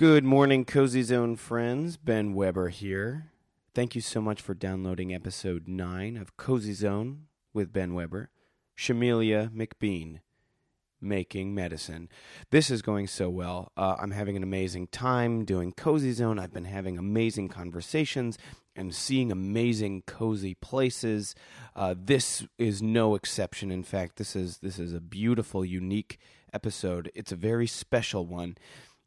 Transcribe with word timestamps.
Good 0.00 0.24
morning, 0.24 0.64
Cozy 0.64 1.02
Zone 1.02 1.36
friends. 1.36 1.98
Ben 1.98 2.32
Weber 2.32 2.70
here. 2.70 3.32
Thank 3.74 3.94
you 3.94 4.00
so 4.00 4.22
much 4.22 4.40
for 4.40 4.54
downloading 4.54 5.12
episode 5.12 5.68
9 5.68 6.16
of 6.16 6.38
Cozy 6.38 6.72
Zone 6.72 7.26
with 7.52 7.70
Ben 7.70 7.92
Weber. 7.92 8.30
Shamelia 8.74 9.50
McBean, 9.50 10.20
Making 11.02 11.54
Medicine. 11.54 12.08
This 12.50 12.70
is 12.70 12.80
going 12.80 13.08
so 13.08 13.28
well. 13.28 13.72
Uh, 13.76 13.96
I'm 14.00 14.12
having 14.12 14.38
an 14.38 14.42
amazing 14.42 14.86
time 14.86 15.44
doing 15.44 15.70
Cozy 15.72 16.12
Zone. 16.12 16.38
I've 16.38 16.54
been 16.54 16.64
having 16.64 16.96
amazing 16.96 17.50
conversations 17.50 18.38
and 18.74 18.94
seeing 18.94 19.30
amazing 19.30 20.04
cozy 20.06 20.54
places. 20.54 21.34
Uh, 21.76 21.94
this 21.94 22.46
is 22.56 22.80
no 22.80 23.16
exception. 23.16 23.70
In 23.70 23.82
fact, 23.82 24.16
this 24.16 24.34
is 24.34 24.60
this 24.60 24.78
is 24.78 24.94
a 24.94 25.00
beautiful, 25.00 25.62
unique 25.62 26.18
episode. 26.54 27.10
It's 27.14 27.32
a 27.32 27.36
very 27.36 27.66
special 27.66 28.26
one. 28.26 28.56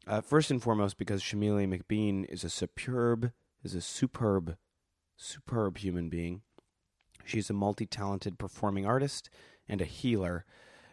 Uh, 0.06 0.20
first 0.20 0.50
and 0.50 0.62
foremost, 0.62 0.98
because 0.98 1.22
Shamelia 1.22 1.66
McBean 1.66 2.26
is 2.28 2.44
a 2.44 2.50
superb, 2.50 3.32
is 3.62 3.74
a 3.74 3.80
superb, 3.80 4.56
superb 5.16 5.78
human 5.78 6.10
being. 6.10 6.42
She's 7.24 7.48
a 7.48 7.54
multi-talented 7.54 8.38
performing 8.38 8.84
artist 8.84 9.30
and 9.66 9.80
a 9.80 9.86
healer, 9.86 10.44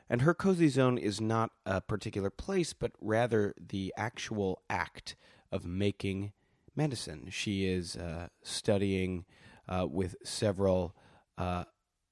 and 0.09 0.21
her 0.21 0.33
cozy 0.33 0.69
zone 0.69 0.97
is 0.97 1.19
not 1.19 1.51
a 1.65 1.81
particular 1.81 2.29
place, 2.29 2.71
but 2.71 2.93
rather 3.01 3.53
the 3.59 3.93
actual 3.97 4.61
act 4.69 5.17
of 5.51 5.65
making 5.65 6.31
medicine. 6.73 7.27
She 7.29 7.65
is 7.65 7.97
uh, 7.97 8.27
studying 8.43 9.25
uh, 9.67 9.87
with 9.89 10.15
several 10.23 10.95
uh, 11.37 11.65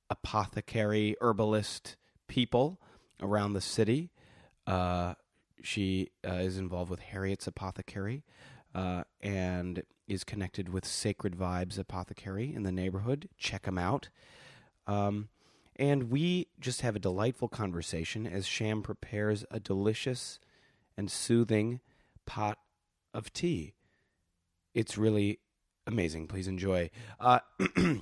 apothecary 0.09 1.16
herbalist 1.22 1.95
people 2.27 2.81
around 3.21 3.54
the 3.54 3.61
city. 3.61 4.11
She 5.64 6.09
uh, 6.27 6.33
is 6.33 6.58
involved 6.58 6.89
with 6.89 6.99
Harriet's 6.99 7.47
Apothecary 7.47 8.23
uh, 8.73 9.03
and 9.21 9.83
is 10.08 10.23
connected 10.23 10.70
with 10.70 10.86
Sacred 10.86 11.36
Vibes 11.36 11.77
Apothecary 11.77 12.53
in 12.53 12.64
the 12.64 12.71
neighborhood. 12.71 13.30
Check 13.37 13.64
them 13.64 13.77
out. 13.77 14.09
Um, 14.87 15.30
and 15.75 16.09
we 16.09 16.48
just 16.59 16.81
have 16.81 16.95
a 16.95 16.99
delightful 16.99 17.48
conversation 17.48 18.27
as 18.27 18.45
Sham 18.45 18.81
prepares 18.81 19.45
a 19.49 19.59
delicious 19.59 20.39
and 20.98 21.09
soothing 21.09 21.80
pot 22.25 22.58
of 23.14 23.31
tea. 23.31 23.73
It's 24.73 24.98
really 24.98 25.39
amazing. 25.87 26.27
Please 26.27 26.48
enjoy. 26.48 26.89
Uh, 27.19 27.39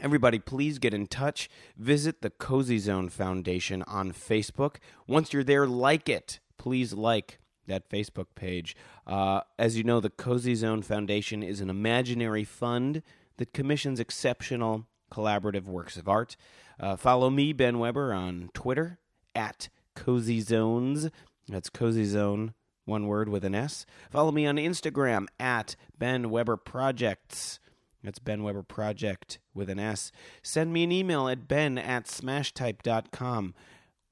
Everybody, 0.00 0.38
please 0.38 0.78
get 0.78 0.92
in 0.92 1.06
touch. 1.06 1.48
Visit 1.76 2.20
the 2.20 2.28
Cozy 2.28 2.78
Zone 2.78 3.08
Foundation 3.08 3.82
on 3.84 4.12
Facebook. 4.12 4.76
Once 5.06 5.32
you're 5.32 5.42
there, 5.42 5.66
like 5.66 6.08
it. 6.08 6.38
Please 6.58 6.92
like 6.92 7.38
that 7.66 7.88
Facebook 7.90 8.26
page. 8.34 8.76
Uh, 9.06 9.40
as 9.58 9.76
you 9.76 9.84
know, 9.84 10.00
the 10.00 10.10
Cozy 10.10 10.54
Zone 10.54 10.82
Foundation 10.82 11.42
is 11.42 11.60
an 11.60 11.70
imaginary 11.70 12.44
fund 12.44 13.02
that 13.38 13.52
commissions 13.52 14.00
exceptional 14.00 14.86
collaborative 15.10 15.64
works 15.64 15.96
of 15.96 16.08
art. 16.08 16.36
Uh, 16.78 16.96
follow 16.96 17.30
me, 17.30 17.52
Ben 17.52 17.78
Weber, 17.78 18.12
on 18.12 18.50
Twitter 18.54 18.98
at 19.34 19.68
Cozy 19.94 20.40
Zones. 20.40 21.10
That's 21.48 21.70
Cozy 21.70 22.04
Zone, 22.04 22.54
one 22.84 23.06
word 23.06 23.28
with 23.28 23.44
an 23.44 23.54
S. 23.54 23.86
Follow 24.10 24.32
me 24.32 24.46
on 24.46 24.56
Instagram 24.56 25.26
at 25.38 25.76
Ben 25.98 26.30
Weber 26.30 26.56
Projects. 26.56 27.60
That's 28.02 28.18
Ben 28.18 28.42
Weber 28.42 28.62
Project 28.62 29.38
with 29.54 29.68
an 29.68 29.78
S. 29.78 30.12
Send 30.42 30.72
me 30.72 30.84
an 30.84 30.92
email 30.92 31.28
at 31.28 31.48
ben 31.48 31.78
at 31.78 32.06
smashtype.com. 32.06 33.54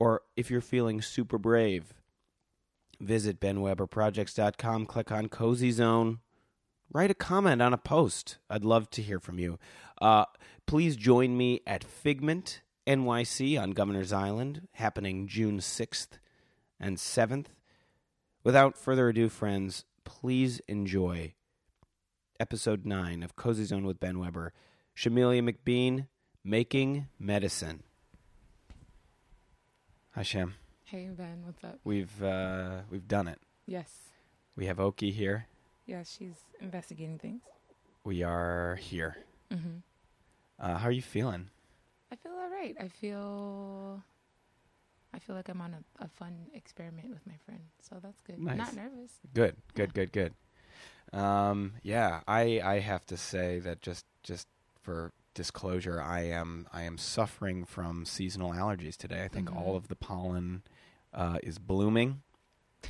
Or 0.00 0.22
if 0.36 0.50
you're 0.50 0.60
feeling 0.60 1.00
super 1.00 1.38
brave, 1.38 1.94
visit 3.00 3.40
benweberprojects.com, 3.40 4.86
click 4.86 5.12
on 5.12 5.28
Cozy 5.28 5.70
Zone, 5.70 6.20
write 6.92 7.10
a 7.10 7.14
comment 7.14 7.60
on 7.62 7.72
a 7.72 7.78
post. 7.78 8.38
I'd 8.48 8.64
love 8.64 8.90
to 8.90 9.02
hear 9.02 9.18
from 9.18 9.38
you. 9.38 9.58
Uh, 10.00 10.24
please 10.66 10.96
join 10.96 11.36
me 11.36 11.60
at 11.66 11.84
Figment 11.84 12.62
NYC 12.86 13.60
on 13.60 13.72
Governor's 13.72 14.12
Island, 14.12 14.68
happening 14.72 15.26
June 15.26 15.58
6th 15.58 16.18
and 16.78 16.96
7th. 16.96 17.46
Without 18.42 18.76
further 18.76 19.08
ado, 19.08 19.28
friends, 19.28 19.84
please 20.04 20.60
enjoy 20.68 21.34
episode 22.38 22.84
9 22.84 23.22
of 23.22 23.36
Cozy 23.36 23.64
Zone 23.64 23.86
with 23.86 24.00
Ben 24.00 24.18
Weber. 24.18 24.52
Shamelia 24.96 25.42
McBean, 25.42 26.06
Making 26.44 27.08
Medicine. 27.18 27.82
Hi, 30.14 30.22
Sham. 30.22 30.54
Hey 30.84 31.08
Ben, 31.16 31.42
what's 31.44 31.62
up? 31.64 31.78
We've 31.84 32.22
uh, 32.22 32.80
we've 32.90 33.08
done 33.08 33.28
it. 33.28 33.38
Yes. 33.66 33.90
We 34.56 34.66
have 34.66 34.78
Oki 34.78 35.10
here. 35.10 35.46
Yeah, 35.86 36.02
she's 36.04 36.36
investigating 36.60 37.18
things. 37.18 37.42
We 38.04 38.22
are 38.22 38.76
here. 38.76 39.16
Mm-hmm. 39.52 39.78
Uh, 40.60 40.76
how 40.78 40.88
are 40.88 40.92
you 40.92 41.02
feeling? 41.02 41.48
I 42.12 42.16
feel 42.16 42.32
all 42.32 42.50
right. 42.50 42.76
I 42.78 42.88
feel. 42.88 44.02
I 45.12 45.18
feel 45.20 45.36
like 45.36 45.48
I'm 45.48 45.60
on 45.60 45.74
a, 45.74 46.04
a 46.04 46.08
fun 46.08 46.34
experiment 46.54 47.08
with 47.10 47.24
my 47.26 47.34
friend, 47.46 47.60
so 47.80 47.96
that's 48.02 48.20
good. 48.22 48.38
Nice. 48.40 48.56
Not 48.58 48.74
nervous. 48.76 49.12
Good, 49.32 49.56
good, 49.74 49.94
good, 49.94 50.12
good. 50.12 50.34
Um, 51.12 51.74
yeah, 51.82 52.20
I 52.28 52.60
I 52.62 52.78
have 52.80 53.06
to 53.06 53.16
say 53.16 53.58
that 53.60 53.80
just 53.80 54.04
just 54.22 54.46
for 54.82 55.12
disclosure, 55.32 56.00
I 56.02 56.22
am 56.22 56.66
I 56.72 56.82
am 56.82 56.98
suffering 56.98 57.64
from 57.64 58.04
seasonal 58.04 58.52
allergies 58.52 58.96
today. 58.96 59.22
I 59.24 59.28
think 59.28 59.50
Mhm. 59.50 59.56
all 59.56 59.76
of 59.76 59.88
the 59.88 59.96
pollen 59.96 60.62
uh, 61.14 61.38
is 61.42 61.58
blooming. 61.58 62.22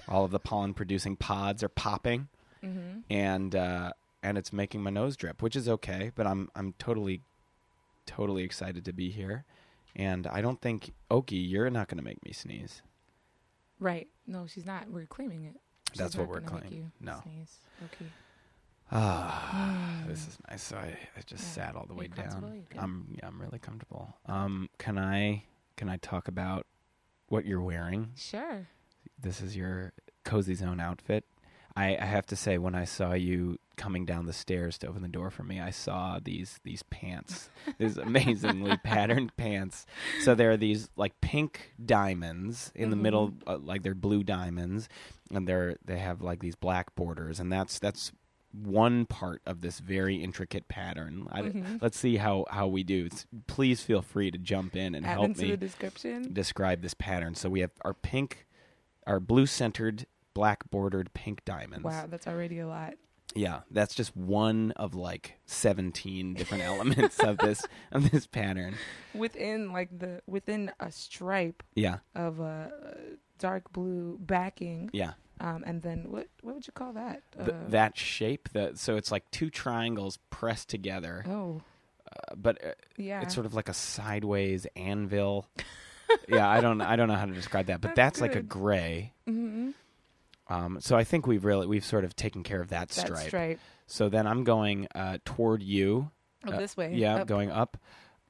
All 0.09 0.25
of 0.25 0.31
the 0.33 0.41
pollen 0.41 0.75
producing 0.75 1.17
pods 1.17 1.63
are 1.63 1.69
popping, 1.69 2.29
Mm-hmm. 2.65 3.01
and 3.11 3.55
uh, 3.55 3.93
and 4.23 4.39
it's 4.39 4.53
making 4.53 4.83
my 4.83 4.91
nose 4.91 5.17
drip, 5.17 5.43
which 5.43 5.55
is 5.55 5.69
okay. 5.69 6.11
But 6.15 6.27
I'm 6.27 6.49
I'm 6.57 6.75
totally 6.79 7.21
totally 8.07 8.43
excited 8.43 8.85
to 8.87 8.93
be 8.93 9.11
here, 9.11 9.45
and 9.95 10.27
I 10.27 10.41
don't 10.41 10.61
think 10.61 10.93
Oki, 11.11 11.37
you're 11.37 11.71
not 11.71 11.89
going 11.89 11.99
to 11.99 12.05
make 12.05 12.25
me 12.25 12.33
sneeze. 12.33 12.83
Right. 13.79 14.09
No, 14.27 14.47
she's 14.47 14.65
not. 14.67 14.89
We're 14.91 15.07
claiming 15.07 15.45
it. 15.45 15.55
She's 15.93 15.99
That's 15.99 16.17
what 16.17 16.29
we're 16.29 16.41
claiming. 16.41 16.73
you 16.73 16.91
No. 17.01 17.21
Sneeze. 17.23 17.59
Okay. 17.85 18.07
Ah, 18.91 20.03
Mm. 20.05 20.09
this 20.09 20.27
is 20.29 20.39
nice. 20.49 20.63
So 20.63 20.77
I, 20.77 20.97
I 21.17 21.21
just 21.27 21.43
Yeah. 21.45 21.67
sat 21.67 21.77
all 21.77 21.87
the 21.87 21.95
way 21.95 22.09
down. 22.09 22.65
I'm 22.79 23.15
yeah, 23.19 23.27
I'm 23.27 23.41
really 23.41 23.59
comfortable. 23.59 24.15
Um, 24.27 24.69
can 24.79 24.99
I 24.99 25.45
can 25.77 25.89
I 25.89 25.97
talk 25.99 26.29
about 26.29 26.67
what 27.29 27.45
you're 27.47 27.61
wearing? 27.63 28.11
Sure. 28.17 28.69
This 29.21 29.41
is 29.41 29.57
your 29.57 29.93
cozy 30.25 30.55
zone 30.55 30.81
outfit. 30.81 31.25
I, 31.77 31.97
I 31.97 32.05
have 32.05 32.27
to 32.27 32.37
say, 32.37 32.57
when 32.59 32.77
I 32.77 32.85
saw 32.85 33.15
you 33.15 33.59
coming 33.77 34.05
down 34.05 34.27
the 34.27 34.33
stairs 34.33 34.79
to 34.79 34.87
open 34.87 35.03
the 35.03 35.09
door 35.09 35.31
for 35.33 35.43
me, 35.43 35.59
I 35.61 35.71
saw 35.71 36.21
these 36.23 36.61
these 36.63 36.85
pants, 36.85 37.51
these 37.79 37.97
amazingly 37.97 38.77
patterned 38.77 39.37
pants. 39.37 39.85
So 40.23 40.37
there 40.37 40.53
are 40.53 40.57
these 40.57 40.89
like 40.97 41.21
pink 41.21 41.73
diamonds 41.85 42.71
in 42.77 42.91
the 42.91 42.97
Mhm. 42.97 43.01
middle, 43.01 43.35
uh, 43.49 43.59
like 43.59 43.83
they're 43.83 43.95
blue 43.97 44.23
diamonds, 44.23 44.89
and 45.33 45.49
they're 45.49 45.77
they 45.85 45.99
have 45.99 46.23
like 46.23 46.39
these 46.39 46.55
black 46.55 46.95
borders, 46.95 47.41
and 47.41 47.51
that's 47.51 47.81
that's 47.81 48.13
one 48.63 49.05
part 49.07 49.43
of 49.47 49.61
this 49.63 49.81
very 49.81 50.17
intricate 50.17 50.69
pattern. 50.69 51.27
I, 51.33 51.43
Mhm. 51.43 51.83
Let's 51.83 51.99
see 51.99 52.17
how 52.19 52.45
how 52.51 52.69
we 52.69 52.85
do. 52.85 53.09
S- 53.11 53.27
Please 53.47 53.83
feel 53.83 54.01
free 54.03 54.31
to 54.31 54.39
jump 54.39 54.77
in 54.77 54.95
and 54.95 55.05
Add 55.05 55.11
help 55.13 55.27
into 55.27 55.43
me 55.43 55.51
the 55.53 55.57
description. 55.57 56.33
describe 56.33 56.81
this 56.83 56.95
pattern. 56.95 57.35
So 57.35 57.49
we 57.51 57.61
have 57.61 57.73
our 57.83 57.95
pink, 57.95 58.47
our 59.07 59.19
blue 59.21 59.47
centered, 59.47 60.07
black 60.35 60.71
bordered 60.71 61.13
pink 61.15 61.45
diamonds. 61.45 61.85
Wow, 61.85 62.07
that's 62.07 62.27
already 62.27 62.59
a 62.61 62.67
lot. 62.69 62.95
Yeah, 63.37 63.63
that's 63.71 63.95
just 63.97 64.17
one 64.17 64.71
of 64.73 64.95
like 64.95 65.41
seventeen 65.47 66.35
different 66.35 66.63
elements 66.73 67.19
of 67.19 67.39
this 67.39 67.65
of 67.91 68.13
this 68.13 68.27
pattern. 68.29 68.75
Within 69.15 69.73
like 69.73 69.99
the 69.99 70.23
within 70.27 70.71
a 70.79 70.93
stripe 70.93 71.65
Yeah, 71.75 71.99
of 72.15 72.39
a 72.39 72.71
dark 73.41 73.73
blue 73.73 74.19
backing, 74.21 74.91
yeah. 74.93 75.15
Um, 75.41 75.65
and 75.67 75.83
then 75.83 76.11
what 76.11 76.29
what 76.43 76.55
would 76.55 76.67
you 76.67 76.73
call 76.73 76.93
that? 76.95 77.23
Th- 77.37 77.49
Uh, 77.51 77.53
that 77.69 77.97
shape, 77.99 78.49
that 78.53 78.79
so 78.79 78.97
it's 78.97 79.11
like 79.13 79.31
two 79.31 79.51
triangles 79.51 80.19
pressed 80.31 80.69
together, 80.69 81.25
Oh, 81.29 81.63
uh, 82.11 82.35
but 82.37 82.65
uh, 82.65 82.71
yeah. 82.97 83.23
it's 83.23 83.35
sort 83.35 83.47
of 83.47 83.55
like 83.55 83.69
a 83.69 83.75
sideways 83.75 84.67
anvil. 84.77 85.47
yeah, 86.29 86.49
I 86.49 86.61
don't 86.61 86.81
I 86.81 86.97
don't 86.97 87.09
know 87.09 87.15
how 87.17 87.27
to 87.27 87.33
describe 87.33 87.67
that, 87.67 87.81
but 87.81 87.95
That's 87.95 88.19
that's, 88.19 88.21
like 88.21 88.37
a 88.37 88.43
gray. 88.43 89.13
hmm 89.27 89.71
Um, 90.49 90.79
so 90.81 90.97
I 90.97 91.05
think 91.05 91.27
we've 91.27 91.45
really 91.45 91.67
we've 91.67 91.85
sort 91.85 92.05
of 92.05 92.15
taken 92.15 92.43
care 92.43 92.61
of 92.61 92.69
that 92.69 92.89
That 92.91 93.07
stripe. 93.07 93.27
stripe. 93.27 93.61
So 93.87 94.09
then 94.09 94.27
I'm 94.27 94.45
going 94.45 94.89
uh, 94.95 95.19
toward 95.25 95.63
you. 95.63 96.11
Oh, 96.47 96.53
Uh, 96.53 96.59
this 96.59 96.77
way. 96.77 96.95
Yeah, 96.95 97.17
Up. 97.17 97.27
going 97.27 97.51
up. 97.51 97.77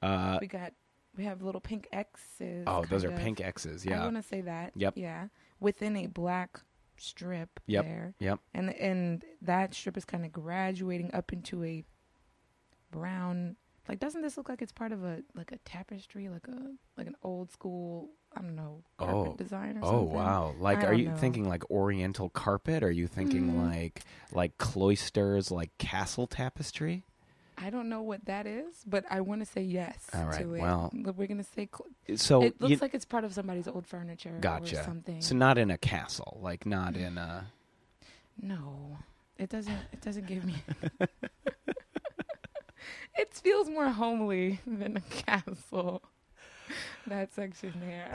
Uh, 0.02 0.38
We 0.40 0.46
got. 0.46 0.72
We 1.16 1.24
have 1.24 1.42
little 1.42 1.60
pink 1.60 1.86
X's. 1.92 2.64
oh, 2.66 2.84
those 2.86 3.04
are 3.04 3.10
of. 3.12 3.18
pink 3.20 3.40
X's. 3.40 3.84
Yeah, 3.86 4.00
I 4.00 4.04
want 4.04 4.16
to 4.16 4.22
say 4.22 4.40
that. 4.40 4.72
Yep. 4.74 4.94
Yeah. 4.96 5.28
Within 5.60 5.96
a 5.96 6.06
black 6.08 6.60
strip 6.96 7.60
Yep. 7.66 7.84
there. 7.84 8.14
Yep. 8.18 8.40
And 8.54 8.70
and 8.74 9.24
that 9.42 9.74
strip 9.74 9.96
is 9.96 10.04
kind 10.04 10.24
of 10.24 10.32
graduating 10.32 11.12
up 11.14 11.32
into 11.32 11.62
a 11.64 11.84
brown. 12.90 13.56
Like, 13.88 13.98
doesn't 14.00 14.22
this 14.22 14.36
look 14.38 14.48
like 14.48 14.62
it's 14.62 14.72
part 14.72 14.92
of 14.92 15.04
a 15.04 15.22
like 15.34 15.52
a 15.52 15.58
tapestry, 15.58 16.28
like 16.28 16.48
a 16.48 16.72
like 16.96 17.06
an 17.06 17.16
old 17.22 17.50
school? 17.52 18.10
I 18.36 18.40
don't 18.40 18.56
know, 18.56 18.82
carpet 18.98 19.32
Oh. 19.32 19.36
design 19.36 19.76
or 19.76 19.80
Oh 19.84 19.90
something. 19.90 20.12
wow! 20.12 20.54
Like, 20.58 20.82
I 20.82 20.86
are 20.88 20.94
you 20.94 21.10
know. 21.10 21.16
thinking 21.16 21.48
like 21.48 21.70
Oriental 21.70 22.30
carpet? 22.30 22.82
Are 22.82 22.90
you 22.90 23.06
thinking 23.06 23.52
Mm. 23.52 23.64
like 23.70 24.02
like 24.32 24.56
cloisters, 24.58 25.50
like 25.50 25.76
castle 25.78 26.26
tapestry? 26.26 27.04
I 27.56 27.70
don't 27.70 27.88
know 27.88 28.02
what 28.02 28.24
that 28.26 28.46
is, 28.46 28.82
but 28.86 29.04
I 29.10 29.20
want 29.20 29.40
to 29.40 29.46
say 29.46 29.62
yes 29.62 29.96
All 30.12 30.24
right, 30.26 30.40
to 30.40 30.54
it. 30.54 30.60
well- 30.60 30.90
we're 31.16 31.26
gonna 31.28 31.44
say 31.44 31.68
cl- 31.72 32.16
So 32.18 32.42
it 32.42 32.60
looks 32.60 32.70
you- 32.72 32.76
like 32.78 32.94
it's 32.94 33.04
part 33.04 33.24
of 33.24 33.32
somebody's 33.32 33.68
old 33.68 33.86
furniture 33.86 34.36
Gotcha. 34.40 34.80
or 34.80 34.84
something. 34.84 35.20
so 35.22 35.34
not 35.36 35.56
in 35.58 35.70
a 35.70 35.78
castle, 35.78 36.38
like 36.42 36.66
not 36.66 36.96
in 36.96 37.16
a. 37.18 37.46
No, 38.40 38.98
it 39.38 39.48
doesn't. 39.50 39.78
It 39.92 40.00
doesn't 40.00 40.26
give 40.26 40.44
me. 40.44 40.56
it 43.16 43.32
feels 43.34 43.68
more 43.70 43.88
homely 43.90 44.60
than 44.66 44.96
a 44.96 45.00
castle. 45.00 46.02
That 47.06 47.34
section 47.34 47.72
there. 47.80 48.10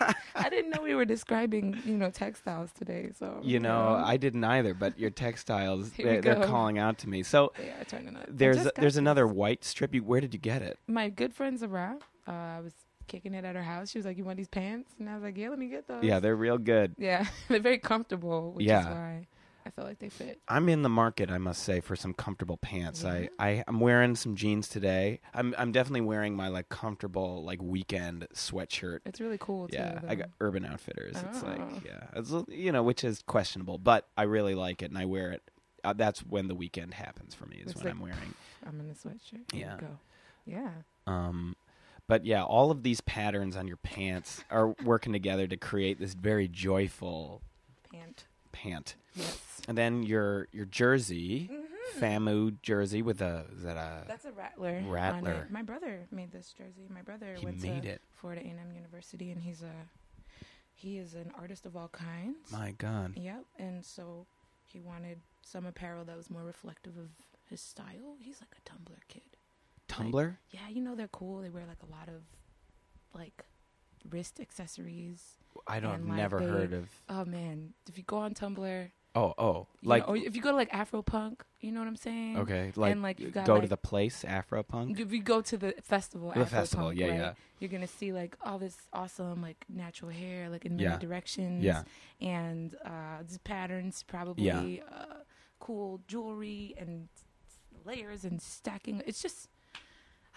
I. 0.00 0.14
I 0.34 0.48
didn't 0.48 0.70
know 0.70 0.82
we 0.82 0.94
were 0.94 1.04
describing, 1.04 1.76
you 1.84 1.96
know, 1.96 2.10
textiles 2.10 2.70
today. 2.72 3.10
So 3.18 3.40
You 3.42 3.58
know, 3.60 4.00
I 4.04 4.16
didn't 4.16 4.44
either, 4.44 4.74
but 4.74 4.98
your 4.98 5.10
textiles, 5.10 5.90
they, 5.92 6.18
are 6.18 6.20
they're 6.20 6.46
calling 6.46 6.78
out 6.78 6.98
to 6.98 7.08
me. 7.08 7.22
So 7.22 7.52
turning 7.88 8.16
there's 8.28 8.62
just 8.62 8.74
there's 8.76 8.94
this. 8.94 8.98
another 8.98 9.26
white 9.26 9.64
strip. 9.64 9.94
You, 9.94 10.02
where 10.04 10.20
did 10.20 10.32
you 10.34 10.40
get 10.40 10.62
it? 10.62 10.78
My 10.86 11.08
good 11.08 11.34
friend 11.34 11.58
Zara. 11.58 11.98
Uh, 12.26 12.30
I 12.30 12.60
was 12.62 12.72
kicking 13.08 13.34
it 13.34 13.44
at 13.44 13.56
her 13.56 13.62
house. 13.62 13.90
She 13.90 13.98
was 13.98 14.06
like, 14.06 14.16
"You 14.16 14.24
want 14.24 14.36
these 14.36 14.48
pants?" 14.48 14.94
And 14.98 15.10
I 15.10 15.14
was 15.14 15.22
like, 15.24 15.36
"Yeah, 15.36 15.48
let 15.50 15.58
me 15.58 15.66
get 15.68 15.88
those." 15.88 16.04
Yeah, 16.04 16.20
they're 16.20 16.36
real 16.36 16.58
good. 16.58 16.94
yeah, 16.98 17.26
they're 17.48 17.60
very 17.60 17.78
comfortable, 17.78 18.52
which 18.52 18.66
Yeah. 18.66 18.80
is 18.80 18.86
why 18.86 19.26
I 19.64 19.70
feel 19.70 19.84
like 19.84 19.98
they 19.98 20.08
fit. 20.08 20.40
I'm 20.48 20.68
in 20.68 20.82
the 20.82 20.88
market, 20.88 21.30
I 21.30 21.38
must 21.38 21.62
say, 21.62 21.80
for 21.80 21.94
some 21.96 22.14
comfortable 22.14 22.56
pants. 22.56 23.02
Yeah. 23.04 23.26
I, 23.38 23.48
I 23.48 23.64
I'm 23.68 23.80
wearing 23.80 24.16
some 24.16 24.34
jeans 24.36 24.68
today. 24.68 25.20
I'm 25.34 25.54
I'm 25.56 25.72
definitely 25.72 26.00
wearing 26.02 26.34
my 26.34 26.48
like 26.48 26.68
comfortable 26.68 27.44
like 27.44 27.62
weekend 27.62 28.26
sweatshirt. 28.34 29.00
It's 29.06 29.20
really 29.20 29.38
cool 29.38 29.68
too. 29.68 29.76
Yeah, 29.76 30.00
I 30.08 30.14
got 30.14 30.30
Urban 30.40 30.64
Outfitters. 30.64 31.16
It's 31.28 31.42
like 31.42 31.60
Oh. 31.60 31.80
yeah, 31.84 32.06
it's 32.14 32.32
you 32.48 32.72
know 32.72 32.82
which 32.82 33.04
is 33.04 33.22
questionable, 33.26 33.78
but 33.78 34.08
I 34.16 34.24
really 34.24 34.54
like 34.54 34.82
it 34.82 34.90
and 34.90 34.98
I 34.98 35.04
wear 35.04 35.30
it. 35.32 35.42
Uh, 35.84 35.92
that's 35.92 36.20
when 36.20 36.46
the 36.48 36.54
weekend 36.54 36.94
happens 36.94 37.34
for 37.34 37.46
me. 37.46 37.56
Is 37.56 37.72
It's 37.72 37.76
when 37.76 37.84
like- 37.84 37.94
I'm 37.94 38.00
wearing. 38.00 38.34
I'm 38.66 38.80
in 38.80 38.88
the 38.88 38.94
sweatshirt. 38.94 39.52
Yeah. 39.52 39.76
go. 39.80 39.98
Yeah. 40.46 40.70
Um, 41.06 41.56
but 42.08 42.24
yeah, 42.26 42.42
all 42.44 42.70
of 42.70 42.82
these 42.82 43.00
patterns 43.00 43.56
on 43.56 43.66
your 43.68 43.76
pants 43.78 44.44
are 44.50 44.68
working 44.84 45.12
together 45.12 45.46
to 45.46 45.56
create 45.56 45.98
this 45.98 46.14
very 46.14 46.46
joyful 46.48 47.42
Pant. 47.92 48.26
Pant. 48.52 48.94
Yes. 49.14 49.38
And 49.68 49.76
then 49.76 50.02
your 50.02 50.48
your 50.52 50.66
jersey, 50.66 51.48
Mm-hmm. 51.52 51.58
FAMU 52.04 52.56
jersey 52.62 53.02
with 53.02 53.20
a 53.20 53.44
is 53.54 53.62
that 53.64 53.76
a 53.76 54.04
That's 54.08 54.24
a 54.24 54.32
rattler. 54.32 54.76
on 54.78 54.88
Rattler. 54.88 55.44
it. 55.46 55.50
My 55.52 55.62
brother 55.62 56.06
made 56.10 56.32
this 56.32 56.54
jersey. 56.56 56.86
My 56.88 57.02
brother 57.02 57.34
he 57.38 57.44
went 57.44 57.60
made 57.62 57.82
to 57.82 57.88
it. 57.88 58.00
Florida 58.14 58.40
A&M 58.42 58.72
University, 58.74 59.30
and 59.30 59.42
he's 59.42 59.62
a 59.62 59.72
he 60.74 60.96
is 60.98 61.14
an 61.14 61.30
artist 61.38 61.66
of 61.66 61.76
all 61.76 61.88
kinds. 61.88 62.50
My 62.50 62.72
God. 62.78 63.12
Yep. 63.16 63.44
And 63.58 63.84
so 63.84 64.26
he 64.64 64.80
wanted 64.80 65.18
some 65.42 65.66
apparel 65.66 66.04
that 66.06 66.16
was 66.16 66.30
more 66.30 66.42
reflective 66.44 66.96
of 66.96 67.08
his 67.50 67.60
style. 67.60 68.16
He's 68.20 68.40
like 68.40 68.54
a 68.56 68.70
Tumblr 68.70 68.96
kid. 69.08 69.22
Tumblr? 69.88 70.36
Yeah, 70.50 70.60
you 70.70 70.80
know 70.80 70.94
they're 70.94 71.08
cool. 71.08 71.40
They 71.42 71.50
wear 71.50 71.64
like 71.68 71.82
a 71.86 71.90
lot 71.92 72.08
of 72.08 72.22
like 73.14 73.44
wrist 74.10 74.40
accessories. 74.40 75.36
I 75.66 75.80
don't 75.80 76.08
like, 76.08 76.16
never 76.16 76.38
they- 76.38 76.46
heard 76.46 76.72
of. 76.72 76.88
Oh 77.08 77.24
man, 77.24 77.74
if 77.88 77.96
you 77.98 78.04
go 78.04 78.18
on 78.18 78.34
Tumblr, 78.34 78.90
Oh, 79.14 79.34
oh, 79.36 79.66
like 79.82 80.08
know, 80.08 80.14
if 80.14 80.34
you 80.34 80.40
go 80.40 80.52
to 80.52 80.56
like 80.56 80.70
Afropunk, 80.70 81.40
you 81.60 81.70
know 81.70 81.80
what 81.80 81.86
I'm 81.86 81.96
saying? 81.96 82.38
okay, 82.38 82.72
like, 82.76 82.92
and 82.92 83.02
like, 83.02 83.20
you've 83.20 83.32
got, 83.34 83.44
go 83.44 83.60
to 83.60 83.66
the 83.66 83.76
place 83.76 84.24
Afropunk. 84.26 84.98
If 84.98 85.12
you 85.12 85.22
go 85.22 85.42
to 85.42 85.58
the 85.58 85.74
festival, 85.82 86.32
The 86.34 86.46
festival, 86.46 86.94
yeah, 86.94 87.06
right, 87.08 87.18
yeah. 87.18 87.32
you're 87.58 87.68
gonna 87.68 87.86
see 87.86 88.10
like 88.14 88.36
all 88.42 88.58
this 88.58 88.74
awesome 88.90 89.42
like 89.42 89.66
natural 89.68 90.10
hair, 90.10 90.48
like 90.48 90.64
in 90.64 90.78
Yeah. 90.78 90.90
many 90.90 91.00
directions, 91.00 91.62
Yeah, 91.62 91.82
and 92.22 92.74
uh, 92.86 93.22
these 93.28 93.36
patterns, 93.36 94.02
probably 94.02 94.44
Yeah. 94.46 94.84
uh, 94.90 95.04
cool 95.60 96.00
jewelry 96.08 96.74
and 96.78 97.08
layers 97.84 98.24
and 98.24 98.40
stacking. 98.40 99.02
It's 99.06 99.20
just, 99.20 99.48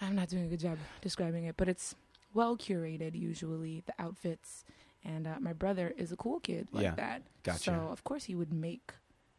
I'm 0.02 0.14
not 0.14 0.28
doing 0.28 0.44
a 0.44 0.48
good 0.48 0.60
job 0.60 0.76
describing 1.00 1.44
it, 1.44 1.56
but 1.56 1.66
it's 1.68 1.94
well 2.36 2.56
curated. 2.56 3.14
Usually, 3.18 3.82
the 3.86 3.94
outfits, 3.98 4.64
and 5.04 5.26
uh, 5.26 5.36
my 5.40 5.52
brother 5.52 5.92
is 5.96 6.12
a 6.12 6.16
cool 6.16 6.40
kid 6.40 6.68
like 6.72 6.82
Yeah. 6.84 6.94
that. 6.96 7.22
Gotcha. 7.42 7.58
So 7.64 7.72
of 7.90 8.04
course 8.04 8.24
he 8.24 8.34
would 8.34 8.52
make, 8.52 8.92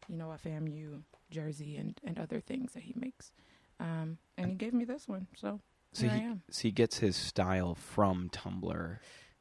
you 0.09 0.17
know, 0.17 0.31
a 0.31 0.37
FAMU 0.37 1.03
jersey 1.29 1.77
and 1.77 1.99
and 2.03 2.17
other 2.19 2.39
things 2.41 2.73
that 2.73 2.83
he 2.83 2.93
makes. 2.95 3.31
Um, 3.79 4.17
and 4.37 4.49
he 4.49 4.55
gave 4.55 4.73
me 4.73 4.85
this 4.85 5.07
one, 5.07 5.27
so 5.35 5.59
so 5.93 6.07
he 6.09 6.21
am. 6.21 6.41
so 6.49 6.61
he 6.63 6.71
gets 6.71 6.97
his 6.99 7.15
style 7.15 7.75
from 7.75 8.29
Tumblr. 8.29 8.97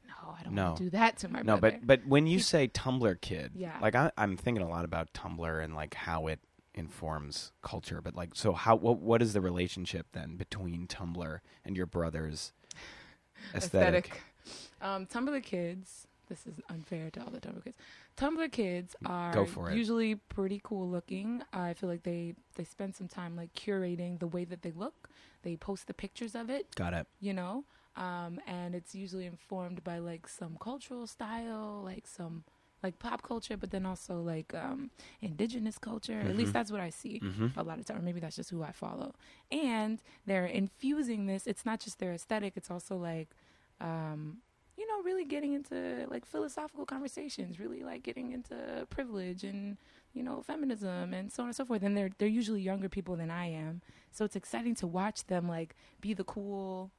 No, 0.09 0.35
I 0.39 0.43
don't 0.45 0.55
No. 0.55 0.65
want 0.67 0.77
to 0.79 0.85
do 0.85 0.91
that 0.91 1.17
to 1.19 1.29
my 1.29 1.43
brother. 1.43 1.47
No, 1.57 1.61
brother. 1.61 1.79
but 1.87 1.87
but 2.03 2.07
when 2.09 2.27
you 2.27 2.39
say 2.53 2.69
Tumblr 2.69 3.21
kid, 3.23 3.53
Yeah. 3.55 3.79
like 3.81 3.95
I, 3.95 4.11
I'm 4.19 4.37
thinking 4.37 4.63
a 4.63 4.69
lot 4.69 4.85
about 4.85 5.13
Tumblr 5.15 5.65
and 5.65 5.75
like 5.75 5.95
how 5.95 6.27
it 6.29 6.41
informs 6.75 7.53
culture. 7.63 8.01
But 8.03 8.15
like, 8.15 8.35
so 8.35 8.53
how 8.53 8.77
what 8.77 8.99
what 9.01 9.23
is 9.23 9.33
the 9.33 9.41
relationship 9.41 10.09
then 10.13 10.37
between 10.37 10.87
Tumblr 10.87 11.39
and 11.65 11.77
your 11.77 11.87
brother's 11.87 12.53
aesthetic? 13.55 14.23
Um, 14.81 15.07
Tumblr 15.07 15.43
kids. 15.43 16.07
This 16.29 16.47
is 16.47 16.55
unfair 16.69 17.11
to 17.11 17.21
all 17.21 17.31
the 17.31 17.41
Tumblr 17.41 17.63
kids. 17.65 17.77
Tumblr 18.17 18.51
kids 18.51 18.97
are 19.05 19.47
usually 19.73 20.15
pretty 20.17 20.61
cool 20.65 20.89
looking. 20.89 21.43
I 21.53 21.75
feel 21.75 21.89
like 21.89 22.03
they 22.03 22.35
they 22.57 22.65
spend 22.65 22.95
some 22.97 23.07
time 23.09 23.37
like 23.37 23.55
curating 23.55 24.19
the 24.19 24.27
way 24.27 24.45
that 24.45 24.63
they 24.63 24.73
look. 24.73 25.09
They 25.43 25.57
post 25.57 25.87
the 25.87 25.95
pictures 25.95 26.35
of 26.35 26.51
it, 26.51 26.75
Got 26.75 26.95
it. 26.95 27.07
you 27.21 27.33
know, 27.33 27.65
um, 27.97 28.41
and 28.49 28.75
it's 28.75 28.95
usually 28.97 29.27
informed 29.27 29.85
by 29.85 29.99
like 29.99 30.27
some 30.27 30.57
cultural 30.61 31.07
style, 31.07 31.83
like 31.85 32.07
some 32.09 32.43
like 32.83 32.99
pop 32.99 33.23
culture, 33.23 33.57
but 33.57 33.71
then 33.71 33.87
also 33.87 34.21
like 34.21 34.55
um, 34.55 34.91
indigenous 35.21 35.79
culture. 35.79 36.21
At 36.21 36.35
Mhm. 36.35 36.37
least 36.37 36.53
that's 36.53 36.71
what 36.71 36.81
I 36.81 36.91
see 36.91 37.21
Mm-hmm. 37.23 37.59
a 37.59 37.63
lot 37.63 37.79
of 37.79 37.85
time, 37.87 37.99
or 37.99 38.03
maybe 38.03 38.21
that's 38.21 38.37
just 38.37 38.51
who 38.51 38.63
I 38.63 38.73
follow. 38.73 39.15
And 39.51 40.01
they're 40.27 40.47
infusing 40.47 41.27
this. 41.27 41.47
It's 41.47 41.65
not 41.65 41.81
just 41.81 41.99
their 41.99 42.13
aesthetic; 42.13 42.53
it's 42.57 42.71
also 42.71 42.97
like, 42.97 43.29
um, 43.81 44.39
you 44.77 44.87
know, 44.87 45.03
really 45.03 45.25
getting 45.25 45.55
into 45.55 46.07
like 46.11 46.27
philosophical 46.27 46.85
conversations, 46.87 47.59
really 47.59 47.83
like 47.83 48.03
getting 48.03 48.33
into 48.33 48.87
privilege 48.91 49.43
and 49.43 49.79
you 50.13 50.23
know 50.23 50.43
feminism 50.43 51.13
and 51.15 51.33
so 51.33 51.43
on 51.43 51.49
and 51.49 51.57
so 51.57 51.65
forth. 51.65 51.83
And 51.83 51.97
they're 51.97 52.11
they're 52.19 52.29
usually 52.29 52.61
younger 52.61 52.89
people 52.89 53.17
than 53.17 53.31
I 53.31 53.47
am, 53.51 53.81
so 54.13 54.25
it's 54.25 54.37
exciting 54.37 54.75
to 54.77 54.87
watch 54.87 55.27
them 55.27 55.49
like 55.49 55.75
be 56.01 56.13
the 56.15 56.25
cool. 56.25 56.91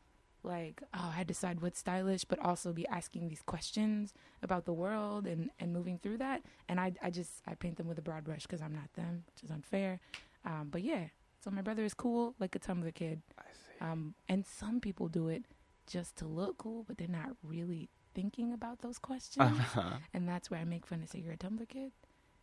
Like, 0.47 0.81
oh, 0.93 1.13
I 1.15 1.23
decide 1.23 1.61
what's 1.61 1.77
stylish, 1.77 2.23
but 2.23 2.39
also 2.39 2.71
be 2.71 2.87
asking 2.87 3.27
these 3.27 3.41
questions 3.41 4.13
about 4.41 4.65
the 4.65 4.73
world 4.73 5.27
and, 5.27 5.49
and 5.59 5.73
moving 5.73 5.99
through 5.99 6.17
that. 6.19 6.41
And 6.69 6.79
I, 6.79 6.93
I 7.03 7.09
just, 7.09 7.31
I 7.45 7.53
paint 7.55 7.75
them 7.75 7.87
with 7.87 7.97
a 7.97 8.01
broad 8.01 8.23
brush 8.23 8.43
because 8.43 8.61
I'm 8.61 8.73
not 8.73 8.91
them, 8.93 9.25
which 9.27 9.43
is 9.43 9.51
unfair. 9.51 9.99
Um, 10.45 10.69
but 10.71 10.81
yeah, 10.83 11.07
so 11.43 11.51
my 11.51 11.61
brother 11.61 11.83
is 11.83 11.93
cool, 11.93 12.33
like 12.39 12.55
a 12.55 12.59
Tumblr 12.59 12.93
kid. 12.93 13.21
I 13.37 13.43
see. 13.51 13.85
Um, 13.85 14.15
and 14.29 14.45
some 14.45 14.79
people 14.79 15.09
do 15.09 15.27
it 15.27 15.43
just 15.85 16.15
to 16.17 16.25
look 16.25 16.57
cool, 16.57 16.83
but 16.87 16.97
they're 16.97 17.07
not 17.07 17.31
really 17.43 17.89
thinking 18.15 18.53
about 18.53 18.81
those 18.81 18.97
questions. 18.97 19.51
Uh-huh. 19.51 19.97
And 20.13 20.27
that's 20.27 20.49
where 20.49 20.59
I 20.59 20.63
make 20.63 20.87
fun 20.87 20.99
and 20.99 21.09
say 21.09 21.19
you're 21.19 21.33
a 21.33 21.37
Tumblr 21.37 21.67
kid. 21.67 21.91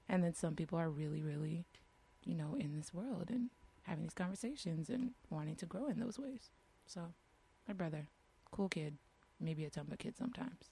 And 0.08 0.22
then 0.22 0.34
some 0.34 0.54
people 0.54 0.78
are 0.78 0.90
really, 0.90 1.22
really, 1.22 1.64
you 2.24 2.34
know, 2.34 2.54
in 2.58 2.76
this 2.76 2.92
world 2.92 3.30
and 3.30 3.48
having 3.82 4.04
these 4.04 4.14
conversations 4.14 4.90
and 4.90 5.12
wanting 5.30 5.56
to 5.56 5.66
grow 5.66 5.88
in 5.88 5.98
those 5.98 6.18
ways. 6.18 6.50
So, 6.86 7.14
my 7.66 7.74
brother, 7.74 8.08
cool 8.50 8.68
kid, 8.68 8.98
maybe 9.40 9.64
a 9.64 9.70
Tumblr 9.70 9.98
kid 9.98 10.16
sometimes. 10.16 10.70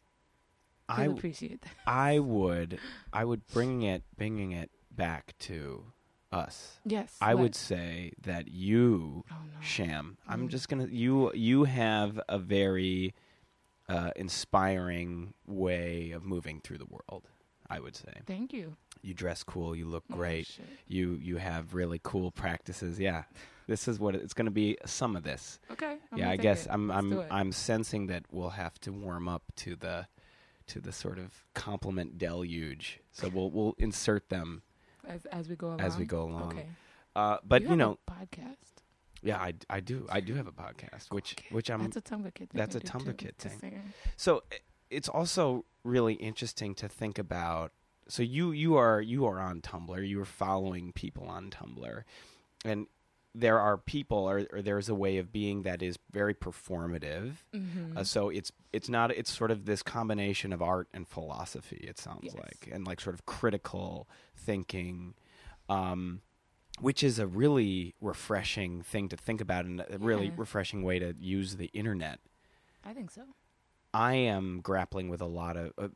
I 0.88 1.02
He'll 1.02 1.12
appreciate 1.12 1.62
that. 1.62 1.70
I 1.87 2.18
would 2.34 2.78
I 3.12 3.25
would 3.25 3.46
bring 3.49 3.82
it 3.82 4.02
bringing 4.16 4.52
it 4.52 4.70
back 4.90 5.34
to 5.40 5.84
us. 6.32 6.80
Yes. 6.84 7.16
I 7.20 7.34
what? 7.34 7.42
would 7.42 7.54
say 7.54 8.12
that 8.22 8.49
you 8.49 9.25
Oh 9.30 9.37
no. 9.44 9.61
Sham. 9.61 10.18
I'm 10.26 10.49
Mm. 10.49 10.50
just 10.50 10.68
gonna 10.68 10.87
you 10.87 11.32
you 11.34 11.64
have 11.64 12.20
a 12.28 12.38
very 12.38 13.14
uh, 13.88 14.11
inspiring 14.16 15.34
way 15.46 16.11
of 16.12 16.25
moving 16.25 16.61
through 16.61 16.78
the 16.78 16.87
world. 16.87 17.28
I 17.70 17.80
would 17.80 17.96
say 17.96 18.12
Thank 18.26 18.52
you. 18.52 18.76
you 19.02 19.14
dress 19.14 19.42
cool, 19.42 19.75
you 19.75 19.87
look 19.87 20.04
Oh, 20.12 20.16
great, 20.16 20.46
shit. 20.46 20.66
you 20.88 21.18
you 21.22 21.37
have 21.38 21.75
really 21.75 22.00
cool 22.02 22.30
practices. 22.30 22.99
Yeah, 23.00 23.25
this 23.66 23.88
is 23.88 23.99
what 23.99 24.14
it- 24.14 24.23
it's 24.23 24.35
gonna 24.35 24.50
be. 24.50 24.76
Some 24.87 25.16
of 25.16 25.23
this. 25.23 25.59
Okay. 25.71 25.99
I'm 26.11 26.19
yeah, 26.19 26.31
I 26.31 26.37
guess 26.37 26.66
it. 26.66 26.73
I'm 26.73 26.90
I'm. 26.90 27.23
I'm 27.31 27.52
sensing 27.52 28.07
that 28.09 28.25
we'll 28.31 28.50
have 28.50 28.78
to 28.81 28.92
warm 28.92 29.28
up 29.28 29.42
to 29.57 29.76
the 29.76 30.07
to 30.69 30.81
the 30.81 30.92
sort 30.92 31.19
of 31.19 31.33
compliment 31.54 32.19
deluge. 32.19 33.00
So 33.12 33.28
we'll 33.28 33.50
we'll 33.50 33.75
insert 33.78 34.28
them 34.28 34.62
as 35.07 35.25
as 35.26 35.49
we 35.49 35.57
go 35.57 35.69
along. 35.69 35.81
as 35.81 35.97
we 35.99 36.04
go 36.04 36.23
along. 36.23 36.52
Okay. 36.52 36.66
Uh, 37.14 37.37
but 37.45 37.62
you, 37.62 37.73
a 37.73 37.76
know, 37.76 37.99
podcast. 38.11 38.57
yeah, 39.23 39.37
I, 39.38 39.52
I 39.69 39.81
do 39.81 40.07
I 40.11 40.21
do 40.21 40.35
have 40.35 40.47
a 40.47 40.52
podcast, 40.52 41.11
which 41.11 41.35
Okay. 41.38 41.49
which 41.54 41.71
I'm 41.71 41.83
that's 41.83 41.97
a 41.97 42.00
Tumblr 42.00 42.33
kid. 42.35 42.50
Thing 42.50 42.59
that's 42.59 42.75
a 42.75 42.81
Tumblr 42.81 43.16
Kid 43.19 43.37
thing. 43.37 43.92
so 44.16 44.42
it's 44.88 45.09
also 45.09 45.64
really 45.85 46.14
interesting 46.14 46.75
to 46.76 46.88
think 46.88 47.19
about 47.19 47.73
so 48.09 48.23
you 48.23 48.52
you 48.52 48.76
are 48.76 49.00
you 49.00 49.26
are 49.26 49.38
on 49.40 49.61
tumblr 49.61 50.07
you 50.09 50.21
are 50.21 50.25
following 50.25 50.92
people 50.92 51.26
on 51.26 51.50
tumblr 51.50 52.02
and 52.64 52.87
there 53.34 53.58
are 53.58 53.78
people 53.78 54.18
or, 54.28 54.46
or 54.52 54.60
there's 54.62 54.88
a 54.88 54.94
way 54.94 55.16
of 55.16 55.32
being 55.32 55.62
that 55.62 55.82
is 55.82 55.98
very 56.10 56.34
performative 56.34 57.36
Mhm. 57.54 57.96
uh, 57.96 58.04
so 58.04 58.28
it's 58.28 58.52
it's 58.72 58.88
not 58.88 59.10
it's 59.10 59.32
sort 59.32 59.50
of 59.50 59.64
this 59.64 59.82
combination 59.82 60.52
of 60.52 60.60
art 60.60 60.88
and 60.92 61.08
philosophy 61.08 61.76
it 61.88 61.98
sounds 61.98 62.24
Yes. 62.24 62.34
like 62.34 62.68
and 62.72 62.86
like 62.86 63.00
sort 63.00 63.14
of 63.14 63.24
critical 63.24 64.06
thinking 64.36 65.14
um 65.68 66.20
which 66.80 67.02
is 67.02 67.18
a 67.18 67.26
really 67.26 67.94
refreshing 68.00 68.82
thing 68.82 69.08
to 69.08 69.16
think 69.16 69.40
about 69.40 69.64
and 69.64 69.80
a 69.80 69.98
really 69.98 70.26
Yeah. 70.26 70.32
refreshing 70.36 70.82
way 70.82 70.98
to 70.98 71.14
use 71.18 71.56
the 71.56 71.70
internet 71.72 72.20
I 72.84 72.92
think 72.92 73.10
so. 73.12 73.22
I 73.94 74.14
am 74.14 74.60
grappling 74.62 75.08
with 75.08 75.20
a 75.20 75.26
lot 75.26 75.56
of 75.56 75.72
uh, 75.78 75.88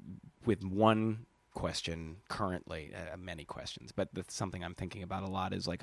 with 0.44 0.62
one 0.64 1.26
question 1.56 2.18
currently, 2.28 2.92
uh, 2.94 3.16
many 3.16 3.44
questions, 3.44 3.90
but 3.90 4.08
that's 4.12 4.34
something 4.34 4.62
I'm 4.62 4.74
thinking 4.74 5.02
about 5.02 5.22
a 5.22 5.26
lot 5.30 5.52
is 5.54 5.66
like, 5.66 5.82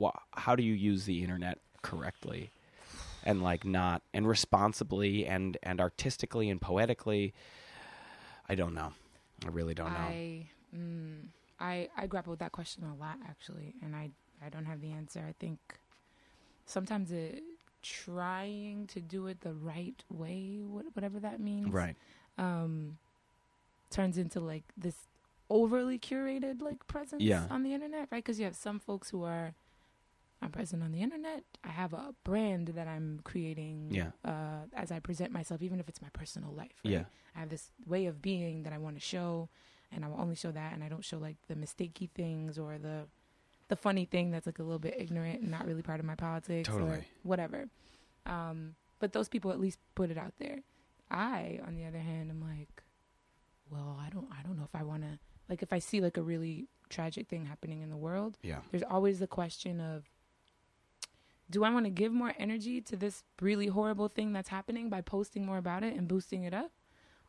wh- 0.00 0.16
how 0.32 0.54
do 0.54 0.62
you 0.62 0.74
use 0.74 1.04
the 1.04 1.22
internet 1.22 1.58
correctly, 1.82 2.52
and 3.24 3.42
like 3.42 3.64
not 3.64 4.02
and 4.14 4.26
responsibly 4.28 5.26
and 5.26 5.58
and 5.62 5.80
artistically 5.80 6.48
and 6.48 6.60
poetically? 6.60 7.34
I 8.48 8.54
don't 8.54 8.74
know. 8.74 8.92
I 9.44 9.48
really 9.48 9.74
don't 9.74 9.92
know. 9.92 9.98
I 9.98 10.46
mm, 10.74 11.26
I 11.58 11.88
I 11.96 12.06
grapple 12.06 12.30
with 12.30 12.40
that 12.40 12.52
question 12.52 12.84
a 12.84 12.94
lot 12.94 13.16
actually, 13.28 13.74
and 13.82 13.94
I 13.96 14.10
I 14.44 14.48
don't 14.50 14.66
have 14.66 14.80
the 14.80 14.92
answer. 14.92 15.24
I 15.28 15.34
think 15.40 15.58
sometimes 16.64 17.10
it 17.10 17.42
trying 17.82 18.86
to 18.88 19.00
do 19.00 19.26
it 19.26 19.40
the 19.40 19.54
right 19.54 20.04
way, 20.10 20.58
whatever 20.94 21.18
that 21.18 21.40
means, 21.40 21.72
Right. 21.72 21.96
um, 22.38 22.98
turns 23.90 24.16
into 24.18 24.40
like 24.40 24.64
this 24.76 24.94
overly 25.48 25.98
curated 25.98 26.62
like 26.62 26.86
presence 26.86 27.22
Yeah. 27.22 27.46
on 27.50 27.62
the 27.62 27.74
internet, 27.74 28.08
right? 28.10 28.22
Because 28.24 28.38
you 28.38 28.44
have 28.44 28.56
some 28.56 28.78
folks 28.78 29.10
who 29.10 29.24
are. 29.24 29.54
I'm 30.42 30.50
present 30.52 30.82
on 30.82 30.90
the 30.92 31.02
internet. 31.02 31.44
I 31.62 31.68
have 31.68 31.92
a 31.92 32.14
brand 32.24 32.68
that 32.68 32.88
I'm 32.88 33.20
creating 33.24 33.88
Yeah. 33.90 34.12
uh, 34.24 34.64
as 34.72 34.90
I 34.90 34.98
present 34.98 35.32
myself, 35.32 35.60
even 35.60 35.78
if 35.80 35.86
it's 35.86 36.00
my 36.00 36.08
personal 36.14 36.50
life. 36.52 36.80
Right? 36.82 36.92
Yeah. 36.92 37.04
I 37.36 37.40
have 37.40 37.50
this 37.50 37.70
way 37.86 38.06
of 38.06 38.22
being 38.22 38.62
that 38.62 38.72
I 38.72 38.78
want 38.78 38.96
to 38.96 39.00
show, 39.00 39.50
and 39.92 40.02
I 40.02 40.08
will 40.08 40.18
only 40.18 40.34
show 40.36 40.50
that, 40.50 40.72
and 40.72 40.82
I 40.82 40.88
don't 40.88 41.04
show 41.04 41.18
like 41.18 41.36
the 41.48 41.54
mistakey 41.56 42.08
things 42.10 42.58
or 42.58 42.78
the 42.78 43.06
the 43.68 43.76
funny 43.76 44.04
thing 44.04 44.30
that's 44.30 44.46
like 44.46 44.58
a 44.58 44.62
little 44.62 44.78
bit 44.80 44.94
ignorant 44.98 45.42
and 45.42 45.50
not 45.50 45.64
really 45.66 45.82
part 45.82 46.00
of 46.00 46.06
my 46.06 46.14
politics 46.16 46.68
or 46.68 46.72
Totally. 46.78 47.04
whatever. 47.22 47.68
Um, 48.26 48.74
but 48.98 49.12
those 49.12 49.28
people 49.28 49.50
at 49.52 49.60
least 49.60 49.78
put 49.94 50.10
it 50.10 50.18
out 50.18 50.32
there. 50.38 50.60
I, 51.10 51.60
on 51.66 51.76
the 51.76 51.84
other 51.84 51.98
hand, 52.00 52.30
am 52.30 52.40
like, 52.40 52.82
well, 53.70 53.98
I 54.04 54.10
don't, 54.10 54.28
I 54.38 54.42
don't 54.42 54.56
know 54.56 54.64
if 54.64 54.74
I 54.78 54.82
want 54.82 55.02
to. 55.02 55.18
Like, 55.48 55.62
if 55.62 55.72
I 55.72 55.78
see 55.78 56.00
like 56.00 56.16
a 56.16 56.22
really 56.22 56.68
tragic 56.88 57.28
thing 57.28 57.46
happening 57.46 57.82
in 57.82 57.90
the 57.90 57.96
world, 57.96 58.36
Yeah. 58.42 58.60
there's 58.70 58.82
always 58.82 59.18
the 59.20 59.26
question 59.26 59.80
of 59.80 60.04
do 61.50 61.64
I 61.64 61.70
want 61.70 61.84
to 61.86 61.90
give 61.90 62.12
more 62.12 62.32
energy 62.38 62.80
to 62.82 62.96
this 62.96 63.24
really 63.40 63.66
horrible 63.66 64.06
thing 64.08 64.32
that's 64.32 64.48
happening 64.50 64.88
by 64.88 65.00
posting 65.00 65.44
more 65.44 65.58
about 65.58 65.82
it 65.82 65.96
and 65.96 66.06
boosting 66.06 66.44
it 66.44 66.54
up 66.54 66.70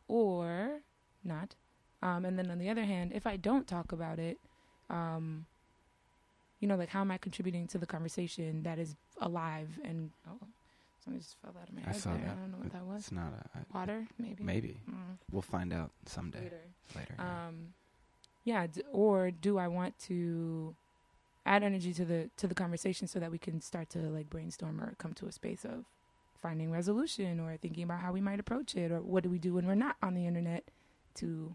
or 0.06 0.82
not? 1.24 1.56
Um, 2.02 2.24
and 2.24 2.38
then 2.38 2.50
on 2.50 2.58
the 2.58 2.68
other 2.68 2.84
hand, 2.84 3.12
if 3.14 3.26
I 3.26 3.36
don't 3.36 3.66
talk 3.66 3.90
about 3.90 4.18
it, 4.20 4.38
um, 4.90 5.46
you 6.60 6.68
know, 6.68 6.76
like 6.76 6.90
how 6.90 7.00
am 7.00 7.10
I 7.10 7.18
contributing 7.18 7.66
to 7.68 7.78
the 7.78 7.86
conversation 7.86 8.62
that 8.62 8.78
is 8.78 8.94
alive 9.20 9.80
and 9.84 10.10
oh, 10.28 10.46
something 11.04 11.20
just 11.20 11.36
fell 11.42 11.54
out 11.60 11.68
of 11.68 11.74
my 11.74 11.82
I 11.82 11.92
head 11.92 11.96
saw 11.96 12.10
there. 12.12 12.20
that. 12.20 12.30
I 12.32 12.34
don't 12.40 12.50
know 12.52 12.58
what 12.58 12.72
that 12.72 12.84
was. 12.86 13.00
It's 13.02 13.12
not 13.12 13.32
a 13.32 13.58
I- 13.58 13.78
Water, 13.78 14.06
maybe. 14.18 14.42
maybe. 14.44 14.80
Mm, 14.90 14.94
We'll 15.30 15.42
find 15.42 15.72
out 15.72 15.90
someday 16.06 16.40
later. 16.44 16.60
later. 16.96 17.14
yeah. 17.18 17.46
Um, 17.48 17.74
yeah, 18.44 18.66
d- 18.66 18.82
or 18.92 19.30
do 19.30 19.58
I 19.58 19.68
want 19.68 19.98
to 20.00 20.74
add 21.46 21.62
energy 21.62 21.92
to 21.94 22.04
the 22.04 22.30
to 22.36 22.46
the 22.46 22.54
conversation 22.54 23.06
so 23.08 23.18
that 23.20 23.30
we 23.30 23.38
can 23.38 23.60
start 23.60 23.90
to 23.90 23.98
like 23.98 24.30
brainstorm 24.30 24.80
or 24.80 24.94
come 24.98 25.12
to 25.14 25.26
a 25.26 25.32
space 25.32 25.64
of 25.64 25.84
finding 26.40 26.70
resolution 26.72 27.38
or 27.40 27.56
thinking 27.56 27.84
about 27.84 28.00
how 28.00 28.12
we 28.12 28.20
might 28.20 28.40
approach 28.40 28.74
it 28.74 28.90
or 28.92 29.00
what 29.00 29.22
do 29.22 29.30
we 29.30 29.38
do 29.38 29.54
when 29.54 29.66
we're 29.66 29.74
not 29.76 29.96
on 30.02 30.14
the 30.14 30.26
internet 30.26 30.64
to 31.14 31.54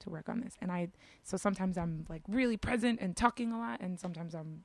to 0.00 0.10
work 0.10 0.28
on 0.28 0.40
this. 0.40 0.54
And 0.60 0.70
I 0.70 0.88
so 1.24 1.36
sometimes 1.36 1.76
I'm 1.78 2.04
like 2.08 2.22
really 2.28 2.56
present 2.56 3.00
and 3.00 3.16
talking 3.16 3.52
a 3.52 3.58
lot 3.58 3.80
and 3.80 3.98
sometimes 3.98 4.34
I'm 4.34 4.64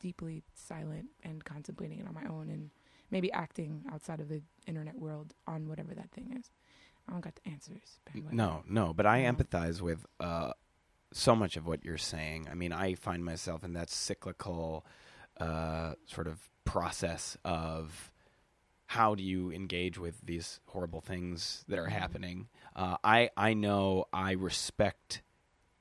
deeply 0.00 0.42
silent 0.54 1.06
and 1.22 1.44
contemplating 1.44 1.98
it 2.00 2.06
on 2.08 2.14
my 2.14 2.24
own 2.24 2.48
and 2.50 2.70
maybe 3.12 3.30
acting 3.30 3.84
outside 3.92 4.18
of 4.18 4.28
the 4.28 4.42
internet 4.66 4.98
world 4.98 5.34
on 5.46 5.68
whatever 5.68 5.94
that 5.94 6.10
thing 6.10 6.34
is. 6.36 6.50
I 7.08 7.12
don't 7.12 7.20
got 7.20 7.34
the 7.36 7.50
answers. 7.50 8.00
No, 8.32 8.62
no, 8.68 8.92
but 8.94 9.06
I 9.06 9.20
empathize 9.22 9.80
with 9.80 10.06
uh, 10.18 10.52
so 11.12 11.36
much 11.36 11.56
of 11.56 11.66
what 11.66 11.84
you're 11.84 11.98
saying. 11.98 12.48
I 12.50 12.54
mean, 12.54 12.72
I 12.72 12.94
find 12.94 13.24
myself 13.24 13.62
in 13.64 13.74
that 13.74 13.90
cyclical 13.90 14.84
uh, 15.38 15.94
sort 16.06 16.26
of 16.26 16.38
process 16.64 17.36
of 17.44 18.12
how 18.86 19.14
do 19.14 19.22
you 19.22 19.50
engage 19.50 19.98
with 19.98 20.20
these 20.24 20.60
horrible 20.66 21.00
things 21.00 21.64
that 21.68 21.78
are 21.78 21.86
Mhm. 21.88 21.92
happening. 21.92 22.48
Uh, 22.76 22.96
I 23.02 23.30
I 23.36 23.54
know 23.54 24.04
I 24.12 24.32
respect 24.32 25.22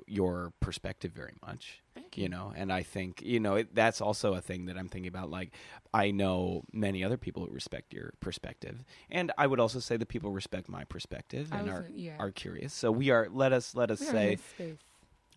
your 0.07 0.53
perspective 0.59 1.11
very 1.11 1.35
much 1.45 1.80
you 2.15 2.29
know 2.29 2.53
and 2.55 2.71
i 2.71 2.81
think 2.83 3.21
you 3.21 3.39
know 3.39 3.55
it, 3.55 3.73
that's 3.75 4.01
also 4.01 4.33
a 4.33 4.41
thing 4.41 4.65
that 4.65 4.77
i'm 4.77 4.87
thinking 4.87 5.07
about 5.09 5.29
like 5.29 5.51
i 5.93 6.11
know 6.11 6.63
many 6.71 7.03
other 7.03 7.17
people 7.17 7.45
who 7.45 7.51
respect 7.53 7.93
your 7.93 8.13
perspective 8.19 8.83
and 9.09 9.31
i 9.37 9.45
would 9.47 9.59
also 9.59 9.79
say 9.79 9.97
that 9.97 10.07
people 10.07 10.31
respect 10.31 10.69
my 10.69 10.83
perspective 10.85 11.49
and 11.51 11.69
are 11.69 11.85
yeah. 11.93 12.15
are 12.19 12.31
curious 12.31 12.73
so 12.73 12.91
we 12.91 13.09
are 13.09 13.27
let 13.31 13.51
us 13.53 13.75
let 13.75 13.91
us 13.91 13.99
We 13.99 14.05
say 14.05 14.37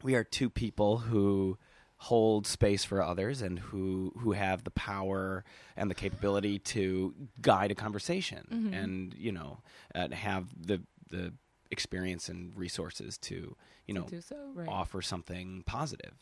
we 0.02 0.14
are 0.14 0.25
two 0.25 0.50
people 0.50 0.99
who 0.99 1.58
hold 1.99 2.46
space 2.46 2.84
for 2.84 3.00
others 3.02 3.40
and 3.40 3.58
who 3.58 4.12
who 4.18 4.32
have 4.32 4.64
the 4.64 4.70
power 4.70 5.44
and 5.76 5.90
the 5.90 5.94
capability 5.94 6.58
to 6.58 7.14
guide 7.40 7.70
a 7.70 7.75
conversation 7.75 8.46
Mhm. 8.52 8.82
and 8.84 9.14
you 9.14 9.32
know 9.32 9.61
and 9.94 10.12
have 10.12 10.46
the 10.66 10.82
the 11.11 11.32
experience 11.75 12.28
and 12.31 12.57
resources 12.57 13.19
to 13.28 13.37
you 13.87 13.95
know 13.95 14.07
do 14.09 14.21
so, 14.23 14.37
right? 14.54 14.69
offer 14.69 15.02
something 15.02 15.62
positive. 15.66 16.16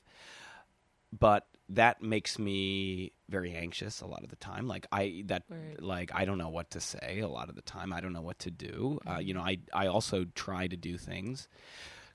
But 1.16 1.47
that 1.68 2.02
makes 2.02 2.38
me 2.38 3.12
very 3.28 3.52
anxious 3.54 4.00
a 4.00 4.06
lot 4.06 4.23
of 4.25 4.30
the 4.30 4.37
time. 4.37 4.66
Like 4.66 4.87
I 4.90 5.23
that 5.26 5.44
Word. 5.50 5.80
like 5.80 6.11
I 6.14 6.25
don't 6.25 6.38
know 6.38 6.49
what 6.49 6.71
to 6.71 6.80
say 6.80 7.21
a 7.21 7.28
lot 7.28 7.49
of 7.50 7.54
the 7.54 7.62
time. 7.62 7.92
I 7.92 8.00
don't 8.00 8.14
know 8.14 8.23
what 8.30 8.38
to 8.40 8.50
do. 8.50 8.99
Uh, 9.09 9.18
you 9.18 9.32
Mhm. 9.32 9.37
know, 9.37 9.42
I 9.42 9.59
I 9.73 9.87
also 9.88 10.25
try 10.35 10.66
to 10.68 10.76
do 10.76 10.97
things. 10.99 11.49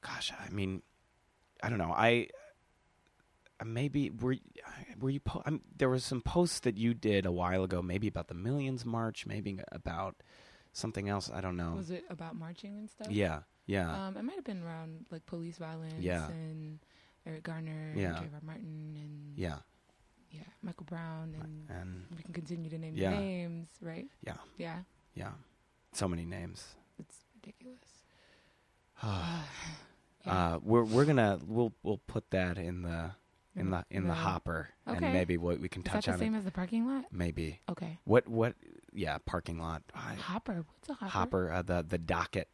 Gosh, 0.01 0.31
I 0.45 0.49
mean, 0.49 0.81
I 1.63 1.69
don't 1.69 1.77
know. 1.79 1.93
I 1.93 2.27
uh, 3.59 3.65
maybe 3.65 4.09
were 4.09 4.35
were 4.99 5.09
you 5.11 5.19
po- 5.19 5.43
I'm, 5.45 5.61
there 5.75 5.89
was 5.89 6.03
some 6.03 6.21
posts 6.21 6.59
that 6.61 6.77
you 6.77 6.93
did 6.93 7.25
a 7.25 7.31
while 7.31 7.63
ago 7.63 7.81
maybe 7.81 8.07
about 8.07 8.27
the 8.27 8.33
millions 8.35 8.83
march 8.85 9.25
maybe 9.25 9.59
about 9.71 10.15
something 10.77 11.09
else 11.09 11.29
i 11.33 11.41
don't 11.41 11.57
know 11.57 11.73
Was 11.75 11.89
it 11.91 12.05
about 12.09 12.35
marching 12.35 12.77
and 12.77 12.89
stuff? 12.89 13.09
yeah 13.09 13.39
yeah 13.65 13.89
Um, 14.07 14.15
it 14.17 14.23
might 14.23 14.35
have 14.35 14.43
been 14.45 14.61
around 14.63 15.07
like 15.11 15.25
police 15.25 15.57
violence 15.57 15.99
Yeah. 15.99 16.27
and 16.29 16.79
Eric 17.25 17.43
Garner 17.43 17.93
Yeah. 17.95 18.07
and 18.07 18.17
Trayvon 18.17 18.43
Martin 18.43 18.95
and 19.03 19.37
yeah 19.37 19.57
yeah, 20.29 20.41
Michael 20.61 20.85
Brown 20.85 21.33
and 21.39 21.69
and 21.69 22.05
we 22.15 22.21
can 22.21 22.33
continue 22.33 22.69
to 22.69 22.77
name 22.77 22.93
Yeah. 22.95 23.11
the 23.11 23.17
names, 23.17 23.67
right? 23.81 24.07
yeah 24.23 24.37
Yeah. 24.57 24.79
yeah 25.15 25.31
so 25.93 26.07
many 26.07 26.25
names 26.25 26.75
It's 26.99 27.17
ridiculous. 27.35 27.89
uh, 29.03 29.43
Yeah. 30.25 30.57
we're 30.63 30.83
we're 30.83 31.05
gonna 31.05 31.39
we'll 31.45 31.73
we'll 31.83 32.01
put 32.07 32.29
that 32.31 32.57
in 32.57 32.81
the 32.83 33.11
in 33.57 33.69
the 33.71 33.83
in 33.89 34.07
the 34.07 34.13
hopper 34.13 34.69
and 34.85 35.01
maybe 35.01 35.37
what 35.37 35.59
we 35.59 35.67
can 35.69 35.81
Is 35.81 35.85
that 35.85 35.91
touch 35.93 36.05
the 36.05 36.11
on 36.13 36.19
same 36.19 36.35
it 36.35 36.37
as 36.39 36.45
the 36.45 36.51
parking 36.51 36.87
lot? 36.87 37.05
maybe 37.11 37.59
Okay. 37.69 37.97
what 38.05 38.27
what 38.27 38.53
yeah 38.93 39.17
parking 39.25 39.59
lot 39.59 39.81
I, 39.93 40.13
Hopper. 40.15 40.63
What's 40.79 40.89
a 40.89 40.93
hopper? 40.93 41.09
hopper 41.09 41.51
uh, 41.51 41.61
the 41.63 41.85
the 41.87 41.97
docket 41.97 42.47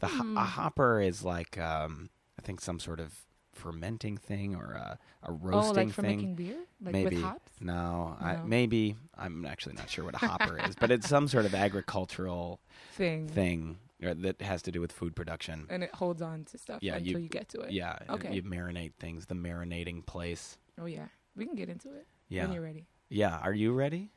the 0.00 0.08
ho- 0.08 0.22
Hmm. 0.22 0.36
a 0.36 0.44
hopper 0.44 1.00
is 1.00 1.24
like 1.24 1.58
um 1.58 2.10
i 2.38 2.42
think 2.42 2.60
some 2.60 2.78
sort 2.78 3.00
of 3.00 3.14
fermenting 3.52 4.16
thing 4.16 4.54
or 4.54 4.72
a, 4.72 4.98
a 5.22 5.30
Oh, 5.30 5.38
roasting 5.42 5.88
like 5.88 5.94
for 5.94 6.02
thing 6.02 6.16
making 6.16 6.34
beer? 6.36 6.56
Like 6.82 6.92
maybe 6.94 7.16
with 7.16 7.24
hops? 7.24 7.52
no, 7.60 8.16
I, 8.20 8.34
No. 8.34 8.42
maybe 8.44 8.96
i'm 9.16 9.44
actually 9.44 9.74
not 9.74 9.90
sure 9.90 10.04
what 10.04 10.14
a 10.14 10.18
hopper 10.26 10.58
is 10.58 10.74
but 10.74 10.90
it's 10.90 11.08
some 11.08 11.28
sort 11.28 11.44
of 11.44 11.54
agricultural 11.66 12.60
Thing. 12.92 13.28
thing 13.28 13.78
that 14.02 14.40
has 14.42 14.62
to 14.62 14.72
do 14.72 14.80
with 14.80 14.92
food 14.92 15.14
production 15.16 15.66
And 15.70 15.82
it 15.82 15.94
holds 15.94 16.20
on 16.22 16.44
to 16.46 16.58
stuff 16.58 16.78
Yeah, 16.82 16.96
until 16.96 17.12
you- 17.18 17.24
you, 17.24 17.28
get 17.28 17.48
to 17.50 17.60
it. 17.60 17.72
yeah 17.72 17.98
Okay. 18.10 18.32
you 18.34 18.42
marinate 18.42 18.94
things 18.98 19.26
the 19.26 19.34
marinating 19.34 20.04
place 20.06 20.58
Oh 20.78 20.86
yeah. 20.86 21.06
We 21.36 21.46
can 21.46 21.54
get 21.54 21.68
into 21.68 21.88
it 21.94 22.06
yeah 22.28 22.42
when 22.44 22.52
you're 22.54 22.62
ready. 22.62 22.86
yeah 23.08 23.38
are 23.38 23.54
you 23.54 23.72
ready 23.72 24.10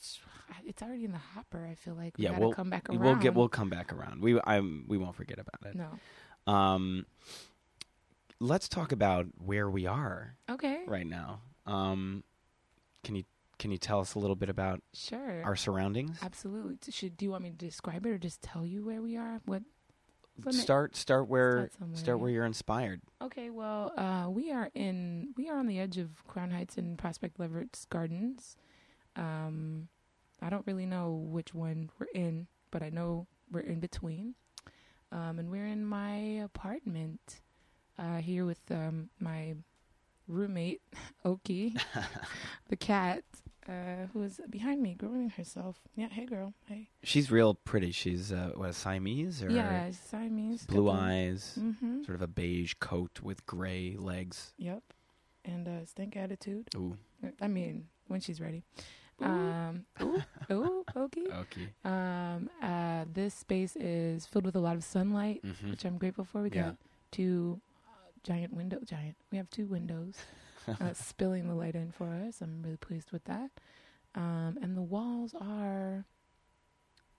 It's 0.66 0.82
already 0.82 1.04
in 1.04 1.12
the 1.12 1.18
hopper. 1.18 1.66
I 1.70 1.74
feel 1.74 1.94
like 1.94 2.16
we 2.18 2.24
Yeah, 2.24 2.38
we'll- 2.38 2.52
come 2.52 2.70
back 2.70 2.88
around. 2.88 3.00
We'll 3.00 3.16
get 3.16 3.34
we'll 3.34 3.48
come 3.48 3.68
back 3.70 3.92
around. 3.92 4.22
We 4.22 4.40
I'm 4.44 4.84
we 4.88 4.96
won't 4.98 5.16
forget 5.16 5.38
about 5.38 5.60
it. 5.66 5.74
no. 5.74 5.98
Um, 6.52 7.06
let's 8.40 8.68
talk 8.68 8.92
about 8.92 9.26
where 9.38 9.68
we 9.70 9.86
are 9.86 10.36
Okay. 10.50 10.84
right 10.86 11.06
now. 11.06 11.40
Um, 11.66 12.24
can 13.02 13.16
you 13.16 13.24
can 13.64 13.72
you 13.72 13.78
tell 13.78 13.98
us 13.98 14.14
a 14.14 14.18
little 14.18 14.36
bit 14.36 14.50
about 14.50 14.82
Sure. 14.92 15.42
our 15.42 15.56
surroundings? 15.56 16.18
Absolutely. 16.20 16.76
Should 16.92 17.16
do 17.16 17.24
you 17.24 17.30
want 17.30 17.44
me 17.44 17.50
to 17.50 17.56
describe 17.56 18.04
it 18.04 18.10
or 18.10 18.18
just 18.18 18.42
tell 18.42 18.66
you 18.66 18.84
where 18.84 19.00
we 19.00 19.16
are? 19.16 19.40
What? 19.46 19.62
Start 20.50 20.96
start 20.96 21.28
where 21.28 21.70
Start 21.70 21.96
start 21.96 22.20
where 22.20 22.28
you're 22.28 22.44
inspired. 22.44 23.00
Okay. 23.22 23.48
Well, 23.48 23.94
uh, 23.96 24.28
we 24.28 24.52
are 24.52 24.68
in 24.74 25.32
we 25.38 25.48
are 25.48 25.56
on 25.56 25.66
the 25.66 25.80
edge 25.80 25.96
of 25.96 26.26
Crown 26.26 26.50
Heights 26.50 26.76
and 26.76 26.98
Prospect 26.98 27.40
Lefferts 27.40 27.86
Gardens. 27.86 28.58
Um, 29.16 29.88
I 30.42 30.50
don't 30.50 30.66
really 30.66 30.84
know 30.84 31.14
which 31.14 31.54
one 31.54 31.88
we're 31.98 32.08
in, 32.14 32.48
but 32.70 32.82
I 32.82 32.90
know 32.90 33.26
we're 33.50 33.60
in 33.60 33.80
between. 33.80 34.34
Um, 35.10 35.38
and 35.38 35.50
we're 35.50 35.68
in 35.68 35.86
my 35.86 36.16
apartment 36.44 37.40
uh, 37.98 38.18
here 38.18 38.44
with 38.44 38.60
um, 38.70 39.08
my 39.18 39.54
roommate 40.28 40.82
Oki, 41.24 41.76
the 42.68 42.76
cat, 42.76 43.24
uh, 43.68 44.06
who 44.12 44.22
is 44.22 44.40
behind 44.50 44.82
me 44.82 44.94
grooming 44.94 45.30
herself. 45.30 45.80
Yeah. 45.96 46.08
Hey, 46.10 46.26
girl. 46.26 46.54
Hey. 46.66 46.88
She's 47.02 47.30
real 47.30 47.54
pretty. 47.54 47.92
She's 47.92 48.32
uh, 48.32 48.52
what 48.54 48.70
a 48.70 48.72
Siamese 48.72 49.42
or 49.42 49.50
Yeah, 49.50 49.90
Siamese. 49.90 50.66
blue 50.66 50.90
eyes, 50.90 51.58
Mm-hmm. 51.60 52.02
sort 52.04 52.16
of 52.16 52.22
a 52.22 52.26
beige 52.26 52.74
coat 52.80 53.20
with 53.22 53.44
gray 53.46 53.96
legs. 53.98 54.52
Yep. 54.58 54.82
And 55.44 55.68
uh, 55.68 55.84
stink 55.84 56.16
attitude. 56.16 56.68
Ooh, 56.76 56.96
I 57.40 57.48
mean, 57.48 57.88
when 58.08 58.20
she's 58.20 58.40
ready. 58.40 58.62
Um, 59.20 59.84
ooh, 60.02 60.22
ooh, 60.52 60.84
okay. 60.96 61.26
okay. 61.32 61.68
Um, 61.84 62.48
uh, 62.62 63.04
this 63.12 63.34
space 63.34 63.76
is 63.76 64.26
filled 64.26 64.46
with 64.46 64.56
a 64.56 64.60
lot 64.60 64.76
of 64.76 64.84
sunlight, 64.84 65.42
hmm 65.42 65.70
which 65.70 65.84
I'm 65.84 65.98
grateful 65.98 66.24
for. 66.24 66.42
We 66.42 66.50
Yeah. 66.50 66.62
got 66.62 66.76
two 67.12 67.60
uh, 67.86 67.90
giant 68.22 68.52
window, 68.54 68.78
giant. 68.84 69.16
We 69.30 69.38
have 69.38 69.48
two 69.50 69.66
windows 69.66 70.16
uh, 70.68 70.92
spilling 70.94 71.48
the 71.48 71.54
light 71.54 71.74
in 71.74 71.90
for 71.92 72.06
us. 72.08 72.40
I'm 72.40 72.62
really 72.62 72.76
pleased 72.76 73.12
with 73.12 73.24
that. 73.24 73.50
Um, 74.14 74.58
and 74.62 74.76
the 74.76 74.82
walls 74.82 75.34
are, 75.40 76.04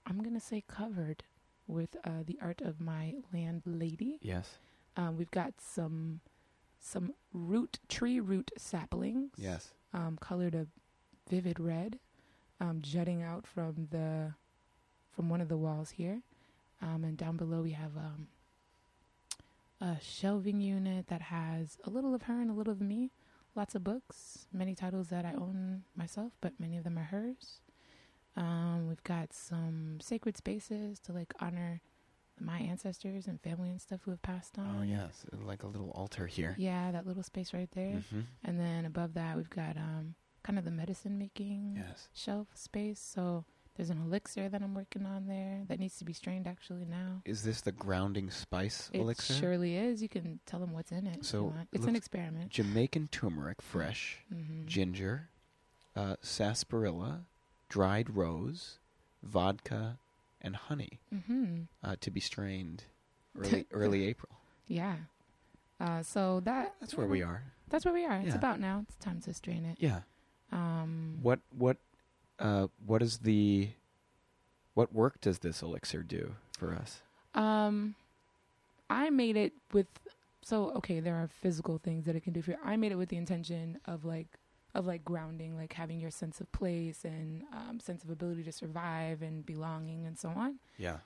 I'm 0.06 0.22
gonna 0.22 0.40
say, 0.40 0.64
covered 0.66 1.24
with 1.66 1.96
uh, 2.04 2.22
the 2.24 2.38
art 2.40 2.60
of 2.62 2.80
my 2.80 3.14
landlady. 3.32 4.18
yes, 4.22 4.58
Um, 4.96 5.16
we've 5.16 5.30
got 5.30 5.54
some 5.60 6.20
some 6.80 7.12
root 7.32 7.78
tree 7.88 8.20
root 8.20 8.50
saplings 8.56 9.32
yes. 9.36 9.72
um, 9.92 10.16
colored 10.20 10.54
a 10.54 10.66
vivid 11.28 11.58
red, 11.58 11.98
um, 12.60 12.80
jutting 12.80 13.22
out 13.22 13.46
from 13.46 13.88
the 13.90 14.34
from 15.10 15.28
one 15.28 15.40
of 15.40 15.48
the 15.48 15.56
walls 15.56 15.90
here, 15.90 16.20
um, 16.80 17.02
and 17.04 17.16
down 17.16 17.36
below 17.36 17.62
we 17.62 17.72
have 17.72 17.96
um, 17.96 18.28
a 19.80 19.96
shelving 20.00 20.60
unit 20.60 21.08
that 21.08 21.22
has 21.22 21.78
a 21.84 21.90
little 21.90 22.14
of 22.14 22.22
her 22.22 22.40
and 22.40 22.50
a 22.50 22.54
little 22.54 22.72
of 22.72 22.80
me. 22.80 23.10
Lots 23.56 23.74
of 23.74 23.82
books, 23.82 24.46
many 24.52 24.74
titles 24.74 25.08
that 25.08 25.24
I 25.24 25.32
own 25.32 25.84
myself, 25.96 26.32
but 26.42 26.52
many 26.60 26.76
of 26.76 26.84
them 26.84 26.98
are 26.98 27.04
hers. 27.04 27.60
Um, 28.36 28.86
we've 28.86 29.02
got 29.02 29.32
some 29.32 29.98
sacred 30.02 30.36
spaces 30.36 30.98
to 31.00 31.12
like 31.14 31.32
honor 31.40 31.80
my 32.38 32.58
ancestors 32.58 33.26
and 33.26 33.40
family 33.40 33.70
and 33.70 33.80
stuff 33.80 34.00
who 34.04 34.10
have 34.10 34.20
passed 34.20 34.58
on. 34.58 34.76
Oh 34.80 34.82
yes, 34.82 35.24
like 35.32 35.62
a 35.62 35.66
little 35.66 35.90
altar 35.92 36.26
here. 36.26 36.54
Yeah, 36.58 36.92
that 36.92 37.06
little 37.06 37.22
space 37.22 37.54
right 37.54 37.70
there. 37.72 38.02
hmm 38.10 38.20
And 38.44 38.60
then 38.60 38.84
above 38.84 39.14
that, 39.14 39.36
we've 39.38 39.48
got 39.48 39.78
um, 39.78 40.16
kind 40.42 40.58
of 40.58 40.66
the 40.66 40.70
medicine 40.70 41.16
making 41.16 41.76
Yes. 41.88 42.08
shelf 42.12 42.48
space. 42.54 43.00
So 43.00 43.46
there's 43.76 43.90
an 43.90 43.98
elixir 43.98 44.48
that 44.48 44.62
I'm 44.62 44.74
working 44.74 45.04
on 45.06 45.26
there 45.26 45.62
that 45.68 45.78
needs 45.78 45.96
to 45.98 46.04
be 46.04 46.12
strained 46.12 46.46
actually 46.46 46.84
now. 46.84 47.22
Is 47.24 47.42
this 47.42 47.60
the 47.60 47.72
grounding 47.72 48.30
spice 48.30 48.90
It 48.92 49.00
elixir? 49.00 49.32
It 49.34 49.36
surely 49.36 49.76
is. 49.76 50.02
You 50.02 50.08
can 50.08 50.40
tell 50.46 50.60
them 50.60 50.72
what's 50.72 50.92
in 50.92 51.06
it. 51.06 51.24
So, 51.24 51.52
it's 51.72 51.86
an 51.86 51.96
experiment. 51.96 52.50
Jamaican 52.50 53.08
turmeric, 53.10 53.60
fresh, 53.62 54.18
hmm 54.32 54.64
ginger, 54.66 55.28
uh, 55.94 56.16
sarsaparilla, 56.22 57.26
dried 57.68 58.16
rose, 58.16 58.78
vodka, 59.22 59.98
and 60.40 60.56
honey 60.56 61.00
hmm 61.26 61.62
uh, 61.82 61.96
to 62.00 62.10
be 62.10 62.20
strained 62.20 62.84
early 63.38 63.66
early 63.72 64.06
April. 64.06 64.38
Yeah. 64.66 64.96
Uh, 65.80 66.02
so 66.02 66.40
that 66.40 66.74
That's 66.80 66.94
where 66.96 67.06
we 67.06 67.22
are. 67.22 67.42
That's 67.68 67.84
where 67.84 67.92
we 67.94 68.04
are. 68.04 68.16
It's 68.18 68.28
Yeah. 68.28 68.34
about 68.36 68.60
now. 68.60 68.84
It's 68.88 68.96
time 68.96 69.20
to 69.22 69.34
strain 69.34 69.64
it. 69.64 69.76
Yeah. 69.80 70.00
Um, 70.52 71.18
What 71.22 71.40
what 71.50 71.78
uh, 72.38 72.66
what 72.84 73.02
is 73.02 73.18
the 73.18 73.70
what 74.74 74.92
work 74.92 75.20
does 75.20 75.38
this 75.38 75.62
elixir 75.62 76.02
do 76.02 76.34
for 76.58 76.74
us? 76.74 77.00
Um, 77.34 77.94
I 78.90 79.10
made 79.10 79.36
it 79.36 79.52
with 79.72 79.86
so 80.42 80.70
okay. 80.76 81.00
There 81.00 81.16
are 81.16 81.28
physical 81.40 81.78
things 81.78 82.04
that 82.04 82.16
it 82.16 82.22
can 82.22 82.32
do 82.32 82.42
for 82.42 82.52
you. 82.52 82.56
I 82.64 82.76
made 82.76 82.92
it 82.92 82.96
with 82.96 83.08
the 83.08 83.16
intention 83.16 83.78
of 83.86 84.04
like 84.04 84.28
of 84.76 84.86
like 84.86 85.04
grounding, 85.04 85.56
like 85.56 85.72
having 85.72 85.98
your 85.98 86.10
sense 86.10 86.40
of 86.40 86.52
place 86.52 87.04
and 87.04 87.42
um, 87.52 87.80
sense 87.80 88.04
of 88.04 88.10
ability 88.10 88.42
to 88.42 88.52
survive 88.52 89.22
and 89.22 89.44
belonging 89.46 90.06
and 90.06 90.18
so 90.18 90.28
on. 90.28 90.56
Yeah. 90.76 90.98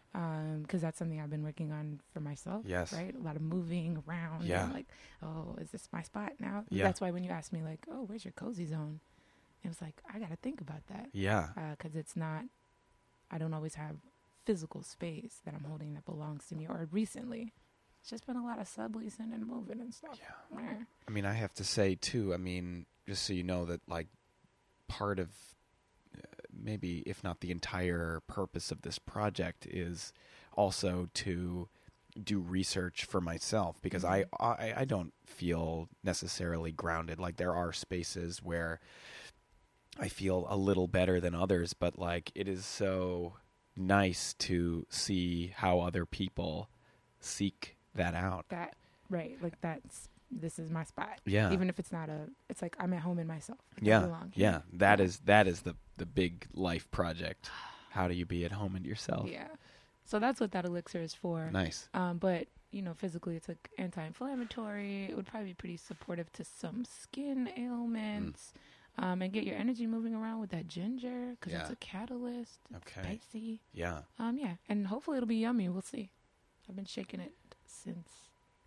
Because 0.61 0.83
that's 0.83 0.99
something 0.99 1.21
I've 1.21 1.31
been 1.31 1.45
working 1.45 1.71
on 1.71 2.01
for 2.13 2.19
myself. 2.19 2.65
Yes. 2.67 2.93
Right. 2.93 3.15
A 3.15 3.23
lot 3.23 3.37
of 3.37 3.43
moving 3.43 4.03
around. 4.09 4.45
Yeah. 4.45 4.69
Like, 4.73 4.87
oh, 5.23 5.57
is 5.61 5.71
this 5.71 5.89
my 5.93 6.03
spot 6.03 6.33
now? 6.41 6.65
Yeah. 6.69 6.83
That's 6.83 7.01
why 7.01 7.13
when 7.13 7.23
you 7.23 7.31
ask 7.31 7.53
me 7.53 7.63
like, 7.63 7.87
oh, 7.89 8.05
where's 8.09 8.25
your 8.25 8.33
cozy 8.33 8.67
zone? 8.67 8.99
It 9.65 9.69
was 9.69 9.81
like 9.83 10.01
I 10.13 10.19
got 10.19 10.31
to 10.31 10.37
think 10.37 10.61
about 10.61 10.87
that 10.89 11.09
Yeah. 11.13 11.49
because 11.77 11.95
it's 11.97 12.17
not 12.17 12.45
i 13.33 13.39
don't 13.39 13.55
always 13.55 13.75
have 13.77 13.97
physical 14.45 14.83
space 14.83 15.41
that 15.45 15.55
i'm 15.55 15.63
holding 15.65 15.95
that 15.95 16.05
belongs 16.05 16.47
to 16.49 16.57
me 16.57 16.67
or 16.67 16.89
recently 16.91 17.53
it's 18.01 18.11
just 18.11 18.27
been 18.27 18.37
a 18.37 18.45
lot 18.45 18.59
of 18.59 18.67
subleasing 18.69 19.33
and 19.33 19.47
moving 19.47 19.81
and 19.81 19.95
stuff 19.95 20.19
Yeah. 20.53 20.65
I 21.07 21.11
mean, 21.11 21.25
I 21.27 21.35
have 21.35 21.53
to 21.55 21.65
say 21.65 21.95
too. 21.95 22.33
I 22.35 22.39
mean, 22.39 22.87
just 23.07 23.25
so 23.25 23.33
you 23.33 23.43
know 23.45 23.65
that 23.67 23.81
like 23.89 24.07
part 24.89 25.19
of 25.19 25.29
uh, 26.17 26.21
maybe 26.53 27.03
if 27.07 27.23
not 27.23 27.41
the 27.41 27.51
entire 27.51 28.21
purpose 28.27 28.71
of 28.73 28.83
this 28.83 28.99
project 28.99 29.67
is 29.67 30.13
also 30.57 31.09
to 31.15 31.69
do 32.25 32.41
research 32.41 33.05
for 33.05 33.21
myself 33.21 33.81
because 33.83 34.05
I, 34.05 34.25
I 34.41 34.75
I 34.79 34.85
don't 34.85 35.13
feel 35.25 35.89
necessarily 36.03 36.73
grounded 36.73 37.21
like 37.21 37.37
there 37.37 37.55
are 37.55 37.73
spaces 37.73 38.43
where 38.43 38.81
I 39.99 40.09
feel 40.09 40.47
a 40.49 40.57
little 40.57 40.87
better 40.87 41.21
than 41.21 41.35
others 41.35 41.75
but 41.75 41.99
like 41.99 42.31
it 42.35 42.49
is 42.49 42.65
so 42.65 43.35
nice 43.77 44.35
to 44.35 44.87
see 44.89 45.53
how 45.57 45.81
other 45.81 46.05
people 46.07 46.69
seek 47.19 47.77
that 47.95 48.15
out. 48.15 48.47
That 48.49 48.77
right 49.09 49.37
like 49.43 49.61
that's 49.61 50.09
this 50.31 50.59
is 50.59 50.71
my 50.71 50.85
spot. 50.85 51.21
Yeah. 51.25 51.53
Even 51.53 51.69
if 51.69 51.79
it's 51.79 51.93
not 51.93 52.09
a 52.09 52.29
it's 52.49 52.63
like 52.63 52.77
i'm 52.79 52.93
at 52.93 53.01
home 53.01 53.19
in 53.19 53.27
myself. 53.27 53.59
Yeah, 53.81 54.07
yeah, 54.35 54.61
that 54.75 55.01
is 55.01 55.19
that 55.25 55.47
is 55.47 55.61
the 55.63 55.75
the 55.97 56.07
big 56.07 56.47
life 56.55 56.91
project. 56.91 57.51
How 57.91 58.07
do 58.07 58.15
you 58.15 58.25
be 58.25 58.45
at 58.45 58.53
home 58.53 58.77
in 58.77 58.85
yourself? 58.85 59.29
yeah. 59.29 59.49
So 60.05 60.19
that's 60.19 60.41
what 60.41 60.53
that 60.53 60.65
elixir 60.65 61.01
is 61.01 61.15
for. 61.15 61.51
Nice. 61.53 61.89
um 61.95 62.19
but 62.19 62.47
you 62.71 62.83
know 62.83 62.95
physically 62.95 63.37
it's 63.37 63.49
like 63.49 63.69
anti-inflammatory. 63.79 65.07
It 65.11 65.17
would 65.17 65.27
probably 65.27 65.51
be 65.51 65.55
pretty 65.55 65.77
supportive 65.77 66.33
to 66.35 66.45
some 66.45 66.85
skin 66.85 67.51
ailments 67.57 68.53
um 69.01 69.23
and 69.23 69.33
get 69.33 69.43
your 69.45 69.57
energy 69.57 69.87
moving 69.87 70.15
around 70.15 70.41
with 70.41 70.51
that 70.51 70.69
ginger 70.69 71.35
because 71.41 71.53
it's 71.61 71.71
a 71.71 71.77
catalyst 71.77 72.61
it's 72.71 72.87
Okay. 72.99 73.03
spicy 73.21 73.61
Yeah. 73.73 74.03
Um, 74.19 74.39
yeah, 74.39 74.55
and 74.69 74.87
hopefully 74.87 75.17
it'll 75.17 75.27
be 75.27 75.37
yummy. 75.37 75.69
We'll 75.69 75.83
see. 75.83 76.11
I've 76.69 76.77
been 76.77 76.85
shaking 76.85 77.19
it 77.21 77.33
since 77.67 78.09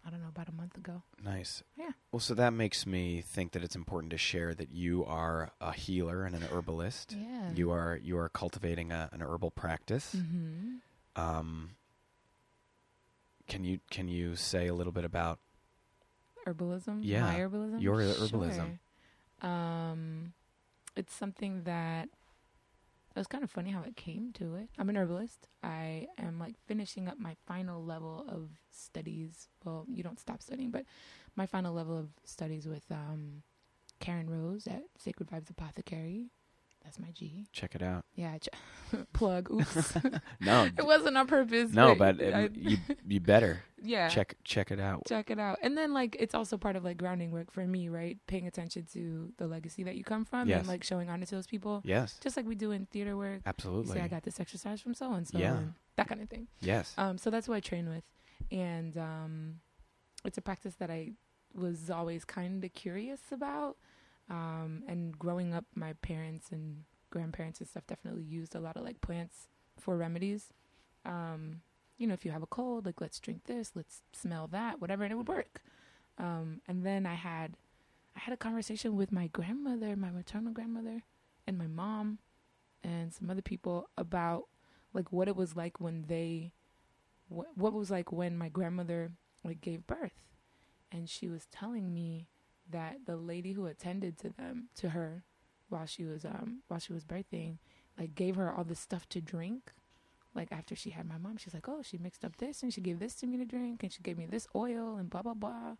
I 0.06 0.10
don't 0.10 0.22
know 0.22 0.28
about 0.28 0.50
a 0.50 0.52
month 0.52 0.76
ago. 0.76 1.04
Nice. 1.24 1.64
Yeah. 1.78 1.92
Well, 2.12 2.20
so 2.20 2.34
that 2.34 2.52
makes 2.52 2.86
me 2.86 3.22
think 3.22 3.54
that 3.54 3.64
it's 3.64 3.76
important 3.78 4.12
to 4.12 4.18
share 4.18 4.54
that 4.54 4.70
you 4.70 5.06
are 5.06 5.52
a 5.62 5.72
healer 5.72 6.26
and 6.26 6.36
an 6.36 6.44
herbalist. 6.52 7.16
Yeah. 7.18 7.52
You 7.56 7.72
are 7.72 7.98
you 8.04 8.18
are 8.18 8.28
cultivating 8.28 8.92
a, 8.92 9.10
an 9.14 9.22
herbal 9.22 9.52
practice. 9.52 10.14
Mm-hmm. 10.14 10.76
Um, 11.16 11.70
can 13.48 13.64
you 13.64 13.80
can 13.90 14.08
you 14.10 14.36
say 14.36 14.68
a 14.68 14.74
little 14.74 14.92
bit 14.94 15.06
about 15.06 15.40
Herbalism. 16.46 17.00
Yeah, 17.04 17.22
My 17.22 17.36
herbalism. 17.36 17.82
your 17.82 18.00
herbalism. 18.00 18.56
Sure. 18.56 18.80
Um, 19.44 20.34
it's 20.96 21.14
something 21.14 21.64
that 21.64 22.10
it 23.16 23.20
was 23.20 23.28
kind 23.28 23.44
of 23.44 23.52
funny 23.52 23.70
how 23.70 23.84
it 23.84 23.96
came 23.96 24.32
to 24.34 24.56
it. 24.56 24.70
I'm 24.80 24.90
an 24.90 24.98
herbalist. 24.98 25.48
I 25.62 26.08
am 26.18 26.40
like 26.40 26.56
finishing 26.66 27.08
up 27.08 27.20
my 27.20 27.36
final 27.46 27.84
level 27.84 28.26
of 28.28 28.50
studies. 28.72 29.50
Well, 29.64 29.86
you 29.88 30.02
don't 30.02 30.20
stop 30.20 30.42
studying, 30.42 30.72
but 30.72 30.86
my 31.36 31.46
final 31.46 31.74
level 31.74 31.98
of 31.98 32.10
studies 32.24 32.68
with 32.68 32.86
um, 32.92 33.44
Karen 34.00 34.30
Rose 34.30 34.66
at 34.66 34.84
Sacred 34.98 35.30
Vibes 35.30 35.50
Apothecary. 35.50 36.32
That's 36.84 37.00
my 37.00 37.12
G. 37.12 37.46
Check 37.52 37.76
it 37.76 37.82
out. 37.82 38.06
Yeah, 38.16 38.38
ch- 38.38 38.50
plug. 39.14 39.50
Oops, 39.52 39.94
No, 40.42 40.66
it 40.78 40.86
wasn't 40.86 41.18
on 41.18 41.28
purpose. 41.28 41.72
no, 41.72 41.96
but 41.96 42.22
um, 42.22 42.34
I- 42.34 42.50
you 42.54 42.78
you 43.08 43.20
better 43.20 43.64
yeah, 43.82 44.10
check 44.10 44.36
check 44.44 44.70
it 44.72 44.80
out. 44.80 45.04
check 45.08 45.32
it 45.32 45.40
out. 45.40 45.58
And 45.64 45.78
then 45.78 45.94
like 45.94 46.16
it's 46.20 46.36
also 46.36 46.58
part 46.58 46.76
of 46.76 46.84
like 46.84 46.98
grounding 46.98 47.32
work 47.32 47.52
for 47.52 47.66
me, 47.66 47.90
right? 47.90 48.18
Paying 48.28 48.48
attention 48.48 48.86
to 48.94 49.32
the 49.38 49.48
legacy 49.48 49.84
that 49.84 49.96
you 49.96 50.04
come 50.04 50.26
from 50.26 50.48
Yes. 50.50 50.60
and 50.60 50.68
like 50.68 50.84
showing 50.84 51.10
honor 51.10 51.26
to 51.26 51.36
those 51.36 51.48
people. 51.48 51.82
Yes, 51.86 52.20
Just 52.22 52.38
like 52.38 52.46
we 52.46 52.56
do 52.56 52.72
in 52.72 52.86
theater 52.88 53.16
work. 53.18 53.42
Absolutely. 53.46 53.94
say 53.94 54.02
I 54.02 54.08
got 54.08 54.24
this 54.24 54.40
exercise 54.40 54.80
from 54.82 54.94
so 54.94 55.14
and 55.14 55.28
so 55.28 55.38
Yeah. 55.40 55.58
that 55.96 56.08
kind 56.08 56.22
of 56.22 56.30
thing. 56.30 56.48
yes. 56.60 56.94
Um, 56.98 57.18
so 57.18 57.30
that's 57.30 57.48
who 57.48 57.54
I 57.54 57.60
train 57.62 57.88
with, 57.90 58.04
and 58.52 58.98
um, 58.98 59.56
it's 60.26 60.38
a 60.38 60.42
practice 60.42 60.76
that 60.76 60.92
I 60.92 61.14
was 61.56 61.90
always 61.90 62.26
kind 62.26 62.64
of 62.64 62.74
curious 62.74 63.22
about. 63.32 63.78
Um, 64.34 64.82
and 64.88 65.18
growing 65.18 65.54
up, 65.54 65.66
my 65.76 65.94
parents 65.94 66.48
and 66.52 66.86
grandparents 67.12 67.60
and 67.60 67.70
stuff 67.70 67.86
definitely 67.86 68.24
used 68.24 68.56
a 68.56 68.60
lot 68.60 68.76
of 68.76 68.84
like 68.84 69.00
plants 69.00 69.48
for 69.78 69.96
remedies. 69.96 70.50
Um, 71.06 71.62
you 72.00 72.08
know, 72.08 72.16
if 72.16 72.26
you 72.26 72.32
have 72.32 72.42
a 72.42 72.48
cold, 72.48 72.88
like 72.88 73.00
let's 73.00 73.20
drink 73.20 73.44
this, 73.46 73.74
let's 73.76 74.02
smell 74.12 74.48
that, 74.48 74.82
whatever, 74.82 75.04
and 75.04 75.14
it 75.14 75.16
would 75.16 75.28
work. 75.28 75.62
Um, 76.18 76.62
and 76.68 76.84
then 76.84 77.06
I 77.06 77.14
had, 77.14 77.56
I 78.16 78.22
had 78.22 78.34
a 78.34 78.38
conversation 78.38 78.96
with 78.96 79.12
my 79.12 79.28
grandmother, 79.28 79.96
my 79.96 80.10
maternal 80.10 80.52
grandmother, 80.52 81.04
and 81.46 81.56
my 81.56 81.68
mom, 81.68 82.18
and 82.84 83.14
some 83.14 83.30
other 83.30 83.44
people 83.44 83.88
about 84.00 84.46
like 84.96 85.12
what 85.12 85.28
it 85.28 85.36
was 85.36 85.56
like 85.56 85.80
when 85.80 86.06
they 86.08 86.54
what 87.30 87.48
what 87.56 87.74
was 87.74 87.90
like 87.90 88.12
when 88.12 88.38
my 88.38 88.50
grandmother 88.50 89.12
like 89.44 89.62
gave 89.62 89.88
birth 89.88 90.20
and 90.92 91.10
she 91.10 91.28
was 91.28 91.48
telling 91.52 91.94
me 91.94 92.28
that 92.74 92.98
the 93.06 93.16
lady 93.16 93.54
who 93.54 93.66
attended 93.66 94.18
to 94.20 94.30
them 94.30 94.68
to 94.76 94.90
her 94.90 95.24
while 95.70 95.86
she 95.88 96.04
was 96.06 96.26
um 96.26 96.60
while 96.68 96.80
she 96.80 96.94
was 96.94 97.04
birthing 97.06 97.58
like 97.98 98.14
gave 98.16 98.36
her 98.36 98.52
all 98.54 98.64
this 98.64 98.80
stuff 98.80 99.08
to 99.10 99.22
drink 99.22 99.72
like 100.36 100.52
after 100.52 100.76
she 100.76 100.90
had 100.90 101.08
my 101.08 101.18
mom. 101.20 101.38
She's 101.38 101.54
like 101.54 101.70
oh 101.70 101.82
she 101.84 101.98
mixed 101.98 102.26
up 102.26 102.38
this 102.38 102.64
and 102.64 102.74
she 102.74 102.82
gave 102.82 103.00
this 103.00 103.16
to 103.16 103.28
me 103.28 103.38
to 103.38 103.46
drink 103.46 103.84
and 103.84 103.92
she 103.94 104.02
gave 104.02 104.18
me 104.18 104.26
this 104.26 104.48
oil 104.56 104.98
and 104.98 105.10
blah 105.10 105.22
blah 105.22 105.36
blah. 105.36 105.76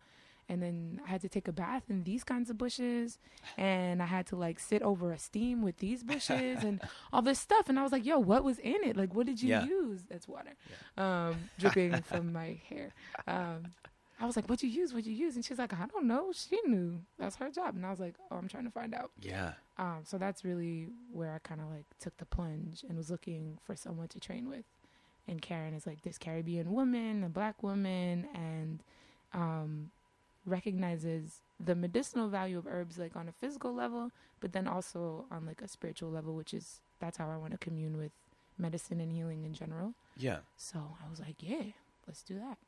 And 0.48 0.62
then 0.62 1.00
I 1.04 1.08
had 1.10 1.22
to 1.22 1.28
take 1.28 1.48
a 1.48 1.52
bath 1.52 1.84
in 1.88 2.04
these 2.04 2.22
kinds 2.22 2.50
of 2.50 2.58
bushes 2.58 3.18
and 3.56 4.02
I 4.02 4.06
had 4.06 4.26
to 4.26 4.36
like 4.36 4.60
sit 4.60 4.82
over 4.82 5.10
a 5.10 5.18
steam 5.18 5.62
with 5.62 5.78
these 5.78 6.02
bushes 6.12 6.62
and 6.62 6.80
all 7.12 7.22
this 7.22 7.40
stuff. 7.40 7.68
And 7.68 7.78
I 7.78 7.82
was 7.82 7.92
like 7.92 8.04
yo 8.06 8.18
what 8.18 8.44
was 8.44 8.58
in 8.60 8.78
it? 8.84 8.96
Like 8.96 9.12
what 9.14 9.26
did 9.26 9.42
you 9.42 9.50
Yeah. 9.50 9.64
use? 9.64 10.02
That's 10.08 10.28
water. 10.28 10.54
Um 10.96 11.36
dripping 11.58 12.02
from 12.02 12.32
my 12.32 12.60
hair. 12.68 12.92
Um 13.26 13.72
I 14.20 14.26
was 14.26 14.36
like 14.36 14.46
what'd 14.48 14.62
you 14.62 14.68
use? 14.68 14.92
What'd 14.92 15.06
you 15.06 15.12
use? 15.14 15.34
And 15.36 15.44
she's 15.44 15.58
like 15.58 15.72
I 15.72 15.86
don't 15.86 16.06
know. 16.06 16.32
She 16.32 16.58
knew. 16.66 17.00
That's 17.18 17.36
her 17.36 17.50
job. 17.50 17.74
And 17.76 17.84
I 17.84 17.90
was 17.90 18.00
like 18.00 18.14
oh 18.30 18.36
I'm 18.36 18.48
trying 18.48 18.64
to 18.64 18.70
find 18.70 18.94
out. 18.94 19.10
Yeah. 19.20 19.52
um 19.78 20.00
so 20.04 20.18
that's 20.18 20.44
really 20.44 20.88
where 21.12 21.32
I 21.34 21.38
kind 21.38 21.60
of 21.60 21.68
like 21.70 21.86
took 22.00 22.16
the 22.18 22.24
plunge 22.26 22.84
and 22.88 22.96
was 22.96 23.10
looking 23.10 23.58
for 23.64 23.74
someone 23.76 24.08
to 24.08 24.20
train 24.20 24.48
with. 24.48 24.64
And 25.26 25.40
Karen 25.40 25.74
is 25.74 25.86
like 25.86 26.02
this 26.02 26.18
Caribbean 26.18 26.72
woman 26.72 27.24
a 27.24 27.28
black 27.28 27.62
woman 27.62 28.28
and 28.34 28.82
um 29.32 29.90
recognizes 30.46 31.40
the 31.58 31.74
medicinal 31.74 32.28
value 32.28 32.58
of 32.58 32.66
herbs 32.66 32.98
like 32.98 33.16
on 33.16 33.28
a 33.28 33.32
physical 33.32 33.74
level 33.74 34.10
but 34.40 34.52
then 34.52 34.68
also 34.68 35.24
on 35.30 35.46
like 35.46 35.62
a 35.62 35.68
spiritual 35.68 36.10
level 36.10 36.34
which 36.34 36.52
is 36.52 36.80
that's 37.00 37.16
how 37.16 37.28
I 37.30 37.36
want 37.38 37.52
to 37.52 37.58
commune 37.58 37.96
with 37.96 38.12
medicine 38.58 39.00
and 39.00 39.10
healing 39.10 39.44
in 39.44 39.54
general. 39.54 39.94
Yeah. 40.16 40.38
so 40.56 40.78
I 41.04 41.10
was 41.10 41.18
like 41.20 41.36
yeah 41.40 41.72
let's 42.06 42.22
do 42.22 42.34
that 42.34 42.58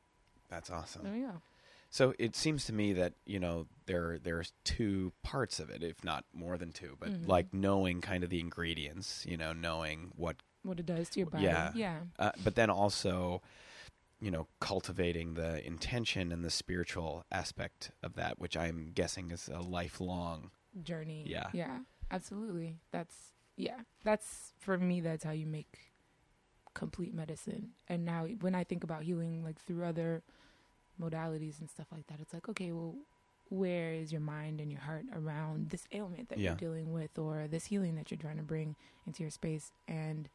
That's 0.49 0.71
awesome. 0.71 1.05
there 1.05 1.13
we 1.13 1.21
go 1.21 1.43
So 1.91 2.15
it 2.19 2.37
seems 2.37 2.65
to 2.67 2.73
me 2.73 2.93
that 2.95 3.15
you 3.25 3.39
know 3.41 3.67
there 3.87 4.19
there's 4.19 4.53
two 4.65 5.13
parts 5.23 5.61
of 5.61 5.71
it, 5.71 5.83
if 5.83 6.03
not 6.05 6.25
more 6.33 6.59
than 6.59 6.73
two. 6.73 6.97
But 6.99 7.11
Mhm. 7.11 7.29
like 7.29 7.53
knowing 7.55 8.01
kind 8.01 8.25
of 8.25 8.31
the 8.31 8.41
ingredients, 8.41 9.25
you 9.27 9.37
know, 9.37 9.53
knowing 9.53 10.13
what, 10.17 10.37
what 10.63 10.81
it 10.81 10.87
does 10.87 11.09
to 11.11 11.21
your 11.21 11.31
body 11.31 11.45
Yeah. 11.45 11.73
yeah 11.75 12.01
uh, 12.19 12.33
but 12.43 12.55
then 12.57 12.71
also, 12.71 13.41
you 14.21 14.31
know, 14.31 14.47
cultivating 14.61 15.35
the 15.35 15.65
intention 15.67 16.33
and 16.33 16.45
the 16.45 16.51
spiritual 16.51 17.25
aspect 17.31 17.91
of 18.03 18.15
that, 18.15 18.39
which 18.39 18.57
I'm 18.57 18.91
guessing 18.95 19.31
is 19.31 19.49
a 19.49 19.61
lifelong. 19.61 20.51
journey. 20.83 21.25
Yeah. 21.27 21.49
Yeah. 21.53 21.79
Absolutely. 22.11 22.79
That's 22.91 23.33
yeah. 23.57 23.81
That's 24.05 24.53
for 24.59 24.77
me 24.79 25.01
that's 25.01 25.25
how 25.25 25.33
you 25.33 25.47
make 25.47 25.79
complete 26.77 27.15
medicine. 27.15 27.71
And 27.89 28.05
now 28.05 28.27
when 28.41 28.55
I 28.55 28.65
think 28.65 28.85
about 28.85 29.03
healing 29.03 29.43
like 29.43 29.59
through 29.61 29.85
other 29.85 30.23
modalities 31.01 31.61
and 31.61 31.69
stuff 31.69 31.87
like 31.93 32.07
that, 32.09 32.21
it's 32.21 32.33
like, 32.33 32.49
okay, 32.49 32.73
well, 32.73 32.95
where 33.49 33.93
is 33.93 34.11
your 34.13 34.21
mind 34.21 34.61
and 34.61 34.71
your 34.73 34.81
heart 34.81 35.05
around 35.15 35.71
this 35.71 35.87
ailment 35.93 36.29
that 36.29 36.39
Yeah. 36.39 36.51
you're 36.51 36.57
dealing 36.57 36.93
with 36.93 37.17
or 37.19 37.47
this 37.49 37.67
healing 37.67 37.95
that 37.97 38.11
you're 38.11 38.19
trying 38.19 38.39
to 38.39 38.43
bring 38.43 38.77
into 39.07 39.23
your 39.23 39.31
space? 39.31 39.73
And 39.89 40.29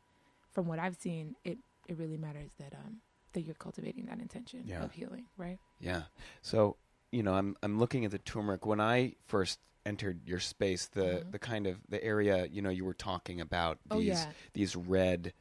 from 0.52 0.68
what 0.68 0.80
I've 0.80 0.96
seen, 0.96 1.36
it 1.44 1.58
it 1.88 1.98
really 1.98 2.18
matters 2.18 2.52
that 2.60 2.74
um 2.74 3.02
that 3.34 3.42
you're 3.42 3.56
cultivating 3.56 4.06
that 4.06 4.20
intention 4.20 4.64
Yeah. 4.66 4.84
of 4.84 4.92
healing, 4.94 5.26
right? 5.38 5.60
Yeah. 5.80 6.04
So 6.42 6.78
you 7.12 7.24
know, 7.24 7.34
I'm 7.34 7.56
I'm 7.64 7.80
looking 7.80 8.06
at 8.06 8.12
the 8.12 8.20
turmeric. 8.20 8.66
When 8.66 8.80
I 8.80 9.16
first 9.28 9.60
entered 9.86 10.22
your 10.28 10.40
space, 10.40 10.88
the 10.88 11.24
Mhm. 11.26 11.32
the 11.32 11.40
kind 11.40 11.68
of 11.68 11.80
the 11.90 12.02
area 12.04 12.46
you 12.46 12.62
know 12.62 12.70
you 12.70 12.86
were 12.86 12.94
talking 12.94 13.42
about 13.42 13.80
these 13.86 13.98
Oh 13.98 14.00
yeah. 14.00 14.32
these 14.54 14.76
red 14.76 15.34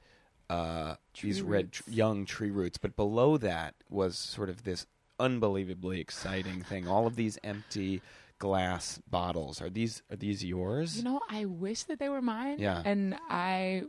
uh 0.51 0.97
these 1.23 1.41
red 1.43 1.67
roots. 1.67 1.83
young 1.89 2.25
tree 2.27 2.51
roots 2.51 2.79
but 2.79 2.97
below 2.97 3.37
that 3.37 3.75
was 3.89 4.19
sort 4.19 4.49
of 4.51 4.65
this 4.65 4.87
unbelievably 5.19 6.01
exciting 6.01 6.61
thing 6.63 6.89
all 6.89 7.07
of 7.07 7.15
these 7.17 7.39
empty 7.45 8.01
glass 8.39 9.01
bottles 9.11 9.61
are 9.63 9.69
these 9.71 10.03
are 10.11 10.17
these 10.17 10.43
yours 10.45 10.97
You 10.97 11.05
know, 11.05 11.21
I 11.31 11.45
wish 11.45 11.83
that 11.85 11.99
they 11.99 12.09
were 12.09 12.23
mine. 12.23 12.57
Yeah. 12.59 12.81
And 12.85 13.15
I 13.29 13.85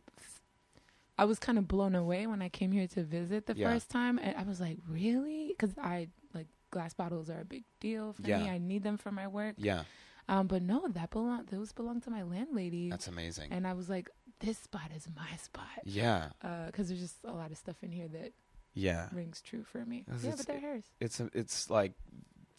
I 1.18 1.26
was 1.26 1.40
kind 1.40 1.58
of 1.58 1.68
blown 1.68 1.96
away 1.96 2.26
when 2.28 2.42
I 2.42 2.50
came 2.50 2.72
here 2.72 2.88
to 2.88 3.04
visit 3.04 3.46
the 3.46 3.56
Yeah. 3.56 3.72
first 3.72 3.90
time 3.90 4.18
and 4.20 4.36
I 4.38 4.44
was 4.44 4.60
like, 4.60 4.80
"Really?" 4.88 5.56
Cuz 5.58 5.72
I 5.78 6.10
like 6.34 6.48
glass 6.72 6.94
bottles 6.94 7.30
are 7.30 7.42
a 7.42 7.46
big 7.46 7.64
deal 7.80 8.14
for 8.14 8.24
me. 8.24 8.30
Yeah. 8.30 8.44
I 8.44 8.58
need 8.58 8.84
them 8.84 8.98
for 8.98 9.12
my 9.12 9.28
work. 9.28 9.56
yeah 9.58 9.84
Um 10.28 10.48
but 10.48 10.62
no, 10.62 10.88
that 10.90 11.10
belong 11.12 11.46
those 11.46 11.72
belong 11.74 12.02
to 12.02 12.10
my 12.10 12.24
landlady. 12.24 12.90
that's 12.90 13.08
amazing 13.08 13.52
and 13.52 13.66
I 13.68 13.74
was 13.74 13.88
like, 13.90 14.10
"This 14.42 14.58
spot 14.60 14.92
is 14.96 15.08
my 15.16 15.36
spot." 15.38 15.80
yeah 15.86 16.30
Uh 16.42 16.72
cuz 16.72 16.88
there's 16.90 17.00
just 17.02 17.24
a 17.24 17.32
lot 17.34 17.52
of 17.52 17.58
stuff 17.58 17.84
in 17.84 17.92
here 17.92 18.08
that 18.10 18.34
yeah 18.74 19.10
rings 19.12 19.42
true 19.42 19.64
for 19.64 19.86
me. 19.86 20.06
Yeah, 20.24 20.34
but 20.38 20.46
they're 20.48 20.60
hers. 20.60 20.86
it's 21.00 21.20
it's 21.34 21.70
like 21.70 21.94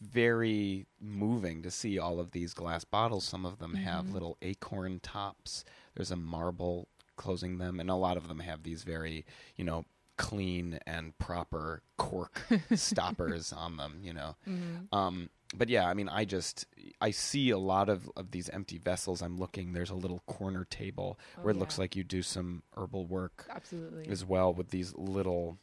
very 0.01 0.87
moving 1.01 1.63
to 1.63 1.71
see 1.71 1.99
all 1.99 2.19
of 2.19 2.33
these 2.33 2.55
glass 2.55 2.85
bottles 2.85 3.25
some 3.25 3.47
of 3.47 3.59
them 3.59 3.75
have 3.75 4.07
Mhm. 4.07 4.13
little 4.13 4.37
acorn 4.43 4.99
tops 5.01 5.65
there's 5.95 6.11
a 6.11 6.17
marble 6.17 6.89
closing 7.17 7.59
them 7.59 7.79
and 7.79 7.89
a 7.89 7.95
lot 7.95 8.17
of 8.17 8.27
them 8.29 8.41
have 8.41 8.63
these 8.65 8.83
very 8.83 9.25
you 9.57 9.65
know 9.65 9.85
clean 10.17 10.79
and 10.87 11.17
proper 11.19 11.83
cork 11.97 12.43
stoppers 12.75 13.53
on 13.53 13.77
them 13.77 14.01
you 14.03 14.13
know 14.13 14.37
Mhm. 14.47 14.89
um 14.93 15.31
but 15.55 15.69
yeah 15.69 15.87
i 15.89 15.95
mean 15.95 16.09
i 16.09 16.25
just 16.25 16.67
i 17.01 17.11
see 17.11 17.51
a 17.51 17.59
lot 17.59 17.89
of 17.89 18.11
of 18.17 18.31
these 18.31 18.49
empty 18.51 18.79
vessels 18.79 19.23
i'm 19.23 19.37
looking 19.39 19.73
there's 19.73 19.91
a 19.91 19.95
little 19.95 20.21
corner 20.27 20.65
table 20.65 21.19
Oh, 21.39 21.43
where 21.43 21.53
it 21.53 21.59
looks 21.59 21.79
like 21.79 21.95
you 21.97 22.05
do 22.05 22.23
some 22.23 22.63
herbal 22.77 23.07
work 23.07 23.47
Absolutely. 23.51 24.09
as 24.11 24.25
well 24.25 24.53
with 24.55 24.71
these 24.71 24.95
little 24.97 25.59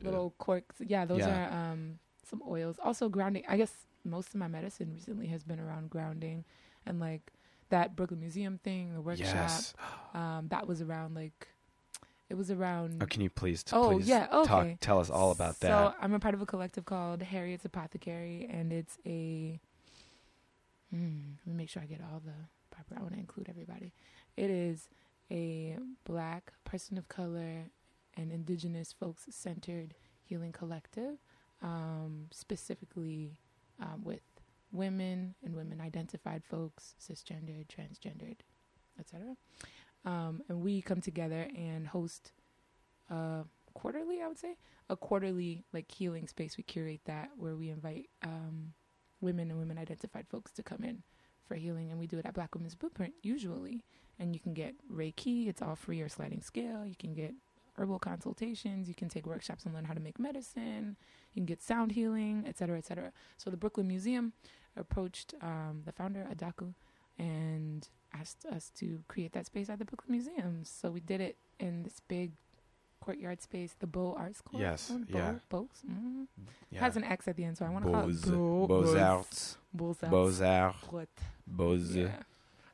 uh, 0.00 0.04
little 0.04 0.34
corks. 0.38 0.76
Yeah, 0.80 1.04
those 1.04 1.20
Yeah. 1.20 1.48
are 1.48 1.72
um, 1.72 1.98
some 2.28 2.42
oils. 2.48 2.76
Also 2.82 3.08
grounding. 3.08 3.44
I 3.48 3.56
guess 3.56 3.72
most 4.04 4.28
of 4.34 4.36
my 4.36 4.48
medicine 4.48 4.90
recently 4.92 5.28
has 5.28 5.44
been 5.44 5.60
around 5.60 5.88
grounding, 5.90 6.44
and 6.84 6.98
like 7.00 7.32
that 7.70 7.94
Brooklyn 7.96 8.20
Museum 8.20 8.58
thing, 8.58 8.92
the 8.92 9.00
workshop. 9.00 9.26
yes 9.34 9.74
Um, 10.14 10.48
that 10.48 10.66
was 10.66 10.82
around 10.82 11.14
like 11.14 11.48
it 12.30 12.34
was 12.34 12.50
around. 12.50 13.02
oh, 13.02 13.06
can 13.06 13.20
you 13.20 13.30
please 13.30 13.62
t- 13.62 13.76
Oh, 13.76 13.92
please 13.92 14.08
yeah, 14.08 14.26
talk 14.26 14.50
okay. 14.50 14.78
tell 14.80 14.98
us 15.00 15.10
all 15.10 15.30
about 15.30 15.60
that 15.60 15.68
So 15.68 15.94
I'm 16.00 16.14
a 16.14 16.18
part 16.18 16.34
of 16.34 16.42
a 16.42 16.46
collective 16.46 16.84
called 16.84 17.22
Harriet's 17.22 17.64
Apothecary, 17.64 18.48
and 18.50 18.72
it's 18.72 18.98
a. 19.06 19.60
Hmm, 20.90 21.32
let 21.44 21.52
me 21.52 21.58
make 21.58 21.68
sure 21.68 21.82
I 21.82 21.86
get 21.86 22.00
all 22.00 22.20
the 22.24 22.32
proper. 22.70 22.94
I 22.96 23.00
want 23.02 23.14
to 23.14 23.18
include 23.18 23.48
everybody. 23.48 23.92
It 24.36 24.50
is 24.50 24.88
a 25.30 25.76
black 26.04 26.52
person 26.64 26.98
of 26.98 27.08
color 27.08 27.64
and 28.16 28.30
indigenous 28.32 28.92
folks 28.92 29.24
centered 29.30 29.94
healing 30.22 30.52
collective, 30.52 31.16
um, 31.62 32.26
specifically 32.30 33.38
um, 33.80 34.02
with 34.04 34.20
women 34.72 35.34
and 35.44 35.54
women 35.54 35.80
identified 35.80 36.42
folks, 36.44 36.94
cisgendered, 37.00 37.66
transgendered, 37.66 38.38
etc. 38.98 39.36
Um, 40.04 40.42
and 40.48 40.60
we 40.62 40.82
come 40.82 41.00
together 41.00 41.48
and 41.56 41.86
host 41.86 42.32
quarterly, 43.74 44.22
I 44.22 44.28
would 44.28 44.38
say, 44.38 44.56
a 44.88 44.96
quarterly 44.96 45.64
like 45.72 45.90
healing 45.90 46.28
space. 46.28 46.56
We 46.56 46.64
curate 46.64 47.02
that 47.06 47.30
where 47.36 47.56
we 47.56 47.70
invite 47.70 48.08
um, 48.22 48.72
women 49.20 49.50
and 49.50 49.58
women 49.58 49.78
identified 49.78 50.26
folks 50.28 50.52
to 50.52 50.62
come 50.62 50.84
in 50.84 51.02
for 51.46 51.54
healing, 51.56 51.90
and 51.90 52.00
we 52.00 52.06
do 52.06 52.18
it 52.18 52.26
at 52.26 52.34
Black 52.34 52.54
Women's 52.54 52.74
Blueprint 52.74 53.14
usually. 53.22 53.84
And 54.18 54.34
you 54.34 54.40
can 54.40 54.54
get 54.54 54.74
Reiki; 54.90 55.48
it's 55.48 55.62
all 55.62 55.76
free 55.76 56.00
or 56.00 56.08
sliding 56.08 56.42
scale. 56.42 56.86
You 56.86 56.94
can 56.98 57.14
get 57.14 57.34
herbal 57.74 57.98
consultations. 57.98 58.88
You 58.88 58.94
can 58.94 59.08
take 59.08 59.26
workshops 59.26 59.64
and 59.64 59.74
learn 59.74 59.84
how 59.84 59.94
to 59.94 60.00
make 60.00 60.18
medicine. 60.18 60.96
You 61.32 61.40
can 61.40 61.46
get 61.46 61.62
sound 61.62 61.92
healing, 61.92 62.44
etc., 62.46 62.54
cetera, 62.56 62.78
et 62.78 62.86
cetera. 62.86 63.12
So 63.36 63.50
the 63.50 63.56
Brooklyn 63.56 63.88
Museum 63.88 64.32
approached 64.76 65.34
um, 65.42 65.82
the 65.84 65.92
founder 65.92 66.26
Adaku 66.32 66.74
and 67.18 67.88
asked 68.18 68.46
us 68.46 68.70
to 68.76 69.02
create 69.08 69.32
that 69.32 69.46
space 69.46 69.68
at 69.68 69.78
the 69.78 69.84
Brooklyn 69.84 70.12
Museum. 70.12 70.60
So 70.64 70.90
we 70.90 71.00
did 71.00 71.20
it 71.20 71.36
in 71.58 71.82
this 71.82 72.00
big 72.08 72.32
courtyard 73.00 73.42
space, 73.42 73.74
the 73.78 73.86
Beaux 73.86 74.14
Arts 74.18 74.40
Court. 74.40 74.60
Yes, 74.62 74.90
Oh, 74.92 74.98
Beau, 74.98 75.18
yeah. 75.18 75.34
Beaux? 75.50 75.68
Mhm. 75.86 76.26
Yeah. 76.70 76.80
Has 76.80 76.96
an 76.96 77.04
X 77.04 77.28
at 77.28 77.36
the 77.36 77.44
end, 77.44 77.58
so 77.58 77.66
I 77.66 77.68
want 77.68 77.84
to 77.84 77.90
call 77.90 78.08
it 78.08 78.22
Beaux, 78.22 78.66
Beau, 78.66 78.82
Beaux 78.82 78.98
Arts, 78.98 79.58
Beaux 79.72 79.88
Arts. 80.02 80.10
Beaux 80.10 80.42
Arts, 80.42 80.88
Beaux. 81.46 81.74
Yeah. 81.74 82.22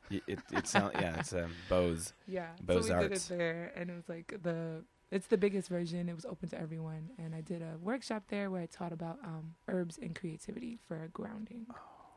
It, 0.09 0.23
it, 0.27 0.39
it 0.51 0.67
sounds 0.67 0.91
yeah, 0.95 1.19
it's 1.19 1.33
um, 1.33 1.51
Beaux. 1.69 1.97
Yeah. 2.27 2.47
Beaux 2.61 2.81
so 2.81 2.95
we 2.97 3.03
did 3.07 3.11
it 3.13 3.25
there, 3.29 3.71
and 3.75 3.89
it 3.89 3.95
was 3.95 4.07
like 4.09 4.33
the 4.41 4.83
it's 5.09 5.27
the 5.27 5.37
biggest 5.37 5.67
version. 5.67 6.07
It 6.07 6.15
was 6.15 6.25
open 6.25 6.47
to 6.49 6.59
everyone, 6.59 7.09
and 7.17 7.35
I 7.35 7.41
did 7.41 7.61
a 7.61 7.77
workshop 7.81 8.23
there 8.29 8.49
where 8.49 8.61
I 8.61 8.65
taught 8.67 8.93
about 8.93 9.19
um, 9.25 9.55
herbs 9.67 9.97
and 10.01 10.15
creativity 10.15 10.79
for 10.87 11.09
grounding. 11.11 11.65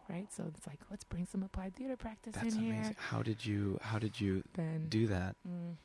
Right, 0.09 0.31
so 0.33 0.45
it's 0.55 0.67
like 0.67 0.81
let's 0.90 1.05
bring 1.05 1.27
some 1.27 1.43
applied 1.43 1.75
theater 1.75 1.97
practice. 1.97 2.35
That's 2.35 2.55
in 2.55 2.61
here. 2.62 2.75
amazing. 2.75 2.97
How 2.99 3.23
did 3.23 3.45
you 3.45 3.79
how 3.81 3.99
did 3.99 4.21
you 4.21 4.43
Then 4.55 4.87
do 4.88 5.07
that? 5.07 5.37
Mm. 5.49 5.77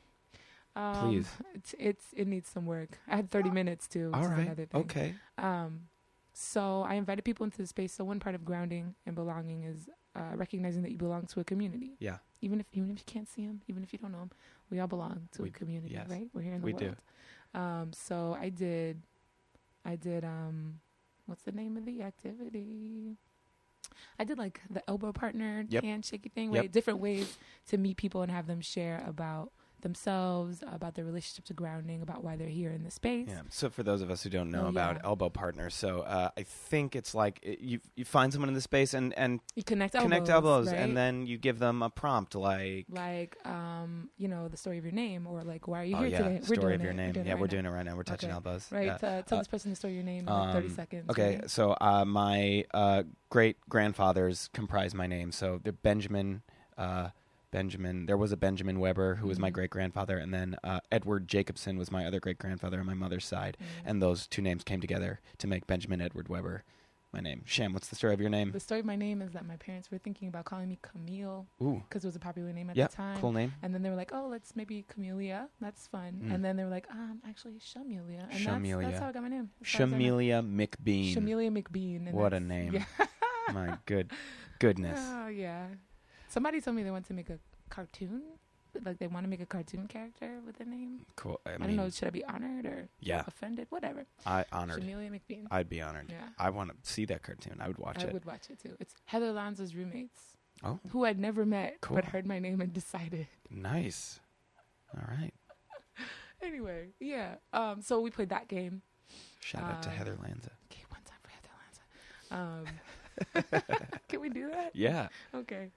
Um, 0.76 0.94
Please. 1.08 1.28
It's, 1.54 1.74
it's 1.78 2.04
it 2.14 2.26
needs 2.28 2.48
some 2.48 2.66
work. 2.66 2.98
I 3.08 3.16
had 3.16 3.30
30 3.30 3.50
minutes 3.50 3.88
too. 3.88 4.08
Which 4.08 4.16
All 4.16 4.28
right. 4.28 4.40
Another 4.40 4.66
thing. 4.66 4.80
Okay. 4.82 5.14
Um, 5.38 5.88
so 6.32 6.82
I 6.82 6.94
invited 6.94 7.24
people 7.24 7.44
into 7.44 7.58
the 7.58 7.66
space. 7.66 7.92
So 7.92 8.04
one 8.04 8.20
part 8.20 8.34
of 8.34 8.44
grounding 8.44 8.94
and 9.06 9.14
belonging 9.14 9.64
is 9.64 9.88
uh, 10.14 10.36
recognizing 10.36 10.82
that 10.82 10.90
you 10.90 10.98
belong 10.98 11.26
to 11.26 11.40
a 11.40 11.44
community. 11.44 11.92
Yeah. 11.98 12.18
Even 12.40 12.60
if 12.60 12.66
even 12.72 12.90
if 12.90 12.98
you 12.98 13.04
can't 13.06 13.28
see 13.28 13.46
them, 13.46 13.62
even 13.68 13.82
if 13.82 13.92
you 13.92 13.98
don't 13.98 14.12
know 14.12 14.18
them, 14.20 14.30
we 14.70 14.78
all 14.80 14.86
belong 14.86 15.28
to 15.32 15.42
We- 15.42 15.48
a 15.48 15.52
community, 15.52 15.94
yes. 15.94 16.08
right? 16.08 16.28
We're 16.32 16.42
here 16.42 16.54
in 16.54 16.60
the 16.60 16.64
We 16.66 16.72
do. 16.72 16.94
Um, 17.52 17.92
so 17.92 18.36
I 18.40 18.48
did, 18.48 19.02
I 19.84 19.96
did. 19.96 20.24
Um, 20.24 20.78
what's 21.26 21.42
the 21.42 21.52
name 21.52 21.76
of 21.76 21.84
the 21.84 22.02
activity? 22.02 23.16
I 24.18 24.24
did 24.24 24.38
like 24.38 24.60
the 24.68 24.82
elbow 24.88 25.12
partner 25.12 25.64
Yep. 25.68 25.82
handshaky 25.84 26.30
thing, 26.32 26.52
Yep. 26.52 26.72
Different 26.72 26.98
ways 27.00 27.38
to 27.68 27.78
meet 27.78 27.96
people 27.96 28.22
and 28.22 28.30
have 28.30 28.46
them 28.46 28.60
share 28.60 29.02
about 29.06 29.52
themselves, 29.82 30.62
about 30.70 30.94
their 30.94 31.04
relationship 31.04 31.44
to 31.46 31.54
grounding, 31.54 32.02
about 32.02 32.22
why 32.24 32.36
they're 32.36 32.48
here 32.48 32.70
in 32.70 32.84
the 32.84 32.90
space. 32.90 33.28
Yeah. 33.28 33.42
So 33.50 33.70
for 33.70 33.82
those 33.82 34.02
of 34.02 34.10
us 34.10 34.22
who 34.22 34.30
don't 34.30 34.50
know 34.50 34.66
Oh, 34.66 34.68
about 34.68 34.96
yeah. 34.96 35.08
elbow 35.08 35.28
partners, 35.30 35.74
so 35.74 36.00
uh, 36.00 36.30
I 36.36 36.42
think 36.42 36.94
it's 36.96 37.14
like 37.14 37.38
it, 37.42 37.60
you 37.60 37.80
you 37.96 38.04
find 38.04 38.32
someone 38.32 38.48
in 38.48 38.54
the 38.54 38.60
space 38.60 38.94
and 38.94 39.12
and 39.18 39.40
You 39.54 39.64
connect 39.64 39.94
elbows, 39.94 40.04
connect 40.06 40.28
elbows, 40.28 40.66
right? 40.72 40.78
and 40.78 40.96
then 40.96 41.26
you 41.26 41.38
give 41.38 41.58
them 41.58 41.82
a 41.82 41.90
prompt 41.90 42.34
like. 42.34 42.86
like 42.90 43.36
um, 43.46 44.10
you 44.16 44.28
know, 44.28 44.48
the 44.48 44.56
story 44.56 44.78
of 44.78 44.84
your 44.84 44.92
name, 44.92 45.26
or 45.26 45.42
like, 45.42 45.68
why 45.68 45.80
are 45.80 45.84
you 45.84 45.96
Oh 45.96 46.00
here 46.00 46.10
yeah, 46.10 46.18
today? 46.18 46.40
story 46.44 46.60
doing 46.60 46.74
of 46.74 46.82
your 46.82 46.92
it. 46.92 46.96
name. 46.96 47.12
doing 47.12 47.26
yeah, 47.26 47.32
it 47.32 47.36
we're 47.36 47.40
right 47.42 47.50
doing 47.50 47.66
it 47.66 47.70
right 47.70 47.84
now. 47.86 47.96
We're 47.96 48.02
touching 48.02 48.28
Okay. 48.30 48.34
elbows. 48.34 48.66
Right, 48.70 48.86
Yeah. 48.86 48.94
uh, 48.94 49.22
tell 49.22 49.38
Uh, 49.38 49.40
this 49.40 49.48
person 49.48 49.70
the 49.70 49.76
story 49.76 49.92
of 49.92 49.96
your 49.96 50.04
name 50.04 50.26
in 50.28 50.34
like 50.34 50.52
thirty 50.52 50.68
Um, 50.68 50.74
seconds. 50.74 51.10
Okay, 51.10 51.36
right? 51.40 51.50
so 51.50 51.76
uh, 51.80 52.04
my 52.04 52.64
uh, 52.72 53.02
great 53.30 53.56
grandfathers 53.68 54.48
comprise 54.52 54.94
my 54.94 55.06
name. 55.06 55.32
So 55.32 55.60
the 55.62 55.72
Benjamin, 55.72 56.42
uh, 56.78 57.08
Benjamin. 57.50 58.06
There 58.06 58.16
was 58.16 58.32
a 58.32 58.36
Benjamin 58.36 58.78
Weber 58.80 59.16
who 59.16 59.26
was 59.28 59.38
my 59.38 59.50
Mhm. 59.50 59.54
great 59.54 59.70
grandfather, 59.70 60.18
and 60.18 60.32
then 60.32 60.56
uh, 60.64 60.80
Edward 60.92 61.28
Jacobson 61.28 61.76
was 61.78 61.90
my 61.90 62.06
other 62.06 62.20
great 62.20 62.38
grandfather 62.38 62.78
on 62.80 62.86
my 62.86 62.94
mother's 62.94 63.24
side. 63.24 63.56
Mm. 63.60 63.66
And 63.86 64.02
those 64.02 64.26
two 64.26 64.42
names 64.42 64.64
came 64.64 64.80
together 64.80 65.20
to 65.38 65.46
make 65.46 65.66
Benjamin 65.66 66.00
Edward 66.00 66.28
Weber 66.28 66.64
my 67.12 67.18
name. 67.18 67.42
Sham, 67.44 67.72
what's 67.72 67.88
the 67.88 67.96
story 67.96 68.14
of 68.14 68.20
your 68.20 68.30
name? 68.30 68.52
the 68.52 68.60
story 68.60 68.78
of 68.78 68.86
my 68.86 68.94
name 68.94 69.20
is 69.20 69.32
that 69.32 69.44
my 69.44 69.56
parents 69.56 69.90
were 69.90 69.98
thinking 69.98 70.28
about 70.28 70.44
calling 70.44 70.68
me 70.68 70.78
Camille 70.80 71.44
because 71.58 72.04
it 72.04 72.06
was 72.06 72.14
a 72.14 72.20
popular 72.20 72.52
name 72.52 72.70
at 72.70 72.76
yeah, 72.76 72.86
the 72.86 72.92
time. 72.94 73.18
cool 73.20 73.32
name. 73.32 73.52
And 73.62 73.74
then 73.74 73.82
they 73.82 73.90
were 73.90 73.96
like, 73.96 74.12
"Oh, 74.14 74.28
let's 74.28 74.54
maybe 74.54 74.84
Camellia. 74.88 75.48
That's 75.60 75.88
fun." 75.88 76.20
Mm. 76.24 76.34
And 76.34 76.44
then 76.44 76.54
they 76.56 76.62
were 76.62 76.70
like, 76.70 76.86
"Um, 76.92 77.20
actually, 77.28 77.54
Shamelia." 77.58 78.30
And 78.30 78.38
Shamelia. 78.46 78.82
that's 78.82 79.00
how 79.00 79.08
I 79.08 79.12
got 79.12 79.22
my 79.22 79.28
name. 79.28 79.50
As 79.60 79.68
far 79.68 79.82
as 79.86 79.92
I 79.92 79.96
know. 79.98 80.04
Shamelia 80.04 80.42
McBean. 80.68 81.12
Shamelia 81.16 81.62
McBean. 81.62 82.12
What 82.12 82.32
a 82.32 82.38
name. 82.38 82.74
Yeah. 82.74 82.84
my 83.52 83.76
good 83.86 84.12
goodness. 84.60 85.00
Oh 85.02 85.26
yeah. 85.26 85.66
Somebody 86.30 86.60
told 86.60 86.76
me 86.76 86.82
they 86.82 86.90
want 86.90 87.06
to 87.08 87.12
make 87.14 87.28
a 87.28 87.38
cartoon. 87.68 88.22
Like 88.84 88.98
they 88.98 89.08
want 89.08 89.24
to 89.24 89.28
make 89.28 89.40
a 89.40 89.46
cartoon 89.46 89.88
character 89.88 90.38
with 90.46 90.60
a 90.60 90.64
name. 90.64 91.00
Cool. 91.16 91.40
I 91.44 91.50
I, 91.50 91.58
mean, 91.58 91.66
don't 91.70 91.76
know. 91.76 91.90
Should 91.90 92.06
I 92.06 92.10
be 92.10 92.24
honored 92.24 92.66
or 92.66 92.88
yeah, 93.00 93.24
offended? 93.26 93.66
Whatever. 93.70 94.06
I 94.24 94.44
honored. 94.52 94.80
Shamelia 94.84 95.10
McBean. 95.10 95.46
I'd 95.50 95.68
be 95.68 95.82
honored. 95.82 96.06
yeah. 96.08 96.28
I 96.38 96.50
want 96.50 96.70
to 96.70 96.76
see 96.88 97.04
that 97.06 97.24
cartoon. 97.24 97.56
I 97.60 97.66
would 97.66 97.78
watch 97.78 97.98
I 97.98 98.02
it. 98.04 98.10
I 98.10 98.12
would 98.12 98.24
watch 98.24 98.48
it 98.48 98.60
too. 98.60 98.76
It's 98.78 98.94
Heather 99.06 99.32
Lanza's 99.32 99.74
roommates, 99.74 100.36
Oh, 100.62 100.78
who 100.90 101.04
I'd 101.04 101.18
never 101.18 101.44
met, 101.44 101.78
Cool. 101.80 101.96
but 101.96 102.04
heard 102.04 102.26
my 102.26 102.38
name 102.38 102.60
and 102.60 102.72
decided. 102.72 103.26
nice. 103.50 104.20
All 104.96 105.02
right. 105.18 105.32
Anyway, 106.42 106.86
yeah. 107.00 107.34
Um, 107.52 107.82
so 107.82 108.00
we 108.00 108.08
played 108.08 108.30
that 108.30 108.48
game. 108.48 108.80
Shout 109.40 109.62
out 109.62 109.82
to 109.82 109.90
Um, 109.90 109.94
Heather 109.96 110.16
Lanza. 110.22 110.50
Okay, 110.72 110.84
one 110.88 111.02
time 111.04 111.18
for 111.22 111.30
Heather 112.32 112.64
Lanza. 113.34 113.60
Um, 113.60 113.92
can 114.08 114.20
we 114.22 114.30
do 114.30 114.48
that? 114.48 114.70
Yeah. 114.74 115.08
Okay. 115.34 115.68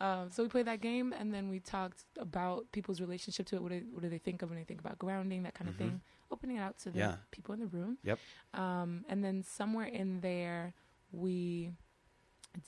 Um, 0.00 0.30
so 0.30 0.42
we 0.42 0.48
played 0.48 0.66
that 0.66 0.80
game, 0.80 1.12
and 1.12 1.32
then 1.32 1.48
we 1.50 1.60
talked 1.60 2.04
about 2.18 2.70
people's 2.72 3.00
relationship 3.00 3.46
to 3.48 3.56
it. 3.56 3.62
What 3.62 3.70
do, 3.72 3.82
what 3.92 4.02
do 4.02 4.08
they 4.08 4.18
think 4.18 4.40
of 4.42 4.48
when 4.48 4.58
they 4.58 4.64
think 4.64 4.80
about 4.80 4.98
grounding, 4.98 5.42
that 5.42 5.54
kind 5.54 5.68
of 5.68 5.74
Mhm. 5.74 5.78
thing. 5.78 6.00
Opening 6.30 6.56
it 6.56 6.60
out 6.60 6.78
to 6.78 6.90
the 6.90 6.98
Yeah. 6.98 7.16
people 7.32 7.52
in 7.54 7.60
the 7.60 7.66
room. 7.66 7.98
Yep. 8.04 8.18
Um, 8.54 9.04
and 9.08 9.22
then 9.24 9.42
somewhere 9.42 9.86
in 9.86 10.20
there, 10.20 10.74
we 11.12 11.72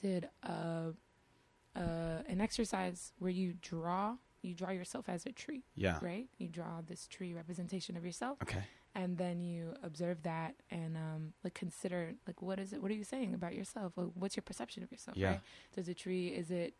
did 0.00 0.28
a, 0.42 0.92
a 1.74 1.80
an 2.28 2.40
exercise 2.40 3.12
where 3.18 3.30
you 3.30 3.54
draw. 3.54 4.16
You 4.42 4.54
draw 4.54 4.70
yourself 4.70 5.08
as 5.08 5.24
a 5.24 5.32
tree, 5.32 5.62
Yeah. 5.76 6.00
right? 6.02 6.28
You 6.38 6.48
draw 6.48 6.80
this 6.82 7.06
tree 7.06 7.32
representation 7.32 7.96
of 7.96 8.04
yourself, 8.04 8.42
Okay. 8.42 8.64
and 8.94 9.16
then 9.16 9.40
you 9.40 9.74
observe 9.82 10.22
that 10.24 10.56
and 10.70 10.96
um, 10.96 11.32
like 11.44 11.54
consider 11.54 12.14
like 12.26 12.42
what 12.42 12.58
is 12.58 12.72
it? 12.72 12.82
What 12.82 12.90
are 12.90 12.94
you 12.94 13.04
saying 13.04 13.32
about 13.34 13.54
yourself? 13.54 13.96
Like, 13.96 14.08
what's 14.14 14.34
your 14.36 14.42
perception 14.42 14.82
of 14.82 14.90
yourself? 14.90 15.16
Yeah. 15.16 15.30
Right? 15.30 15.40
Does 15.76 15.88
a 15.88 15.94
tree 15.94 16.28
is 16.28 16.50
it 16.50 16.74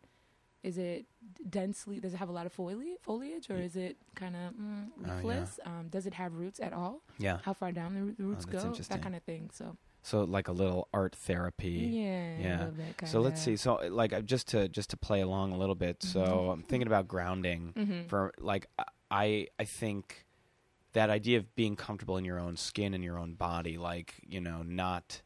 is 0.63 0.77
it 0.77 1.05
densely? 1.49 1.99
Does 1.99 2.13
it 2.13 2.17
have 2.17 2.29
a 2.29 2.31
lot 2.31 2.45
of 2.45 2.53
foliage, 2.53 2.97
foliage, 3.01 3.49
or 3.49 3.57
is 3.57 3.75
it 3.75 3.97
kind 4.15 4.35
of 4.35 4.53
mm, 4.53 4.87
Oh, 4.97 5.01
yeah. 5.07 5.15
leafless? 5.15 5.59
um, 5.65 5.87
does 5.89 6.05
it 6.05 6.13
have 6.13 6.33
roots 6.33 6.59
at 6.59 6.73
all? 6.73 7.01
Yeah. 7.19 7.39
How 7.43 7.53
far 7.53 7.71
down 7.71 7.93
the, 7.93 8.13
the 8.17 8.23
roots 8.23 8.45
Oh, 8.47 8.51
go? 8.51 8.73
That 8.89 9.01
kind 9.01 9.15
of 9.15 9.23
thing. 9.23 9.49
So 9.53 9.75
So 10.01 10.23
like 10.23 10.47
a 10.47 10.51
little 10.53 10.87
art 10.93 11.15
therapy. 11.15 11.69
yeah, 12.01 12.37
Yeah. 12.39 12.55
A 12.55 12.59
little 12.65 12.73
bit, 12.73 13.07
So 13.07 13.19
let's 13.21 13.41
see. 13.41 13.55
So 13.57 13.75
like 13.89 14.13
uh, 14.13 14.21
just 14.21 14.47
to 14.49 14.67
just 14.69 14.89
to 14.91 14.97
play 14.97 15.21
along 15.21 15.51
a 15.53 15.57
little 15.57 15.75
bit. 15.75 16.01
So 16.03 16.21
Mhm. 16.23 16.53
I'm 16.53 16.63
thinking 16.63 16.87
about 16.87 17.07
grounding 17.07 17.73
Mhm. 17.75 18.07
for 18.09 18.31
like 18.39 18.67
I 19.11 19.47
I 19.59 19.65
think 19.65 20.25
that 20.93 21.09
idea 21.09 21.37
of 21.39 21.55
being 21.55 21.75
comfortable 21.75 22.17
in 22.17 22.25
your 22.25 22.39
own 22.39 22.55
skin 22.55 22.93
and 22.93 23.03
your 23.03 23.17
own 23.17 23.33
body, 23.35 23.77
like 23.77 24.15
you 24.27 24.39
know, 24.39 24.61
not 24.63 25.21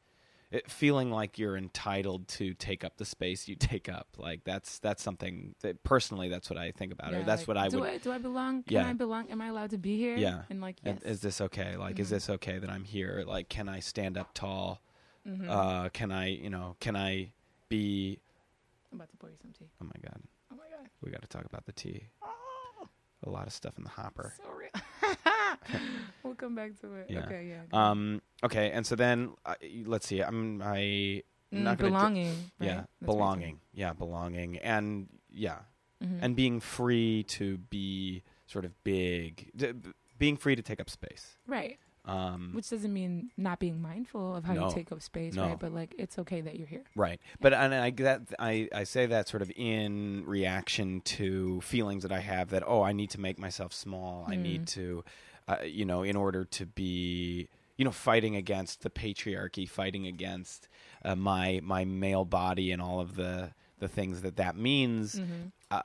it, 0.50 0.72
feeling 0.72 1.12
like 1.12 1.38
you're 1.38 1.58
entitled 1.58 2.28
to 2.30 2.54
take 2.54 2.84
up 2.84 2.98
the 2.98 3.06
space 3.06 3.48
you 3.48 3.56
take 3.60 3.90
up. 3.90 4.08
Like 4.18 4.44
that's 4.44 4.80
that's 4.80 5.04
something 5.04 5.56
that 5.62 5.84
personally 5.84 6.30
that's 6.30 6.50
what 6.50 6.58
I 6.58 6.72
think 6.72 6.92
about, 6.94 7.12
Yeah, 7.12 7.20
or 7.20 7.24
that's 7.24 7.42
like, 7.42 7.48
what 7.50 7.58
I 7.58 7.68
do 7.70 7.80
would. 7.82 7.90
I, 7.90 7.98
do 7.98 8.12
I 8.12 8.18
belong? 8.18 8.64
Can 8.64 8.74
Yeah. 8.78 8.88
I 8.88 8.94
belong? 8.94 9.30
Am 9.30 9.42
I 9.42 9.48
allowed 9.48 9.72
to 9.72 9.78
be 9.78 9.98
here? 9.98 10.16
Yeah. 10.16 10.44
And 10.50 10.62
like 10.62 10.78
yes. 10.84 11.02
Is 11.04 11.20
this 11.22 11.42
okay? 11.42 11.76
Like, 11.76 12.00
is 12.00 12.08
Mhm. 12.08 12.12
this 12.12 12.30
okay 12.30 12.60
that 12.60 12.70
I'm 12.70 12.84
here? 12.86 13.24
Like, 13.28 13.50
can 13.50 13.68
I 13.68 13.80
stand 13.82 14.18
up 14.18 14.34
tall? 14.34 14.82
Mhm. 15.28 15.50
Uh, 15.50 15.90
can 15.90 16.12
I, 16.12 16.28
you 16.28 16.50
know, 16.50 16.78
can 16.80 16.96
I 16.96 17.34
be? 17.68 18.20
I'm 18.92 18.98
about 19.00 19.10
to 19.10 19.18
pour 19.18 19.30
you 19.30 19.36
some 19.42 19.52
tea. 19.52 19.70
Oh 19.82 19.86
my 19.86 19.92
god, 20.02 20.22
Oh 20.52 20.56
my 20.56 20.64
god. 20.70 20.90
we 21.02 21.12
got 21.12 21.22
to 21.22 21.28
talk 21.28 21.44
about 21.46 21.66
the 21.66 21.74
tea. 21.74 22.08
A 23.28 23.30
lot 23.30 23.46
of 23.46 23.52
stuff 23.54 23.78
in 23.78 23.84
the 23.84 23.90
hopper. 23.90 24.34
So 24.38 24.50
real. 24.52 24.70
we'll 26.24 26.36
come 26.36 26.56
back 26.56 26.80
to 26.82 26.94
it. 26.96 27.08
Yeah. 27.10 27.26
Okay. 27.26 27.48
Yeah. 27.50 27.62
Um. 27.92 28.22
Okay. 28.44 28.72
And 28.72 28.86
so 28.86 28.96
then, 28.96 29.34
uh, 29.46 29.56
let's 29.86 30.08
see. 30.08 30.22
I'm. 30.22 30.62
I. 30.62 31.24
Mm, 31.54 31.64
not 31.64 31.78
belonging. 31.78 32.28
right? 32.60 32.68
Yeah. 32.68 32.76
That's 32.76 33.06
belonging. 33.06 33.60
Yeah. 33.74 33.94
Belonging. 33.94 34.58
And 34.60 35.08
yeah. 35.30 35.60
Mhm. 36.04 36.20
And 36.22 36.36
being 36.36 36.60
free 36.60 37.24
to 37.30 37.58
be 37.58 38.24
sort 38.46 38.66
of 38.66 38.72
big. 38.84 39.52
d- 39.56 39.74
being 40.20 40.38
free 40.38 40.56
to 40.56 40.62
take 40.62 40.80
up 40.80 40.90
space. 40.90 41.38
right, 41.48 41.78
Um. 42.08 42.52
which 42.54 42.70
doesn't 42.70 42.94
mean 42.94 43.32
not 43.38 43.60
being 43.60 43.82
mindful 43.82 44.36
of 44.36 44.46
how 44.46 44.54
No. 44.54 44.68
you 44.70 44.74
take 44.74 44.92
up 44.92 45.02
space, 45.02 45.34
No. 45.36 45.48
right? 45.48 45.60
But 45.60 45.74
like, 45.74 45.94
it's 45.98 46.18
okay 46.20 46.42
that 46.42 46.58
you're 46.58 46.68
here. 46.68 46.84
Right, 46.96 47.20
but 47.42 47.54
and 47.54 47.74
I 47.76 47.92
that 47.92 48.22
I 48.40 48.70
I 48.74 48.84
say 48.86 49.06
that 49.08 49.28
sort 49.28 49.42
of 49.42 49.52
in 49.56 50.24
reaction 50.26 51.02
to 51.02 51.62
feelings 51.62 52.04
that 52.04 52.12
I 52.12 52.20
have 52.22 52.50
that 52.50 52.64
oh 52.66 52.82
I 52.82 52.94
need 52.94 53.10
to 53.12 53.20
make 53.20 53.38
myself 53.40 53.74
small. 53.74 54.26
I 54.28 54.36
Mm. 54.36 54.42
need 54.42 54.68
to, 54.68 55.04
uh, 55.48 55.58
you 55.66 55.86
know, 55.86 56.04
in 56.04 56.16
order 56.16 56.46
to 56.46 56.66
be 56.66 57.50
you 57.78 57.86
know 57.86 57.92
fighting 57.92 58.36
against 58.36 58.82
the 58.82 58.90
patriarchy, 58.90 59.68
fighting 59.70 60.08
against 60.08 60.68
uh, 61.06 61.16
my 61.16 61.60
my 61.64 61.86
male 61.86 62.26
body 62.26 62.72
and 62.72 62.82
all 62.82 63.00
of 63.00 63.16
the 63.16 63.52
the 63.80 63.88
things 63.88 64.22
that 64.24 64.38
that 64.38 64.56
means. 64.58 65.16
Mm-hmm. 65.16 65.50
Uh, 65.70 65.82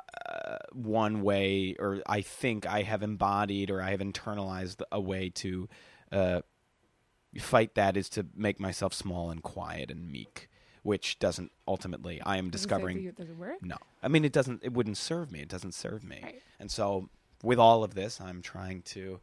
one 0.72 1.22
way, 1.22 1.74
or 1.78 2.00
I 2.06 2.20
think 2.22 2.66
I 2.66 2.82
have 2.82 3.02
embodied 3.02 3.68
or 3.70 3.82
I 3.82 3.90
have 3.90 4.00
internalized 4.00 4.80
a 4.92 5.00
way 5.00 5.28
to 5.30 5.68
uh, 6.12 6.42
fight 7.38 7.74
that 7.74 7.96
is 7.96 8.08
to 8.10 8.26
make 8.36 8.60
myself 8.60 8.92
small 8.94 9.30
and 9.30 9.42
quiet 9.42 9.90
and 9.90 10.10
meek, 10.10 10.48
which 10.82 11.18
doesn't 11.18 11.50
ultimately. 11.66 12.20
I 12.22 12.36
am 12.36 12.50
discovering. 12.50 13.10
Does 13.16 13.28
it 13.30 13.36
work? 13.36 13.62
No, 13.62 13.76
I 14.02 14.08
mean 14.08 14.24
it 14.24 14.32
doesn't. 14.32 14.62
It 14.62 14.72
wouldn't 14.74 14.98
serve 14.98 15.32
me. 15.32 15.40
It 15.40 15.48
doesn't 15.48 15.72
serve 15.74 16.04
me. 16.04 16.20
Right. 16.22 16.42
And 16.60 16.70
so, 16.70 17.08
with 17.42 17.58
all 17.58 17.82
of 17.84 17.94
this, 17.94 18.20
I'm 18.20 18.42
trying 18.42 18.82
to. 18.82 19.20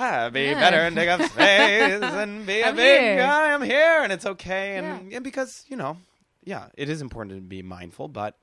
Ah, 0.00 0.30
be 0.30 0.42
Yeah. 0.44 0.60
better 0.60 0.76
and 0.76 0.94
take 0.94 1.08
up 1.08 1.20
space 1.22 2.00
and 2.02 2.46
be 2.46 2.60
a 2.60 2.68
I'm 2.68 2.76
big 2.76 3.00
here. 3.00 3.16
guy. 3.16 3.52
I'm 3.52 3.62
here, 3.62 4.02
and 4.04 4.12
it's 4.12 4.26
okay. 4.26 4.76
And, 4.76 5.10
Yeah. 5.10 5.16
and 5.16 5.24
because 5.24 5.64
you 5.68 5.76
know, 5.76 5.96
yeah, 6.44 6.68
it 6.76 6.88
is 6.88 7.00
important 7.02 7.34
to 7.36 7.40
be 7.40 7.62
mindful, 7.62 8.06
but 8.08 8.36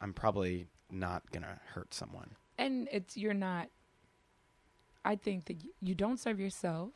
I'm 0.00 0.12
probably 0.12 0.66
not 0.92 1.28
gonna 1.32 1.58
hurt 1.74 1.92
someone. 1.94 2.36
and 2.58 2.88
it's 2.92 3.16
you're 3.16 3.34
not 3.34 3.68
i 5.04 5.14
think 5.16 5.44
that 5.46 5.56
you 5.80 5.94
don't 5.94 6.18
serve 6.18 6.38
yourself 6.40 6.90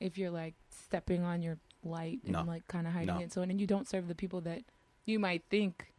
if 0.00 0.16
you're 0.18 0.30
like 0.30 0.54
stepping 0.70 1.22
on 1.24 1.42
your 1.42 1.58
light 1.84 2.20
and 2.24 2.32
No. 2.32 2.42
like 2.44 2.66
kind 2.68 2.86
of 2.86 2.92
hiding 2.92 3.14
No. 3.16 3.20
it 3.20 3.32
so 3.32 3.42
and 3.42 3.60
you 3.60 3.66
don't 3.66 3.88
serve 3.88 4.08
the 4.08 4.14
people 4.14 4.40
that 4.42 4.62
you 5.06 5.18
might 5.18 5.42
think 5.50 5.92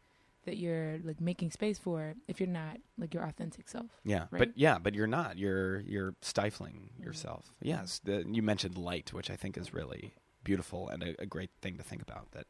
that 0.46 0.58
you're 0.58 0.98
like 1.04 1.22
making 1.22 1.52
space 1.52 1.78
for 1.78 2.16
if 2.28 2.40
you're 2.40 2.50
not 2.50 2.78
like 2.98 3.14
your 3.14 3.24
authentic 3.24 3.70
self 3.70 3.92
Yeah, 4.04 4.26
but 4.32 4.58
yeah, 4.58 4.80
but 4.80 4.96
you're 4.96 5.06
not. 5.06 5.38
You're 5.38 5.82
you're 5.82 6.16
stifling 6.22 6.90
Mhm. 7.00 7.06
yourself. 7.06 7.54
Yes, 7.62 8.00
the, 8.04 8.26
you 8.28 8.42
mentioned 8.42 8.76
light, 8.76 9.14
which 9.14 9.30
I 9.30 9.36
think 9.36 9.56
is 9.56 9.72
really 9.72 10.16
beautiful 10.44 10.90
and 10.90 11.04
a, 11.04 11.22
a 11.22 11.26
great 11.28 11.52
thing 11.62 11.78
to 11.78 11.84
think 11.84 12.02
about. 12.02 12.32
That, 12.32 12.48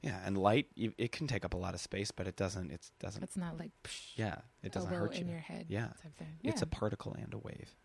yeah, 0.00 0.22
and 0.24 0.38
light 0.38 0.68
you, 0.74 0.94
it 0.96 1.12
can 1.12 1.26
take 1.26 1.44
up 1.44 1.52
a 1.52 1.58
lot 1.58 1.74
of 1.74 1.80
space, 1.82 2.10
but 2.10 2.26
it 2.26 2.36
doesn't. 2.36 2.70
It 2.70 2.90
doesn't. 2.98 3.22
it's 3.22 3.36
not 3.36 3.58
like 3.58 3.72
psh, 3.84 4.16
Yeah, 4.16 4.36
it 4.62 4.72
doesn't 4.72 4.90
hurt 4.90 5.14
in 5.14 5.26
you. 5.26 5.32
your 5.32 5.40
head 5.42 5.66
Yeah. 5.68 5.88
thing. 6.16 6.38
It's 6.42 6.62
a 6.62 6.66
particle 6.66 7.12
and 7.12 7.34
a 7.34 7.38
wave. 7.38 7.76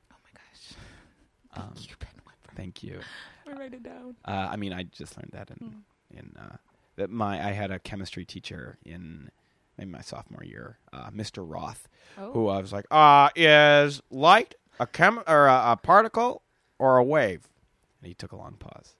My 1.55 1.61
gosh 1.61 1.65
thank 1.65 1.67
Um, 1.67 1.73
you 1.89 1.95
Ben 1.99 2.09
Weber. 2.25 2.53
Thank 2.55 2.83
you. 2.83 2.99
I 3.47 3.51
write 3.59 3.73
it 3.73 3.83
down 3.83 4.15
Uh, 4.25 4.47
I 4.51 4.55
mean, 4.55 4.73
I 4.73 4.83
just 4.83 5.17
learned 5.17 5.31
that 5.33 5.49
in 5.49 5.57
Mm. 6.13 6.17
in 6.19 6.35
uh, 6.39 6.57
that 6.95 7.09
my 7.09 7.43
I 7.45 7.51
had 7.51 7.71
a 7.71 7.79
chemistry 7.79 8.25
teacher 8.25 8.77
in 8.85 9.29
in 9.77 9.89
my 9.89 10.01
sophomore 10.01 10.43
year, 10.43 10.77
uh, 10.93 11.09
Mr. 11.09 11.43
Roth, 11.47 11.87
oh 12.17 12.31
who 12.31 12.47
I 12.47 12.59
was 12.61 12.71
like, 12.71 12.85
uh, 12.91 13.29
is 13.35 14.01
light 14.11 14.53
a 14.79 14.85
chem 14.85 15.19
or 15.27 15.47
a, 15.47 15.71
a 15.71 15.79
particle 15.81 16.43
or 16.77 16.97
a 16.97 17.03
wave? 17.03 17.47
And 17.99 18.07
he 18.07 18.13
took 18.13 18.31
a 18.31 18.35
long 18.35 18.53
pause. 18.59 18.95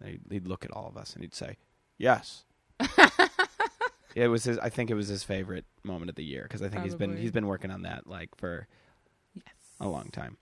And 0.00 0.10
he'd, 0.10 0.20
he'd 0.30 0.46
look 0.48 0.64
at 0.64 0.72
all 0.72 0.88
of 0.88 0.96
us 0.96 1.14
and 1.14 1.22
he'd 1.22 1.34
say, 1.34 1.56
"Yes." 1.98 2.44
it 4.14 4.28
was 4.28 4.44
his. 4.44 4.58
I 4.58 4.68
think 4.68 4.90
it 4.90 4.94
was 4.94 5.08
his 5.08 5.22
favorite 5.22 5.64
moment 5.84 6.08
of 6.10 6.16
the 6.16 6.24
year 6.24 6.42
because 6.44 6.62
I 6.62 6.68
think 6.68 6.82
he's 6.84 6.94
been 6.94 7.16
he's 7.16 7.30
been 7.32 7.46
working 7.46 7.70
on 7.70 7.82
that 7.82 8.06
like 8.06 8.30
for 8.36 8.66
yes 9.34 9.44
a 9.80 9.88
long 9.88 10.08
time. 10.10 10.36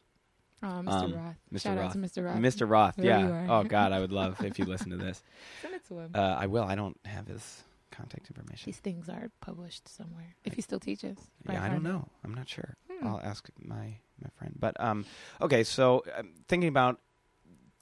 Oh 0.63 0.67
mr 0.67 0.89
Um, 0.89 1.15
roth 1.15 1.37
Mr. 1.53 1.61
shout 1.61 1.79
out 1.79 1.83
Roth. 1.83 1.93
to 1.93 1.99
mr 1.99 2.25
roth 2.25 2.39
Mr. 2.39 2.71
Roth, 2.71 2.97
There 2.97 3.07
yeah. 3.07 3.47
Oh 3.49 3.65
God, 3.77 3.93
I 3.93 4.01
would 4.01 4.13
love 4.13 4.43
if 4.45 4.59
you 4.59 4.65
listen 4.65 4.91
to 4.91 4.97
this. 4.97 5.23
send 5.63 5.75
it 5.75 5.87
to 5.89 5.99
him 5.99 6.11
Uh, 6.15 6.37
I 6.39 6.47
will. 6.47 6.65
I 6.65 6.75
don't 6.75 6.99
have 7.05 7.27
his 7.29 7.63
contact 7.93 8.29
information. 8.31 8.67
these 8.67 8.79
things 8.79 9.09
are 9.09 9.31
published 9.41 9.89
somewhere 9.89 10.35
if 10.45 10.53
he 10.55 10.63
still 10.63 10.81
teaches 10.81 11.17
Yeah, 11.49 11.63
I 11.65 11.69
don't 11.69 11.83
know. 11.83 12.09
I'm 12.25 12.35
not 12.35 12.49
sure. 12.49 12.77
Hmm. 12.91 13.07
I'll 13.07 13.21
ask 13.23 13.49
my 13.59 13.99
my 14.23 14.31
friend. 14.39 14.55
But 14.59 14.79
um, 14.81 15.05
okay. 15.43 15.63
So 15.65 16.03
um, 16.17 16.31
thinking 16.49 16.69
about, 16.69 17.01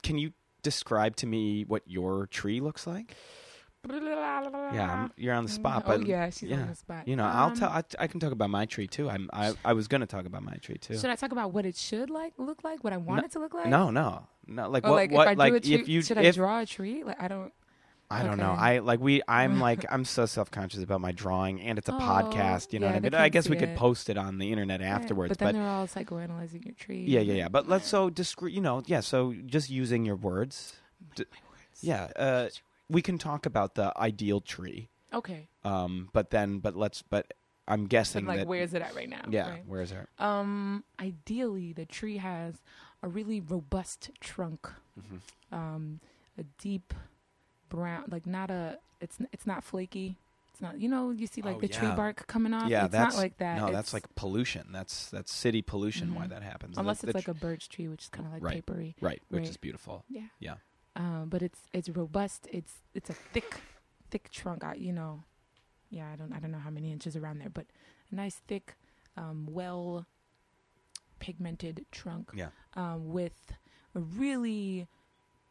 can 0.03 0.17
you 0.17 0.31
describe 0.63 1.15
to 1.17 1.25
me 1.27 1.63
what 1.63 1.83
your 1.85 2.27
tree 2.27 2.59
looks 2.59 2.85
like? 2.87 3.15
Yeah, 3.89 5.03
I'm, 5.03 5.11
you're 5.17 5.33
on 5.33 5.43
the 5.45 5.49
spot, 5.49 5.83
oh 5.85 5.97
but 5.97 6.07
yeah, 6.07 6.29
she's 6.29 6.49
yeah. 6.49 6.61
on 6.61 6.67
the 6.69 6.75
spot. 6.75 7.07
you 7.07 7.15
know, 7.15 7.25
I'll 7.25 7.47
Um, 7.49 7.55
tell. 7.55 7.69
I, 7.69 7.83
I 7.99 8.07
can 8.07 8.19
talk 8.19 8.31
about 8.31 8.49
my 8.49 8.65
tree 8.65 8.87
too. 8.87 9.09
I'm. 9.09 9.29
I, 9.33 9.53
I 9.63 9.73
was 9.73 9.87
going 9.87 10.01
to 10.01 10.07
talk 10.07 10.25
about 10.25 10.43
my 10.43 10.55
tree 10.55 10.77
too. 10.77 10.97
Should 10.97 11.09
I 11.09 11.15
talk 11.15 11.31
about 11.31 11.53
what 11.53 11.65
it 11.65 11.75
should 11.75 12.09
like 12.09 12.33
look 12.37 12.63
like? 12.63 12.83
What 12.83 12.93
I 12.93 12.97
want 12.97 13.25
it 13.25 13.31
to 13.31 13.39
look 13.39 13.53
like? 13.53 13.67
no, 13.67 13.91
no, 13.91 14.27
no. 14.47 14.69
Like 14.69 14.85
Or 14.85 14.91
what? 14.91 14.95
like 14.95 15.11
what? 15.11 15.27
if 15.27 15.31
I 15.31 15.33
like 15.33 15.53
a 15.53 15.59
tree, 15.59 15.73
if 15.75 15.87
you 15.87 16.01
should 16.01 16.17
I 16.17 16.31
draw 16.31 16.61
a 16.61 16.65
tree? 16.65 17.03
Like 17.03 17.21
I 17.21 17.27
don't. 17.27 17.51
I 18.07 18.21
don't 18.21 18.37
know. 18.37 18.51
I 18.51 18.79
like 18.79 18.99
we. 18.99 19.21
I'm 19.27 19.59
like 19.69 19.83
I'm 19.89 20.05
so 20.05 20.25
self 20.27 20.51
conscious 20.51 20.83
about 20.83 21.01
my 21.01 21.11
drawing, 21.11 21.59
and 21.61 21.77
it's 21.79 21.89
a 21.89 21.95
Oh, 21.95 21.99
podcast. 21.99 22.71
You 22.71 22.79
know 22.79 22.85
yeah, 22.87 22.93
what 22.93 22.97
I 22.97 23.09
mean? 23.09 23.13
I 23.15 23.29
guess 23.29 23.49
we 23.49 23.55
see 23.55 23.61
could 23.61 23.69
it. 23.69 23.77
post 23.77 24.09
it 24.11 24.17
on 24.17 24.37
the 24.37 24.51
internet 24.51 24.79
Yeah, 24.81 24.95
afterwards. 24.95 25.29
But 25.29 25.39
then 25.39 25.55
they're 25.55 25.67
all 25.67 25.87
psychoanalyzing 25.87 26.65
your 26.65 26.75
tree. 26.75 27.03
Yeah, 27.07 27.21
yeah, 27.21 27.33
yeah. 27.33 27.47
But 27.49 27.67
let's 27.67 27.87
so 27.87 28.09
discreet. 28.11 28.53
You 28.53 28.61
know, 28.61 28.83
yeah. 28.85 28.99
So 28.99 29.33
just 29.47 29.69
using 29.71 30.05
your 30.05 30.17
words. 30.17 30.75
My, 31.17 31.25
my 31.31 31.49
words. 31.49 31.81
Yeah. 31.81 32.07
Uh, 32.15 32.49
we 32.89 33.01
can 33.01 33.17
talk 33.17 33.45
about 33.45 33.75
the 33.75 33.91
ideal 33.97 34.41
tree. 34.41 34.89
Okay. 35.13 35.47
Um, 35.63 36.09
but 36.13 36.29
then, 36.29 36.59
but 36.59 36.75
let's. 36.75 37.01
But 37.01 37.33
I'm 37.67 37.85
guessing 37.87 38.25
like, 38.25 38.39
that. 38.39 38.47
where 38.47 38.61
is 38.61 38.73
it 38.73 38.81
at 38.81 38.95
right 38.95 39.09
now? 39.09 39.23
yeah. 39.29 39.49
right? 39.49 39.67
Where 39.67 39.81
is 39.81 39.91
it? 39.91 40.07
Um. 40.19 40.83
Ideally, 40.99 41.73
the 41.73 41.85
tree 41.85 42.17
has 42.17 42.55
a 43.01 43.07
really 43.07 43.39
robust 43.39 44.11
trunk. 44.19 44.69
Mm-hmm. 44.99 45.55
Um. 45.55 45.99
A 46.37 46.43
deep 46.59 46.93
brown, 47.69 48.03
like 48.09 48.25
not 48.25 48.51
a. 48.51 48.77
It's 49.01 49.17
it's 49.31 49.47
not 49.47 49.63
flaky. 49.63 50.17
It's 50.51 50.61
not. 50.61 50.79
You 50.79 50.89
know, 50.89 51.11
you 51.11 51.27
see 51.27 51.41
like 51.41 51.57
Oh, 51.57 51.59
the 51.61 51.67
tree 51.67 51.87
bark 51.95 52.27
coming 52.27 52.53
off. 52.53 52.69
Yeah, 52.69 52.85
it's 52.85 52.91
that's 52.91 53.15
not 53.15 53.21
like 53.21 53.37
that. 53.37 53.57
No, 53.57 53.63
It's- 53.67 53.73
that's 53.77 53.93
like 53.93 54.13
pollution. 54.15 54.67
That's 54.71 55.09
that's 55.09 55.33
city 55.33 55.61
pollution. 55.61 56.13
Why 56.15 56.25
Mhm. 56.25 56.29
that 56.29 56.43
happens? 56.43 56.77
unless 56.77 57.01
The- 57.01 57.07
it's 57.07 57.13
the 57.13 57.17
like 57.19 57.27
a 57.27 57.33
birch 57.39 57.67
tree, 57.69 57.87
which 57.87 58.03
is 58.03 58.09
kind 58.09 58.25
of 58.27 58.33
like 58.33 58.43
Right. 58.43 58.55
papery. 58.55 58.95
tr- 58.99 59.05
right, 59.05 59.21
which 59.29 59.41
right. 59.41 59.49
is 59.49 59.57
beautiful. 59.57 60.03
Yeah. 60.09 60.27
Yeah. 60.39 60.55
Um, 60.95 61.27
but 61.29 61.41
it's 61.41 61.59
it's 61.73 61.89
robust. 61.89 62.47
It's 62.51 62.73
it's 62.93 63.09
a 63.09 63.13
thick, 63.13 63.61
thick 64.09 64.29
trunk. 64.31 64.63
I, 64.63 64.75
you 64.75 64.93
know, 64.93 65.23
yeah. 65.89 66.09
I 66.11 66.15
don't 66.15 66.31
I 66.33 66.39
don't 66.39 66.51
know 66.51 66.59
how 66.59 66.69
many 66.69 66.91
inches 66.91 67.15
around 67.15 67.39
there, 67.39 67.49
but 67.49 67.65
a 68.11 68.15
nice 68.15 68.41
thick, 68.47 68.75
um, 69.17 69.47
well 69.49 70.05
pigmented 71.19 71.85
trunk. 71.91 72.31
Yeah. 72.33 72.49
Um, 72.75 73.11
with 73.11 73.53
a 73.93 73.99
really 73.99 74.87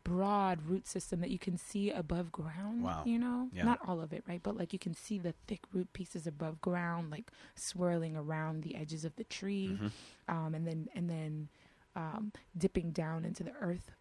broad 0.02 0.60
root 0.68 0.86
system 0.86 1.20
that 1.20 1.30
you 1.30 1.38
can 1.38 1.56
see 1.56 1.90
above 1.90 2.30
ground. 2.30 2.82
Wow. 2.82 3.02
You 3.06 3.18
know, 3.18 3.48
Yeah. 3.54 3.64
not 3.64 3.78
all 3.88 4.00
of 4.02 4.12
it, 4.12 4.22
right? 4.28 4.42
But 4.42 4.54
like 4.56 4.74
you 4.74 4.78
can 4.78 4.92
see 4.94 5.18
the 5.18 5.32
thick 5.46 5.60
root 5.72 5.90
pieces 5.94 6.26
above 6.26 6.60
ground, 6.60 7.10
like 7.10 7.30
swirling 7.54 8.14
around 8.14 8.62
the 8.62 8.76
edges 8.76 9.04
of 9.06 9.16
the 9.16 9.24
tree 9.24 9.78
Mhm. 9.80 9.90
um, 10.28 10.54
and 10.54 10.66
then 10.66 10.88
and 10.94 11.08
then 11.08 11.48
um, 11.96 12.32
dipping 12.56 12.90
down 12.90 13.24
into 13.24 13.42
the 13.44 13.52
earth, 13.60 13.92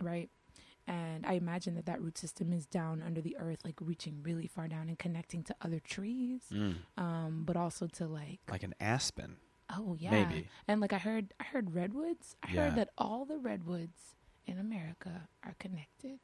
right? 0.00 0.30
And 0.86 1.24
I 1.24 1.32
imagine 1.34 1.74
that 1.76 1.86
that 1.86 2.00
root 2.02 2.18
system 2.18 2.52
is 2.52 2.66
down 2.66 3.02
under 3.02 3.20
the 3.22 3.36
earth, 3.38 3.60
like 3.64 3.76
reaching 3.80 4.22
really 4.22 4.46
far 4.46 4.68
down 4.68 4.88
and 4.88 4.98
connecting 4.98 5.42
to 5.44 5.54
other 5.62 5.80
trees, 5.80 6.42
Mm. 6.52 6.76
um, 6.98 7.44
but 7.46 7.56
also 7.56 7.86
to 7.86 8.06
like 8.06 8.40
Like 8.50 8.62
an 8.64 8.74
aspen, 8.80 9.36
oh 9.70 9.96
yeah, 9.98 10.10
maybe. 10.10 10.48
and 10.68 10.80
like 10.82 10.92
I 10.92 10.98
heard 10.98 11.32
I 11.40 11.44
heard 11.44 11.74
redwoods. 11.74 12.36
I 12.42 12.52
Yeah. 12.52 12.60
heard 12.64 12.74
that 12.76 12.90
all 12.98 13.24
the 13.24 13.38
redwoods 13.38 14.14
in 14.46 14.58
America 14.58 15.28
are 15.42 15.54
connected. 15.58 16.18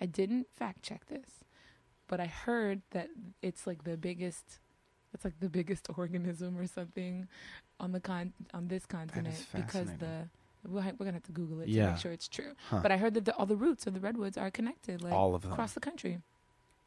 I 0.00 0.06
didn't 0.06 0.46
fact 0.56 0.82
check 0.82 1.06
this, 1.06 1.44
but 2.08 2.18
I 2.18 2.26
heard 2.26 2.80
that 2.92 3.08
it's 3.42 3.66
like 3.66 3.84
the 3.84 3.96
biggest. 3.98 4.60
It's 5.12 5.24
like 5.24 5.40
the 5.40 5.48
biggest 5.50 5.88
organism 5.98 6.56
or 6.56 6.66
something 6.66 7.28
on 7.80 7.92
the 7.92 8.00
con 8.00 8.32
on 8.54 8.68
this 8.68 8.86
continent 8.86 9.46
because 9.54 9.88
the 9.98 10.28
ha- 10.74 10.92
we're 10.98 11.04
gonna 11.06 11.12
have 11.12 11.22
to 11.24 11.32
Google 11.32 11.60
it 11.60 11.66
to 11.66 11.86
make 11.86 11.98
sure 11.98 12.12
it's 12.12 12.28
true. 12.28 12.52
Huh. 12.70 12.80
But 12.82 12.92
I 12.92 12.96
heard 12.96 13.14
that 13.14 13.24
the, 13.24 13.34
all 13.36 13.46
the 13.46 13.56
roots 13.56 13.86
of 13.86 13.94
the 13.94 14.00
redwoods 14.00 14.36
are 14.36 14.50
connected, 14.50 15.02
like 15.02 15.12
All 15.12 15.34
of 15.34 15.42
them. 15.42 15.52
across 15.52 15.72
the 15.72 15.80
country. 15.80 16.18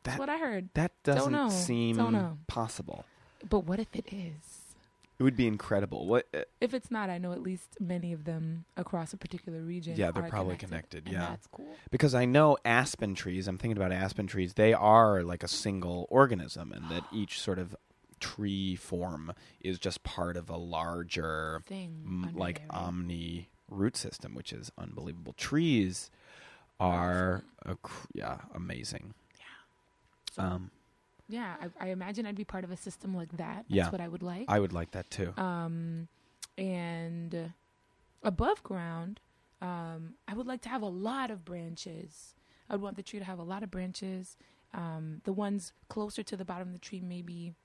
That's 0.03 0.17
what 0.19 0.29
I 0.29 0.37
heard. 0.37 0.69
That 0.75 0.91
doesn't 1.03 1.51
seem 1.51 2.37
possible. 2.47 3.05
But 3.49 3.61
what 3.65 3.79
if 3.79 3.95
it 3.95 4.05
is? 4.11 4.59
It 5.17 5.23
would 5.23 5.35
be 5.35 5.47
incredible. 5.47 6.07
What? 6.07 6.27
Uh, 6.33 6.43
If 6.61 6.73
it's 6.73 6.89
not, 6.89 7.09
I 7.09 7.17
know 7.17 7.33
at 7.33 7.41
least 7.41 7.75
many 7.81 8.13
of 8.13 8.23
them 8.23 8.63
across 8.77 9.11
a 9.11 9.17
particular 9.17 9.59
region. 9.59 9.97
Yeah, 9.97 10.11
they're 10.11 10.23
probably 10.23 10.55
connected, 10.55 11.03
and 11.07 11.13
yeah. 11.13 11.27
that's 11.31 11.47
cool. 11.51 11.67
because 11.91 12.15
I 12.15 12.23
know 12.23 12.57
aspen 12.63 13.15
trees. 13.15 13.45
I'm 13.49 13.57
thinking 13.57 13.75
about 13.75 13.91
aspen 13.91 14.27
trees. 14.27 14.53
They 14.53 14.73
are 14.73 15.21
like 15.23 15.43
a 15.43 15.49
single 15.49 16.07
organism, 16.09 16.71
and 16.71 16.89
that 16.89 17.03
each 17.11 17.41
sort 17.41 17.59
of 17.59 17.75
tree 18.21 18.77
form 18.77 19.33
is 19.59 19.77
just 19.77 20.03
part 20.03 20.37
of 20.37 20.49
a 20.49 20.55
larger, 20.57 21.61
Thing 21.65 22.01
m- 22.05 22.31
like 22.35 22.61
omni 22.69 23.49
root 23.69 23.95
system, 23.97 24.33
which 24.35 24.51
is 24.53 24.71
unbelievable. 24.77 25.33
Trees 25.33 26.09
are, 26.79 27.43
a, 27.65 27.75
cr- 27.75 28.07
yeah, 28.13 28.37
amazing. 28.53 29.13
So, 30.31 30.41
Um, 30.43 30.71
yeah, 31.27 31.55
I, 31.79 31.87
I 31.87 31.89
imagine 31.89 32.25
I'd 32.25 32.35
be 32.35 32.43
part 32.45 32.63
of 32.63 32.71
a 32.71 32.77
system 32.77 33.13
like 33.15 33.31
that. 33.37 33.57
That's 33.57 33.65
Yeah. 33.69 33.89
what 33.89 34.01
I 34.01 34.07
would 34.07 34.23
like. 34.23 34.45
I 34.47 34.59
would 34.59 34.73
like 34.73 34.91
that 34.91 35.09
too. 35.11 35.33
um, 35.37 36.07
and 36.57 37.53
above 38.23 38.61
ground, 38.63 39.19
um, 39.61 40.13
I 40.27 40.33
would 40.33 40.47
like 40.47 40.61
to 40.61 40.69
have 40.69 40.81
a 40.81 40.87
lot 40.87 41.31
of 41.31 41.45
branches. 41.45 42.33
I 42.69 42.73
would 42.73 42.81
want 42.81 42.95
the 42.97 43.03
tree 43.03 43.19
to 43.19 43.25
have 43.25 43.39
a 43.39 43.43
lot 43.43 43.63
of 43.63 43.71
branches. 43.71 44.37
Um, 44.73 45.21
the 45.23 45.33
ones 45.33 45.73
closer 45.87 46.21
to 46.23 46.37
the 46.37 46.45
bottom 46.45 46.67
of 46.69 46.73
the 46.73 46.79
tree, 46.79 47.01
maybe, 47.01 47.55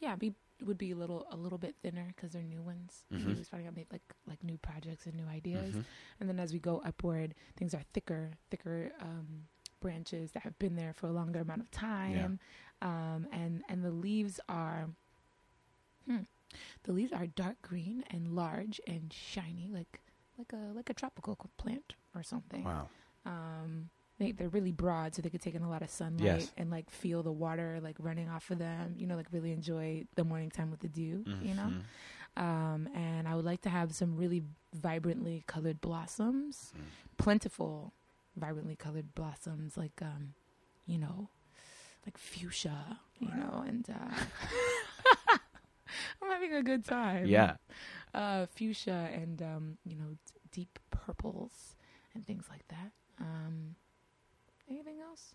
yeah, 0.00 0.16
be 0.16 0.34
would 0.64 0.78
be 0.78 0.90
a 0.90 0.96
little 0.96 1.26
a 1.30 1.36
little 1.36 1.58
bit 1.58 1.76
thinner 1.82 2.06
because 2.16 2.32
they're 2.32 2.42
new 2.42 2.60
ones. 2.62 3.04
Mhm. 3.12 3.24
We're 3.24 3.30
always 3.32 3.48
finding 3.48 3.68
out 3.68 3.76
make 3.76 3.92
like 3.92 4.14
like 4.26 4.42
new 4.42 4.58
projects 4.58 5.06
and 5.06 5.14
new 5.14 5.26
ideas. 5.26 5.74
Mhm. 5.74 5.84
And 6.20 6.28
then 6.28 6.40
as 6.40 6.52
we 6.52 6.58
go 6.58 6.80
upward, 6.84 7.34
things 7.56 7.74
are 7.74 7.82
thicker, 7.92 8.32
thicker 8.50 8.92
um, 9.00 9.46
branches 9.80 10.32
that 10.32 10.42
have 10.42 10.58
been 10.58 10.74
there 10.74 10.92
for 10.92 11.06
a 11.06 11.12
longer 11.12 11.40
amount 11.40 11.60
of 11.60 11.70
time. 11.70 12.40
Um, 12.82 13.28
and 13.32 13.62
and 13.68 13.84
the 13.84 13.90
leaves 13.92 14.40
are, 14.48 14.88
hmm, 16.06 16.22
the 16.84 16.92
leaves 16.92 17.12
are 17.12 17.26
dark 17.26 17.60
green 17.62 18.04
and 18.10 18.34
large 18.34 18.80
and 18.86 19.12
shiny, 19.12 19.68
like 19.72 20.00
like 20.36 20.52
a 20.52 20.72
like 20.74 20.90
a 20.90 20.94
tropical 20.94 21.36
plant 21.56 21.94
or 22.14 22.22
something. 22.22 22.64
Wow. 22.64 22.88
Um, 23.24 23.90
they 24.18 24.32
they're 24.32 24.48
really 24.48 24.72
broad, 24.72 25.14
so 25.14 25.22
they 25.22 25.30
could 25.30 25.40
take 25.42 25.54
in 25.54 25.62
a 25.62 25.70
lot 25.70 25.82
of 25.82 25.90
sunlight 25.90 26.24
Yes. 26.40 26.52
and 26.56 26.70
like 26.70 26.90
feel 26.90 27.22
the 27.22 27.32
water 27.32 27.78
like 27.82 27.96
running 27.98 28.28
off 28.28 28.50
of 28.50 28.58
them. 28.58 28.94
You 28.96 29.06
know, 29.06 29.16
like 29.16 29.26
really 29.32 29.52
enjoy 29.52 30.04
the 30.16 30.24
morning 30.24 30.50
time 30.50 30.70
with 30.70 30.80
the 30.80 30.88
dew. 30.88 31.24
You 31.42 31.54
know. 31.54 31.72
Mhm. 31.72 31.82
Um, 32.36 32.88
and 32.94 33.26
I 33.26 33.34
would 33.34 33.44
like 33.44 33.62
to 33.62 33.68
have 33.70 33.94
some 33.94 34.16
really 34.16 34.42
vibrantly 34.72 35.42
colored 35.46 35.80
blossoms, 35.80 36.72
Mm. 36.76 36.82
plentiful, 37.16 37.92
vibrantly 38.36 38.76
colored 38.76 39.14
blossoms, 39.14 39.76
like 39.76 40.00
um, 40.02 40.34
you 40.86 40.98
know, 40.98 41.28
like 42.06 42.16
fuchsia, 42.16 43.00
you 43.18 43.28
know, 43.28 43.64
and 43.66 43.88
uh, 43.90 44.14
I'm 46.22 46.30
having 46.30 46.54
a 46.54 46.62
good 46.62 46.84
time. 46.84 47.26
Yeah. 47.26 47.56
uh, 48.14 48.46
fuchsia 48.46 49.10
and 49.12 49.42
um, 49.42 49.78
you 49.84 49.96
know 49.96 50.10
d- 50.26 50.40
deep 50.52 50.78
purples 50.90 51.76
and 52.14 52.26
things 52.26 52.46
like 52.50 52.66
that. 52.68 52.92
Um, 53.20 53.74
anything 54.70 55.00
else? 55.00 55.34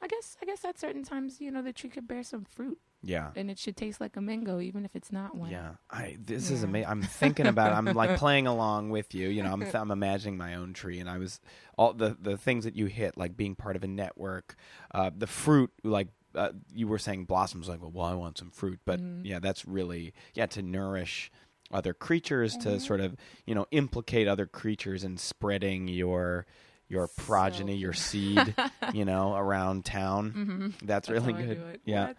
I 0.00 0.06
guess 0.06 0.36
I 0.40 0.46
guess 0.46 0.64
at 0.64 0.78
certain 0.78 1.02
times 1.02 1.40
you 1.40 1.50
know 1.50 1.62
the 1.62 1.72
tree 1.72 1.90
could 1.90 2.06
bear 2.06 2.22
some 2.22 2.44
fruit 2.44 2.78
Yeah. 3.02 3.32
and 3.34 3.50
it 3.50 3.58
should 3.58 3.76
taste 3.76 4.00
like 4.00 4.16
a 4.16 4.20
mango 4.20 4.60
even 4.60 4.84
if 4.84 4.94
it's 4.94 5.10
not 5.10 5.34
one. 5.36 5.50
Yeah, 5.50 5.72
I 5.90 6.16
this 6.20 6.50
is 6.50 6.62
amazing. 6.62 6.88
I'm 6.88 7.02
thinking 7.02 7.46
about. 7.46 7.72
I'm 7.72 7.86
like 7.86 8.16
playing 8.24 8.46
along 8.46 8.90
with 8.90 9.12
you. 9.14 9.28
You 9.28 9.42
know, 9.42 9.52
I'm 9.52 9.64
I'm 9.74 9.90
imagining 9.90 10.36
my 10.36 10.54
own 10.54 10.72
tree, 10.72 11.00
and 11.00 11.10
I 11.10 11.18
was 11.18 11.40
all 11.76 11.92
the 11.94 12.16
the 12.20 12.36
things 12.36 12.64
that 12.64 12.76
you 12.76 12.86
hit, 12.86 13.16
like 13.16 13.36
being 13.36 13.56
part 13.56 13.74
of 13.74 13.82
a 13.82 13.88
network, 13.88 14.54
uh, 14.94 15.10
the 15.16 15.26
fruit, 15.26 15.70
like 15.82 16.08
uh, 16.36 16.50
you 16.72 16.86
were 16.86 16.98
saying, 16.98 17.24
blossoms. 17.24 17.68
Like, 17.68 17.80
well, 17.82 17.90
well, 17.90 18.06
I 18.06 18.14
want 18.14 18.38
some 18.38 18.50
fruit, 18.50 18.78
but 18.84 19.00
Mhm. 19.00 19.22
yeah, 19.24 19.40
that's 19.40 19.66
really 19.66 20.14
yeah 20.34 20.46
to 20.46 20.62
nourish 20.62 21.32
other 21.72 21.92
creatures, 21.92 22.56
to 22.58 22.68
Mhm. 22.68 22.80
sort 22.80 23.00
of 23.00 23.16
you 23.46 23.54
know 23.56 23.66
implicate 23.72 24.28
other 24.28 24.46
creatures 24.46 25.02
in 25.02 25.16
spreading 25.16 25.88
your 25.88 26.46
your 26.88 27.08
progeny, 27.16 27.72
So- 27.74 27.78
your 27.80 27.92
seed, 27.92 28.54
you 28.94 29.04
know, 29.04 29.34
around 29.34 29.84
town. 29.84 30.30
hmm 30.30 30.86
That's, 30.86 31.08
really 31.08 31.32
how 31.32 31.38
I 31.38 31.42
good. 31.42 31.54
do 31.58 31.66
it. 31.66 31.80
Yeah. 31.84 32.06
What? 32.08 32.16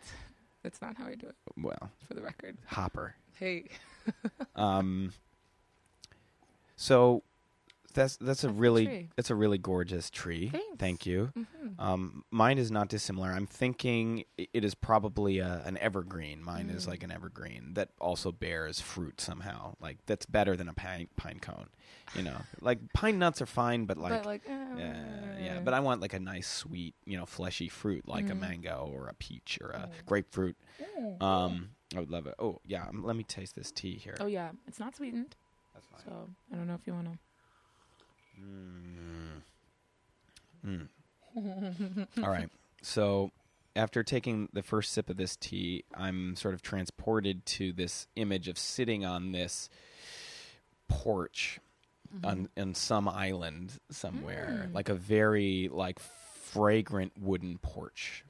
That's 0.63 0.81
not 0.81 0.97
how 0.97 1.05
I 1.07 1.15
do 1.15 1.27
it, 1.27 1.35
Well, 1.57 1.89
for 2.07 2.13
the 2.13 2.21
record. 2.21 2.57
Hopper. 2.67 3.15
Hey. 3.37 3.65
Um, 4.55 5.13
so 6.75 7.23
that's 7.89 8.17
that's 8.17 8.43
a 8.43 8.49
really 8.49 9.09
that's 9.15 9.29
a 9.29 9.35
really 9.35 9.57
gorgeous 9.57 10.09
tree. 10.09 10.49
Thanks. 10.49 10.77
Thank 10.77 11.05
you. 11.05 11.31
hmm 11.35 11.45
Um, 11.77 12.23
mine 12.31 12.57
is 12.57 12.71
not 12.71 12.89
dissimilar. 12.89 13.29
I'm 13.31 13.47
thinking 13.47 14.25
it 14.37 14.63
is 14.65 14.75
probably 14.75 15.39
a, 15.39 15.61
an 15.65 15.77
evergreen. 15.77 16.43
Mine 16.43 16.69
is 16.69 16.85
Mm. 16.85 16.89
like 16.89 17.03
an 17.03 17.11
evergreen 17.11 17.73
that 17.75 17.89
also 17.99 18.31
bears 18.31 18.79
fruit 18.81 19.21
somehow. 19.21 19.75
Like 19.79 19.97
that's 20.05 20.25
better 20.25 20.55
than 20.55 20.67
a 20.69 20.73
pine 20.73 21.07
pine 21.15 21.39
cone. 21.39 21.67
You 22.15 22.23
know, 22.23 22.37
like 22.61 22.79
pine 22.93 23.17
nuts 23.19 23.41
are 23.41 23.45
fine, 23.45 23.85
but 23.85 23.97
like. 23.97 24.11
but 24.11 24.25
like, 24.25 24.41
uh, 24.49 24.53
uh, 24.53 25.37
yeah, 25.39 25.59
but 25.63 25.73
I 25.73 25.79
want 25.79 26.01
like 26.01 26.13
a 26.13 26.19
nice, 26.19 26.47
sweet, 26.47 26.95
you 27.05 27.17
know, 27.17 27.25
fleshy 27.25 27.69
fruit 27.69 28.07
like 28.07 28.29
a 28.29 28.33
Mhm. 28.33 28.39
mango 28.39 28.89
or 28.93 29.07
a 29.07 29.13
peach 29.13 29.57
or 29.61 29.69
a 29.71 29.79
Mm. 29.87 30.05
grapefruit. 30.05 30.57
Mm. 30.99 31.21
Um, 31.23 31.69
I 31.95 31.99
would 31.99 32.11
love 32.11 32.27
it. 32.27 32.35
Oh 32.39 32.59
yeah, 32.65 32.87
um, 32.87 33.03
let 33.03 33.15
me 33.15 33.23
taste 33.23 33.55
this 33.55 33.71
tea 33.71 33.95
here. 33.95 34.15
oh 34.19 34.25
yeah, 34.27 34.51
it's 34.67 34.79
not 34.79 34.95
sweetened, 34.95 35.35
That's 35.73 35.85
fine. 35.87 36.01
so 36.05 36.29
I 36.51 36.55
don't 36.55 36.67
know 36.67 36.75
if 36.75 36.85
you 36.85 36.93
want 36.93 37.07
to. 37.11 37.17
Mm. 38.41 39.41
Mm. 40.65 42.07
All 42.23 42.29
right. 42.29 42.49
So, 42.81 43.31
after 43.75 44.03
taking 44.03 44.49
the 44.53 44.63
first 44.63 44.91
sip 44.93 45.09
of 45.09 45.17
this 45.17 45.35
tea, 45.35 45.83
I'm 45.93 46.35
sort 46.35 46.53
of 46.53 46.61
transported 46.61 47.45
to 47.47 47.71
this 47.73 48.07
image 48.15 48.47
of 48.47 48.57
sitting 48.57 49.05
on 49.05 49.31
this 49.31 49.69
porch 50.87 51.59
on, 52.23 52.49
on 52.57 52.73
some 52.73 53.07
island 53.07 53.73
somewhere, 53.91 54.67
Mm. 54.69 54.73
like 54.73 54.89
a 54.89 54.95
very 54.95 55.69
like 55.71 55.99
fragrant 55.99 57.13
wooden 57.19 57.57
porch. 57.59 58.25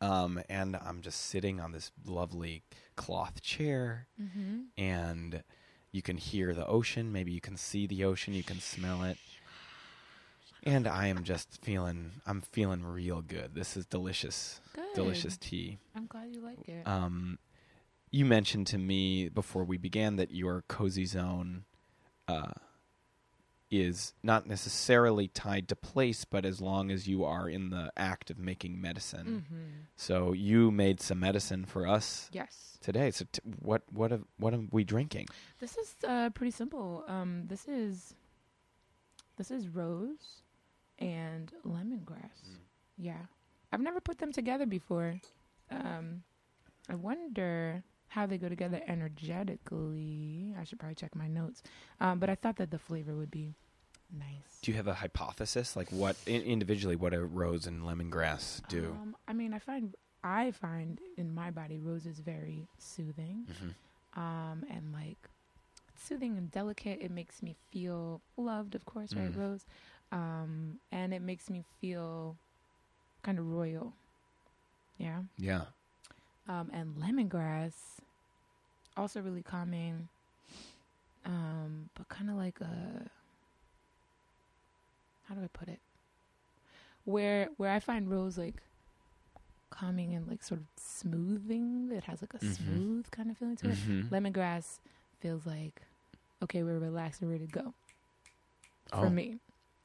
Um, 0.00 0.40
and 0.48 0.76
I'm 0.76 1.02
just 1.02 1.20
sitting 1.26 1.60
on 1.60 1.72
this 1.72 1.92
lovely 2.06 2.62
cloth 2.96 3.40
chair, 3.42 4.06
Mm-hmm. 4.20 4.60
and 4.78 5.42
you 5.92 6.02
can 6.02 6.16
hear 6.16 6.54
the 6.54 6.66
ocean. 6.66 7.12
Maybe 7.12 7.32
you 7.32 7.40
can 7.40 7.56
see 7.56 7.86
the 7.86 8.04
ocean. 8.04 8.34
You 8.34 8.42
can 8.44 8.60
smell 8.60 9.02
it. 9.02 9.18
And 10.62 10.86
I 10.86 11.06
am 11.06 11.24
just 11.24 11.58
feeling, 11.62 12.12
I'm 12.26 12.42
feeling 12.42 12.84
real 12.84 13.22
good. 13.22 13.54
This 13.54 13.76
is 13.76 13.86
delicious, 13.86 14.60
Good. 14.74 14.84
delicious 14.94 15.38
tea. 15.38 15.78
I'm 15.96 16.06
glad 16.06 16.34
you 16.34 16.42
like 16.42 16.68
it. 16.68 16.86
Um, 16.86 17.38
you 18.10 18.24
mentioned 18.26 18.66
to 18.68 18.78
me 18.78 19.28
before 19.30 19.64
we 19.64 19.78
began 19.78 20.16
that 20.16 20.32
your 20.32 20.62
cozy 20.68 21.06
zone 21.06 21.64
uh, 22.28 22.52
is 23.70 24.14
not 24.22 24.46
necessarily 24.46 25.28
tied 25.28 25.68
to 25.68 25.76
place, 25.76 26.24
but 26.24 26.44
as 26.44 26.60
long 26.60 26.90
as 26.90 27.06
you 27.06 27.24
are 27.24 27.48
in 27.48 27.70
the 27.70 27.92
act 27.96 28.30
of 28.30 28.38
making 28.38 28.80
medicine. 28.80 29.44
mm-hmm. 29.46 29.64
So 29.96 30.32
you 30.32 30.70
made 30.70 31.00
some 31.00 31.20
medicine 31.20 31.64
for 31.64 31.86
us 31.86 32.28
Yes. 32.32 32.78
today. 32.80 33.10
So 33.12 33.26
t- 33.30 33.40
what 33.60 33.82
what 33.92 34.10
have, 34.10 34.24
what 34.38 34.54
are 34.54 34.62
we 34.70 34.82
drinking? 34.84 35.28
This 35.60 35.76
is 35.76 35.94
uh, 36.06 36.30
pretty 36.30 36.50
simple. 36.50 37.04
Um, 37.06 37.44
this 37.46 37.68
is 37.68 38.14
this 39.36 39.50
is 39.50 39.68
rose 39.68 40.42
and 40.98 41.52
lemongrass. 41.64 42.58
Yeah, 42.98 43.22
I've 43.72 43.80
never 43.80 44.00
put 44.00 44.18
them 44.18 44.32
together 44.32 44.66
before. 44.66 45.20
Um, 45.70 46.22
I 46.88 46.94
wonder 46.96 47.82
how 48.10 48.26
they 48.26 48.38
go 48.38 48.48
together 48.48 48.80
energetically. 48.86 50.54
I 50.58 50.64
should 50.64 50.78
probably 50.78 50.94
check 50.96 51.14
my 51.14 51.28
notes. 51.28 51.62
Um, 52.00 52.18
but 52.18 52.28
I 52.30 52.34
thought 52.34 52.56
that 52.56 52.70
the 52.70 52.78
flavor 52.78 53.14
would 53.14 53.30
be 53.30 53.54
nice. 54.16 54.58
Do 54.62 54.70
you 54.70 54.76
have 54.76 54.86
a 54.88 54.94
hypothesis, 54.94 55.76
like 55.76 55.90
what 55.90 56.16
in, 56.26 56.42
individually 56.42 56.96
what 56.96 57.14
a 57.14 57.24
rose 57.24 57.66
and 57.66 57.82
lemongrass 57.82 58.66
do? 58.68 58.96
Um, 59.00 59.16
I 59.28 59.32
mean, 59.32 59.54
I 59.54 59.58
find 59.58 59.94
I 60.22 60.50
find 60.50 61.00
in 61.16 61.34
my 61.34 61.50
body 61.50 61.78
rose 61.78 62.04
is 62.06 62.18
very 62.20 62.66
soothing. 62.78 63.46
hmm 63.60 63.70
um, 64.16 64.64
and 64.68 64.92
like 64.92 65.28
soothing 65.94 66.36
and 66.36 66.50
delicate. 66.50 66.98
It 67.00 67.12
makes 67.12 67.42
me 67.44 67.54
feel 67.70 68.20
loved, 68.36 68.74
of 68.74 68.84
course, 68.84 69.14
right, 69.14 69.32
Mm. 69.32 69.36
Rose? 69.38 69.64
Um, 70.10 70.80
and 70.90 71.14
it 71.14 71.22
makes 71.22 71.48
me 71.48 71.62
feel 71.80 72.36
kind 73.22 73.38
of 73.38 73.46
royal. 73.46 73.92
Yeah. 74.98 75.20
Yeah. 75.38 75.66
Um, 76.48 76.70
and 76.72 76.96
lemongrass, 76.96 77.74
also 78.96 79.20
really 79.20 79.42
calming, 79.42 80.08
um, 81.24 81.90
but 81.96 82.08
kind 82.08 82.28
of 82.30 82.36
like 82.36 82.60
a 82.60 83.06
how 85.28 85.34
do 85.36 85.42
I 85.42 85.48
put 85.52 85.68
it? 85.68 85.80
Where 87.04 87.48
where 87.56 87.70
I 87.70 87.78
find 87.78 88.10
rose 88.10 88.36
like 88.36 88.56
calming 89.70 90.14
and 90.14 90.26
like 90.26 90.42
sort 90.42 90.60
of 90.60 90.66
smoothing. 90.76 91.90
It 91.92 92.04
has 92.04 92.20
like 92.20 92.34
a 92.34 92.38
Mhm. 92.38 92.56
smooth 92.56 93.10
kind 93.10 93.30
of 93.30 93.38
feeling 93.38 93.56
to 93.58 93.68
it 93.70 93.76
Mhm. 93.78 94.08
lemongrass 94.10 94.80
feels 95.20 95.46
like 95.46 95.82
okay 96.42 96.62
we're 96.62 96.78
relaxed 96.78 97.20
and 97.22 97.30
ready 97.30 97.46
to 97.46 97.52
go 97.52 97.74
Oh, 98.92 99.00
for 99.02 99.10
me 99.10 99.36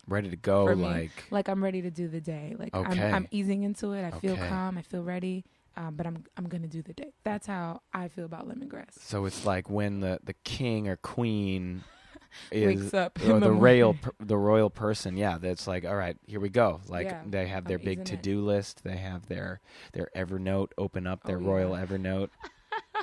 ready 0.07 0.29
to 0.29 0.35
go. 0.37 0.65
For 0.67 0.75
me. 0.75 0.83
Like 0.83 1.23
like 1.29 1.49
i'm 1.49 1.63
ready 1.63 1.81
to 1.81 1.91
do 1.91 2.07
the 2.07 2.21
day 2.21 2.55
like 2.57 2.73
Okay. 2.73 3.07
I'm, 3.09 3.13
I'm 3.15 3.27
easing 3.31 3.63
into 3.63 3.91
it 3.91 4.03
i 4.05 4.11
feel 4.11 4.37
calm 4.37 4.77
i 4.77 4.81
feel 4.81 5.03
ready 5.03 5.43
um, 5.77 5.95
but 5.95 6.05
i'm 6.07 6.23
i'm 6.37 6.47
gonna 6.47 6.67
do 6.67 6.81
the 6.81 6.93
day 6.93 7.13
that's 7.23 7.47
how 7.47 7.81
i 7.93 8.07
feel 8.07 8.25
about 8.25 8.47
lemongrass 8.47 8.99
so, 8.99 9.25
it's 9.25 9.45
like 9.45 9.69
when 9.69 9.99
the 9.99 10.19
the 10.23 10.33
king 10.43 10.87
or 10.87 10.95
queen 10.97 11.83
wakes 12.51 12.93
up 12.93 13.19
or 13.21 13.39
the 13.39 13.47
the 13.47 13.51
royal 13.51 13.93
per, 13.93 14.11
the 14.19 14.37
royal 14.37 14.69
person. 14.69 15.15
Yeah, 15.15 15.37
that's 15.37 15.67
like 15.67 15.85
all 15.85 15.95
right, 15.95 16.17
here 16.27 16.39
we 16.39 16.49
go. 16.49 16.81
Like 16.87 17.07
Yeah, 17.07 17.21
they 17.25 17.47
have 17.47 17.65
their 17.65 17.77
I'm 17.77 17.85
big 17.85 18.05
to 18.05 18.17
do 18.17 18.41
list. 18.41 18.83
They 18.83 18.97
have 18.97 19.27
their 19.27 19.61
their 19.93 20.09
Evernote 20.15 20.71
open 20.77 21.07
up 21.07 21.23
their 21.23 21.37
Oh, 21.37 21.41
Royal 21.41 21.77
yeah. 21.77 21.85
Evernote 21.85 22.29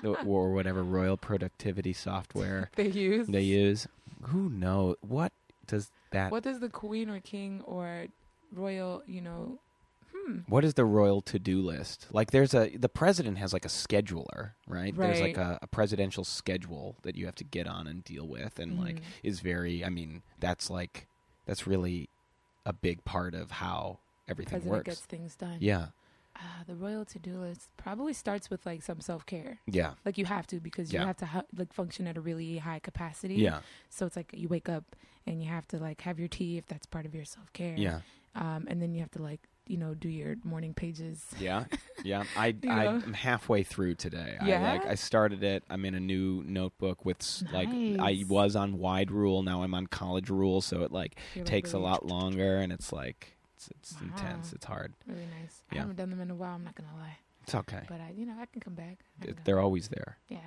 or 0.27 0.53
whatever 0.53 0.83
Royal 0.83 1.17
productivity 1.17 1.93
software 1.95 2.71
they 2.77 2.89
use 2.89 3.27
they 3.27 3.41
use. 3.41 3.87
Who 4.25 4.51
knows 4.51 4.97
what 5.01 5.33
does 5.67 5.91
that? 6.11 6.31
what 6.31 6.43
does 6.43 6.61
the 6.61 6.69
queen 6.69 7.09
or 7.09 7.21
king 7.21 7.63
or 7.65 8.07
royal 8.55 9.03
you 9.07 9.21
know 9.23 9.59
What 10.47 10.65
is 10.65 10.75
the 10.75 10.85
royal 10.85 11.21
to-do 11.23 11.61
list? 11.61 12.07
Like 12.13 12.31
there's 12.31 12.55
a 12.55 12.77
the 12.77 12.89
president 12.89 13.39
has 13.39 13.53
like 13.53 13.65
a 13.65 13.69
scheduler, 13.69 14.53
right? 14.67 14.97
There's 14.97 15.21
like 15.21 15.37
a, 15.37 15.59
a 15.63 15.67
presidential 15.67 16.25
schedule 16.25 16.97
that 17.03 17.17
you 17.17 17.27
have 17.27 17.35
to 17.37 17.45
get 17.45 17.67
on 17.67 17.87
and 17.87 18.03
deal 18.05 18.27
with 18.27 18.59
and 18.59 18.79
like 18.79 18.97
Mhm. 18.97 19.03
is 19.23 19.41
very 19.41 19.85
I 19.85 19.89
mean, 19.89 20.23
that's 20.41 20.71
like 20.71 21.07
that's 21.47 21.67
really 21.67 22.09
a 22.65 22.73
big 22.73 23.05
part 23.05 23.35
of 23.35 23.51
how 23.51 23.99
everything 24.29 24.53
president 24.61 24.73
works. 24.73 24.87
gets 24.87 25.01
things 25.01 25.35
done 25.35 25.57
yeah. 25.61 25.87
uh, 26.37 26.63
the 26.69 26.75
royal 26.77 27.05
to-do 27.05 27.35
list 27.37 27.69
probably 27.77 28.13
starts 28.13 28.49
with 28.49 28.65
like 28.65 28.81
some 28.83 29.01
self-care 29.01 29.59
Yeah. 29.67 29.95
like 30.05 30.17
you 30.17 30.25
have 30.27 30.47
to 30.47 30.61
because 30.61 30.93
Yeah. 30.93 31.01
you 31.01 31.07
have 31.09 31.17
to 31.19 31.27
ha- 31.27 31.43
like 31.57 31.73
function 31.73 32.07
at 32.07 32.17
a 32.17 32.21
really 32.21 32.59
high 32.59 32.79
capacity 32.79 33.35
Yeah. 33.35 33.61
So 33.91 34.07
it's 34.07 34.15
like 34.17 34.31
you 34.33 34.47
wake 34.49 34.69
up 34.69 34.95
and 35.27 35.43
you 35.43 35.49
have 35.49 35.67
to 35.69 35.79
like 35.79 36.01
have 36.03 36.19
your 36.21 36.29
tea 36.29 36.57
if 36.57 36.67
that's 36.67 36.87
part 36.87 37.05
of 37.07 37.15
your 37.15 37.25
self 37.25 37.53
care. 37.53 37.75
Yeah. 37.77 38.01
Um, 38.37 38.67
and 38.69 38.81
then 38.81 38.95
you 38.95 39.01
have 39.01 39.11
to 39.13 39.23
like 39.23 39.41
you 39.67 39.77
know 39.77 39.95
do 39.95 40.09
your 40.09 40.37
morning 40.45 40.75
pages. 40.75 41.25
Yeah. 41.39 41.65
Yeah. 42.05 42.25
I 42.37 42.49
You? 42.63 42.71
I'm 42.71 43.13
halfway 43.13 43.63
through 43.63 43.95
today. 43.97 44.37
I 44.41 44.47
Yeah? 44.49 44.73
like 44.73 44.87
I 44.87 44.95
started 44.97 45.43
it. 45.45 45.63
I'm 45.71 45.85
in 45.85 45.95
a 45.95 46.01
new 46.01 46.43
notebook 46.47 47.05
with 47.05 47.19
s 47.21 47.45
like 47.53 47.69
I 47.71 48.25
was 48.29 48.57
on 48.57 48.79
wide 48.79 49.11
rule, 49.11 49.43
now 49.43 49.63
I'm 49.63 49.75
on 49.75 49.87
college 49.87 50.31
rule, 50.31 50.61
so 50.61 50.83
it 50.83 50.93
like 50.93 51.17
You're, 51.35 51.45
takes 51.45 51.73
a 51.73 51.79
lot 51.79 52.05
longer 52.07 52.59
and 52.59 52.73
it's 52.73 52.93
like 52.93 53.37
it's, 53.57 53.69
it's 53.71 54.01
intense. 54.01 54.53
It's 54.53 54.65
hard. 54.67 54.95
Really 55.07 55.29
nice. 55.41 55.63
I 55.71 55.77
haven't 55.77 55.97
done 55.97 56.11
them 56.11 56.21
in 56.21 56.31
a 56.31 56.35
while. 56.35 56.55
I'm 56.55 56.65
not 56.65 56.75
gonna 56.75 56.95
lie, 56.99 57.17
It's 57.45 57.55
okay. 57.55 57.83
but 57.89 58.01
I 58.01 58.13
you 58.17 58.27
know 58.27 58.35
I 58.41 58.47
can 58.47 58.61
come 58.61 58.75
back. 58.75 58.99
Can 59.21 59.37
They're 59.45 59.61
always 59.61 59.89
there. 59.89 60.19
yeah. 60.29 60.39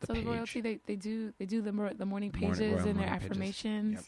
The 0.00 0.06
so 0.06 0.14
page. 0.14 0.24
the 0.24 0.30
royalty 0.30 0.60
they 0.60 0.80
they 0.86 0.96
do 0.96 1.32
they 1.38 1.46
do 1.46 1.60
the 1.62 1.72
mor- 1.72 1.94
the 1.94 2.06
morning 2.06 2.30
Morning- 2.38 2.58
pages 2.58 2.72
royal 2.76 2.88
and 2.88 2.98
their 2.98 3.06
morning 3.06 3.12
pages. 3.20 3.30
affirmations. 3.30 3.94
Yep. 3.94 4.04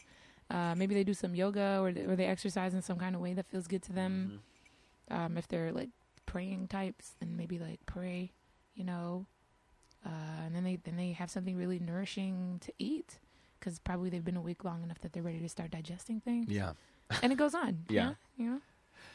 Uh, 0.49 0.75
maybe 0.75 0.93
they 0.93 1.03
do 1.03 1.13
some 1.13 1.33
yoga 1.35 1.79
or 1.81 1.91
they, 1.91 2.01
or 2.05 2.15
they 2.15 2.25
exercise 2.25 2.73
in 2.73 2.81
some 2.81 2.97
kind 2.97 3.15
of 3.15 3.21
way 3.21 3.33
that 3.33 3.47
feels 3.47 3.67
good 3.67 3.81
to 3.83 3.93
them. 3.93 4.41
Mhm. 5.09 5.15
Um, 5.15 5.37
if 5.37 5.47
they're 5.47 5.71
like 5.71 5.89
praying 6.25 6.67
types, 6.67 7.13
then 7.19 7.35
maybe 7.35 7.59
like 7.59 7.79
pray, 7.85 8.31
you 8.75 8.83
know, 8.83 9.25
uh, 10.05 10.09
and 10.45 10.55
then 10.55 10.63
they 10.63 10.77
then 10.77 10.95
they 10.95 11.11
have 11.13 11.29
something 11.31 11.55
really 11.57 11.79
nourishing 11.79 12.59
to 12.61 12.73
eat 12.77 13.19
because 13.59 13.79
probably 13.79 14.09
they've 14.09 14.23
been 14.25 14.37
awake 14.37 14.63
long 14.63 14.83
enough 14.83 14.99
that 14.99 15.13
they're 15.13 15.23
ready 15.23 15.39
to 15.39 15.49
start 15.49 15.71
digesting 15.71 16.19
things. 16.21 16.49
Yeah, 16.49 16.73
and 17.21 17.31
it 17.31 17.37
goes 17.37 17.53
on. 17.55 17.85
Yeah. 17.89 18.13
you 18.37 18.49
know, 18.49 18.61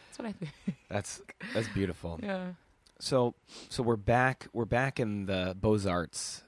that's 0.08 0.18
what 0.18 0.26
I 0.28 0.32
think. 0.32 0.52
that's 0.88 1.20
that's 1.54 1.68
beautiful. 1.68 2.18
Yeah, 2.22 2.52
So 3.00 3.34
so 3.68 3.82
we're 3.82 3.96
back 3.96 4.48
we're 4.52 4.64
back 4.64 4.98
in 5.00 5.26
the 5.26 5.54
Beaux 5.58 5.86
Arts 5.88 6.42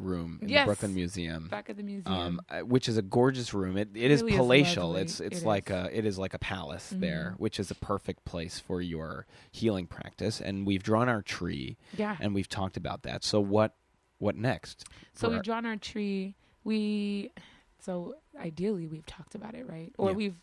room 0.00 0.38
in 0.42 0.48
Yes. 0.48 0.62
the 0.62 0.66
Brooklyn 0.66 0.94
Museum. 0.94 1.48
back 1.48 1.70
at 1.70 1.76
the 1.76 1.82
museum. 1.82 2.40
Um, 2.50 2.66
which 2.68 2.88
is 2.88 2.96
a 2.96 3.02
gorgeous 3.02 3.52
room. 3.54 3.76
It 3.76 3.90
it 3.94 4.10
is 4.10 4.22
Really 4.22 4.36
palatial. 4.36 4.86
lovely. 4.88 5.02
it's 5.02 5.20
it's 5.20 5.42
It 5.42 5.46
like 5.46 5.70
is. 5.70 5.76
a 5.76 5.98
it 5.98 6.04
is 6.06 6.18
like 6.18 6.34
a 6.34 6.38
palace 6.38 6.90
there, 6.96 7.34
Mhm. 7.36 7.40
which 7.40 7.60
is 7.60 7.70
a 7.70 7.74
perfect 7.74 8.24
place 8.24 8.58
for 8.58 8.80
your 8.82 9.26
healing 9.50 9.86
practice. 9.86 10.40
And 10.40 10.66
we've 10.66 10.82
drawn 10.82 11.08
our 11.08 11.22
tree 11.22 11.76
yeah. 11.96 12.16
and 12.20 12.34
we've 12.34 12.48
talked 12.48 12.76
about 12.76 13.02
that. 13.02 13.22
So 13.24 13.40
what 13.40 13.76
what 14.18 14.36
next? 14.36 14.84
So 15.14 15.28
we've 15.28 15.36
our- 15.38 15.42
drawn 15.42 15.64
our 15.66 15.76
tree. 15.76 16.34
We 16.64 17.30
so 17.78 18.14
ideally 18.38 18.86
we've 18.86 19.06
talked 19.06 19.34
about 19.34 19.54
it, 19.54 19.66
right? 19.68 19.92
Or 19.98 20.10
Yeah. 20.10 20.16
we've. 20.16 20.36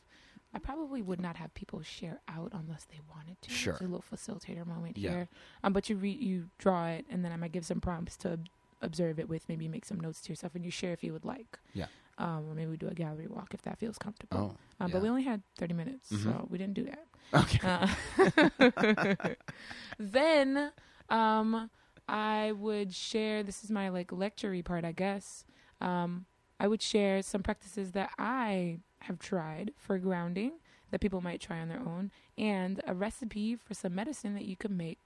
I 0.53 0.59
probably 0.59 1.01
would 1.03 1.19
not 1.21 1.35
have 1.35 1.53
people 1.53 1.81
share 1.83 2.21
out 2.27 2.51
unless 2.53 2.85
they 2.85 2.99
wanted 3.13 3.39
to. 3.43 3.49
Sure. 3.51 3.73
It's 3.73 3.81
a 3.81 3.85
little 3.85 4.01
facilitator 4.11 4.65
moment 4.65 4.97
Yeah. 4.97 5.11
here. 5.11 5.29
Um, 5.63 5.73
but 5.73 5.89
you 5.89 5.97
re- 5.97 6.09
you 6.09 6.49
draw 6.57 6.87
it, 6.87 7.05
and 7.09 7.23
then 7.23 7.31
I 7.33 7.35
might 7.35 7.51
give 7.51 7.65
some 7.65 7.81
prompts 7.81 8.15
to 8.17 8.39
observe 8.81 9.19
it 9.19 9.27
with. 9.29 9.47
Maybe 9.49 9.67
make 9.67 9.85
some 9.85 9.99
notes 9.99 10.21
to 10.21 10.29
yourself, 10.29 10.55
and 10.55 10.63
you 10.65 10.71
share 10.71 10.93
if 10.93 11.03
you 11.03 11.13
would 11.13 11.25
like. 11.25 11.59
Yeah. 11.73 11.87
Um, 12.19 12.49
or 12.49 12.55
maybe 12.55 12.71
we 12.71 12.77
do 12.77 12.87
a 12.87 12.93
gallery 12.95 13.27
walk 13.27 13.53
if 13.53 13.61
that 13.63 13.77
feels 13.77 13.97
comfortable. 13.99 14.37
Oh, 14.55 14.57
um, 14.83 14.89
yeah. 14.89 14.93
But 14.93 15.01
we 15.03 15.09
only 15.09 15.23
had 15.23 15.41
thirty 15.57 15.73
minutes, 15.73 16.11
Mhm. 16.11 16.23
so 16.23 16.47
we 16.49 16.57
didn't 16.57 16.73
do 16.73 16.85
that. 16.85 17.05
okay. 17.33 17.59
Uh, 17.67 19.35
then 19.99 20.71
um, 21.09 21.69
I 22.07 22.51
would 22.53 22.93
share. 22.93 23.43
This 23.43 23.63
is 23.63 23.71
my 23.71 23.89
like 23.89 24.07
lectury 24.09 24.63
part, 24.63 24.85
I 24.85 24.91
guess. 24.91 25.45
Um, 25.81 26.25
I 26.59 26.67
would 26.67 26.81
share 26.81 27.21
some 27.21 27.43
practices 27.43 27.91
that 27.91 28.09
I 28.17 28.79
have 29.01 29.19
tried 29.19 29.71
for 29.77 29.97
grounding 29.99 30.53
that 30.89 31.01
people 31.01 31.21
might 31.21 31.39
try 31.41 31.59
on 31.59 31.67
their 31.67 31.79
own, 31.81 32.11
and 32.37 32.81
a 32.87 32.93
recipe 32.93 33.55
for 33.55 33.73
some 33.73 33.93
medicine 33.93 34.33
that 34.33 34.45
you 34.45 34.55
can 34.55 34.75
make 34.75 34.99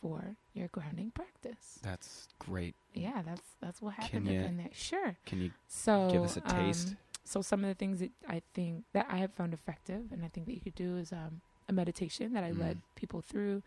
for 0.00 0.36
your 0.54 0.68
grounding 0.68 1.10
practice. 1.10 1.78
That's 1.82 2.28
great. 2.38 2.74
Yeah, 2.94 3.22
that's 3.24 3.42
that's 3.60 3.80
what 3.82 3.94
happened 3.94 4.26
ya- 4.26 4.32
in 4.42 4.56
there. 4.56 4.70
Sure. 4.72 5.16
Can 5.26 5.40
you 5.40 5.50
So 5.68 6.08
give 6.10 6.22
us 6.24 6.36
a 6.36 6.40
taste? 6.42 6.88
um, 6.90 6.96
so 7.24 7.42
some 7.42 7.62
of 7.64 7.68
the 7.68 7.74
things 7.74 8.00
that 8.00 8.10
I 8.28 8.42
think 8.54 8.84
that 8.92 9.06
I 9.10 9.18
have 9.18 9.32
found 9.34 9.52
effective, 9.54 10.10
and 10.12 10.24
I 10.24 10.28
think 10.28 10.46
that 10.46 10.54
you 10.54 10.60
could 10.60 10.74
do 10.74 10.96
is 10.96 11.12
um, 11.12 11.40
a 11.68 11.72
meditation 11.72 12.32
that 12.32 12.44
I 12.44 12.52
Mm. 12.52 12.58
led 12.60 12.78
people 12.94 13.20
through, 13.20 13.62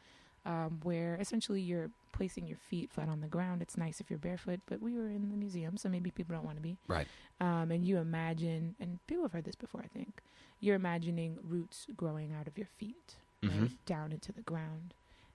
um, 0.45 0.79
where 0.83 1.15
essentially 1.15 1.61
you're 1.61 1.91
placing 2.11 2.47
your 2.47 2.57
feet 2.57 2.89
flat 2.91 3.07
on 3.09 3.21
the 3.21 3.27
ground. 3.27 3.61
It's 3.61 3.77
nice 3.77 4.01
if 4.01 4.09
you're 4.09 4.19
barefoot, 4.19 4.59
but 4.67 4.81
we 4.81 4.93
were 4.93 5.09
in 5.09 5.29
the 5.29 5.37
museum, 5.37 5.77
so 5.77 5.87
maybe 5.89 6.11
people 6.11 6.35
don't 6.35 6.43
want 6.45 6.57
to 6.57 6.61
be. 6.61 6.77
Right. 6.87 7.07
Um, 7.39 7.71
and 7.71 7.85
you 7.85 7.97
imagine, 7.97 8.75
and 8.79 8.99
people 9.07 9.23
have 9.23 9.31
heard 9.33 9.45
this 9.45 9.55
before, 9.55 9.81
I 9.83 9.87
think. 9.87 10.21
You're 10.59 10.75
imagining 10.75 11.37
roots 11.43 11.87
growing 11.95 12.33
out 12.33 12.47
of 12.47 12.57
your 12.57 12.67
feet, 12.67 13.15
right, 13.43 13.51
Mhm. 13.51 13.69
down 13.85 14.11
into 14.11 14.31
the 14.31 14.41
ground, 14.41 14.93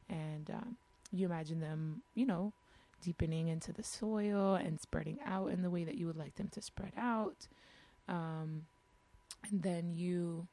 and 0.08 0.50
um, 0.50 0.76
you 1.12 1.26
imagine 1.26 1.60
them, 1.60 2.02
you 2.14 2.26
know, 2.26 2.52
deepening 3.02 3.48
into 3.48 3.72
the 3.72 3.82
soil 3.82 4.54
and 4.54 4.80
spreading 4.80 5.18
out 5.24 5.50
in 5.50 5.62
the 5.62 5.70
way 5.70 5.84
that 5.84 5.96
you 5.96 6.06
would 6.06 6.16
like 6.16 6.36
them 6.36 6.48
to 6.48 6.62
spread 6.62 6.92
out. 6.96 7.48
Um, 8.08 8.66
and 9.50 9.62
then 9.62 9.92
you 9.94 10.48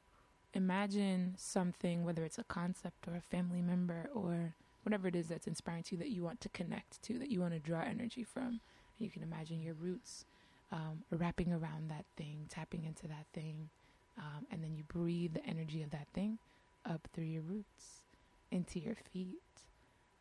imagine 0.54 1.34
something, 1.38 2.04
whether 2.04 2.24
it's 2.24 2.38
a 2.38 2.44
concept 2.44 3.08
or 3.08 3.16
a 3.16 3.22
family 3.22 3.62
member 3.62 4.10
or 4.14 4.54
whatever 4.84 5.08
it 5.08 5.16
is 5.16 5.30
that's 5.30 5.48
inspiring 5.48 5.84
to 5.84 5.96
you 5.96 6.00
that 6.00 6.10
you 6.10 6.24
want 6.24 6.42
to 6.42 6.50
connect 6.50 7.02
to, 7.04 7.18
that 7.18 7.32
you 7.32 7.40
want 7.40 7.54
to 7.54 7.60
draw 7.60 7.82
energy 7.82 8.24
from. 8.24 8.60
You 9.00 9.10
can 9.10 9.24
imagine 9.24 9.62
your 9.62 9.74
roots 9.76 10.26
um, 10.72 11.04
wrapping 11.12 11.52
around 11.54 11.90
that 11.90 12.06
thing, 12.18 12.46
tapping 12.50 12.84
into 12.84 13.08
that 13.08 13.26
thing, 13.34 13.70
um, 14.18 14.46
and 14.52 14.64
then 14.64 14.76
you 14.76 14.84
breathe 14.84 15.34
the 15.34 15.46
energy 15.46 15.82
of 15.82 15.92
that 15.92 16.08
thing 16.14 16.38
up 16.86 17.08
through 17.14 17.26
your 17.26 17.42
roots, 17.42 18.02
into 18.52 18.80
your 18.80 18.96
feet, 19.12 19.38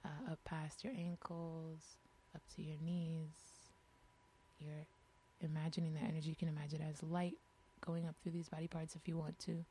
uh, 0.05 0.33
up 0.33 0.39
past 0.45 0.85
your 0.85 0.93
ankles, 0.97 1.81
up 2.35 2.43
to 2.57 2.63
your 2.63 2.77
knees. 2.85 3.37
You're 4.59 4.87
imagining 5.41 5.95
that 5.95 6.05
energy. 6.05 6.31
You 6.31 6.37
can 6.37 6.49
imagine 6.49 6.81
it 6.81 6.89
as 6.91 7.03
light 7.03 7.39
going 7.85 8.07
up 8.07 8.15
through 8.23 8.33
these 8.33 8.49
body 8.49 8.69
parts 8.69 8.95
if 8.95 9.09
you 9.09 9.17
want 9.17 9.39
to. 9.41 9.65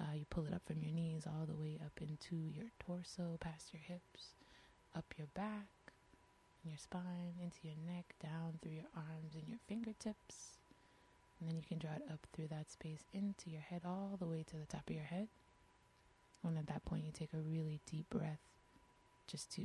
Uh, 0.00 0.14
you 0.14 0.24
pull 0.30 0.46
it 0.46 0.54
up 0.54 0.62
from 0.66 0.82
your 0.82 0.92
knees 0.92 1.24
all 1.26 1.46
the 1.46 1.54
way 1.54 1.78
up 1.84 1.92
into 2.00 2.36
your 2.36 2.66
torso, 2.78 3.36
past 3.40 3.72
your 3.72 3.82
hips, 3.86 4.34
up 4.96 5.04
your 5.18 5.26
back, 5.34 5.68
your 6.64 6.78
spine, 6.78 7.34
into 7.42 7.58
your 7.62 7.76
neck, 7.86 8.14
down 8.22 8.58
through 8.62 8.72
your 8.72 8.90
arms 8.96 9.34
and 9.34 9.44
your 9.48 9.58
fingertips. 9.68 10.58
And 11.38 11.48
then 11.48 11.56
you 11.56 11.62
can 11.68 11.78
draw 11.78 11.92
it 11.92 12.10
up 12.10 12.20
through 12.32 12.48
that 12.48 12.70
space 12.70 13.02
into 13.12 13.50
your 13.50 13.60
head, 13.60 13.82
all 13.84 14.16
the 14.18 14.26
way 14.26 14.44
to 14.48 14.56
the 14.56 14.66
top 14.66 14.88
of 14.88 14.94
your 14.94 15.04
head. 15.04 15.28
And 16.44 16.56
at 16.56 16.68
that 16.68 16.84
point, 16.84 17.04
you 17.04 17.12
take 17.12 17.34
a 17.34 17.40
really 17.40 17.80
deep 17.90 18.08
breath 18.10 18.40
just 19.32 19.50
to, 19.54 19.62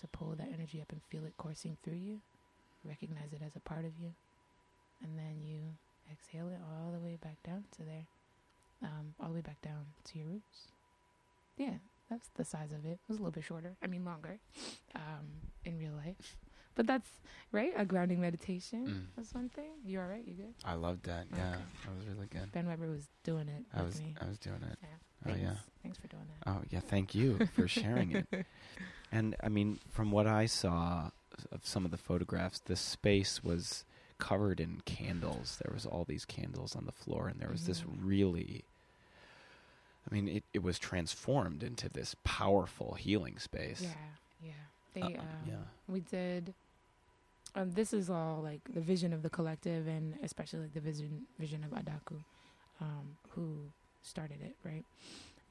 to 0.00 0.06
pull 0.08 0.34
that 0.36 0.48
energy 0.52 0.80
up 0.82 0.92
and 0.92 1.00
feel 1.08 1.24
it 1.24 1.32
coursing 1.38 1.76
through 1.82 1.96
you. 1.96 2.20
Recognize 2.84 3.32
it 3.32 3.40
as 3.46 3.56
a 3.56 3.60
part 3.60 3.84
of 3.86 3.92
you. 3.98 4.12
And 5.02 5.16
then 5.16 5.36
you 5.42 5.60
exhale 6.12 6.48
it 6.48 6.58
all 6.60 6.92
the 6.92 6.98
way 6.98 7.16
back 7.22 7.42
down 7.42 7.64
to 7.78 7.82
there, 7.84 8.06
um, 8.82 9.14
all 9.20 9.28
the 9.28 9.34
way 9.36 9.40
back 9.40 9.62
down 9.62 9.86
to 10.04 10.18
your 10.18 10.26
roots. 10.28 10.68
Yeah, 11.56 11.74
that's 12.10 12.28
the 12.36 12.44
size 12.44 12.72
of 12.72 12.84
it. 12.84 12.92
It 12.92 13.08
was 13.08 13.18
a 13.18 13.20
little 13.20 13.32
bit 13.32 13.44
shorter. 13.44 13.76
I 13.82 13.86
mean, 13.86 14.04
longer 14.04 14.38
um, 14.94 15.26
in 15.64 15.78
real 15.78 15.92
life. 16.04 16.36
But 16.74 16.88
that's 16.88 17.08
right. 17.52 17.72
A 17.76 17.84
grounding 17.84 18.20
meditation. 18.20 18.86
Mm. 18.88 19.02
That's 19.16 19.32
one 19.32 19.48
thing. 19.48 19.70
You 19.86 20.00
all 20.00 20.08
right? 20.08 20.24
You 20.26 20.34
good? 20.34 20.54
I 20.64 20.74
loved 20.74 21.04
that. 21.06 21.26
Yeah, 21.32 21.52
that 21.52 21.96
was 21.96 22.06
really 22.12 22.26
good. 22.26 22.50
Ben 22.50 22.66
Weber 22.66 22.88
was 22.88 23.06
doing 23.22 23.46
it 23.48 23.64
I 23.72 23.82
with 23.82 23.92
was 23.92 24.00
me. 24.00 24.14
I 24.20 24.26
was 24.26 24.38
doing 24.38 24.60
it. 24.68 24.76
Yeah. 24.82 24.88
Oh 25.26 25.30
Thanks. 25.30 25.40
yeah. 25.40 25.54
Thanks 25.82 25.98
for 25.98 26.08
doing 26.08 26.24
that. 26.28 26.50
Oh 26.50 26.62
yeah. 26.70 26.80
Thank 26.80 27.14
you 27.14 27.38
for 27.54 27.68
sharing 27.68 28.10
it. 28.12 28.26
And 29.14 29.36
I 29.42 29.48
mean, 29.48 29.78
from 29.88 30.10
what 30.10 30.26
I 30.26 30.46
saw 30.46 31.10
of 31.52 31.64
some 31.64 31.84
of 31.84 31.92
the 31.92 31.96
photographs, 31.96 32.58
the 32.58 32.74
space 32.74 33.44
was 33.44 33.84
covered 34.18 34.58
in 34.58 34.82
candles. 34.84 35.60
There 35.62 35.72
was 35.72 35.86
all 35.86 36.04
these 36.04 36.24
candles 36.24 36.74
on 36.74 36.84
the 36.84 36.92
floor, 36.92 37.28
and 37.28 37.38
there 37.40 37.50
was 37.50 37.66
this 37.66 37.82
Mhm. 37.82 37.98
really. 38.02 38.64
I 40.10 40.14
mean, 40.14 40.28
it, 40.28 40.44
it 40.52 40.62
was 40.62 40.78
transformed 40.78 41.62
into 41.62 41.88
this 41.88 42.16
powerful 42.24 42.94
healing 42.94 43.38
space. 43.38 43.80
Yeah, 43.80 43.94
yeah. 44.42 44.52
They 44.94 45.02
Uh, 45.02 45.20
um, 45.20 45.26
yeah. 45.46 45.64
we 45.88 46.00
did 46.00 46.52
um, 47.54 47.70
this 47.72 47.92
is 47.92 48.10
all 48.10 48.40
like 48.42 48.60
the 48.74 48.80
vision 48.80 49.12
of 49.12 49.22
the 49.22 49.30
collective 49.30 49.86
and 49.86 50.18
especially 50.22 50.60
like 50.60 50.74
the 50.74 50.80
vision 50.80 51.22
vision 51.38 51.64
of 51.64 51.70
Adaku, 51.70 52.18
um, 52.80 53.16
who 53.30 53.58
started 54.02 54.42
it, 54.42 54.56
right? 54.64 54.84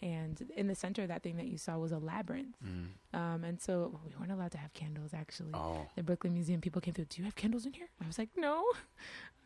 And 0.04 0.52
in 0.58 0.68
the 0.68 0.76
center 0.76 1.02
of 1.04 1.08
that 1.08 1.24
thing 1.24 1.38
that 1.38 1.48
you 1.48 1.58
saw 1.58 1.78
was 1.78 1.94
a 1.94 1.98
labyrinth. 1.98 2.56
Mm. 2.64 2.88
Um, 3.18 3.44
and 3.46 3.62
so 3.62 3.98
we 4.06 4.14
weren't 4.20 4.32
allowed 4.34 4.52
to 4.52 4.58
have 4.58 4.74
candles 4.74 5.14
actually. 5.14 5.52
Oh. 5.54 5.88
The 5.96 6.04
Brooklyn 6.04 6.34
Museum 6.34 6.60
people 6.60 6.82
came 6.82 6.94
through. 6.94 7.06
Do 7.06 7.22
you 7.22 7.26
have 7.26 7.36
candles 7.36 7.66
in 7.66 7.72
here? 7.74 7.88
I 8.04 8.08
was 8.08 8.18
like, 8.20 8.30
no. 8.38 8.64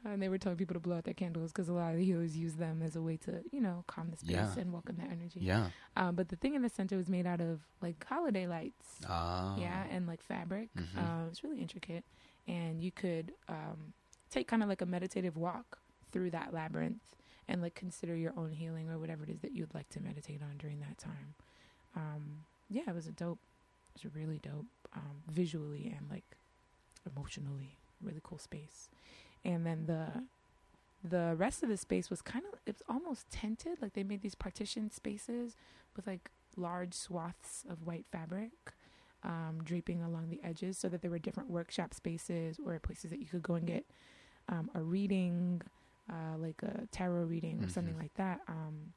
And 0.05 0.21
they 0.21 0.29
were 0.29 0.37
telling 0.37 0.57
people 0.57 0.75
to 0.75 0.79
blow 0.79 0.95
out 0.97 1.03
their 1.03 1.13
candles 1.15 1.51
because 1.51 1.67
a 1.69 1.73
lot 1.73 1.91
of 1.91 1.97
the 1.97 2.05
healers 2.05 2.37
use 2.37 2.53
them 2.53 2.81
as 2.81 2.95
a 2.95 3.01
way 3.01 3.17
to, 3.25 3.41
you 3.51 3.59
know, 3.59 3.83
calm 3.87 4.09
the 4.11 4.15
space 4.17 4.29
Yeah. 4.31 4.53
and 4.57 4.71
welcome 4.71 4.95
that 4.99 5.09
energy. 5.11 5.39
Yeah. 5.41 5.69
Um, 5.97 6.15
but 6.15 6.29
the 6.29 6.35
thing 6.37 6.53
in 6.53 6.61
the 6.61 6.69
center 6.69 6.95
was 6.95 7.09
made 7.09 7.25
out 7.25 7.41
of 7.41 7.59
like 7.81 8.05
holiday 8.07 8.45
lights. 8.47 8.85
Ah. 9.09 9.57
Yeah, 9.57 9.83
and 9.91 10.07
like 10.07 10.21
fabric. 10.21 10.69
Mhm. 10.77 10.97
Uh, 10.97 11.27
it's 11.29 11.43
really 11.43 11.59
intricate, 11.59 12.05
and 12.47 12.81
you 12.81 12.91
could 12.91 13.33
um, 13.49 13.91
take 14.29 14.47
kind 14.47 14.61
of 14.63 14.69
like 14.69 14.81
a 14.81 14.85
meditative 14.85 15.35
walk 15.35 15.79
through 16.11 16.29
that 16.29 16.53
labyrinth 16.53 17.01
and 17.47 17.61
like 17.61 17.75
consider 17.75 18.15
your 18.15 18.33
own 18.37 18.51
healing 18.51 18.89
or 18.89 18.99
whatever 18.99 19.23
it 19.23 19.29
is 19.29 19.39
that 19.39 19.53
you'd 19.53 19.73
like 19.73 19.89
to 19.89 20.01
meditate 20.01 20.41
on 20.41 20.57
during 20.57 20.79
that 20.79 20.97
time. 20.97 21.35
Um, 21.95 22.43
yeah, 22.69 22.83
it 22.87 22.95
was 22.95 23.07
a 23.07 23.11
dope. 23.11 23.39
It 23.95 24.03
was 24.03 24.15
really 24.15 24.39
dope 24.39 24.65
um, 24.95 25.23
visually 25.29 25.93
and 25.97 26.09
like 26.09 26.37
emotionally 27.09 27.77
really 28.01 28.21
cool 28.23 28.37
space. 28.37 28.89
And 29.43 29.65
then 29.65 29.85
the 29.85 30.23
the 31.03 31.35
rest 31.37 31.63
of 31.63 31.69
the 31.69 31.77
space 31.77 32.09
was 32.09 32.21
kind 32.21 32.43
of 32.51 32.59
it's 32.65 32.81
almost 32.89 33.29
tented 33.29 33.81
like 33.81 33.93
they 33.93 34.03
made 34.03 34.21
these 34.21 34.35
partition 34.35 34.89
spaces 34.91 35.55
with 35.95 36.07
like 36.07 36.31
large 36.55 36.93
swaths 36.93 37.63
of 37.69 37.85
white 37.85 38.05
fabric 38.11 38.51
um, 39.23 39.61
draping 39.63 40.01
along 40.01 40.29
the 40.29 40.39
edges 40.43 40.77
so 40.77 40.89
that 40.89 41.01
there 41.01 41.11
were 41.11 41.19
different 41.19 41.49
workshop 41.49 41.93
spaces 41.93 42.59
or 42.65 42.77
places 42.79 43.11
that 43.11 43.19
you 43.19 43.25
could 43.25 43.43
go 43.43 43.53
and 43.55 43.67
get 43.67 43.85
um, 44.49 44.69
a 44.73 44.81
reading 44.81 45.61
uh, 46.11 46.37
like 46.37 46.61
a 46.63 46.87
tarot 46.91 47.23
reading 47.25 47.63
or 47.63 47.67
something 47.69 47.95
Mhm. 47.95 48.01
like 48.01 48.13
that 48.15 48.41
um, 48.47 48.93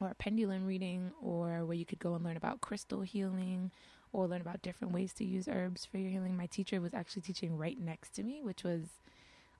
or 0.00 0.08
a 0.10 0.14
pendulum 0.14 0.66
reading 0.66 1.12
or 1.22 1.64
where 1.64 1.76
you 1.76 1.84
could 1.86 1.98
go 1.98 2.14
and 2.14 2.24
learn 2.24 2.36
about 2.36 2.60
crystal 2.60 3.02
healing 3.02 3.70
or 4.12 4.26
learn 4.26 4.40
about 4.42 4.60
different 4.62 4.92
ways 4.92 5.12
to 5.14 5.24
use 5.24 5.48
herbs 5.48 5.84
for 5.84 5.98
your 5.98 6.10
healing 6.10 6.36
my 6.36 6.46
teacher 6.46 6.80
was 6.80 6.92
actually 6.94 7.22
teaching 7.22 7.56
right 7.56 7.78
next 7.80 8.10
to 8.14 8.22
me 8.22 8.42
which 8.42 8.62
was 8.64 8.82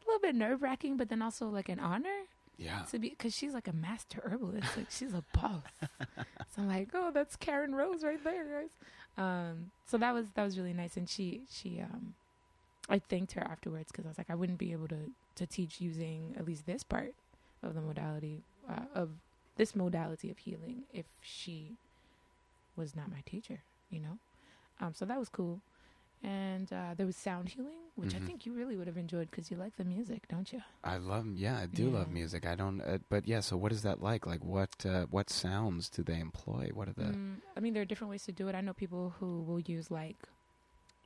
a 0.03 0.07
little 0.07 0.21
bit 0.21 0.35
nerve 0.35 0.63
wracking 0.63 0.97
but 0.97 1.09
then 1.09 1.23
also 1.23 1.49
like 1.49 1.69
an 1.69 1.79
honor 1.81 2.27
Yeah. 2.59 2.83
to 2.91 2.99
be 2.99 3.11
because 3.11 3.35
she's 3.35 3.55
like 3.55 3.67
a 3.69 3.73
master 3.73 4.21
herbalist. 4.25 4.77
Like 4.77 4.91
she's 4.91 5.15
a 5.15 5.25
boss. 5.33 5.63
so 6.11 6.59
I'm 6.59 6.69
like, 6.69 6.91
oh, 6.95 7.11
that's 7.11 7.35
Karen 7.37 7.75
Rose 7.75 8.05
right 8.05 8.23
there, 8.23 8.45
guys. 8.45 8.71
Um, 9.17 9.71
so 9.87 9.97
that 9.99 10.13
was 10.13 10.27
that 10.35 10.45
was 10.45 10.59
really 10.59 10.75
nice, 10.75 10.97
and 10.97 11.09
she 11.09 11.43
she 11.51 11.81
um, 11.81 12.15
I 12.89 12.99
thanked 12.99 13.33
her 13.33 13.41
afterwards 13.43 13.91
because 13.91 14.05
I 14.05 14.09
was 14.09 14.19
like, 14.19 14.29
I 14.31 14.35
wouldn't 14.35 14.59
be 14.59 14.73
able 14.73 14.87
to 14.89 15.11
to 15.37 15.47
teach 15.47 15.81
using 15.81 16.35
at 16.39 16.45
least 16.45 16.67
this 16.67 16.83
part 16.83 17.15
of 17.63 17.75
the 17.75 17.81
modality 17.81 18.43
uh, 18.69 18.85
of 18.95 19.11
this 19.57 19.75
modality 19.77 20.31
of 20.31 20.39
healing 20.39 20.83
if 20.93 21.07
she 21.21 21.77
was 22.77 22.97
not 22.97 23.11
my 23.11 23.23
teacher, 23.27 23.63
you 23.91 24.01
know. 24.01 24.19
Um, 24.81 24.95
so 24.95 25.05
that 25.05 25.19
was 25.19 25.29
cool. 25.29 25.61
And 26.25 26.73
uh, 26.73 26.95
there 26.97 27.07
was 27.07 27.17
sound 27.17 27.49
healing, 27.49 27.79
which 27.97 28.11
Mhm. 28.15 28.23
I 28.23 28.27
think 28.27 28.47
you 28.47 28.53
really 28.53 28.77
would 28.77 28.87
have 28.87 28.97
enjoyed 28.97 29.29
because 29.31 29.51
you 29.51 29.57
like 29.57 29.77
the 29.77 29.85
music, 29.85 30.29
don't 30.29 30.53
you? 30.53 30.63
I 30.85 30.97
love, 30.99 31.27
yeah, 31.35 31.59
I 31.59 31.67
do 31.67 31.91
love 31.91 32.11
music. 32.11 32.47
I 32.47 32.55
don't, 32.55 32.81
uh, 32.81 32.99
but 33.09 33.27
yeah. 33.27 33.41
So, 33.41 33.57
what 33.57 33.73
is 33.73 33.83
that 33.83 34.01
like? 34.01 34.25
Like, 34.25 34.45
what 34.45 34.87
uh, 34.87 35.07
what 35.11 35.31
sounds 35.31 35.89
do 35.91 36.03
they 36.05 36.21
employ? 36.21 36.71
What 36.73 36.89
are 36.89 36.93
the? 36.93 37.11
Mm, 37.17 37.41
I 37.57 37.61
mean, 37.61 37.73
there 37.75 37.83
are 37.83 37.87
different 37.87 38.11
ways 38.11 38.25
to 38.25 38.33
do 38.33 38.49
it. 38.49 38.55
I 38.55 38.61
know 38.61 38.73
people 38.73 39.15
who 39.19 39.43
will 39.43 39.61
use 39.61 39.91
like 39.91 40.17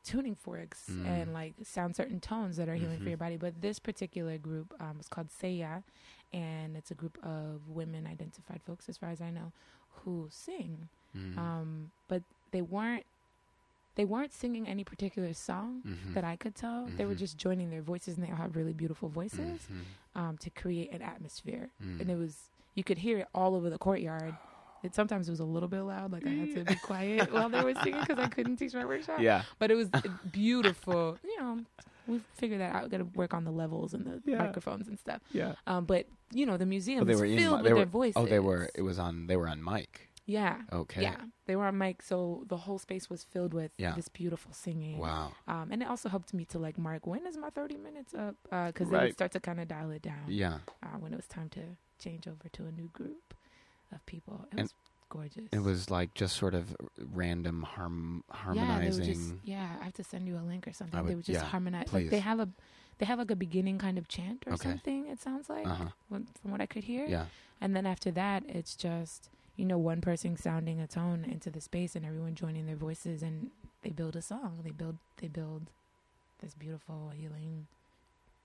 tuning 0.06 0.34
forks 0.36 0.88
Mm. 0.88 1.06
and 1.06 1.32
like 1.34 1.54
sound 1.64 1.96
certain 1.96 2.20
tones 2.20 2.56
that 2.56 2.68
are 2.68 2.76
healing 2.76 2.98
Mhm. 3.00 3.02
for 3.02 3.08
your 3.08 3.18
body. 3.18 3.36
But 3.36 3.60
this 3.60 3.78
particular 3.78 4.38
group 4.38 4.72
um, 4.80 4.98
is 5.00 5.08
called 5.08 5.28
Seiya, 5.28 5.82
and 6.32 6.76
it's 6.76 6.90
a 6.90 6.94
group 6.94 7.18
of 7.24 7.68
women 7.68 8.06
identified 8.06 8.62
folks, 8.62 8.88
as 8.88 8.96
far 8.96 9.10
as 9.10 9.20
I 9.20 9.30
know, 9.30 9.52
who 10.04 10.28
sing. 10.30 10.88
Mm. 11.16 11.36
Um, 11.36 11.90
but 12.08 12.22
they 12.52 12.62
weren't 12.62 13.04
they 13.96 14.04
weren't 14.04 14.30
singing 14.34 14.68
any 14.68 14.84
particular 14.84 15.32
song 15.32 15.80
Mhm. 15.82 16.12
that 16.12 16.22
I 16.22 16.36
could 16.36 16.54
tell. 16.54 16.84
They 16.84 17.06
were 17.06 17.14
Mhm. 17.14 17.18
just 17.24 17.38
joining 17.38 17.70
their 17.70 17.80
voices, 17.80 18.18
and 18.18 18.26
they 18.26 18.30
all 18.30 18.36
have 18.36 18.54
really 18.54 18.74
beautiful 18.74 19.08
voices 19.08 19.66
Mhm. 19.72 19.84
um, 20.20 20.36
to 20.38 20.50
create 20.50 20.90
an 20.92 21.00
atmosphere. 21.00 21.70
Mm. 21.82 22.00
And 22.02 22.10
it 22.10 22.16
was 22.16 22.50
you 22.74 22.84
could 22.84 22.98
hear 22.98 23.20
it 23.20 23.28
all 23.34 23.54
over 23.54 23.70
the 23.70 23.78
courtyard. 23.78 24.36
It 24.86 24.94
sometimes 24.94 25.28
it 25.28 25.32
was 25.32 25.40
a 25.40 25.44
little 25.44 25.68
bit 25.68 25.82
loud, 25.82 26.12
like 26.12 26.26
I 26.26 26.30
had 26.30 26.54
to 26.54 26.64
be 26.64 26.74
quiet 26.76 27.32
while 27.34 27.48
they 27.48 27.62
were 27.62 27.74
singing 27.82 28.00
because 28.00 28.18
I 28.18 28.28
couldn't 28.28 28.56
teach 28.56 28.74
my 28.74 28.84
workshop. 28.84 29.20
yeah, 29.20 29.42
But 29.58 29.70
it 29.70 29.74
was 29.74 29.88
beautiful. 30.32 31.18
You 31.24 31.40
know, 31.40 31.58
we 32.06 32.20
figured 32.34 32.60
that 32.60 32.74
out. 32.74 32.84
We 32.84 32.88
got 32.90 32.98
to 32.98 33.04
work 33.04 33.34
on 33.34 33.44
the 33.44 33.50
levels 33.50 33.94
and 33.94 34.04
the 34.06 34.22
Yeah. 34.30 34.38
microphones 34.38 34.86
and 34.88 34.98
stuff. 34.98 35.20
yeah. 35.32 35.54
Um, 35.66 35.84
but 35.84 36.06
you 36.32 36.44
know, 36.46 36.56
the 36.56 36.66
museum 36.66 37.02
Oh, 37.02 37.04
they 37.04 37.16
were 37.16 37.24
in. 37.24 37.38
filled 37.38 37.58
mi- 37.58 37.62
with 37.62 37.64
they 37.64 37.72
were, 37.72 37.78
their 37.80 37.86
voices. 37.86 38.14
Oh, 38.16 38.26
they 38.26 38.38
were. 38.40 38.68
It 38.74 38.82
was 38.82 38.98
on. 38.98 39.26
They 39.26 39.36
were 39.36 39.48
on 39.48 39.62
mic. 39.62 40.10
Yeah. 40.28 40.62
Okay. 40.72 41.02
Yeah, 41.02 41.16
they 41.46 41.54
were 41.54 41.66
on 41.66 41.78
mic, 41.78 42.02
so 42.02 42.42
the 42.48 42.56
whole 42.56 42.78
space 42.80 43.08
was 43.08 43.22
filled 43.22 43.54
with 43.54 43.70
Yeah. 43.78 43.94
this 43.94 44.08
beautiful 44.08 44.52
singing. 44.52 44.98
Wow. 44.98 45.30
Um, 45.46 45.68
and 45.70 45.82
it 45.82 45.88
also 45.88 46.08
helped 46.08 46.34
me 46.34 46.44
to 46.46 46.58
like 46.58 46.76
mark 46.78 47.06
when 47.06 47.24
is 47.28 47.36
my 47.36 47.50
thirty 47.50 47.76
minutes 47.76 48.12
up 48.12 48.34
because 48.42 48.88
they 48.90 48.96
Right. 48.96 49.04
would 49.04 49.12
start 49.12 49.30
to 49.32 49.40
kind 49.40 49.60
of 49.60 49.68
dial 49.68 49.90
it 49.92 50.02
down 50.02 50.24
Yeah. 50.26 50.58
uh, 50.82 50.98
when 50.98 51.12
it 51.12 51.16
was 51.16 51.28
time 51.28 51.48
to 51.50 51.60
change 52.00 52.26
over 52.26 52.48
to 52.54 52.66
a 52.66 52.72
new 52.72 52.88
group 52.92 53.34
of 53.92 54.04
people. 54.06 54.46
It 54.52 54.58
And 54.58 54.62
was 54.62 54.74
gorgeous. 55.08 55.48
It 55.52 55.60
was 55.62 55.90
like 55.90 56.14
just 56.14 56.36
sort 56.36 56.54
of 56.54 56.74
random 57.14 57.62
harm 57.62 58.24
yeah, 58.28 58.36
harmonizing. 58.36 59.06
would 59.06 59.14
just 59.14 59.34
yeah. 59.44 59.76
I 59.80 59.84
have 59.84 59.94
to 59.94 60.04
send 60.04 60.26
you 60.26 60.36
a 60.36 60.44
link 60.46 60.66
or 60.68 60.72
something. 60.72 60.98
I 60.98 61.02
they 61.02 61.08
would- 61.08 61.16
would 61.16 61.24
just 61.24 61.40
yeah, 61.40 61.46
harmonize. 61.46 61.88
please. 61.88 62.02
Like 62.04 62.10
they 62.10 62.20
have 62.20 62.40
a 62.40 62.48
they 62.98 63.06
have 63.06 63.18
like 63.18 63.30
a 63.30 63.36
beginning 63.36 63.78
kind 63.78 63.98
of 63.98 64.08
chant 64.08 64.44
or 64.46 64.54
Okay. 64.54 64.70
something. 64.70 65.06
It 65.08 65.20
sounds 65.20 65.48
like 65.48 65.66
uh 65.66 65.74
huh. 65.74 65.88
when- 66.08 66.26
from 66.40 66.50
what 66.50 66.60
I 66.60 66.66
could 66.66 66.84
hear. 66.84 67.06
Yeah. 67.06 67.26
And 67.60 67.74
then 67.76 67.86
after 67.86 68.10
that, 68.12 68.44
it's 68.48 68.74
just 68.76 69.30
you 69.56 69.64
know 69.64 69.78
one 69.78 70.00
person 70.00 70.36
sounding 70.36 70.80
a 70.80 70.86
tone 70.86 71.24
into 71.24 71.50
the 71.50 71.60
space 71.60 71.94
and 71.96 72.04
everyone 72.04 72.34
joining 72.34 72.66
their 72.66 72.76
voices 72.76 73.22
and 73.22 73.50
they 73.82 73.90
build 73.90 74.16
a 74.16 74.22
song. 74.22 74.60
They 74.64 74.70
build 74.72 74.96
they 75.18 75.28
build 75.28 75.70
this 76.40 76.52
beautiful 76.54 77.10
healing 77.14 77.66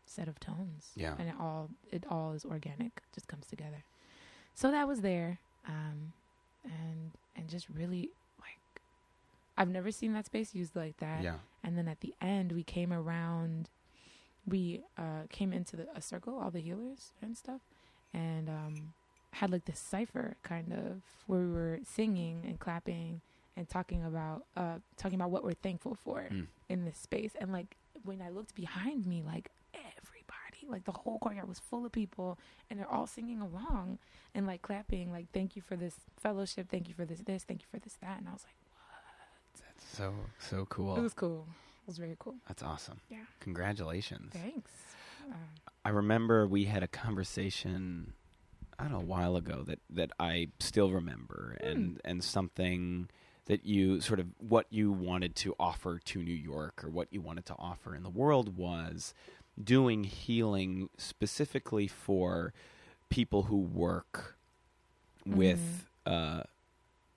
set 0.05 0.27
of 0.27 0.39
tones. 0.39 0.91
Yeah. 0.95 1.15
And 1.17 1.27
it 1.29 1.35
all 1.39 1.69
it 1.91 2.05
all 2.09 2.33
is 2.33 2.45
organic, 2.45 3.01
just 3.13 3.27
comes 3.27 3.45
together. 3.47 3.83
So 4.53 4.71
that 4.71 4.87
was 4.87 5.01
there, 5.01 5.39
um, 5.67 6.13
and 6.63 7.11
and 7.35 7.49
just 7.49 7.67
really 7.69 8.09
like 8.39 8.81
I've 9.57 9.69
never 9.69 9.91
seen 9.91 10.13
that 10.13 10.25
space 10.25 10.53
used 10.53 10.75
like 10.75 10.97
that. 10.97 11.23
Yeah. 11.23 11.35
And 11.63 11.77
then 11.77 11.87
at 11.87 12.01
the 12.01 12.13
end, 12.21 12.51
we 12.51 12.63
came 12.63 12.91
around. 12.93 13.69
We 14.47 14.81
uh, 14.97 15.23
came 15.29 15.53
into 15.53 15.75
the, 15.75 15.87
a 15.95 16.01
circle, 16.01 16.39
all 16.39 16.49
the 16.49 16.59
healers 16.61 17.11
and 17.21 17.37
stuff, 17.37 17.61
and 18.13 18.49
um, 18.49 18.93
had 19.33 19.51
like 19.51 19.65
this 19.65 19.79
cipher 19.79 20.35
kind 20.43 20.73
of 20.73 21.01
where 21.27 21.39
we 21.41 21.51
were 21.51 21.79
singing 21.83 22.43
and 22.47 22.59
clapping 22.59 23.21
and 23.55 23.69
talking 23.69 24.03
about 24.03 24.45
uh, 24.57 24.79
talking 24.97 25.15
about 25.19 25.29
what 25.31 25.43
we're 25.43 25.53
thankful 25.53 25.95
for 25.95 26.27
Mm. 26.31 26.47
in 26.69 26.85
this 26.85 26.97
space. 26.97 27.31
And 27.39 27.51
like 27.51 27.77
when 28.03 28.21
I 28.21 28.29
looked 28.29 28.55
behind 28.55 29.05
me, 29.05 29.21
like 29.25 29.51
like 30.71 30.85
the 30.85 30.91
whole 30.91 31.19
courtyard 31.19 31.47
was 31.47 31.59
full 31.59 31.85
of 31.85 31.91
people, 31.91 32.39
and 32.69 32.79
they're 32.79 32.91
all 32.91 33.07
singing 33.07 33.41
along 33.41 33.99
and 34.33 34.47
like 34.47 34.61
clapping, 34.61 35.11
like 35.11 35.27
"Thank 35.33 35.55
you 35.55 35.61
for 35.61 35.75
this 35.75 35.95
fellowship, 36.17 36.67
thank 36.69 36.87
you 36.87 36.93
for 36.93 37.05
this, 37.05 37.19
this, 37.19 37.43
thank 37.43 37.61
you 37.61 37.67
for 37.69 37.79
this, 37.79 37.97
that." 38.01 38.19
And 38.19 38.27
I 38.29 38.33
was 38.33 38.45
like, 38.45 38.55
what? 38.73 39.65
That's 39.67 39.97
so 39.97 40.13
so 40.39 40.65
cool. 40.65 40.95
it 40.97 41.01
was 41.01 41.13
cool. 41.13 41.45
It 41.83 41.87
was 41.87 41.97
very 41.97 42.15
cool. 42.19 42.35
That's 42.47 42.63
awesome. 42.63 42.99
Yeah. 43.09 43.17
Congratulations. 43.39 44.31
Thanks. 44.33 44.71
Um, 45.27 45.35
I 45.85 45.89
remember 45.89 46.47
we 46.47 46.65
had 46.65 46.83
a 46.83 46.87
conversation 46.87 48.13
I 48.79 48.83
don't 48.83 48.91
know 48.93 48.99
a 48.99 49.01
while 49.01 49.35
ago 49.35 49.63
that 49.67 49.79
that 49.91 50.11
I 50.19 50.47
still 50.59 50.91
remember 50.91 51.57
Hmm. 51.61 51.67
and 51.67 52.01
and 52.05 52.23
something 52.23 53.09
that 53.45 53.65
you 53.65 53.99
sort 54.01 54.19
of 54.19 54.27
what 54.39 54.67
you 54.69 54.91
wanted 54.91 55.35
to 55.35 55.55
offer 55.59 55.99
to 55.99 56.23
New 56.23 56.33
York 56.33 56.83
or 56.83 56.89
what 56.89 57.07
you 57.11 57.21
wanted 57.21 57.45
to 57.47 57.55
offer 57.57 57.95
in 57.95 58.03
the 58.03 58.09
world 58.09 58.55
was 58.55 59.13
doing 59.61 60.03
healing 60.05 60.89
specifically 60.97 61.87
for 61.87 62.53
people 63.09 63.43
who 63.43 63.57
work 63.57 64.37
with 65.25 65.87
uh 66.05 66.41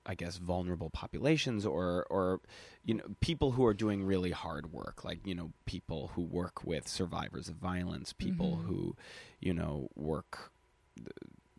I 0.07 0.15
guess 0.15 0.37
vulnerable 0.37 0.91
populations 0.91 1.65
or 1.65 2.07
or 2.11 2.41
you 2.85 2.95
know 2.95 3.05
people 3.21 3.53
who 3.53 3.65
are 3.65 3.73
doing 3.73 4.05
really 4.05 4.33
hard 4.33 4.73
work 4.73 5.05
like 5.05 5.27
you 5.27 5.35
know 5.35 5.53
people 5.65 6.11
who 6.15 6.23
work 6.23 6.65
with 6.65 6.87
survivors 6.89 7.49
of 7.49 7.55
violence 7.57 8.13
people 8.13 8.59
Mhm. 8.59 8.65
who 8.67 8.97
you 9.41 9.55
know 9.55 9.89
work 9.97 10.51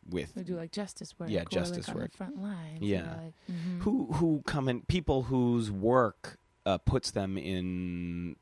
with 0.08 0.34
we 0.36 0.44
do 0.44 0.56
like 0.56 0.72
justice 0.72 1.18
work. 1.18 1.30
Yeah, 1.32 1.46
justice 1.50 1.88
like, 1.88 1.98
work. 1.98 2.12
front 2.14 2.40
lines. 2.40 2.82
Yeah. 2.82 3.16
like, 3.24 3.34
mhm. 3.52 3.80
who 3.82 4.06
who 4.14 4.44
come 4.46 4.70
in 4.70 4.82
people 4.82 5.24
whose 5.24 5.72
work 5.72 6.38
uh, 6.68 6.78
puts 6.78 7.10
them 7.12 7.38
in 7.40 8.36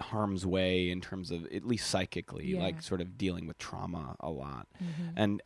harm's 0.00 0.44
way 0.46 0.90
in 0.90 1.00
terms 1.00 1.30
of 1.30 1.46
at 1.46 1.64
least 1.64 1.88
psychically 1.90 2.48
Yeah. 2.52 2.60
like 2.60 2.82
sort 2.82 3.00
of 3.00 3.16
dealing 3.18 3.46
with 3.46 3.58
trauma 3.58 4.16
a 4.20 4.30
lot 4.30 4.66
Mhm. 4.82 5.12
and 5.16 5.42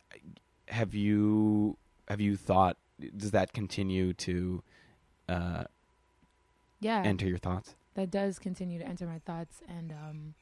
have 0.69 0.93
you 0.93 1.77
have 2.07 2.19
you 2.21 2.35
thought 2.37 2.77
does 3.15 3.31
that 3.31 3.53
continue 3.53 4.13
to 4.13 4.63
uh, 5.29 5.65
yeah, 6.79 7.01
enter 7.03 7.27
your 7.27 7.37
thoughts 7.37 7.75
that 7.95 8.11
does 8.11 8.37
continue 8.39 8.77
to 8.79 8.85
enter 8.87 9.07
my 9.07 9.17
thoughts, 9.19 9.61
and 9.67 9.91
um, 9.91 10.35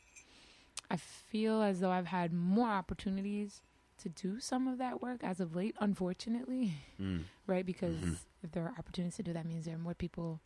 I 0.91 0.97
feel 0.97 1.61
as 1.61 1.79
though 1.79 1.89
I've 1.91 2.07
had 2.07 2.33
more 2.33 2.67
opportunities 2.69 3.61
to 3.99 4.09
do 4.09 4.41
some 4.41 4.67
of 4.67 4.77
that 4.77 5.01
work 5.01 5.23
as 5.23 5.39
of 5.39 5.55
late. 5.55 5.73
Unfortunately, 5.79 6.73
mm. 6.99 7.23
right? 7.47 7.65
Because 7.65 7.95
Mhm. 7.95 8.17
if 8.43 8.51
there 8.51 8.63
are 8.65 8.73
opportunities 8.77 9.15
to 9.15 9.23
do 9.23 9.31
that, 9.33 9.45
means 9.45 9.63
there 9.65 9.75
are 9.75 9.79
more 9.79 9.93
people 9.95 10.41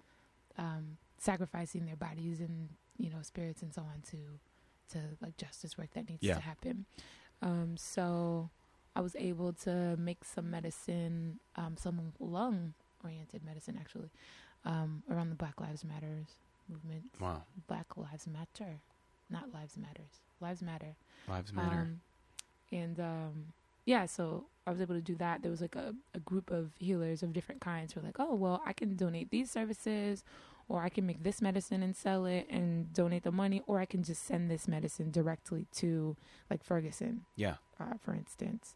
um, 0.57 0.97
sacrificing 1.17 1.85
their 1.87 1.95
bodies 1.95 2.39
and 2.39 2.69
you 2.99 3.09
know 3.09 3.21
spirits 3.21 3.61
and 3.63 3.73
so 3.73 3.81
on 3.81 4.01
to 4.11 4.17
to 4.91 4.99
like 5.21 5.37
justice 5.37 5.77
work 5.77 5.89
that 5.93 6.07
needs 6.09 6.21
Yeah. 6.23 6.35
to 6.35 6.41
happen. 6.41 6.85
Um, 7.41 7.77
so 7.77 8.49
I 8.95 9.01
was 9.01 9.15
able 9.15 9.53
to 9.65 9.95
make 9.97 10.25
some 10.25 10.49
medicine, 10.51 11.39
um, 11.55 11.77
some 11.77 12.13
lung 12.19 12.73
oriented 13.03 13.43
medicine 13.45 13.77
actually, 13.79 14.09
um, 14.65 15.03
around 15.09 15.29
the 15.29 15.35
Black 15.35 15.61
Lives 15.61 15.85
Matters 15.85 16.35
movement. 16.67 17.03
wow 17.19 17.43
Black 17.67 17.95
Lives 17.97 18.27
Matter, 18.27 18.79
not 19.29 19.53
Lives 19.53 19.77
Matters. 19.77 20.19
Lives 20.41 20.61
Matter. 20.61 20.95
lives 21.27 21.53
matter 21.53 21.81
Um, 21.81 22.01
and 22.71 22.99
um, 22.99 23.45
yeah, 23.85 24.05
so 24.05 24.45
I 24.67 24.71
was 24.71 24.81
able 24.81 24.95
to 24.95 25.01
do 25.01 25.15
that. 25.15 25.41
There 25.41 25.51
was 25.51 25.61
like 25.61 25.75
a, 25.75 25.93
a 26.13 26.19
group 26.19 26.49
of 26.51 26.71
healers 26.79 27.23
of 27.23 27.31
different 27.33 27.61
kinds 27.61 27.93
who 27.93 27.99
were 28.01 28.05
like, 28.07 28.19
oh, 28.19 28.35
well, 28.35 28.61
I 28.65 28.73
can 28.73 28.95
donate 28.95 29.29
these 29.31 29.49
services, 29.51 30.23
or 30.69 30.81
I 30.83 30.89
can 30.89 31.05
make 31.05 31.23
this 31.23 31.41
medicine 31.41 31.83
and 31.83 31.95
sell 31.95 32.25
it 32.25 32.47
and 32.49 32.93
donate 32.93 33.23
the 33.23 33.31
money, 33.31 33.61
or 33.67 33.79
I 33.79 33.85
can 33.85 34.03
just 34.03 34.23
send 34.23 34.49
this 34.49 34.67
medicine 34.67 35.11
directly 35.11 35.65
to 35.77 36.15
like 36.49 36.63
Ferguson, 36.63 37.25
yeah 37.35 37.55
uh, 37.79 37.95
for 37.99 38.13
instance. 38.13 38.75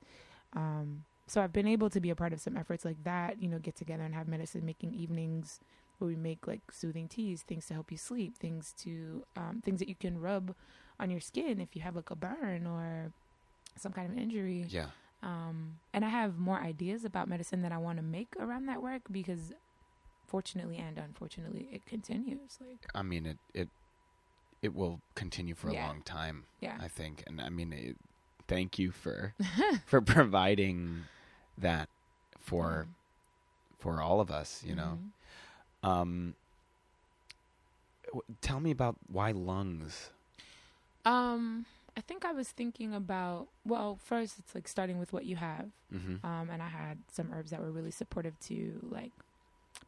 Um, 0.53 1.05
so 1.27 1.41
I've 1.41 1.53
been 1.53 1.67
able 1.67 1.89
to 1.89 2.01
be 2.01 2.09
a 2.09 2.15
part 2.15 2.33
of 2.33 2.41
some 2.41 2.57
efforts 2.57 2.83
like 2.83 3.01
that, 3.05 3.41
you 3.41 3.47
know, 3.47 3.59
get 3.59 3.75
together 3.75 4.03
and 4.03 4.13
have 4.13 4.27
medicine 4.27 4.65
making 4.65 4.93
evenings 4.93 5.59
where 5.99 6.07
we 6.07 6.15
make 6.15 6.47
like 6.47 6.61
soothing 6.71 7.07
teas, 7.07 7.43
things 7.43 7.67
to 7.67 7.73
help 7.73 7.91
you 7.91 7.97
sleep, 7.97 8.37
things 8.37 8.73
to 8.79 9.23
um, 9.37 9.61
things 9.63 9.79
that 9.79 9.87
you 9.87 9.95
can 9.95 10.19
rub 10.19 10.53
on 10.99 11.09
your 11.09 11.21
skin 11.21 11.61
if 11.61 11.75
you 11.75 11.81
have 11.81 11.95
like 11.95 12.09
a 12.11 12.15
burn 12.15 12.67
or 12.67 13.11
some 13.77 13.91
kind 13.93 14.11
of 14.11 14.17
injury. 14.17 14.65
yeah 14.69 14.87
Um, 15.21 15.79
and 15.93 16.03
I 16.03 16.09
have 16.09 16.37
more 16.37 16.59
ideas 16.59 17.05
about 17.05 17.29
medicine 17.29 17.61
that 17.61 17.71
I 17.71 17.77
want 17.77 17.97
to 17.97 18.03
make 18.03 18.35
around 18.39 18.65
that 18.65 18.81
work 18.83 19.03
because 19.09 19.53
fortunately 20.33 20.77
and 20.77 20.97
unfortunately 20.97 21.65
it 21.71 21.85
continues. 21.85 22.57
Like 22.59 22.83
i 22.95 23.01
mean 23.01 23.23
it 23.31 23.37
it 23.53 23.69
it 24.61 24.73
will 24.73 24.99
continue 25.15 25.55
for 25.55 25.69
a 25.69 25.73
long 25.73 26.01
time 26.03 26.37
yeah. 26.61 26.77
i 26.79 26.87
think 26.87 27.23
and 27.27 27.41
i 27.41 27.49
mean 27.49 27.73
it, 27.73 27.97
thank 28.47 28.79
you 28.79 28.91
for 28.91 29.33
for 29.85 29.99
providing 30.01 31.03
that 31.57 31.89
for 32.39 32.87
for 33.83 34.01
all 34.01 34.21
of 34.21 34.31
us. 34.31 34.63
You 34.65 34.75
know. 34.75 34.99
Mhm. 35.83 35.89
Um, 35.89 36.35
w- 38.07 38.23
tell 38.41 38.59
me 38.59 38.71
about 38.71 38.95
why 39.11 39.31
lungs. 39.31 40.11
Um, 41.05 41.65
I 41.97 42.01
think 42.01 42.23
I 42.23 42.31
was 42.31 42.49
thinking 42.49 42.93
about 42.93 43.47
well, 43.65 43.99
first 44.01 44.39
it's 44.39 44.55
like 44.55 44.67
starting 44.67 44.99
with 44.99 45.11
what 45.11 45.25
you 45.25 45.35
have. 45.35 45.69
Mm-hmm. 45.93 46.25
Um, 46.25 46.49
and 46.49 46.61
I 46.61 46.69
had 46.69 46.99
some 47.11 47.31
herbs 47.33 47.51
that 47.51 47.61
were 47.61 47.71
really 47.71 47.91
supportive 47.91 48.39
to 48.47 48.79
like 48.89 49.11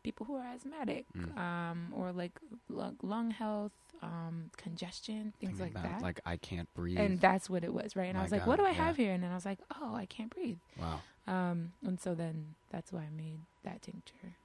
people 0.04 0.26
who 0.26 0.36
are 0.36 0.43
asthmatic, 0.46 1.06
Mm. 1.16 1.38
um, 1.38 1.93
or 1.96 2.12
like 2.12 2.39
lung, 2.70 2.98
lung 3.02 3.32
health, 3.32 3.72
um, 4.02 4.52
congestion, 4.58 5.34
things 5.39 5.60
like 5.60 5.74
that. 5.74 6.02
Like 6.02 6.20
I 6.26 6.38
can't 6.38 6.72
breathe. 6.74 7.00
and 7.00 7.20
that's 7.20 7.50
what 7.50 7.64
it 7.64 7.74
was, 7.74 7.96
right? 7.96 8.06
And 8.10 8.18
I 8.18 8.22
My 8.22 8.26
was 8.26 8.32
like, 8.32 8.46
what 8.48 8.58
do 8.60 8.66
I 8.66 8.72
yeah. 8.72 8.86
have 8.86 8.98
here? 8.98 9.14
And 9.14 9.24
then 9.24 9.32
I 9.32 9.36
was 9.36 9.46
like, 9.46 9.60
oh, 9.80 9.96
I 9.96 10.06
can't 10.06 10.30
breathe. 10.34 10.58
wow. 10.80 11.00
Um, 11.28 11.74
and 11.84 12.00
so 12.00 12.14
then 12.14 12.56
that's 12.70 12.91
why 12.93 13.02
I 13.02 13.10
made 13.10 13.39
that 13.64 13.82
tincture. 13.82 14.36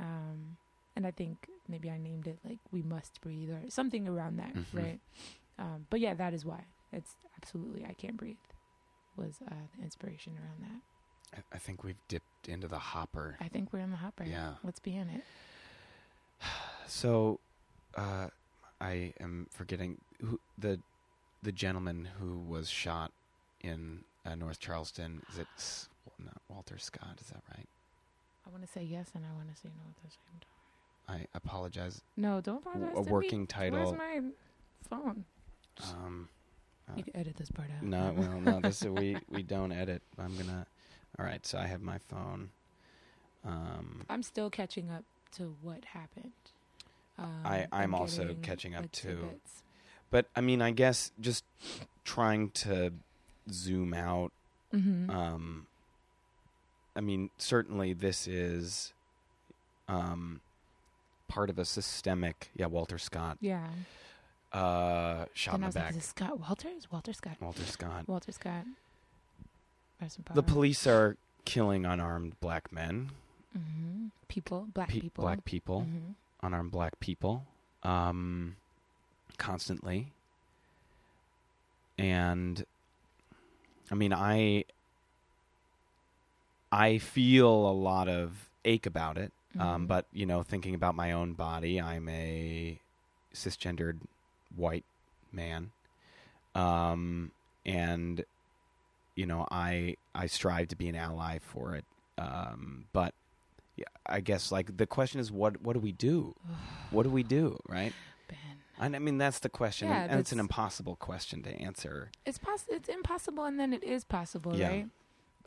Um, 0.00 0.56
and 0.96 1.06
I 1.06 1.10
think 1.10 1.48
maybe 1.68 1.90
I 1.90 1.98
named 1.98 2.26
it 2.26 2.38
like 2.44 2.58
"We 2.70 2.82
Must 2.82 3.20
Breathe" 3.20 3.50
or 3.50 3.60
something 3.68 4.08
around 4.08 4.36
that, 4.38 4.54
Mhm. 4.54 4.64
right? 4.72 5.00
Um, 5.58 5.86
but 5.90 6.00
yeah, 6.00 6.14
that 6.14 6.32
is 6.34 6.44
why 6.44 6.64
it's 6.92 7.16
absolutely 7.36 7.84
"I 7.84 7.92
Can't 7.94 8.16
Breathe" 8.16 8.36
was 9.16 9.38
uh, 9.46 9.54
the 9.76 9.82
inspiration 9.82 10.38
around 10.38 10.62
that. 10.62 10.80
I, 11.34 11.38
I 11.52 11.58
think 11.58 11.82
we've 11.84 11.98
dipped 12.08 12.48
into 12.48 12.68
the 12.68 12.78
hopper. 12.78 13.36
I 13.40 13.48
think 13.48 13.72
we're 13.72 13.80
in 13.80 13.90
the 13.90 13.96
hopper. 13.96 14.24
Yeah. 14.24 14.54
Let's 14.62 14.78
be 14.80 14.94
in 14.96 15.08
it. 15.08 15.22
So, 16.86 17.40
uh, 17.96 18.26
I 18.80 19.14
am 19.18 19.46
forgetting 19.50 19.98
who 20.20 20.38
the 20.58 20.78
the 21.42 21.50
gentleman 21.50 22.06
who 22.20 22.38
was 22.40 22.68
shot 22.68 23.10
in 23.62 24.00
uh, 24.26 24.34
North 24.34 24.60
Charleston. 24.60 25.22
Is 25.32 25.38
it 25.38 25.46
S- 25.56 25.88
not 26.22 26.36
Walter 26.50 26.76
Scott? 26.78 27.16
Is 27.20 27.28
that 27.28 27.42
right? 27.56 27.66
I 28.46 28.50
want 28.50 28.66
to 28.66 28.70
say 28.70 28.82
yes, 28.82 29.08
and 29.14 29.24
I 29.24 29.34
want 29.34 29.48
to 29.54 29.58
say 29.58 29.70
no 29.74 29.82
at 29.88 29.96
the 30.04 30.10
same 30.10 30.40
time. 30.40 31.22
I 31.32 31.36
apologize. 31.36 32.02
No, 32.18 32.40
don't 32.42 32.58
apologize. 32.58 32.92
a 32.92 32.96
to 33.00 33.06
me. 33.06 33.10
working 33.12 33.46
title. 33.46 33.78
Where's 33.78 33.92
my 33.98 34.20
phone? 34.90 35.24
Um, 35.82 36.28
You 36.96 37.02
can 37.04 37.16
edit 37.16 37.36
this 37.36 37.50
part 37.50 37.68
out. 37.74 37.82
no, 37.82 38.12
well, 38.16 38.40
no. 38.40 38.60
This 38.60 38.82
we 38.84 39.16
we 39.30 39.42
don't 39.42 39.72
edit. 39.72 40.02
I'm 40.18 40.36
gonna. 40.36 40.66
All 41.18 41.24
right. 41.24 41.44
So 41.46 41.58
I 41.58 41.66
have 41.66 41.80
my 41.82 41.98
phone. 41.98 42.50
Um, 43.44 44.04
I'm 44.08 44.22
still 44.22 44.50
catching 44.50 44.90
up 44.90 45.04
to 45.36 45.54
what 45.62 45.84
happened. 45.86 46.32
Um, 47.18 47.42
I- 47.44 47.66
I'm 47.72 47.94
also 47.94 48.34
catching 48.42 48.74
up 48.74 48.90
too. 48.92 49.38
but 50.10 50.26
I 50.34 50.40
mean, 50.40 50.62
I 50.62 50.70
guess 50.70 51.12
just 51.20 51.44
trying 52.04 52.50
to 52.50 52.92
zoom 53.50 53.92
out 53.94 54.32
Mhm. 54.72 55.08
Um, 55.10 55.66
I 56.96 57.00
mean, 57.00 57.30
certainly 57.38 57.92
this 57.92 58.26
is 58.26 58.92
um, 59.88 60.40
part 61.28 61.48
of 61.50 61.58
a 61.58 61.64
systemic. 61.64 62.50
Yeah, 62.56 62.66
Walter 62.66 62.98
Scott 62.98 63.38
yeah. 63.40 63.68
uh, 64.52 65.26
shot 65.34 65.56
in 65.56 65.60
Then 65.60 65.60
the 65.60 65.64
I 65.64 65.66
was 65.68 65.74
back. 65.74 65.94
like, 65.94 66.02
Scott 66.02 66.40
Walters? 66.40 66.90
Walter 66.90 67.12
Scott. 67.12 67.36
Walter 67.40 67.64
Scott. 67.64 68.08
Walter 68.08 68.32
Scott. 68.32 68.64
The 70.34 70.42
police 70.42 70.86
are 70.86 71.16
killing 71.44 71.84
unarmed 71.86 72.38
black 72.40 72.70
men, 72.72 73.10
Mhm. 73.56 74.10
People, 74.28 74.66
black 74.74 74.88
pe- 74.88 75.00
people. 75.00 75.22
black 75.22 75.44
people, 75.44 75.82
Mhm. 75.82 76.14
unarmed 76.42 76.72
black 76.72 76.98
people, 77.00 77.46
um, 77.82 78.56
constantly. 79.38 80.12
And 81.98 82.64
I 83.90 83.94
mean, 83.94 84.12
I 84.12 84.64
I 86.72 86.98
feel 86.98 87.48
a 87.48 87.72
lot 87.72 88.08
of 88.08 88.50
ache 88.64 88.86
about 88.86 89.16
it. 89.16 89.32
Um, 89.58 89.84
Mhm. 89.84 89.86
but 89.86 90.06
you 90.12 90.26
know, 90.26 90.42
thinking 90.42 90.74
about 90.74 90.96
my 90.96 91.12
own 91.12 91.34
body, 91.34 91.80
I'm 91.80 92.08
a 92.08 92.80
cisgendered 93.32 94.00
white 94.56 94.84
man, 95.32 95.70
um, 96.56 97.30
and 97.64 98.24
you 99.16 99.26
know, 99.26 99.46
I 99.50 99.96
I 100.14 100.26
strive 100.26 100.68
to 100.68 100.76
be 100.76 100.88
an 100.88 100.94
ally 100.96 101.38
for 101.38 101.74
it. 101.74 101.84
Um, 102.18 102.86
but 102.92 103.14
yeah, 103.76 103.84
I 104.06 104.20
guess 104.20 104.52
like 104.52 104.76
the 104.76 104.86
question 104.86 105.20
is, 105.20 105.30
what 105.32 105.60
what 105.62 105.72
do 105.74 105.80
we 105.80 105.92
do? 105.92 106.34
what 106.90 107.02
do 107.04 107.10
we 107.10 107.22
do? 107.22 107.58
Right? 107.68 107.92
Ben. 108.28 108.38
And 108.78 108.96
I 108.96 108.98
mean, 108.98 109.18
that's 109.18 109.38
the 109.40 109.48
question, 109.48 109.88
Yeah, 109.88 110.02
and, 110.02 110.10
and 110.12 110.20
it's 110.20 110.32
an 110.32 110.40
impossible 110.40 110.96
question 110.96 111.42
to 111.44 111.50
answer. 111.50 112.10
It's 112.26 112.38
poss- 112.38 112.66
It's 112.68 112.88
impossible, 112.88 113.44
and 113.44 113.58
then 113.58 113.72
it 113.72 113.84
is 113.84 114.04
possible, 114.04 114.56
Yeah. 114.56 114.68
right? 114.68 114.88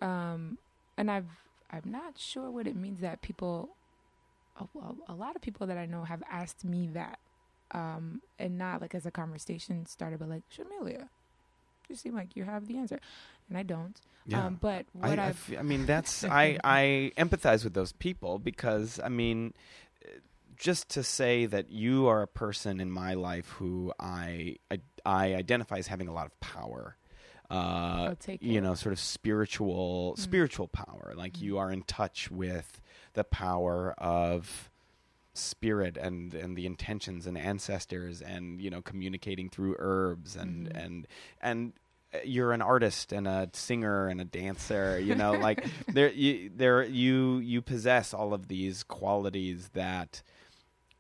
Um, 0.02 0.58
and 0.98 1.10
I've 1.12 1.28
I'm 1.70 1.84
not 1.92 2.18
sure 2.18 2.50
what 2.50 2.66
it 2.68 2.76
means 2.78 3.02
that 3.02 3.22
people, 3.22 3.70
a, 4.58 4.64
a, 4.80 5.14
a 5.14 5.16
lot 5.16 5.36
of 5.36 5.42
people 5.42 5.68
that 5.68 5.78
I 5.78 5.86
know 5.86 6.04
have 6.06 6.24
asked 6.32 6.64
me 6.64 6.88
that, 6.94 7.20
um, 7.72 8.22
and 8.40 8.58
not 8.58 8.82
like 8.82 8.96
as 8.96 9.06
a 9.06 9.12
conversation 9.12 9.86
starter, 9.86 10.18
but 10.18 10.30
like 10.30 10.44
Shamilia, 10.50 11.10
you 11.90 11.96
seem 11.96 12.16
like 12.16 12.36
you 12.36 12.44
have 12.44 12.68
the 12.68 12.78
answer, 12.78 13.00
and 13.50 13.58
I 13.58 13.64
don't. 13.64 14.00
Um, 14.34 14.58
but 14.60 14.86
I, 15.02 15.10
what 15.10 15.20
I, 15.20 15.28
I've 15.28 15.50
f- 15.52 15.58
I 15.60 15.62
mean, 15.64 15.86
that's 15.86 16.24
I 16.44 16.58
I 16.64 17.12
empathize 17.18 17.64
with 17.64 17.74
those 17.74 17.94
people 17.94 18.40
because 18.40 19.00
I 19.04 19.10
mean, 19.10 19.54
uh, 20.06 20.10
just 20.58 20.90
to 20.90 21.04
say 21.04 21.46
that 21.46 21.70
you 21.72 22.08
are 22.08 22.22
a 22.24 22.28
person 22.28 22.80
in 22.82 22.92
my 22.92 23.14
life 23.14 23.50
who 23.52 23.94
I 24.00 24.58
I, 24.70 24.80
I 25.06 25.36
identify 25.36 25.78
as 25.78 25.88
having 25.88 26.08
a 26.08 26.14
lot 26.14 26.26
of 26.26 26.38
power. 26.42 26.98
Uh, 27.50 28.14
you 28.42 28.60
know, 28.60 28.74
sort 28.76 28.92
of 28.92 29.00
spiritual 29.00 30.16
Mm. 30.18 30.20
spiritual 30.20 30.68
power. 30.68 31.14
Like 31.16 31.34
Mm. 31.38 31.42
you 31.44 31.58
are 31.60 31.72
in 31.72 31.84
touch 31.84 32.30
with 32.30 32.82
the 33.14 33.24
power 33.24 33.94
of 33.98 34.70
spirit 35.38 35.98
and 35.98 36.34
and 36.34 36.58
the 36.58 36.66
intentions 36.66 37.28
and 37.28 37.38
ancestors 37.38 38.22
and 38.22 38.62
you 38.62 38.70
know 38.70 38.82
communicating 38.82 39.50
through 39.50 39.76
herbs 39.80 40.36
and 40.36 40.68
Mhm. 40.68 40.86
and 40.86 41.08
and 41.42 41.74
uh, 42.14 42.20
you're 42.24 42.54
an 42.54 42.62
artist 42.62 43.12
and 43.12 43.28
a 43.28 43.50
singer 43.54 44.08
and 44.08 44.20
a 44.22 44.26
dancer 44.26 45.00
you 45.00 45.16
know 45.16 45.32
like 45.48 45.64
there 45.90 46.12
you 46.12 46.50
there 46.56 46.84
you 46.84 47.38
you 47.40 47.62
possess 47.62 48.14
all 48.14 48.34
of 48.34 48.48
these 48.48 48.84
qualities 48.84 49.70
that 49.74 50.22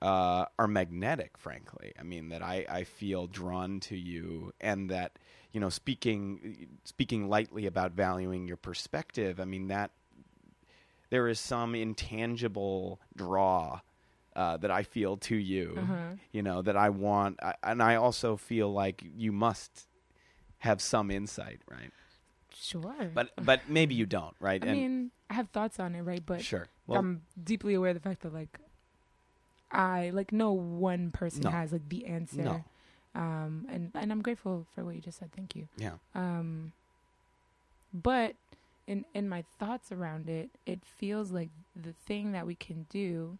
uh, 0.01 0.45
are 0.59 0.67
magnetic 0.67 1.37
frankly 1.37 1.93
i 1.99 2.03
mean 2.03 2.29
that 2.29 2.41
i 2.43 2.65
i 2.69 2.83
feel 2.83 3.25
drawn 3.25 3.79
to 3.79 3.95
you 3.95 4.53
and 4.61 4.89
that 4.91 5.17
you 5.53 5.59
know 5.59 5.69
speaking 5.69 6.67
speaking 6.83 7.27
lightly 7.27 7.65
about 7.65 7.93
valuing 7.93 8.47
your 8.47 8.57
perspective 8.57 9.39
i 9.39 9.45
mean 9.45 9.67
that 9.67 9.89
there 11.09 11.27
is 11.29 11.39
some 11.39 11.73
intangible 11.73 12.99
draw 13.15 13.79
uh, 14.37 14.55
that 14.57 14.71
I 14.71 14.83
feel 14.83 15.17
to 15.17 15.35
you, 15.35 15.75
Uh-huh. 15.77 16.15
you 16.31 16.41
know, 16.43 16.61
that 16.61 16.77
I 16.77 16.89
want, 16.89 17.41
I, 17.43 17.55
and 17.63 17.81
I 17.81 17.95
also 17.95 18.37
feel 18.37 18.71
like 18.71 19.03
you 19.03 19.31
must 19.33 19.87
have 20.59 20.79
some 20.79 21.11
insight, 21.11 21.59
right? 21.69 21.91
sure, 22.53 23.11
But 23.13 23.31
but 23.43 23.61
maybe 23.69 23.95
you 23.95 24.05
don't, 24.05 24.35
right? 24.39 24.61
I 24.63 24.65
mean, 24.73 25.11
I 25.29 25.33
have 25.33 25.49
thoughts 25.49 25.79
on 25.79 25.95
it, 25.95 26.01
right? 26.01 26.23
But 26.25 26.41
sure. 26.43 26.67
Well, 26.87 26.99
I'm 26.99 27.23
deeply 27.43 27.73
aware 27.73 27.89
of 27.91 27.95
the 27.97 28.01
fact 28.09 28.21
that 28.21 28.33
like 28.33 28.59
I 29.71 30.11
like 30.13 30.31
no 30.31 30.51
one 30.53 31.11
person 31.11 31.43
No. 31.43 31.49
has 31.51 31.71
like 31.73 31.89
the 31.89 32.05
answer. 32.05 32.43
no, 32.43 32.63
Um 33.15 33.65
and 33.69 33.91
and 33.95 34.11
I'm 34.11 34.21
grateful 34.21 34.65
for 34.73 34.85
what 34.85 34.95
you 34.95 35.01
just 35.01 35.17
said. 35.19 35.31
Thank 35.35 35.55
you. 35.55 35.67
yeah, 35.77 35.97
Um 36.15 36.71
but 37.93 38.35
in 38.87 39.05
in 39.13 39.27
my 39.29 39.43
thoughts 39.59 39.91
around 39.91 40.29
it, 40.29 40.49
it 40.65 40.85
feels 40.85 41.31
like 41.31 41.49
the 41.75 41.93
thing 41.93 42.31
that 42.31 42.45
we 42.47 42.55
can 42.55 42.85
do 42.89 43.37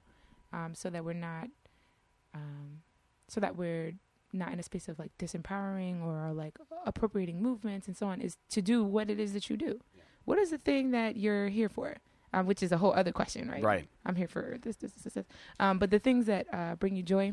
um 0.54 0.74
so 0.76 0.89
that 0.89 1.04
we're 1.04 1.14
not 1.14 1.50
um 2.34 2.82
so 3.28 3.39
that 3.39 3.56
we're 3.56 3.93
not 4.34 4.52
in 4.52 4.60
a 4.60 4.64
space 4.64 4.88
of 4.88 5.00
like 5.00 5.12
disempowering 5.18 6.04
or 6.04 6.34
like 6.34 6.58
appropriating 6.86 7.41
movements 7.41 7.88
and 7.88 7.95
so 7.95 8.08
on 8.08 8.22
is 8.22 8.38
to 8.50 8.62
do 8.62 8.84
what 8.84 9.10
it 9.10 9.20
is 9.20 9.34
that 9.34 9.50
you 9.50 9.58
do. 9.58 9.80
What 10.26 10.38
is 10.38 10.50
the 10.50 10.58
thing 10.58 10.91
that 10.91 11.16
you're 11.16 11.48
here 11.48 11.70
for? 11.70 11.95
Um, 12.34 12.45
which 12.45 12.62
is 12.62 12.74
a 12.74 12.78
whole 12.78 12.91
other 12.93 13.14
question, 13.14 13.50
right? 13.50 13.64
right. 13.64 13.88
I'm 14.06 14.16
here 14.18 14.28
for 14.28 14.58
this, 14.62 14.76
this, 14.76 14.91
this, 14.91 15.14
this. 15.14 15.26
Um, 15.62 15.80
but 15.80 15.91
the 15.91 15.98
things 16.00 16.26
that 16.26 16.45
uh, 16.54 16.76
bring 16.76 16.93
you 16.98 17.02
joy, 17.02 17.32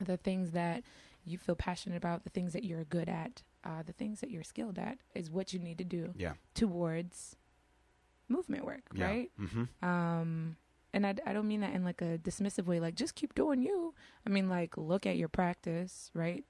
the 0.00 0.16
things 0.16 0.52
that 0.52 0.82
you 1.26 1.36
feel 1.36 1.54
passionate 1.54 1.96
about, 1.96 2.24
the 2.24 2.30
things 2.30 2.54
that 2.54 2.64
you're 2.64 2.84
good 2.84 3.10
at, 3.10 3.42
uh, 3.64 3.82
the 3.84 3.92
things 3.92 4.20
that 4.20 4.30
you're 4.30 4.42
skilled 4.42 4.78
at, 4.78 4.96
is 5.14 5.30
what 5.30 5.52
you 5.52 5.58
need 5.58 5.76
to 5.76 5.84
do 5.84 6.14
Yeah, 6.16 6.32
towards 6.54 7.36
movement 8.28 8.64
work, 8.64 8.84
yeah. 8.94 9.04
right? 9.04 9.30
Mm-hmm. 9.38 9.84
Um, 9.86 10.56
and 10.94 11.06
I, 11.06 11.14
I 11.26 11.32
don't 11.32 11.48
mean 11.48 11.60
that 11.60 11.74
in 11.74 11.84
like 11.84 12.00
a 12.00 12.18
dismissive 12.18 12.66
way, 12.66 12.80
like 12.80 12.94
just 12.94 13.14
keep 13.14 13.34
doing 13.34 13.60
you. 13.60 13.94
I 14.26 14.30
mean 14.30 14.48
like 14.48 14.76
look 14.76 15.04
at 15.06 15.16
your 15.16 15.28
practice, 15.28 16.10
right? 16.14 16.44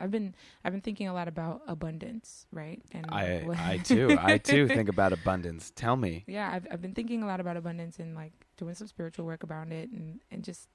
I've 0.00 0.12
been 0.12 0.34
I've 0.64 0.72
been 0.72 0.80
thinking 0.80 1.08
a 1.08 1.12
lot 1.12 1.26
about 1.26 1.62
abundance, 1.66 2.46
right? 2.52 2.80
And 2.92 3.06
I 3.10 3.44
I 3.58 3.78
too 3.78 4.16
I 4.18 4.38
too 4.38 4.68
think 4.68 4.88
about 4.88 5.12
abundance. 5.12 5.72
Tell 5.74 5.96
me. 5.96 6.24
yeah 6.28 6.50
I've, 6.52 6.66
I've 6.70 6.80
been 6.80 6.94
thinking 6.94 7.22
a 7.22 7.26
lot 7.26 7.40
about 7.40 7.56
abundance 7.56 7.98
and 7.98 8.14
like 8.14 8.32
doing 8.56 8.74
some 8.74 8.86
spiritual 8.86 9.26
work 9.26 9.44
around 9.44 9.72
it 9.72 9.90
and 9.90 10.20
and 10.30 10.44
just 10.44 10.68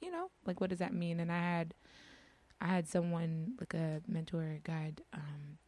you 0.00 0.10
know 0.10 0.30
like 0.44 0.60
what 0.60 0.70
does 0.70 0.78
that 0.80 0.92
mean 0.92 1.20
and 1.20 1.32
i 1.32 1.38
had 1.38 1.74
i 2.60 2.66
had 2.66 2.86
someone 2.86 3.54
like 3.58 3.72
a 3.72 4.02
mentor 4.06 4.58
guide 4.62 5.00
um 5.14 5.58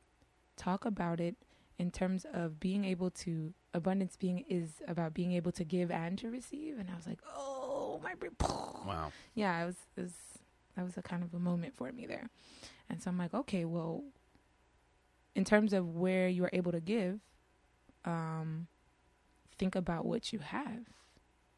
talk 0.57 0.85
about 0.85 1.19
it 1.19 1.35
in 1.79 1.91
terms 1.91 2.27
of 2.33 2.59
being 2.59 2.85
able 2.85 3.11
to 3.11 3.53
abundance 3.75 4.17
being 4.17 4.45
is 4.49 4.83
about 4.89 5.15
being 5.15 5.33
able 5.33 5.53
to 5.53 5.65
give 5.65 5.91
and 5.91 6.19
to 6.19 6.31
receive. 6.31 6.79
And 6.79 6.91
i 6.91 6.97
was 6.97 7.07
like 7.07 7.21
oh 7.37 8.01
my 8.03 8.15
Wow. 8.87 9.13
yeah 9.35 9.63
it 9.63 9.67
was, 9.67 9.77
it 9.97 10.01
was 10.03 10.13
that 10.77 10.85
was 10.85 10.97
a 10.97 11.03
kind 11.03 11.23
of 11.23 11.35
a 11.35 11.39
moment 11.39 11.75
for 11.77 11.91
me 11.93 12.07
there. 12.07 12.31
And 12.89 13.03
so 13.03 13.11
i'm 13.11 13.19
like 13.19 13.35
okay 13.35 13.65
well 13.65 14.05
in 15.35 15.45
terms 15.45 15.73
of 15.73 15.95
where 15.95 16.29
you 16.29 16.45
are 16.45 16.51
able 16.53 16.73
to 16.73 16.81
give 16.81 17.21
um 18.05 18.67
think 19.59 19.75
about 19.75 20.05
what 20.05 20.33
you 20.33 20.39
have 20.39 20.87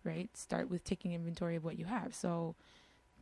right? 0.04 0.34
Start 0.36 0.70
with 0.70 0.84
taking 0.84 1.12
inventory 1.12 1.56
of 1.56 1.64
what 1.64 1.78
you 1.78 1.84
have. 1.84 2.14
So 2.14 2.54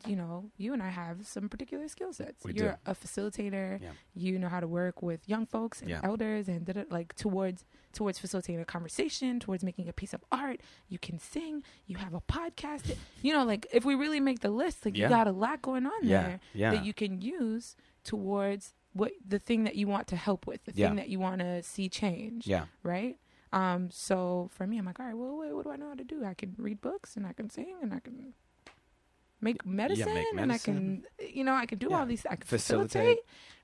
you 0.06 0.14
know 0.16 0.50
you 0.56 0.72
and 0.72 0.82
i 0.82 0.88
have 0.88 1.26
some 1.26 1.48
particular 1.48 1.88
skill 1.88 2.12
sets. 2.12 2.44
We 2.44 2.52
you're 2.54 2.72
do. 2.72 2.76
a 2.86 2.94
facilitator. 2.94 3.80
Yeah. 3.80 3.90
you 4.14 4.38
know 4.38 4.48
how 4.48 4.60
to 4.60 4.68
work 4.68 5.02
with 5.02 5.28
young 5.28 5.46
folks 5.46 5.80
and 5.80 5.90
Yeah. 5.90 6.00
elders 6.04 6.48
and 6.48 6.64
da-da, 6.64 6.84
like 6.90 7.14
towards 7.16 7.64
towards 7.92 8.18
facilitating 8.18 8.60
a 8.60 8.64
conversation 8.64 9.40
towards 9.40 9.64
making 9.64 9.88
a 9.88 9.92
piece 9.92 10.12
of 10.14 10.22
art. 10.30 10.60
You 10.88 10.98
can 10.98 11.18
sing. 11.18 11.64
You 11.86 11.96
have 11.96 12.14
a 12.14 12.20
podcast. 12.20 12.94
You 13.22 13.32
know 13.32 13.44
like 13.44 13.66
if 13.72 13.84
we 13.84 13.94
really 13.94 14.20
make 14.20 14.40
the 14.40 14.50
list 14.50 14.84
like 14.84 14.96
Yeah. 14.96 15.04
you 15.04 15.08
got 15.10 15.26
a 15.26 15.32
lot 15.32 15.62
going 15.62 15.86
on 15.86 16.06
there 16.06 16.40
that 16.72 16.84
you 16.84 16.92
can 16.94 17.20
use 17.20 17.74
towards 18.04 18.74
what 18.92 19.12
the 19.26 19.38
thing 19.38 19.64
that 19.64 19.76
you 19.76 19.86
want 19.86 20.06
to 20.08 20.16
help 20.16 20.46
with 20.46 20.64
the 20.64 20.72
thing 20.72 20.96
that 20.96 21.08
you 21.08 21.18
want 21.20 21.40
to 21.40 21.62
see 21.62 21.88
change. 21.88 22.46
Yeah. 22.46 22.66
right? 22.82 23.16
Um 23.52 23.90
so 23.90 24.50
for 24.52 24.66
me 24.66 24.76
i'm 24.78 24.84
like 24.84 25.00
all 25.00 25.06
right 25.06 25.16
well 25.16 25.34
what, 25.38 25.50
what 25.54 25.64
do 25.64 25.70
i 25.72 25.76
know 25.76 25.88
how 25.88 25.94
to 25.94 26.04
do? 26.04 26.22
I 26.24 26.34
can 26.34 26.54
read 26.58 26.80
books 26.82 27.16
and 27.16 27.26
i 27.26 27.32
can 27.32 27.48
sing 27.48 27.74
and 27.82 27.94
i 27.94 28.00
can 28.00 28.34
make 29.40 29.64
medicine, 29.66 30.24
and 30.36 30.52
i 30.52 30.58
can 30.58 31.04
you 31.34 31.44
know 31.44 31.54
i 31.54 31.66
can 31.66 31.78
do 31.78 31.88
Yeah. 31.90 31.98
all 32.00 32.06
these 32.06 32.26
i 32.26 32.36
can 32.36 32.46
Facilitate. 32.46 32.90
facilitate 32.90 33.18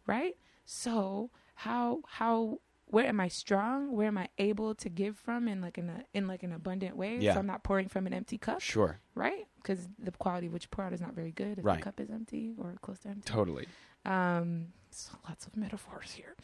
right 0.06 0.36
so 0.64 1.30
how 1.56 2.00
how 2.06 2.58
where 2.86 3.06
am 3.06 3.18
i 3.20 3.28
strong 3.28 3.90
where 3.92 4.06
am 4.08 4.18
i 4.18 4.28
able 4.38 4.74
to 4.76 4.88
give 4.88 5.16
from 5.16 5.48
in 5.48 5.60
like 5.60 5.78
in 5.78 5.88
a 5.88 6.04
in 6.14 6.26
like 6.28 6.42
an 6.42 6.52
abundant 6.52 6.96
way 6.96 7.18
Yeah. 7.18 7.34
so 7.34 7.40
i'm 7.40 7.46
not 7.46 7.64
pouring 7.64 7.88
from 7.88 8.06
an 8.06 8.12
empty 8.14 8.38
cup 8.38 8.60
Sure. 8.60 9.00
right 9.14 9.46
because 9.56 9.88
the 9.98 10.12
quality 10.12 10.46
of 10.46 10.52
which 10.52 10.64
you 10.64 10.68
pour 10.70 10.84
out 10.84 10.92
is 10.92 11.00
not 11.00 11.14
very 11.14 11.32
good 11.32 11.58
if 11.58 11.64
Right. 11.64 11.78
the 11.78 11.84
cup 11.84 11.98
is 12.00 12.10
empty 12.10 12.54
or 12.58 12.74
close 12.82 13.00
to 13.00 13.08
empty 13.08 13.22
Totally. 13.30 13.66
um 14.04 14.66
so 14.90 15.12
lots 15.28 15.46
of 15.46 15.56
metaphors 15.56 16.12
here 16.12 16.36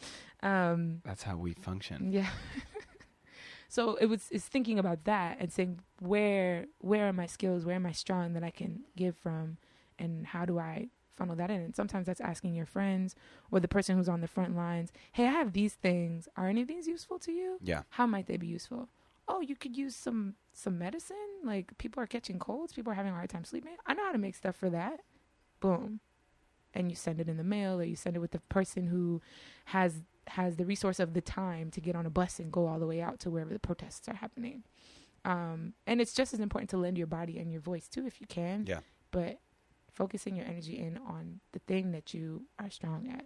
um 0.43 1.01
That's 1.05 1.23
how 1.23 1.37
we 1.37 1.53
function. 1.53 2.11
yeah. 2.11 2.27
so 3.71 3.95
it 3.95 4.07
was 4.07 4.27
it's 4.31 4.47
thinking 4.47 4.77
about 4.77 5.05
that 5.05 5.37
and 5.39 5.49
saying 5.49 5.79
where 6.01 6.65
where 6.79 7.07
are 7.07 7.13
my 7.13 7.25
skills, 7.25 7.63
where 7.63 7.75
am 7.75 7.85
I 7.85 7.93
strong 7.93 8.33
that 8.33 8.43
I 8.43 8.49
can 8.49 8.81
give 8.97 9.15
from 9.15 9.55
and 9.97 10.27
how 10.27 10.43
do 10.43 10.59
I 10.59 10.89
funnel 11.15 11.37
that 11.37 11.49
in? 11.49 11.61
And 11.61 11.73
sometimes 11.73 12.05
that's 12.05 12.19
asking 12.19 12.53
your 12.53 12.65
friends 12.65 13.15
or 13.49 13.61
the 13.61 13.69
person 13.69 13.95
who's 13.95 14.09
on 14.09 14.19
the 14.19 14.27
front 14.27 14.57
lines, 14.57 14.91
"Hey, 15.13 15.25
I 15.25 15.31
have 15.31 15.53
these 15.53 15.75
things. 15.75 16.27
Are 16.35 16.49
any 16.49 16.63
of 16.63 16.67
these 16.67 16.85
useful 16.85 17.17
to 17.19 17.31
you? 17.31 17.59
Yeah. 17.61 17.83
How 17.91 18.05
might 18.05 18.27
they 18.27 18.35
be 18.35 18.47
useful?" 18.47 18.89
Oh, 19.29 19.39
you 19.39 19.55
could 19.55 19.77
use 19.77 19.95
some 19.95 20.35
some 20.51 20.77
medicine. 20.77 21.29
Like 21.41 21.77
people 21.77 22.03
are 22.03 22.07
catching 22.07 22.39
colds, 22.39 22.73
people 22.73 22.91
are 22.91 22.95
having 22.95 23.13
a 23.13 23.15
hard 23.15 23.29
time 23.29 23.45
sleeping. 23.45 23.77
I 23.85 23.93
know 23.93 24.03
how 24.03 24.11
to 24.11 24.17
make 24.17 24.35
stuff 24.35 24.57
for 24.57 24.69
that. 24.69 24.99
Boom. 25.61 26.01
And 26.73 26.89
you 26.89 26.97
send 26.97 27.21
it 27.21 27.29
in 27.29 27.37
the 27.37 27.43
mail 27.45 27.79
or 27.79 27.85
you 27.85 27.95
send 27.95 28.17
it 28.17 28.19
with 28.19 28.31
the 28.31 28.39
person 28.49 28.87
who 28.87 29.21
has 29.65 30.03
has 30.27 30.55
the 30.57 30.65
resource 30.65 30.99
of 30.99 31.13
the 31.13 31.21
time 31.21 31.71
to 31.71 31.81
get 31.81 31.95
on 31.95 32.05
a 32.05 32.09
bus 32.09 32.39
and 32.39 32.51
go 32.51 32.67
all 32.67 32.79
the 32.79 32.87
way 32.87 33.01
out 33.01 33.19
to 33.19 33.29
wherever 33.29 33.51
the 33.53 33.59
protests 33.59 34.07
are 34.07 34.15
happening. 34.15 34.63
Um, 35.25 35.73
and 35.85 36.01
it's 36.01 36.13
just 36.13 36.33
as 36.33 36.39
important 36.39 36.69
to 36.71 36.77
lend 36.77 36.97
your 36.97 37.07
body 37.07 37.37
and 37.37 37.51
your 37.51 37.61
voice 37.61 37.87
too 37.87 38.05
if 38.07 38.19
you 38.21 38.27
can. 38.27 38.65
Yeah. 38.67 38.79
But 39.11 39.39
focusing 39.91 40.35
your 40.35 40.45
energy 40.45 40.79
in 40.79 40.97
on 40.97 41.41
the 41.51 41.59
thing 41.59 41.91
that 41.91 42.13
you 42.13 42.43
are 42.59 42.69
strong 42.69 43.09
at. 43.13 43.25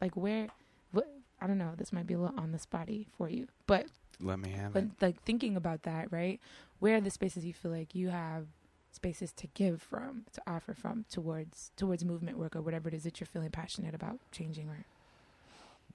Like 0.00 0.16
where 0.16 0.48
what 0.92 1.08
I 1.40 1.46
don't 1.46 1.58
know, 1.58 1.72
this 1.76 1.92
might 1.92 2.06
be 2.06 2.14
a 2.14 2.18
little 2.18 2.38
on 2.38 2.52
the 2.52 2.58
spotty 2.58 3.08
for 3.16 3.28
you. 3.28 3.48
But 3.66 3.86
Let 4.20 4.38
me 4.38 4.50
have 4.50 4.72
but 4.72 4.84
it. 4.84 4.90
like 5.00 5.22
thinking 5.22 5.56
about 5.56 5.82
that, 5.82 6.10
right? 6.12 6.40
Where 6.78 6.96
are 6.96 7.00
the 7.00 7.10
spaces 7.10 7.44
you 7.44 7.52
feel 7.52 7.72
like 7.72 7.94
you 7.94 8.08
have 8.10 8.46
spaces 8.92 9.32
to 9.32 9.48
give 9.48 9.82
from, 9.82 10.24
to 10.32 10.40
offer 10.46 10.72
from 10.72 11.04
towards 11.10 11.72
towards 11.76 12.04
movement 12.04 12.38
work 12.38 12.54
or 12.54 12.62
whatever 12.62 12.88
it 12.88 12.94
is 12.94 13.02
that 13.02 13.18
you're 13.20 13.26
feeling 13.26 13.50
passionate 13.50 13.94
about 13.94 14.20
changing 14.30 14.68
or 14.68 14.84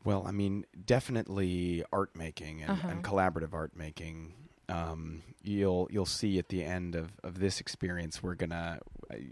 Well, 0.04 0.24
I 0.26 0.32
mean, 0.32 0.66
definitely 0.86 1.84
art 1.92 2.16
making 2.16 2.62
and, 2.62 2.72
Uh-huh. 2.72 2.88
and 2.88 3.04
collaborative 3.04 3.54
art 3.54 3.76
making. 3.76 4.34
Um, 4.70 5.24
you'll 5.42 5.88
you'll 5.92 6.06
see 6.06 6.38
at 6.38 6.50
the 6.50 6.64
end 6.64 6.94
of, 6.96 7.12
of 7.24 7.40
this 7.40 7.60
experience, 7.60 8.22
we're 8.22 8.36
gonna. 8.36 8.80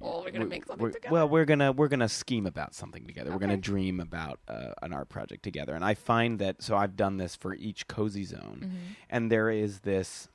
Oh, 0.02 0.24
we're 0.24 0.32
gonna 0.32 0.46
make 0.46 0.66
something 0.66 0.82
we're- 0.82 0.94
together. 0.94 1.14
Well, 1.14 1.30
we're 1.30 1.46
gonna 1.46 1.72
we're 1.72 1.88
gonna 1.88 2.10
scheme 2.10 2.48
about 2.48 2.74
something 2.74 3.06
together. 3.06 3.32
We're 3.32 3.38
gonna 3.38 3.56
dream 3.58 4.00
about 4.00 4.40
uh, 4.48 4.74
an 4.82 4.94
art 4.94 5.10
project 5.10 5.44
together. 5.44 5.76
And 5.76 5.86
I 5.86 5.94
find 5.94 6.40
that 6.40 6.64
so 6.64 6.76
I've 6.76 6.96
done 6.96 7.18
this 7.18 7.36
for 7.36 7.54
each 7.54 7.88
cozy 7.88 8.24
zone, 8.24 8.62
Mm-hmm. 8.64 8.76
and 9.12 9.32
there 9.32 9.52
is 9.52 9.82
this 9.82 10.28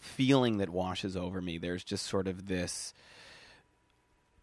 feeling 0.00 0.56
that 0.58 0.70
washes 0.70 1.16
over 1.16 1.40
me. 1.42 1.58
There's 1.58 1.84
just 1.84 2.06
sort 2.06 2.26
of 2.26 2.46
this 2.46 2.94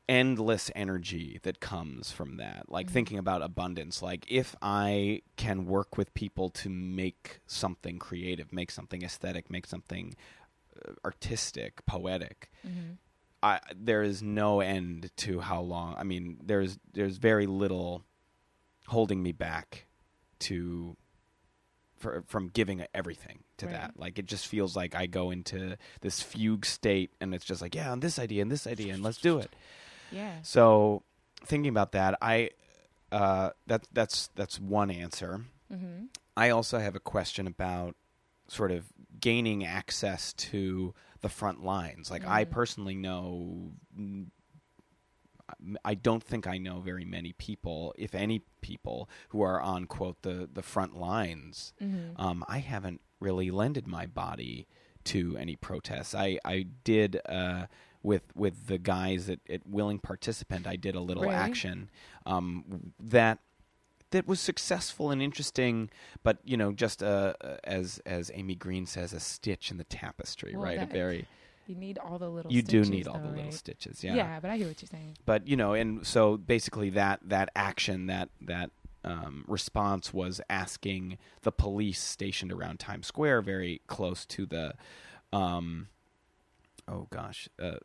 endless 0.09 0.69
energy 0.75 1.39
that 1.43 1.59
comes 1.59 2.11
from 2.11 2.37
that. 2.37 2.69
Like 2.69 2.87
Mhm. 2.87 2.91
thinking 2.91 3.17
about 3.17 3.41
abundance. 3.41 4.01
Like 4.01 4.25
if 4.29 4.55
I 4.61 5.21
can 5.37 5.65
work 5.65 5.97
with 5.97 6.13
people 6.13 6.49
to 6.49 6.69
make 6.69 7.39
something 7.47 7.97
creative, 7.99 8.51
make 8.51 8.71
something 8.71 9.03
aesthetic, 9.03 9.49
make 9.49 9.65
something 9.67 10.15
uh, 10.85 10.93
artistic, 11.05 11.85
poetic, 11.85 12.49
Mm-hmm. 12.67 12.93
I, 13.43 13.59
there 13.75 14.03
is 14.03 14.21
no 14.21 14.59
end 14.59 15.09
to 15.17 15.39
how 15.39 15.61
long. 15.61 15.95
I 15.97 16.03
mean, 16.03 16.37
there's 16.43 16.77
there's 16.93 17.17
very 17.17 17.47
little 17.47 18.03
holding 18.87 19.23
me 19.23 19.31
back 19.31 19.87
to 20.41 20.95
for, 21.97 22.23
from 22.27 22.49
giving 22.49 22.85
everything 22.93 23.43
to 23.57 23.65
Right. 23.65 23.73
that. 23.73 23.99
Like 23.99 24.19
it 24.19 24.25
just 24.27 24.45
feels 24.47 24.75
like 24.75 24.93
I 24.95 25.07
go 25.07 25.31
into 25.31 25.77
this 26.01 26.21
fugue 26.21 26.65
state, 26.65 27.11
and 27.19 27.33
it's 27.33 27.45
just 27.45 27.61
like, 27.61 27.73
yeah, 27.75 27.91
and 27.93 28.01
this 28.01 28.19
idea, 28.19 28.41
and 28.43 28.51
this 28.51 28.67
idea, 28.67 28.93
and 28.93 29.01
let's 29.03 29.17
do 29.19 29.39
it. 29.39 29.51
Yeah. 30.11 30.35
So 30.43 31.03
thinking 31.45 31.69
about 31.69 31.91
that, 31.93 32.17
I 32.21 32.51
uh, 33.11 33.51
that 33.67 33.87
that's 33.91 34.29
that's 34.35 34.59
one 34.59 34.91
answer. 34.91 35.45
Mm-hmm. 35.71 36.05
I 36.37 36.49
also 36.49 36.79
have 36.79 36.95
a 36.95 36.99
question 36.99 37.47
about 37.47 37.95
sort 38.47 38.71
of 38.71 38.85
gaining 39.19 39.65
access 39.65 40.33
to 40.33 40.93
the 41.21 41.29
front 41.29 41.63
lines. 41.63 42.09
Like 42.11 42.25
I 42.25 42.45
Mm. 42.45 42.49
personally 42.51 42.95
know 42.95 43.71
mm, 43.97 44.27
I 45.83 45.95
don't 45.95 46.23
think 46.23 46.47
I 46.47 46.57
know 46.57 46.79
very 46.79 47.03
many 47.05 47.33
people, 47.33 47.93
if 47.97 48.15
any 48.15 48.41
people, 48.61 49.09
who 49.29 49.41
are 49.41 49.61
on 49.61 49.85
quote 49.85 50.21
the 50.21 50.49
the 50.51 50.61
front 50.63 50.95
lines. 50.97 51.73
Mm-hmm. 51.81 52.19
Um, 52.21 52.45
I 52.47 52.59
haven't 52.59 53.01
really 53.19 53.51
lended 53.51 53.85
my 53.87 54.05
body 54.05 54.67
to 55.05 55.35
any 55.37 55.55
protests. 55.55 56.15
I 56.15 56.39
I 56.45 56.67
did 56.83 57.19
uh, 57.27 57.65
with 58.03 58.23
with 58.35 58.67
the 58.67 58.77
guys 58.77 59.29
at, 59.29 59.39
at 59.49 59.65
Willing 59.67 59.99
Participant. 59.99 60.65
I 60.67 60.75
did 60.75 60.95
a 60.95 60.99
little 61.01 61.23
Right. 61.23 61.33
action 61.35 61.89
um, 62.25 62.93
that 62.99 63.39
that 64.11 64.27
was 64.27 64.39
successful 64.41 65.09
and 65.11 65.21
interesting, 65.21 65.89
but 66.23 66.39
you 66.43 66.57
know, 66.57 66.71
just 66.73 67.01
uh, 67.01 67.33
uh, 67.41 67.57
as 67.63 68.01
as 68.05 68.29
Amy 68.33 68.55
Green 68.55 68.85
says, 68.85 69.13
a 69.13 69.19
stitch 69.19 69.71
in 69.71 69.77
the 69.77 69.83
tapestry, 69.85 70.53
Well, 70.53 70.63
right? 70.65 70.81
a 70.81 70.85
very 70.85 71.27
You 71.67 71.75
need 71.75 71.97
all 71.97 72.17
the 72.19 72.29
little. 72.29 72.51
you 72.51 72.61
do 72.61 72.83
need 72.83 73.07
all 73.07 73.19
though, 73.19 73.29
the 73.29 73.35
little 73.37 73.51
stitches, 73.51 74.03
Yeah. 74.03 74.15
yeah. 74.15 74.39
but 74.41 74.51
I 74.51 74.57
hear 74.57 74.67
what 74.67 74.81
you're 74.81 74.89
saying. 74.89 75.17
But 75.25 75.47
you 75.47 75.55
know, 75.55 75.73
and 75.73 76.05
so 76.05 76.35
basically 76.37 76.89
that 76.91 77.21
that 77.23 77.49
action 77.55 78.07
that 78.07 78.29
that 78.41 78.71
um, 79.03 79.45
response 79.47 80.13
was 80.13 80.41
asking 80.49 81.17
the 81.41 81.51
police 81.51 81.99
stationed 82.01 82.51
around 82.51 82.79
Times 82.79 83.07
Square, 83.07 83.41
very 83.43 83.81
close 83.87 84.25
to 84.27 84.45
the, 84.45 84.75
um, 85.33 85.87
oh 86.87 87.07
gosh, 87.09 87.49
uh, 87.59 87.77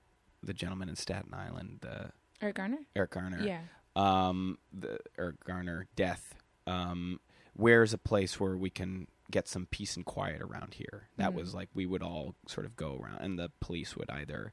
the 0.47 0.55
gentleman 0.55 0.89
in 0.89 0.97
Staten 0.97 1.35
Island, 1.35 1.79
the 1.83 2.11
Eric 2.41 2.57
Garner. 2.57 2.79
Eric 2.95 3.11
Garner, 3.11 3.43
Yeah. 3.45 3.61
um, 3.95 4.59
the 4.73 4.99
Eric 5.19 5.45
Garner 5.45 5.87
death. 5.97 6.35
Um, 6.67 7.21
where's 7.55 7.93
a 7.93 7.99
place 7.99 8.39
where 8.41 8.57
we 8.57 8.71
can 8.71 9.07
get 9.31 9.49
some 9.49 9.67
peace 9.67 9.97
and 9.97 10.05
quiet 10.05 10.41
around 10.43 10.75
here? 10.75 11.09
That 11.17 11.31
Mhm. 11.33 11.35
was 11.35 11.55
like 11.55 11.69
we 11.75 11.87
would 11.87 12.03
all 12.03 12.35
sort 12.47 12.65
of 12.67 12.77
go 12.77 12.97
around, 12.99 13.19
and 13.21 13.39
the 13.39 13.51
police 13.61 13.97
would 13.97 14.11
either 14.11 14.53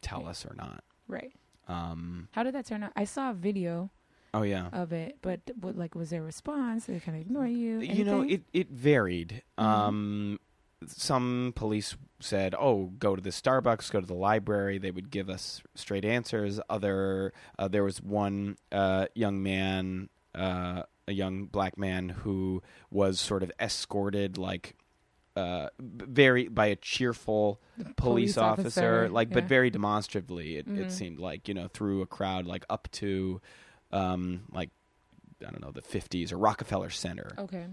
tell 0.00 0.20
Right. 0.22 0.30
us 0.30 0.44
or 0.46 0.54
not. 0.54 0.84
Right. 1.08 1.32
Um, 1.68 2.28
How 2.32 2.42
did 2.42 2.54
that 2.54 2.66
turn 2.66 2.82
out? 2.82 2.92
I 2.96 3.04
saw 3.04 3.30
a 3.30 3.34
video 3.34 3.90
oh 4.34 4.42
yeah, 4.42 4.68
of 4.68 4.92
it, 4.92 5.18
but 5.22 5.40
what, 5.60 5.76
like, 5.76 5.94
was 5.94 6.10
there 6.10 6.22
a 6.22 6.24
response? 6.24 6.86
Did 6.86 6.96
they 6.96 7.00
kind 7.00 7.16
of 7.16 7.22
ignore 7.26 7.46
you? 7.46 7.80
you 7.80 8.04
know 8.04 8.22
it 8.22 8.42
it 8.52 8.68
varied. 8.70 9.42
Mhm. 9.58 9.62
Um, 9.64 10.40
some 10.86 11.52
police 11.56 11.96
said, 12.20 12.54
"Oh, 12.58 12.86
go 12.98 13.14
to 13.16 13.22
the 13.22 13.30
Starbucks, 13.30 13.90
go 13.90 14.00
to 14.00 14.06
the 14.06 14.14
library." 14.14 14.78
They 14.78 14.90
would 14.90 15.10
give 15.10 15.28
us 15.30 15.62
straight 15.74 16.04
answers. 16.04 16.60
Other, 16.68 17.32
uh, 17.58 17.68
there 17.68 17.84
was 17.84 18.02
one 18.02 18.56
uh, 18.72 19.06
young 19.14 19.42
man, 19.42 20.08
uh, 20.34 20.82
a 21.08 21.12
young 21.12 21.46
black 21.46 21.76
man 21.78 22.08
who 22.10 22.62
was 22.90 23.20
sort 23.20 23.42
of 23.42 23.52
escorted, 23.60 24.38
like. 24.38 24.76
Uh, 25.36 25.68
very 25.78 26.48
by 26.48 26.66
a 26.66 26.76
cheerful 26.76 27.60
The 27.78 27.94
police, 27.94 28.36
officer, 28.36 29.08
like 29.08 29.32
but 29.32 29.44
very 29.44 29.70
demonstratively. 29.70 30.56
it, 30.56 30.66
it 30.66 30.88
Mhm. 30.88 30.90
seemed 30.90 31.18
like 31.20 31.46
you 31.46 31.54
know 31.54 31.68
through 31.68 32.02
a 32.02 32.06
crowd 32.06 32.46
like 32.46 32.64
up 32.68 32.88
to 32.92 33.40
um 33.92 34.42
like 34.52 34.70
i 35.40 35.50
don't 35.50 35.60
know 35.62 35.70
the 35.70 35.80
50s 35.82 36.32
or 36.32 36.36
rockefeller 36.36 36.90
center 36.90 37.30
Okay. 37.38 37.66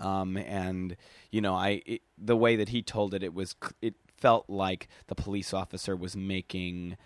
Um, 0.00 0.36
and 0.36 0.96
you 1.30 1.40
know, 1.40 1.54
I 1.54 1.82
it, 1.86 2.02
the 2.18 2.36
way 2.36 2.56
that 2.56 2.68
he 2.70 2.82
told 2.82 3.14
it, 3.14 3.22
it 3.22 3.34
was 3.34 3.54
it 3.82 3.94
felt 4.16 4.48
like 4.48 4.88
the 5.08 5.14
police 5.14 5.52
officer 5.54 5.94
was 5.96 6.16
making 6.16 6.96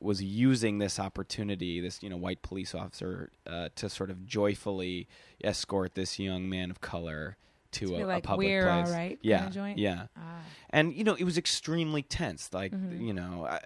was 0.00 0.22
using 0.22 0.78
this 0.78 1.00
opportunity, 1.00 1.80
this 1.80 2.02
you 2.02 2.08
know 2.10 2.16
white 2.16 2.42
police 2.42 2.74
officer, 2.74 3.30
uh, 3.46 3.68
to 3.74 3.88
sort 3.88 4.10
of 4.10 4.24
joyfully 4.26 5.08
escort 5.42 5.94
this 5.94 6.18
young 6.20 6.48
man 6.48 6.70
of 6.70 6.80
color 6.80 7.36
to, 7.72 7.86
To 7.88 7.94
a, 7.94 8.06
be 8.06 8.12
a 8.12 8.20
public 8.20 8.46
"We're 8.46 8.68
all 8.68 8.82
place. 8.82 8.92
right," 8.94 9.18
yeah, 9.22 9.50
yeah. 9.76 10.06
Ah. 10.16 10.40
And 10.70 10.94
you 10.94 11.02
know, 11.04 11.14
it 11.14 11.24
was 11.24 11.36
extremely 11.38 12.02
tense. 12.02 12.50
Like 12.52 12.72
Mhm. 12.72 13.04
you 13.04 13.12
know, 13.12 13.46
I, 13.48 13.60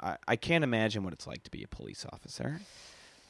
I 0.00 0.16
I 0.26 0.36
can't 0.36 0.64
imagine 0.64 1.04
what 1.04 1.12
it's 1.12 1.26
like 1.26 1.42
to 1.44 1.50
be 1.50 1.62
a 1.62 1.68
police 1.68 2.04
officer. 2.12 2.60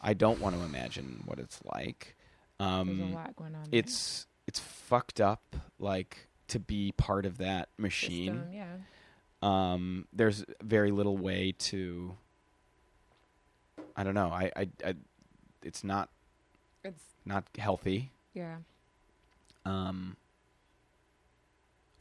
I 0.00 0.14
don't 0.14 0.40
want 0.40 0.56
to 0.56 0.62
imagine 0.62 1.22
what 1.26 1.38
it's 1.38 1.60
like. 1.74 2.16
There's 2.58 2.70
a 2.70 2.72
Um, 2.80 3.12
lot 3.14 3.36
going 3.36 3.54
on. 3.54 3.68
there. 3.70 3.78
it's 3.80 4.26
it's 4.50 4.58
fucked 4.58 5.20
up. 5.20 5.54
Like 5.78 6.26
to 6.48 6.58
be 6.58 6.90
part 6.96 7.24
of 7.24 7.38
that 7.38 7.68
machine. 7.78 8.32
System, 8.34 8.52
yeah. 8.52 8.74
Um, 9.42 10.08
there's 10.12 10.44
very 10.60 10.90
little 10.90 11.16
way 11.16 11.54
to. 11.70 12.16
I 13.96 14.02
don't 14.02 14.14
know. 14.14 14.28
I, 14.28 14.50
I, 14.56 14.68
I 14.84 14.94
it's 15.62 15.84
not 15.84 16.08
It's 16.82 17.02
not 17.24 17.44
healthy. 17.58 18.10
yeah, 18.34 18.56
Um, 19.64 20.16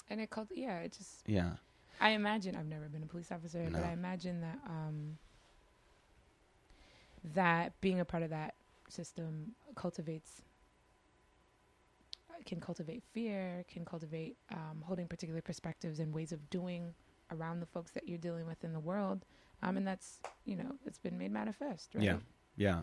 and 0.10 0.20
it 0.20 0.32
called 0.32 0.48
yeah. 0.56 0.80
It 0.80 0.94
just 0.98 1.22
yeah. 1.28 1.52
I 2.02 2.12
imagine 2.12 2.56
I've 2.56 2.66
never 2.66 2.88
been 2.88 3.04
a 3.04 3.06
police 3.06 3.32
officer, 3.32 3.68
but 3.72 3.84
I 3.84 3.92
imagine 3.92 4.42
that 4.42 4.58
um, 4.66 5.18
that 7.36 7.80
being 7.82 8.00
a 8.00 8.06
part 8.06 8.24
of 8.24 8.32
that 8.32 8.56
system 8.90 9.52
cultivates 9.76 10.42
can 12.46 12.60
cultivate 12.60 13.04
fear, 13.14 13.66
can 13.72 13.86
cultivate 13.86 14.38
um, 14.52 14.84
holding 14.84 15.08
particular 15.08 15.42
perspectives 15.42 16.00
and 16.00 16.14
ways 16.14 16.32
of 16.32 16.50
doing 16.50 16.94
around 17.32 17.60
the 17.60 17.66
folks 17.66 17.92
that 17.92 18.08
you're 18.08 18.18
dealing 18.18 18.48
with 18.48 18.64
in 18.64 18.74
the 18.74 18.80
world, 18.80 19.26
um, 19.62 19.78
and 19.78 19.88
that's 19.88 20.20
you 20.46 20.56
know 20.56 20.72
it's 20.86 20.98
been 20.98 21.18
made 21.18 21.32
manifest, 21.32 21.94
right? 21.96 22.04
Yeah. 22.04 22.18
Yeah. 22.56 22.82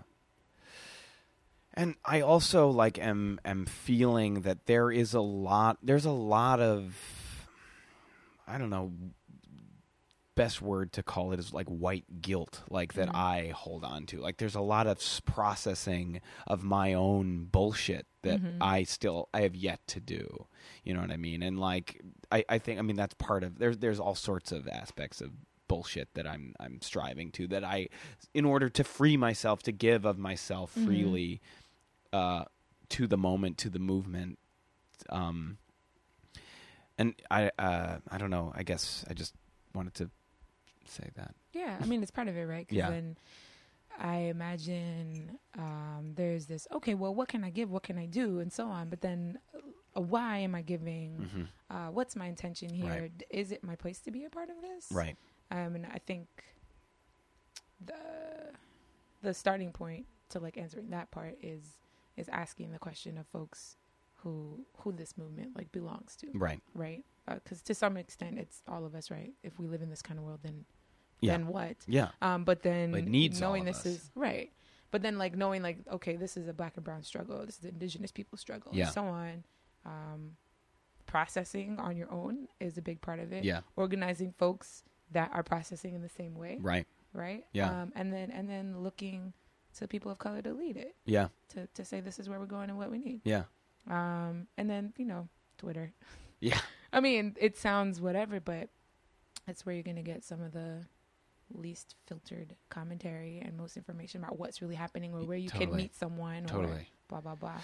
And 1.75 1.95
I 2.05 2.23
also 2.23 2.71
like 2.71 2.99
am 2.99 3.39
am 3.45 3.67
feeling 3.67 4.43
that 4.43 4.65
there 4.67 4.91
is 4.91 5.13
a 5.13 5.21
lot 5.21 5.77
there's 5.83 6.07
a 6.07 6.11
lot 6.11 6.61
of 6.61 6.97
I 8.49 8.57
don't 8.57 8.71
know 8.71 8.93
best 10.37 10.63
word 10.63 10.93
to 10.93 11.03
call 11.03 11.33
it 11.33 11.41
is 11.41 11.53
like 11.53 11.67
white 11.67 12.21
guilt 12.23 12.63
like 12.71 12.93
that 12.95 13.09
Mhm. 13.09 13.15
I 13.17 13.49
hold 13.49 13.83
on 13.85 14.07
to. 14.07 14.21
Like 14.21 14.37
there's 14.37 14.55
a 14.55 14.61
lot 14.61 14.87
of 14.87 15.01
processing 15.25 16.21
of 16.47 16.63
my 16.63 16.93
own 16.95 17.47
bullshit 17.47 18.07
that 18.23 18.41
Mhm. 18.41 18.59
I 18.61 18.85
still 18.85 19.29
I 19.35 19.41
have 19.41 19.57
yet 19.57 19.85
to 19.89 20.01
do. 20.01 20.47
You 20.85 20.95
know 20.95 21.01
what 21.01 21.11
I 21.11 21.17
mean? 21.17 21.43
And 21.43 21.59
like 21.59 22.01
I 22.31 22.45
I 22.49 22.59
think 22.59 22.79
I 22.79 22.83
mean 22.83 22.97
that's 22.97 23.15
part 23.15 23.43
of 23.43 23.59
there's 23.59 23.79
there's 23.79 23.99
all 23.99 24.15
sorts 24.15 24.53
of 24.53 24.69
aspects 24.69 25.21
of 25.21 25.33
bullshit 25.69 26.15
that 26.15 26.27
I'm 26.29 26.55
I'm 26.61 26.81
striving 26.81 27.33
to 27.33 27.49
that 27.49 27.65
I 27.65 27.89
in 28.35 28.45
order 28.45 28.69
to 28.69 28.85
free 28.85 29.17
myself 29.17 29.63
to 29.65 29.73
give 29.73 30.05
of 30.05 30.17
myself 30.19 30.73
Mhm. 30.77 30.85
freely 30.85 31.41
uh 32.13 32.45
to 32.91 33.07
the 33.09 33.17
moment 33.19 33.59
to 33.59 33.71
the 33.71 33.81
movement 33.81 34.39
um 35.09 35.59
and 36.99 37.15
I 37.31 37.51
uh 37.59 37.99
I 38.09 38.19
don't 38.19 38.31
know 38.31 38.53
I 38.55 38.63
guess 38.63 39.05
I 39.09 39.15
just 39.15 39.35
wanted 39.75 39.95
to 39.95 40.11
say 40.89 41.11
that 41.17 41.35
Yeah, 41.53 41.77
I 41.81 41.85
mean 41.87 42.03
it's 42.03 42.11
part 42.11 42.29
of 42.29 42.37
it, 42.37 42.45
right? 42.45 42.67
Yeah. 42.71 42.91
then 42.91 43.17
I 43.99 44.17
imagine 44.17 45.39
um, 45.59 46.13
there's 46.17 46.45
this. 46.47 46.67
Okay, 46.71 46.95
well, 46.95 47.15
what 47.15 47.29
can 47.29 47.43
I 47.45 47.51
give? 47.51 47.71
What 47.71 47.83
can 47.83 47.97
I 47.99 48.05
do? 48.07 48.41
And 48.41 48.53
so 48.53 48.67
on. 48.69 48.91
But 48.91 49.01
then, 49.01 49.39
uh, 49.97 50.03
why 50.03 50.37
am 50.39 50.55
I 50.55 50.61
giving? 50.61 51.17
mm-hmm. 51.17 51.43
Uh, 51.75 51.91
what's 51.91 52.15
my 52.15 52.27
intention 52.27 52.69
here? 52.69 52.91
Right. 52.91 53.19
D- 53.19 53.25
Is 53.31 53.53
it 53.53 53.65
my 53.65 53.75
place 53.75 53.99
to 54.01 54.11
be 54.11 54.25
a 54.25 54.31
part 54.31 54.51
of 54.51 54.57
this? 54.61 54.89
right 54.93 55.17
Um, 55.51 55.75
and 55.77 55.87
I 55.87 55.99
think 56.07 56.29
the 57.85 57.95
the 59.23 59.35
starting 59.35 59.73
point 59.73 60.07
to 60.31 60.39
like 60.41 60.57
answering 60.59 60.91
that 60.91 61.11
part 61.11 61.37
is 61.43 61.63
is 62.17 62.29
asking 62.29 62.73
the 62.73 62.79
question 62.79 63.19
of 63.19 63.27
folks 63.27 63.77
who 64.17 64.61
who 64.79 64.93
this 64.93 65.17
movement 65.17 65.57
like 65.57 65.71
belongs 65.73 66.17
to, 66.17 66.27
right 66.35 66.61
right? 66.75 67.05
Because 67.27 67.61
to 67.63 67.75
some 67.75 67.97
extent, 67.97 68.39
it's 68.39 68.63
all 68.69 68.85
of 68.85 68.95
us, 68.95 69.11
right? 69.11 69.33
If 69.43 69.59
we 69.59 69.67
live 69.67 69.83
in 69.83 69.91
this 69.91 70.03
kind 70.03 70.19
of 70.19 70.25
world, 70.25 70.41
then 70.43 70.65
Yeah. 71.21 71.33
then 71.37 71.47
what? 71.49 71.77
yeah 71.87 72.09
Um, 72.23 72.45
but 72.45 72.63
then 72.63 72.95
It 72.95 73.07
needs 73.07 73.41
knowing 73.41 73.65
this 73.65 73.81
us. 73.81 73.87
is 73.87 74.11
right. 74.15 74.53
But 74.91 75.03
then 75.03 75.19
like 75.19 75.37
knowing 75.37 75.63
like 75.63 75.79
okay, 75.93 76.17
this 76.17 76.37
is 76.37 76.47
a 76.49 76.53
black 76.53 76.77
and 76.77 76.85
brown 76.85 77.03
struggle. 77.03 77.45
This 77.45 77.59
is 77.59 77.65
indigenous 77.65 78.13
people 78.13 78.39
struggle, 78.39 78.73
Yeah. 78.75 78.85
and 78.87 78.95
so 78.95 79.05
on. 79.05 79.45
Um, 79.85 80.37
processing 81.07 81.79
on 81.79 81.97
your 81.97 82.11
own 82.11 82.49
is 82.61 82.77
a 82.79 82.83
big 82.83 83.01
part 83.01 83.21
of 83.21 83.33
it. 83.33 83.45
yeah 83.45 83.61
Organizing 83.77 84.33
folks 84.39 84.83
that 85.13 85.31
are 85.33 85.43
processing 85.43 85.95
in 85.95 86.03
the 86.03 86.09
same 86.09 86.35
way, 86.35 86.59
right 86.61 86.87
right? 87.13 87.45
Yeah. 87.53 87.71
Um, 87.83 87.93
and 87.95 88.13
then 88.13 88.31
and 88.31 88.49
then 88.49 88.83
looking 88.83 89.33
to 89.79 89.87
people 89.87 90.11
of 90.11 90.19
color 90.19 90.43
to 90.43 90.53
lead 90.53 90.77
it, 90.77 90.95
yeah 91.05 91.29
to 91.51 91.67
to 91.75 91.85
say 91.85 92.01
this 92.01 92.19
is 92.19 92.29
where 92.29 92.39
we're 92.41 92.47
going 92.47 92.71
and 92.71 92.79
what 92.79 92.91
we 92.91 92.99
need. 92.99 93.21
yeah 93.25 93.45
Um, 93.89 94.47
and 94.57 94.69
then 94.69 94.93
you 94.97 95.05
know 95.05 95.29
Twitter. 95.59 95.93
yeah 96.41 96.59
I 96.93 97.01
mean, 97.01 97.37
it 97.39 97.57
sounds 97.59 98.01
whatever, 98.01 98.41
but 98.41 98.69
it's 99.47 99.67
where 99.67 99.75
you're 99.75 99.83
going 99.85 99.97
to 99.97 100.03
get 100.03 100.25
some 100.25 100.41
of 100.41 100.53
the 100.53 100.87
least 101.53 101.95
filtered 102.07 102.55
commentary 102.71 103.41
and 103.45 103.57
most 103.57 103.77
information 103.77 104.23
about 104.23 104.39
what's 104.39 104.61
really 104.63 104.75
happening 104.75 105.15
or 105.15 105.21
where 105.25 105.37
you 105.39 105.51
can 105.51 105.75
meet 105.75 105.95
someone 105.95 106.45
or 106.53 106.81
blah, 107.09 107.21
blah, 107.21 107.35
blah. 107.35 107.61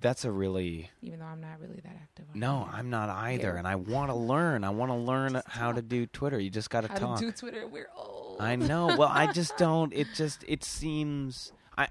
that's 0.00 0.24
a 0.24 0.30
really 0.30 0.90
Even 1.00 1.20
though 1.20 1.26
I'm 1.26 1.40
not 1.40 1.58
really 1.60 1.80
that 1.82 1.96
active. 2.02 2.26
On 2.34 2.38
no. 2.38 2.68
I'm 2.70 2.90
not 2.90 3.08
either 3.08 3.52
Yeah. 3.52 3.58
and 3.58 3.66
I 3.66 3.76
want 3.76 4.10
to 4.10 4.14
learn 4.14 4.62
I 4.64 4.70
want 4.70 4.90
to 4.90 4.96
learn 4.96 5.32
Just 5.34 5.48
how 5.48 5.72
to 5.72 5.80
do 5.82 6.06
Twitter 6.06 6.38
you 6.38 6.50
just 6.50 6.68
got 6.70 6.82
to 6.82 6.88
talk 6.88 7.18
to 7.20 7.26
do 7.26 7.32
Twitter, 7.32 7.66
we're 7.66 7.88
old. 7.96 8.36
I 8.40 8.56
know. 8.56 8.96
Well, 8.96 9.10
I 9.12 9.32
just 9.32 9.56
don't. 9.58 9.92
It 9.94 10.08
just 10.14 10.44
it 10.46 10.64
seems 10.64 11.52
I 11.78 11.88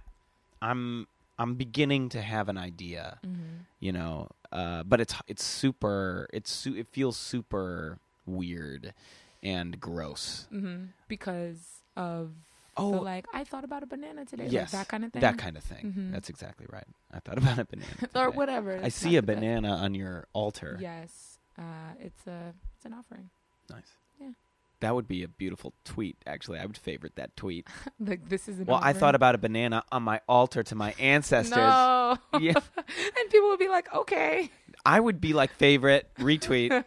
I'm 0.61 1.07
I'm 1.39 1.55
beginning 1.55 2.09
to 2.09 2.21
have 2.21 2.47
an 2.49 2.57
idea, 2.57 3.17
hmm 3.23 3.31
you 3.79 3.91
know. 3.91 4.29
Uh, 4.51 4.83
but 4.83 5.01
it's 5.01 5.15
it's 5.27 5.43
super. 5.43 6.27
It's 6.31 6.51
su- 6.51 6.75
it 6.75 6.87
feels 6.91 7.17
super 7.17 7.97
weird 8.27 8.93
and 9.43 9.79
gross. 9.79 10.47
hmm 10.49 10.85
Because 11.07 11.59
of 11.95 12.31
Oh, 12.75 12.91
the, 12.93 13.01
like, 13.01 13.25
I 13.31 13.43
thought 13.43 13.63
about 13.63 13.83
a 13.83 13.85
banana 13.85 14.25
today. 14.25 14.47
yes, 14.49 14.73
Like 14.73 14.81
that 14.81 14.87
kind 14.87 15.05
of 15.05 15.11
thing. 15.13 15.21
that 15.21 15.37
kind 15.37 15.57
of 15.57 15.63
thing. 15.63 15.93
Mhm. 15.95 16.11
That's 16.11 16.29
exactly 16.29 16.65
right. 16.71 16.87
I 17.13 17.19
thought 17.19 17.37
about 17.37 17.59
a 17.59 17.65
banana. 17.65 17.91
or 18.15 18.31
whatever. 18.31 18.79
I 18.81 18.89
see 18.89 19.15
a 19.15 19.21
the 19.21 19.27
best. 19.27 19.39
banana 19.41 19.73
on 19.75 19.93
your 19.93 20.27
altar. 20.33 20.77
Yes. 20.81 21.37
Uh, 21.55 21.61
it's 21.99 22.25
a 22.25 22.55
it's 22.75 22.85
an 22.85 22.93
offering. 22.95 23.29
Nice. 23.69 23.91
Yeah. 24.19 24.29
That 24.79 24.95
would 24.95 25.07
be 25.07 25.21
a 25.21 25.27
beautiful 25.27 25.73
tweet. 25.85 26.17
Actually, 26.25 26.57
I 26.59 26.65
would 26.65 26.75
favorite 26.77 27.15
that 27.17 27.37
tweet. 27.37 27.67
like 27.99 28.27
this 28.27 28.49
is 28.49 28.57
Well, 28.65 28.79
I 28.81 28.93
thought 28.93 29.13
about 29.13 29.35
a 29.35 29.37
banana 29.37 29.83
on 29.91 30.01
my 30.01 30.21
altar 30.27 30.63
to 30.63 30.73
my 30.73 30.93
ancestors. 30.99 31.55
No. 31.55 32.17
Yeah. 32.39 32.53
and 32.57 33.29
people 33.29 33.49
would 33.49 33.59
be 33.59 33.69
like, 33.69 33.93
okay. 33.93 34.49
I 34.83 34.99
would 34.99 35.21
be 35.21 35.33
like 35.33 35.51
favorite 35.53 36.09
retweet. 36.17 36.83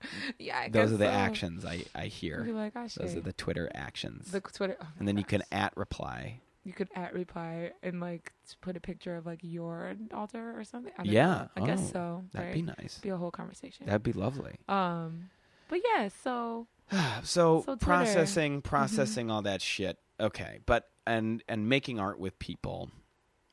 Yeah, 0.38 0.58
I 0.58 0.68
Those 0.68 0.90
guess 0.90 0.94
are 0.94 0.96
the 0.98 1.04
so. 1.06 1.10
actions 1.10 1.64
I, 1.64 1.84
I 1.94 2.06
hear. 2.06 2.44
like, 2.50 2.74
gosh, 2.74 2.94
Those 2.94 3.16
are 3.16 3.20
the 3.20 3.32
Twitter 3.32 3.70
actions. 3.74 4.30
the 4.30 4.40
Twitter. 4.40 4.76
oh 4.80 4.86
and 4.98 5.06
then 5.08 5.16
you 5.18 5.24
can 5.24 5.42
at 5.52 5.76
reply. 5.76 6.40
you 6.64 6.72
could 6.72 6.88
at 6.94 7.14
reply 7.14 7.72
and 7.82 8.00
like 8.00 8.32
put 8.60 8.76
a 8.76 8.80
picture 8.80 9.16
of 9.16 9.26
like 9.26 9.40
your 9.42 9.94
altar 10.14 10.54
or 10.58 10.64
something. 10.64 10.92
I 10.98 11.02
Yeah. 11.04 11.26
know. 11.56 11.62
I 11.62 11.66
guess 11.66 11.80
Oh, 11.88 11.90
so. 11.92 12.24
That'd 12.32 12.48
right? 12.48 12.54
be 12.54 12.62
nice. 12.62 12.98
Be 13.02 13.08
a 13.10 13.16
whole 13.16 13.30
conversation. 13.30 13.86
That'd 13.86 14.02
be 14.02 14.12
lovely. 14.12 14.56
um, 14.68 15.30
but 15.68 15.80
yeah, 15.94 16.08
so 16.22 16.66
so, 17.22 17.62
So 17.64 17.76
processing 17.76 18.62
processing 18.62 19.30
all 19.30 19.42
that 19.42 19.60
shit. 19.62 19.98
Okay. 20.20 20.60
But 20.66 20.88
and 21.06 21.42
and 21.48 21.68
making 21.68 21.98
art 22.00 22.18
with 22.18 22.38
people 22.38 22.90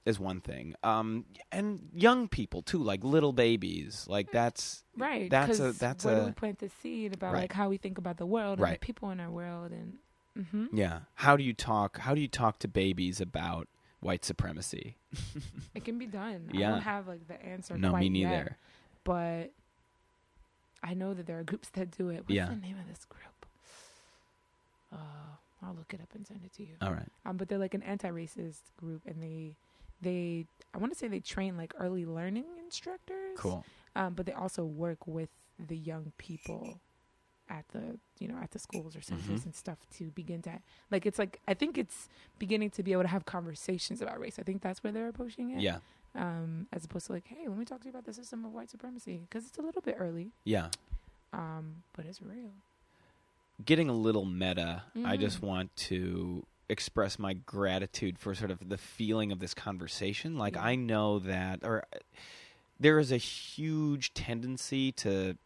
is 0.06 0.20
one 0.20 0.40
thing. 0.42 0.76
Um 0.84 1.26
and 1.52 1.90
young 1.94 2.28
people 2.28 2.62
too, 2.62 2.78
like 2.82 3.04
little 3.04 3.34
babies. 3.34 4.06
Like 4.08 4.32
that's 4.32 4.84
right. 4.98 5.30
That's 5.30 5.60
a- 5.60 5.72
that's 5.74 6.06
where 6.06 6.20
do 6.22 6.26
we 6.28 6.32
plant 6.32 6.60
the 6.60 6.70
seed 6.82 7.14
about 7.14 7.34
Right. 7.34 7.42
like 7.42 7.54
how 7.54 7.70
we 7.70 7.78
think 7.78 7.98
about 7.98 8.18
the 8.18 8.26
world 8.26 8.54
and 8.60 8.62
Right. 8.62 8.80
the 8.80 8.86
people 8.86 9.10
in 9.12 9.20
our 9.20 9.30
world 9.32 9.72
and. 9.72 9.98
hmm 10.52 10.66
yeah. 10.74 11.00
How 11.16 11.36
do 11.38 11.44
you 11.44 11.54
talk 11.54 11.98
how 12.00 12.14
do 12.16 12.22
you 12.22 12.28
talk 12.28 12.60
to 12.60 12.68
babies 12.68 13.20
about 13.22 13.68
white 14.00 14.24
supremacy? 14.26 14.98
It 15.76 15.84
can 15.84 15.98
be 15.98 16.06
done. 16.06 16.50
I 16.54 16.58
don't 16.60 16.82
have 16.82 17.08
like 17.08 17.28
the 17.28 17.44
answer. 17.46 17.78
no, 17.78 17.90
quite 17.92 18.12
me 18.12 18.22
yet. 18.22 18.30
neither. 18.30 18.58
but 19.04 19.52
I 20.84 20.94
know 20.94 21.14
that 21.16 21.26
there 21.26 21.40
are 21.40 21.44
groups 21.44 21.70
that 21.74 21.90
do 21.98 22.10
it. 22.10 22.20
What's 22.26 22.32
Yeah. 22.32 22.46
the 22.48 22.56
name 22.56 22.78
of 22.78 22.88
this 22.88 23.06
group? 23.06 23.46
Uh, 24.92 24.98
I'll 25.64 25.74
look 25.74 25.94
it 25.94 26.02
up 26.02 26.10
and 26.14 26.26
send 26.28 26.42
it 26.46 26.54
to 26.54 26.64
you. 26.64 26.76
All 26.82 26.92
right. 26.92 27.10
Um, 27.26 27.38
but 27.38 27.50
they're 27.50 27.58
like 27.58 27.74
an 27.74 27.82
anti-racist 27.84 28.62
group, 28.78 29.02
and 29.08 29.22
they, 29.22 29.56
they, 30.06 30.46
I 30.74 30.78
want 30.78 30.94
to 30.94 30.98
say 30.98 31.08
they 31.10 31.20
train 31.20 31.58
like 31.58 31.74
early 31.80 32.06
learning 32.06 32.46
instructors. 32.64 33.38
Cool. 33.38 33.66
Um, 33.96 34.14
but 34.14 34.26
they 34.26 34.32
also 34.34 34.64
work 34.66 35.06
with 35.08 35.30
the 35.60 35.76
young 35.78 36.12
people 36.18 36.80
at 37.50 37.64
the, 37.70 38.00
you 38.20 38.28
know, 38.28 38.38
at 38.42 38.52
the 38.52 38.60
schools 38.60 38.96
or 38.96 39.02
centers 39.02 39.42
Mhm. 39.42 39.46
and 39.46 39.56
stuff 39.56 39.78
to 39.98 40.06
begin 40.12 40.42
to, 40.42 40.60
like, 40.92 41.06
it's 41.06 41.20
like 41.20 41.40
I 41.48 41.54
think 41.54 41.78
it's 41.78 42.10
beginning 42.40 42.72
to 42.72 42.84
be 42.84 42.92
able 42.92 43.04
to 43.04 43.08
have 43.10 43.26
conversations 43.26 44.02
about 44.02 44.20
race. 44.20 44.40
I 44.40 44.44
think 44.44 44.62
that's 44.62 44.84
where 44.84 44.92
they're 44.92 45.08
approaching 45.10 45.52
it 45.52 45.62
Yeah. 45.62 45.80
um, 46.16 46.68
as 46.74 46.86
opposed 46.86 47.06
to 47.08 47.14
like, 47.14 47.28
hey, 47.28 47.48
let 47.48 47.58
me 47.58 47.66
talk 47.66 47.80
to 47.82 47.86
you 47.86 47.92
about 47.92 48.06
the 48.06 48.14
system 48.14 48.46
of 48.46 48.52
white 48.54 48.70
supremacy 48.72 49.18
because 49.30 49.46
it's 49.48 49.58
a 49.58 49.62
little 49.62 49.82
bit 49.82 49.96
early, 50.00 50.32
Yeah. 50.44 50.70
um, 51.34 51.84
but 51.96 52.06
it's 52.06 52.22
real. 52.22 52.52
Getting 53.64 53.88
a 53.90 53.94
little 53.94 54.26
meta, 54.26 54.84
I 54.96 55.16
Mhm. 55.16 55.20
just 55.20 55.42
want 55.42 55.74
to 55.92 56.46
express 56.70 57.20
my 57.20 57.34
gratitude 57.34 58.18
for 58.18 58.34
sort 58.36 58.52
of 58.52 58.70
the 58.70 58.78
feeling 58.78 59.32
of 59.32 59.40
this 59.40 59.54
conversation. 59.54 60.38
Like. 60.38 60.58
I 60.58 60.76
know 60.76 61.20
that 61.20 61.60
or 61.64 61.84
uh, 61.94 61.98
there 62.80 63.00
is 63.00 63.12
a 63.12 63.18
huge 63.18 64.14
tendency 64.14 64.92
to 64.94 65.38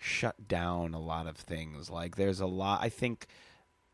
shut 0.00 0.48
down 0.48 0.94
a 0.94 1.00
lot 1.00 1.26
of 1.26 1.36
things. 1.36 1.90
Like 1.90 2.16
there's 2.16 2.40
a 2.40 2.46
lot 2.46 2.80
I 2.82 2.88
think 2.88 3.26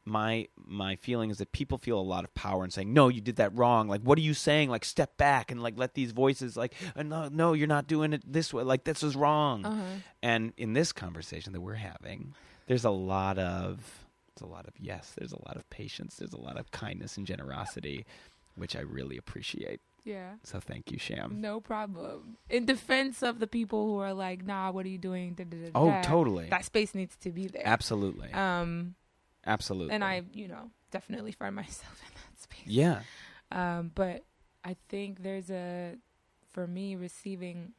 my 0.04 0.48
my 0.56 0.96
feeling 0.96 1.30
is 1.30 1.36
that 1.36 1.52
people 1.52 1.76
feel 1.76 1.98
a 1.98 2.00
lot 2.00 2.24
of 2.24 2.32
power 2.34 2.64
in 2.64 2.70
saying 2.70 2.90
no 2.94 3.08
you 3.08 3.20
did 3.20 3.36
that 3.36 3.54
wrong 3.54 3.88
like 3.88 4.00
what 4.00 4.16
are 4.16 4.22
you 4.22 4.32
saying 4.32 4.70
like 4.70 4.82
step 4.82 5.18
back 5.18 5.50
and 5.50 5.62
like 5.62 5.74
let 5.76 5.92
these 5.92 6.12
voices 6.12 6.56
like 6.56 6.72
uh, 6.96 7.02
no 7.02 7.28
no 7.28 7.52
you're 7.52 7.66
not 7.66 7.86
doing 7.86 8.14
it 8.14 8.22
this 8.26 8.54
way 8.54 8.62
like 8.62 8.84
this 8.84 9.02
is 9.02 9.14
wrong 9.14 9.66
Uh 9.66 9.70
huh. 9.76 9.82
and 10.22 10.54
in 10.56 10.72
this 10.72 10.92
conversation 10.92 11.52
that 11.52 11.60
we're 11.60 11.74
having, 11.74 12.32
there's 12.68 12.86
a 12.86 12.90
lot 12.90 13.38
of 13.38 14.06
there's 14.38 14.48
a 14.48 14.52
lot 14.52 14.66
of 14.66 14.74
yes, 14.78 15.12
there's 15.18 15.32
a 15.32 15.42
lot 15.46 15.56
of 15.56 15.68
patience, 15.70 16.16
there's 16.16 16.32
a 16.32 16.40
lot 16.40 16.58
of 16.58 16.70
kindness 16.70 17.16
and 17.16 17.26
generosity, 17.26 18.06
which 18.54 18.76
I 18.76 18.80
really 18.80 19.16
appreciate. 19.16 19.80
Yeah. 20.04 20.34
So 20.42 20.60
thank 20.60 20.90
you, 20.90 20.98
Sham. 20.98 21.40
No 21.40 21.60
problem. 21.60 22.38
In 22.48 22.64
defense 22.64 23.22
of 23.22 23.40
the 23.40 23.46
people 23.46 23.86
who 23.86 23.98
are 23.98 24.14
like, 24.14 24.44
nah, 24.44 24.70
what 24.70 24.86
are 24.86 24.88
you 24.88 24.98
doing? 24.98 25.34
Da, 25.34 25.44
da, 25.44 25.56
da, 25.56 25.70
Oh, 25.74 26.00
totally. 26.02 26.46
That 26.48 26.64
space 26.64 26.94
needs 26.94 27.16
to 27.16 27.30
be 27.30 27.46
there. 27.46 27.62
Absolutely. 27.64 28.32
Um, 28.32 28.94
Absolutely. 29.46 29.94
and 29.94 30.02
I, 30.02 30.22
you 30.32 30.48
know, 30.48 30.70
definitely 30.90 31.32
find 31.32 31.54
myself 31.54 32.00
in 32.08 32.14
that 32.14 32.40
space. 32.40 32.66
Yeah. 32.66 33.00
Um, 33.50 33.90
but 33.94 34.24
I 34.64 34.76
think 34.88 35.22
there's 35.22 35.50
a, 35.50 35.96
for 36.52 36.66
me, 36.66 36.96
receiving, 36.96 37.72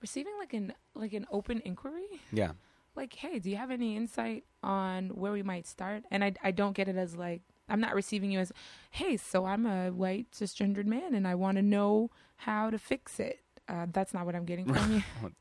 receiving 0.00 0.32
like 0.38 0.54
an 0.54 0.72
like 0.94 1.12
an 1.12 1.26
open 1.30 1.60
inquiry. 1.64 2.20
Yeah. 2.32 2.52
Like, 2.94 3.14
hey, 3.14 3.38
do 3.38 3.48
you 3.50 3.56
have 3.56 3.70
any 3.70 3.96
insight 3.96 4.44
on 4.62 5.08
where 5.10 5.32
we 5.32 5.42
might 5.42 5.66
start? 5.66 6.04
And 6.10 6.22
I 6.22 6.32
I 6.42 6.50
don't 6.50 6.74
get 6.76 6.88
it 6.88 6.96
as 6.96 7.16
like 7.16 7.42
I'm 7.68 7.80
not 7.80 7.94
receiving 7.94 8.30
you 8.30 8.38
as, 8.40 8.52
hey, 8.90 9.16
so 9.16 9.46
I'm 9.46 9.64
a 9.66 9.90
white 9.90 10.30
cisgendered 10.32 10.84
man 10.84 11.14
and 11.14 11.26
I 11.26 11.34
want 11.36 11.56
to 11.56 11.62
know 11.62 12.10
how 12.36 12.68
to 12.70 12.78
fix 12.78 13.18
it. 13.20 13.40
Uh, 13.68 13.86
that's 13.90 14.12
not 14.12 14.26
what 14.26 14.34
I'm 14.34 14.44
getting 14.44 14.66
from 14.72 14.92
you. 14.96 15.02
Well. 15.22 15.32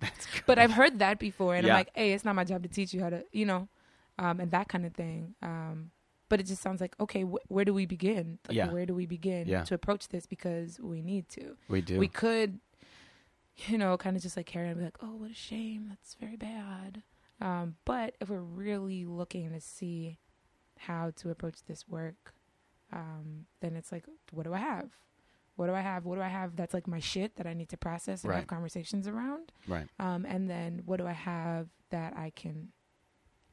But 0.45 0.59
I've 0.59 0.71
heard 0.71 0.99
that 0.99 1.19
before, 1.19 1.55
and 1.55 1.65
Yeah. 1.65 1.73
I'm 1.73 1.79
like, 1.79 1.89
hey, 1.95 2.13
it's 2.13 2.23
not 2.23 2.35
my 2.35 2.43
job 2.45 2.61
to 2.63 2.69
teach 2.69 2.93
you 2.93 3.01
how 3.01 3.09
to, 3.09 3.25
you 3.33 3.45
know, 3.45 3.67
um, 4.19 4.39
and 4.39 4.51
that 4.51 4.69
kind 4.69 4.85
of 4.85 4.93
thing. 4.93 5.33
Um, 5.41 5.89
but 6.29 6.39
it 6.39 6.43
just 6.45 6.61
sounds 6.61 6.79
like, 6.79 6.95
okay, 6.99 7.23
wh- 7.23 7.51
where 7.51 7.65
do 7.65 7.73
we 7.73 7.85
begin? 7.87 8.37
Like, 8.47 8.55
Yeah. 8.55 8.71
Where 8.71 8.85
do 8.85 8.93
we 8.93 9.07
begin 9.07 9.47
Yeah. 9.47 9.63
to 9.63 9.73
approach 9.73 10.07
this? 10.09 10.25
Because 10.27 10.79
we 10.79 11.01
need 11.01 11.27
to. 11.29 11.57
we 11.67 11.81
do. 11.81 11.97
We 11.99 12.07
could, 12.07 12.59
you 13.67 13.77
know, 13.77 13.97
kind 13.97 14.15
of 14.15 14.21
just 14.23 14.37
like 14.37 14.45
carry 14.45 14.65
on 14.67 14.71
and 14.73 14.79
be 14.79 14.85
like, 14.85 14.97
oh, 15.01 15.15
what 15.15 15.31
a 15.31 15.33
shame. 15.33 15.87
That's 15.89 16.13
very 16.13 16.37
bad. 16.37 17.01
Um, 17.41 17.75
but 17.85 18.15
if 18.21 18.29
we're 18.29 18.39
really 18.39 19.05
looking 19.05 19.51
to 19.51 19.59
see 19.59 20.17
how 20.77 21.11
to 21.17 21.29
approach 21.29 21.63
this 21.67 21.87
work, 21.87 22.33
um, 22.93 23.45
then 23.61 23.75
it's 23.75 23.91
like, 23.91 24.05
what 24.31 24.43
do 24.43 24.53
I 24.53 24.59
have? 24.59 24.89
What 25.55 25.67
do 25.67 25.73
I 25.73 25.81
have? 25.81 26.05
What 26.05 26.15
do 26.15 26.21
I 26.21 26.27
have 26.27 26.55
that's 26.55 26.73
like 26.73 26.87
my 26.87 26.99
shit 26.99 27.35
that 27.35 27.45
I 27.47 27.53
need 27.53 27.69
to 27.69 27.77
process 27.77 28.23
and 28.23 28.29
Right. 28.31 28.37
have 28.39 28.47
conversations 28.47 29.07
around? 29.07 29.51
right. 29.67 29.87
Um, 29.99 30.25
and 30.25 30.49
then 30.49 30.81
what 30.85 30.97
do 30.97 31.07
I 31.07 31.11
have 31.13 31.69
that 31.89 32.15
I 32.15 32.31
can 32.31 32.71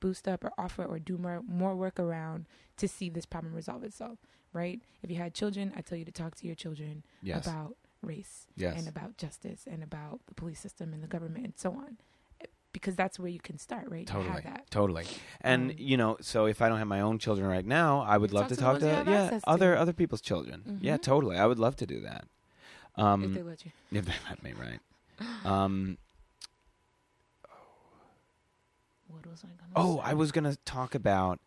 boost 0.00 0.28
up 0.28 0.44
or 0.44 0.52
offer 0.56 0.84
or 0.84 0.98
do 1.00 1.18
more 1.18 1.42
more 1.42 1.74
work 1.74 1.98
around 1.98 2.46
to 2.76 2.86
see 2.86 3.08
this 3.10 3.26
problem 3.26 3.52
resolve 3.54 3.82
itself? 3.84 4.18
Right? 4.52 4.80
If 5.02 5.10
you 5.10 5.16
had 5.16 5.34
children, 5.34 5.72
I 5.76 5.80
tell 5.82 5.98
you 5.98 6.04
to 6.06 6.12
talk 6.12 6.34
to 6.36 6.46
your 6.46 6.54
children 6.56 7.04
Yes. 7.22 7.46
about 7.46 7.76
race 8.00 8.46
yes. 8.56 8.78
and 8.78 8.88
about 8.88 9.16
justice 9.18 9.66
and 9.70 9.82
about 9.82 10.20
the 10.26 10.34
police 10.34 10.60
system 10.60 10.94
and 10.94 11.02
the 11.02 11.08
government 11.08 11.44
and 11.44 11.58
so 11.58 11.72
on, 11.72 11.98
because 12.72 12.94
that's 12.96 13.18
where 13.18 13.28
you 13.30 13.40
can 13.40 13.58
start. 13.58 13.88
Right? 13.90 14.06
Totally. 14.06 14.42
Totally. 14.70 15.04
And 15.40 15.70
Um, 15.70 15.76
you 15.78 15.96
know, 15.96 16.16
so 16.20 16.46
if 16.46 16.60
I 16.62 16.68
don't 16.68 16.78
have 16.78 16.86
my 16.88 17.00
own 17.00 17.18
children 17.18 17.48
right 17.48 17.64
now, 17.66 18.00
I 18.00 18.16
would 18.18 18.32
love 18.32 18.48
to 18.48 18.54
to 18.56 18.60
talk 18.60 18.72
ones 18.74 18.84
to 18.84 19.04
yeah, 19.10 19.30
to. 19.30 19.40
other 19.48 19.76
other 19.76 19.92
people's 19.92 20.20
children. 20.20 20.78
Yeah, 20.80 20.96
Mhm. 20.96 21.02
totally. 21.02 21.36
I 21.36 21.46
would 21.46 21.58
love 21.58 21.76
to 21.76 21.86
do 21.86 22.00
that. 22.00 22.26
Um 22.96 23.24
if 23.24 23.34
they 23.34 23.42
let 23.42 23.64
you. 23.64 23.72
if 23.92 24.04
they 24.04 24.14
let 24.28 24.42
me, 24.42 24.52
right? 24.52 24.80
Um 25.44 25.98
What 29.08 29.26
was 29.26 29.42
I 29.44 29.48
gonna? 29.48 29.72
Oh, 29.74 29.96
say? 29.96 30.02
I 30.10 30.14
was 30.14 30.32
going 30.32 30.44
to 30.44 30.56
talk 30.64 30.94
about 30.94 31.40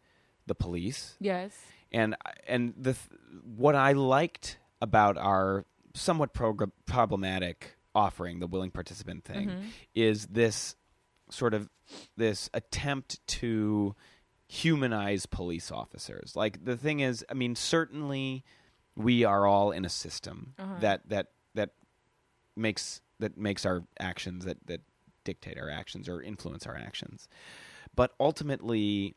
the 0.47 0.55
police 0.55 1.15
Yes. 1.19 1.53
and 1.91 2.15
and 2.47 2.73
the 2.75 2.93
th- 2.93 3.09
what 3.55 3.75
I 3.75 3.91
liked 3.93 4.57
about 4.81 5.17
our 5.17 5.65
somewhat 5.93 6.33
progr- 6.33 6.71
problematic 6.85 7.75
offering, 7.93 8.39
the 8.39 8.47
willing 8.47 8.71
participant 8.71 9.23
thing, 9.25 9.49
Mhm. 9.49 9.63
is 9.93 10.27
this 10.27 10.75
sort 11.31 11.53
of 11.53 11.69
this 12.17 12.49
attempt 12.53 13.25
to 13.27 13.95
humanize 14.47 15.25
police 15.25 15.71
officers. 15.71 16.35
Like 16.35 16.65
the 16.65 16.75
thing 16.77 16.99
is, 16.99 17.25
I 17.29 17.33
mean, 17.33 17.55
certainly 17.55 18.43
we 18.95 19.23
are 19.23 19.47
all 19.47 19.71
in 19.71 19.85
a 19.85 19.89
system 19.89 20.53
Uh-huh. 20.59 20.79
that 20.81 21.07
that 21.09 21.27
that 21.55 21.69
makes 22.55 23.01
that 23.19 23.37
makes 23.37 23.65
our 23.65 23.83
actions 23.99 24.45
that 24.45 24.57
that 24.67 24.81
dictate 25.23 25.57
our 25.57 25.69
actions 25.69 26.09
or 26.09 26.21
influence 26.21 26.65
our 26.67 26.75
actions. 26.75 27.27
But 27.95 28.13
ultimately 28.19 29.15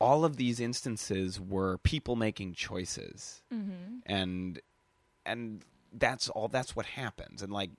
all 0.00 0.24
of 0.24 0.36
these 0.36 0.60
instances 0.60 1.40
were 1.40 1.78
people 1.78 2.16
making 2.16 2.54
choices 2.54 3.42
Mhm. 3.52 4.00
and 4.06 4.60
and 5.26 5.64
that's 5.92 6.28
all 6.28 6.48
that's 6.48 6.74
what 6.76 6.86
happens 6.86 7.42
and 7.42 7.52
like 7.52 7.70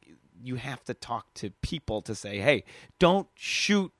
you 0.41 0.55
have 0.55 0.83
to 0.85 0.93
talk 0.93 1.33
to 1.35 1.49
people 1.61 2.01
to 2.03 2.15
say 2.15 2.39
hey 2.39 2.63
don't 2.99 3.27
shoot 3.35 3.91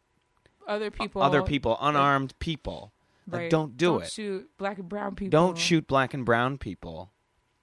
Other 0.67 0.89
people. 0.91 1.21
other 1.21 1.41
people 1.43 1.77
unarmed 1.81 2.37
people 2.39 2.91
like, 3.27 3.41
Right. 3.41 3.49
don't 3.51 3.77
do 3.77 3.95
it. 3.95 3.99
don't 3.99 4.03
it 4.03 4.11
Shoot 4.11 4.49
black 4.57 4.77
and 4.79 4.89
brown 4.89 5.15
people. 5.15 5.31
don't 5.31 5.57
shoot 5.57 5.85
black 5.87 6.13
and 6.13 6.25
brown 6.25 6.57
people 6.57 7.11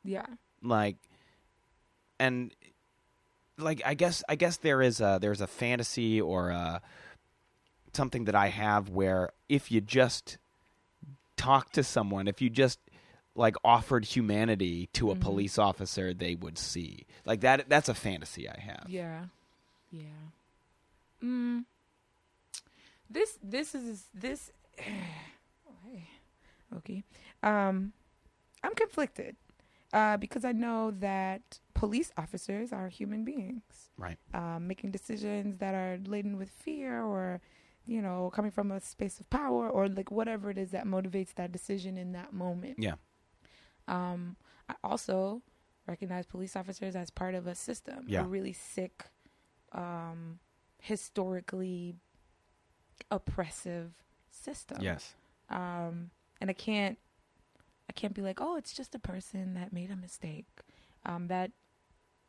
Yeah. 0.05 0.27
like 0.63 0.97
and 2.19 2.53
like 3.59 3.81
i 3.85 3.95
guess 3.95 4.23
i 4.29 4.35
guess 4.35 4.57
there 4.59 4.83
is 4.83 5.01
a 5.01 5.19
there's 5.21 5.41
a 5.41 5.47
fantasy 5.47 6.21
or 6.21 6.51
a 6.51 6.81
something 7.93 8.25
that 8.27 8.35
i 8.35 8.49
have 8.49 8.91
where 8.91 9.31
if 9.49 9.71
you 9.73 9.81
just 9.81 10.37
talk 11.37 11.71
to 11.73 11.83
someone 11.83 12.29
if 12.29 12.41
you 12.43 12.51
just 12.51 12.79
like 13.37 13.57
offered 13.65 14.05
humanity 14.05 14.89
to 14.95 15.11
a 15.11 15.15
Mhm. 15.15 15.21
police 15.21 15.59
officer 15.59 16.13
they 16.15 16.35
would 16.35 16.59
see 16.59 17.07
like 17.25 17.41
that 17.41 17.69
that's 17.69 17.89
a 17.89 17.95
fantasy 17.95 18.49
i 18.49 18.59
have 18.59 18.87
Yeah. 18.89 19.27
Yeah. 19.91 20.31
Mm. 21.23 21.65
This 23.09 23.39
this 23.43 23.75
is 23.75 24.07
this. 24.15 24.51
Okay. 26.75 27.05
Um 27.43 27.93
I'm 28.63 28.75
conflicted. 28.75 29.37
Uh 29.93 30.17
because 30.17 30.45
I 30.45 30.53
know 30.53 30.91
that 30.99 31.61
police 31.75 32.11
officers 32.17 32.73
are 32.73 32.89
human 32.89 33.25
beings. 33.25 33.91
Right. 33.97 34.19
Um 34.35 34.67
making 34.67 34.91
decisions 34.91 35.59
that 35.59 35.75
are 35.75 35.99
laden 36.05 36.37
with 36.37 36.51
fear 36.51 37.03
or 37.03 37.41
you 37.89 38.03
know, 38.03 38.31
coming 38.35 38.51
from 38.51 38.73
a 38.73 38.81
space 38.81 39.21
of 39.21 39.31
power 39.31 39.71
or 39.71 39.89
like 39.89 40.11
whatever 40.11 40.51
it 40.51 40.59
is 40.59 40.73
that 40.73 40.87
motivates 40.87 41.33
that 41.35 41.53
decision 41.53 41.97
in 41.97 42.11
that 42.13 42.33
moment. 42.33 42.79
Yeah. 42.81 42.97
Um 43.89 44.37
I 44.69 44.75
also 44.83 45.43
recognize 45.87 46.27
police 46.27 46.57
officers 46.57 46.97
as 46.97 47.11
part 47.11 47.35
of 47.37 47.47
a 47.47 47.55
system, 47.55 48.05
Yeah. 48.09 48.23
a 48.23 48.25
really 48.27 48.53
sick, 48.53 49.05
um, 49.73 50.41
historically 50.81 51.95
oppressive 53.11 53.93
system. 54.31 54.79
yes 54.81 55.15
Um, 55.49 56.11
and 56.41 56.51
I 56.51 56.53
can't, 56.53 56.99
I 57.89 57.93
can't 57.93 58.15
be 58.15 58.23
like, 58.23 58.41
oh, 58.41 58.57
it's 58.57 58.73
just 58.73 58.95
a 58.95 58.99
person 58.99 59.55
that 59.55 59.73
made 59.73 59.91
a 59.93 59.97
mistake. 59.97 60.47
Um, 61.05 61.29
that, 61.29 61.53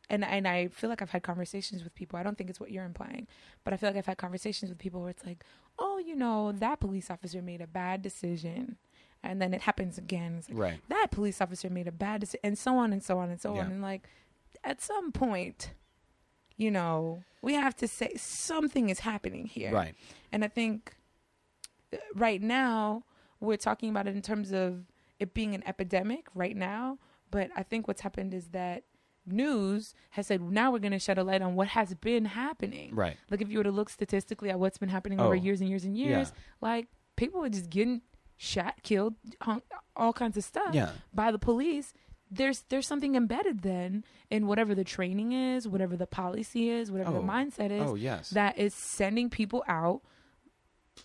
and 0.08 0.24
and 0.24 0.46
I 0.46 0.68
feel 0.68 0.88
like 0.88 1.02
I've 1.02 1.10
had 1.10 1.24
conversations 1.24 1.82
with 1.82 1.94
people. 1.96 2.16
I 2.18 2.22
don't 2.22 2.38
think 2.38 2.48
it's 2.48 2.60
what 2.60 2.70
you're 2.70 2.84
implying, 2.84 3.26
but 3.64 3.74
I 3.74 3.76
feel 3.76 3.88
like 3.90 3.96
I've 3.96 4.06
had 4.06 4.18
conversations 4.18 4.70
with 4.70 4.78
people 4.78 5.00
where 5.00 5.10
it's 5.10 5.26
like, 5.26 5.42
oh, 5.80 5.98
you 5.98 6.14
know, 6.14 6.52
that 6.52 6.78
police 6.80 7.10
officer 7.10 7.42
made 7.42 7.60
a 7.60 7.66
bad 7.66 8.02
decision, 8.02 8.76
and 9.22 9.40
then 9.42 9.52
it 9.54 9.62
happens 9.62 9.98
again. 9.98 10.36
It's 10.38 10.48
like, 10.48 10.58
right 10.58 10.80
that 10.88 11.10
police 11.10 11.40
officer 11.40 11.68
made 11.70 11.86
a 11.88 11.92
bad 11.92 12.20
decision, 12.20 12.40
and 12.44 12.58
so 12.58 12.76
on 12.76 12.92
and 12.92 13.02
so 13.02 13.18
on 13.18 13.30
and 13.30 13.40
so 13.40 13.54
Yeah. 13.54 13.62
on. 13.64 13.72
And 13.72 13.82
like, 13.82 14.08
at 14.64 14.80
some 14.80 15.12
point, 15.12 15.72
you 16.56 16.70
know, 16.70 17.22
we 17.42 17.54
have 17.54 17.76
to 17.76 17.88
say 17.88 18.12
something 18.16 18.88
is 18.90 19.00
happening 19.00 19.46
here. 19.46 19.72
right 19.72 19.94
And 20.32 20.44
I 20.44 20.48
think 20.48 20.94
uh, 21.92 21.96
right 22.14 22.42
now 22.42 23.04
we're 23.40 23.56
talking 23.56 23.90
about 23.90 24.06
it 24.08 24.14
in 24.16 24.22
terms 24.22 24.52
of 24.52 24.84
it 25.20 25.34
being 25.34 25.54
an 25.54 25.62
epidemic 25.66 26.26
right 26.34 26.56
now. 26.56 26.98
But 27.30 27.50
I 27.54 27.62
think 27.62 27.86
what's 27.86 28.00
happened 28.00 28.34
is 28.34 28.48
that 28.48 28.84
news 29.26 29.94
has 30.10 30.26
said 30.26 30.40
now 30.40 30.70
we're 30.72 30.78
going 30.78 30.92
to 30.92 30.98
shed 30.98 31.18
a 31.18 31.22
light 31.24 31.42
on 31.42 31.54
what 31.54 31.68
has 31.68 31.94
been 31.94 32.24
happening. 32.24 32.94
right 32.94 33.16
Like 33.30 33.42
if 33.42 33.50
you 33.50 33.58
were 33.58 33.64
to 33.64 33.70
look 33.70 33.90
statistically 33.90 34.48
at 34.50 34.58
what's 34.58 34.78
been 34.78 34.88
happening 34.88 35.20
Oh. 35.20 35.26
over 35.26 35.34
years 35.34 35.60
and 35.60 35.68
years 35.68 35.84
and 35.84 35.96
years, 35.96 36.32
like 36.60 36.88
people 37.16 37.44
are 37.44 37.48
just 37.50 37.68
getting 37.70 38.00
shot, 38.38 38.74
killed, 38.82 39.14
hung, 39.42 39.60
all 39.96 40.12
kinds 40.12 40.36
of 40.38 40.44
stuff 40.44 40.72
yeah 40.72 40.90
by 41.12 41.30
the 41.30 41.38
police 41.38 41.92
there's 42.30 42.60
there's 42.68 42.86
something 42.86 43.14
embedded 43.16 43.62
then 43.62 44.04
in 44.30 44.46
whatever 44.46 44.74
the 44.74 44.84
training 44.84 45.32
is, 45.32 45.66
whatever 45.66 45.96
the 45.96 46.06
policy 46.06 46.68
is, 46.70 46.90
whatever 46.90 47.10
Oh. 47.10 47.20
the 47.20 47.26
mindset 47.26 47.70
is 47.70 47.82
oh 47.82 47.94
yes. 47.94 48.30
that 48.30 48.56
is 48.58 48.72
sending 48.74 49.28
people 49.30 49.64
out 49.66 50.02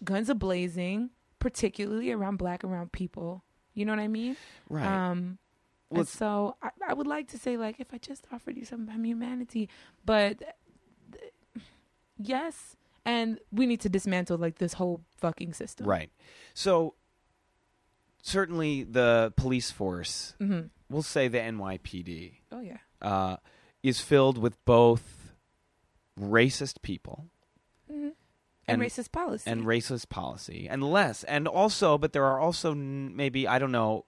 guns 0.04 0.30
a 0.30 0.36
blazing, 0.36 1.12
particularly 1.40 2.12
around 2.12 2.38
black 2.38 2.62
brown 2.62 2.90
people. 2.90 3.44
You 3.74 3.86
know 3.86 3.94
what 3.94 4.00
I 4.00 4.08
mean? 4.08 4.36
right. 4.70 4.86
Um, 4.86 5.38
Well, 5.90 6.02
and 6.02 6.08
so 6.10 6.58
I, 6.62 6.70
I 6.90 6.94
would 6.94 7.08
like 7.08 7.30
to 7.30 7.38
say, 7.38 7.56
like, 7.58 7.80
if 7.80 7.94
I 7.94 7.98
just 8.00 8.28
offered 8.32 8.58
you 8.58 8.66
some 8.66 8.88
humanity, 9.04 9.70
but 10.06 10.40
th- 10.40 11.64
yes, 12.18 12.76
and 13.06 13.40
we 13.52 13.66
need 13.66 13.82
to 13.82 13.90
dismantle 13.90 14.38
like 14.38 14.58
this 14.58 14.74
whole 14.74 15.02
fucking 15.18 15.54
system. 15.54 15.88
right. 15.88 16.12
So 16.54 16.96
certainly 18.24 18.84
the 18.84 19.32
police 19.38 19.70
force, 19.70 20.34
hmm 20.40 20.62
we'll 20.90 21.04
say 21.04 21.28
the 21.28 21.38
NYPD, 21.40 22.34
Oh 22.52 22.60
yeah. 22.62 22.78
uh, 23.02 23.38
is 23.84 24.00
filled 24.00 24.38
with 24.40 24.64
both 24.66 25.34
racist 26.20 26.82
people 26.82 27.26
hmm 27.90 27.96
And- 28.06 28.16
And, 28.68 28.82
racist 28.82 29.12
policy. 29.12 29.50
and 29.50 29.64
racist 29.66 30.10
policy 30.10 30.68
and 30.70 30.84
less 30.84 31.24
and 31.26 31.48
also 31.48 31.98
but 31.98 32.14
there 32.14 32.24
are 32.26 32.40
also 32.40 32.74
maybe 32.76 33.48
i 33.48 33.58
don't 33.60 33.72
know 33.72 34.06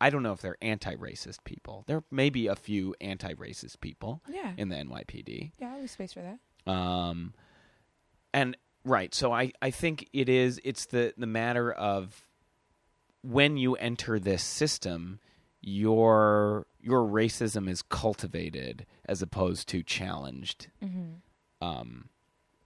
i 0.00 0.10
don't 0.10 0.22
know 0.22 0.32
if 0.32 0.40
they're 0.42 0.58
anti-racist 0.62 1.42
people 1.44 1.82
there 1.86 2.04
may 2.10 2.28
be 2.30 2.46
a 2.46 2.54
few 2.54 2.94
anti-racist 3.00 3.80
people 3.80 4.22
yeah. 4.30 4.52
in 4.58 4.68
the 4.68 4.76
nypd 4.76 5.52
Yeah, 5.58 5.76
leave 5.78 5.90
space 5.90 6.12
for 6.12 6.20
that. 6.22 6.70
um 6.70 7.32
and 8.34 8.56
right 8.84 9.14
so 9.14 9.32
i 9.32 9.50
i 9.62 9.70
think 9.70 10.08
it 10.12 10.28
is 10.28 10.60
it's 10.62 10.86
the 10.86 11.14
the 11.16 11.26
matter 11.26 11.72
of 11.72 12.25
when 13.22 13.56
you 13.56 13.74
enter 13.76 14.18
this 14.18 14.42
system 14.42 15.18
your 15.60 16.66
your 16.80 17.00
racism 17.00 17.68
is 17.68 17.82
cultivated 17.82 18.86
as 19.06 19.22
opposed 19.22 19.68
to 19.68 19.82
challenged 19.82 20.68
hmm 20.80 21.14
um 21.60 22.08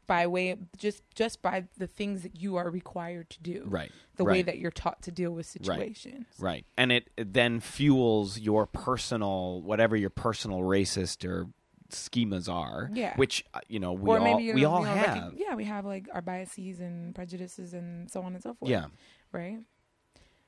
By 0.06 0.26
way 0.26 0.50
of 0.50 0.58
just 0.76 1.02
just 1.14 1.40
by 1.40 1.64
the 1.78 1.86
things 1.86 2.22
that 2.22 2.40
you 2.40 2.56
are 2.56 2.68
required 2.68 3.30
to 3.30 3.40
do. 3.40 3.62
right 3.66 3.92
The 4.16 4.24
way 4.24 4.42
that 4.42 4.58
you're 4.58 4.72
taught 4.72 5.02
to 5.02 5.12
deal 5.12 5.30
with 5.30 5.46
situations. 5.46 6.26
Right. 6.38 6.66
And 6.76 6.90
it, 6.92 7.08
it 7.16 7.32
then 7.32 7.60
fuels 7.60 8.38
your 8.38 8.66
personal, 8.66 9.62
whatever 9.62 9.96
your 9.96 10.10
personal 10.10 10.58
racist 10.60 11.24
or 11.24 11.46
schemas 11.90 12.52
are. 12.52 12.90
Yeah. 12.92 13.14
Which, 13.16 13.44
uh, 13.54 13.60
you 13.68 13.78
know, 13.80 13.92
we 13.92 14.10
or 14.10 14.18
all, 14.18 14.24
maybe 14.24 14.52
we 14.52 14.62
know, 14.62 14.70
all 14.72 14.82
know, 14.82 14.92
have. 14.92 15.16
recog- 15.16 15.38
yeah, 15.38 15.54
we 15.54 15.64
have 15.64 15.86
like 15.86 16.08
our 16.12 16.20
biases 16.20 16.80
and 16.80 17.14
prejudices 17.14 17.72
and 17.72 18.10
so 18.10 18.20
on 18.22 18.34
and 18.34 18.42
so 18.42 18.54
forth. 18.54 18.70
yeah. 18.70 18.86
right? 19.32 19.60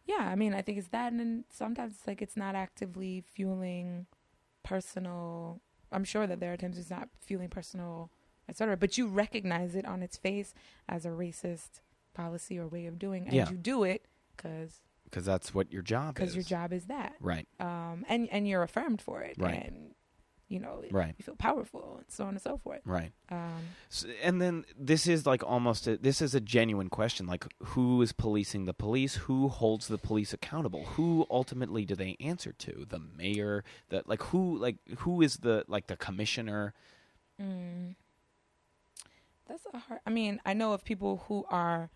Yeah, 0.05 0.29
I 0.29 0.35
mean, 0.35 0.53
I 0.55 0.63
think 0.63 0.79
it's 0.79 0.89
that, 0.89 1.13
and 1.13 1.21
then 1.21 1.45
sometimes 1.51 1.95
it's 1.95 2.07
like 2.07 2.21
it's 2.23 2.37
not 2.37 2.55
actively 2.55 3.23
fueling 3.35 4.07
personal. 4.63 5.61
I'm 5.91 6.05
sure 6.05 6.27
that 6.27 6.41
there 6.41 6.53
are 6.53 6.57
times 6.57 6.79
it's 6.79 6.91
not 6.91 7.09
fueling 7.21 7.49
personal, 7.51 8.11
etc. 8.49 8.77
But 8.77 8.97
you 8.99 9.07
recognize 9.07 9.75
it 9.75 9.85
on 9.85 10.03
its 10.03 10.17
face 10.17 10.55
as 10.89 11.05
a 11.05 11.11
racist 11.11 11.81
policy 12.15 12.59
or 12.59 12.67
way 12.67 12.87
of 12.87 12.99
doing, 12.99 13.25
and 13.27 13.35
Yeah. 13.35 13.51
you 13.51 13.57
do 13.57 13.85
it 13.85 14.07
because 14.37 14.83
Because 15.05 15.25
that's 15.25 15.55
what 15.55 15.71
your 15.73 15.83
job 15.83 16.11
is. 16.11 16.15
because 16.15 16.35
your 16.35 16.45
job 16.45 16.73
is 16.73 16.87
that, 16.87 17.15
Right. 17.21 17.47
um, 17.61 18.05
and 18.09 18.29
and 18.31 18.49
you're 18.49 18.63
affirmed 18.63 19.01
for 19.03 19.23
it, 19.23 19.37
Right. 19.39 19.67
and 19.67 19.95
you 20.53 20.61
know, 20.61 20.83
Right. 20.91 21.15
you 21.19 21.25
feel 21.25 21.37
powerful, 21.37 21.97
and 21.99 22.07
so 22.11 22.25
on 22.25 22.31
and 22.31 22.41
so 22.43 22.59
forth. 22.59 22.81
Right. 22.85 23.13
Um, 23.31 23.63
S 23.91 24.05
and 24.23 24.41
then 24.43 24.65
this 24.79 25.07
is 25.07 25.25
like 25.27 25.43
almost 25.43 25.87
a, 25.87 25.97
this 25.97 26.21
is 26.21 26.35
a 26.35 26.41
genuine 26.41 26.89
question 26.91 27.27
like 27.27 27.45
who 27.71 28.03
is 28.03 28.13
policing 28.13 28.67
the 28.67 28.75
police 28.75 29.15
who 29.25 29.49
holds 29.49 29.89
the 29.89 29.99
police 29.99 30.33
accountable 30.35 30.85
who 30.97 31.27
ultimately 31.31 31.85
do 31.87 31.95
they 31.95 32.17
answer 32.21 32.53
to 32.53 32.85
the 32.89 32.99
mayor 32.99 33.65
the 33.89 34.03
like 34.07 34.23
who 34.25 34.59
like 34.59 34.77
who 34.99 35.23
is 35.23 35.39
the 35.39 35.65
like 35.69 35.87
the 35.87 35.97
commissioner 35.97 36.75
Mm. 37.41 37.95
That's 39.49 39.67
a 39.73 39.79
hard. 39.79 40.01
I 40.07 40.11
mean, 40.11 40.41
I 40.47 40.53
know 40.55 40.73
of 40.75 40.85
people 40.85 41.25
who 41.29 41.45
are 41.51 41.91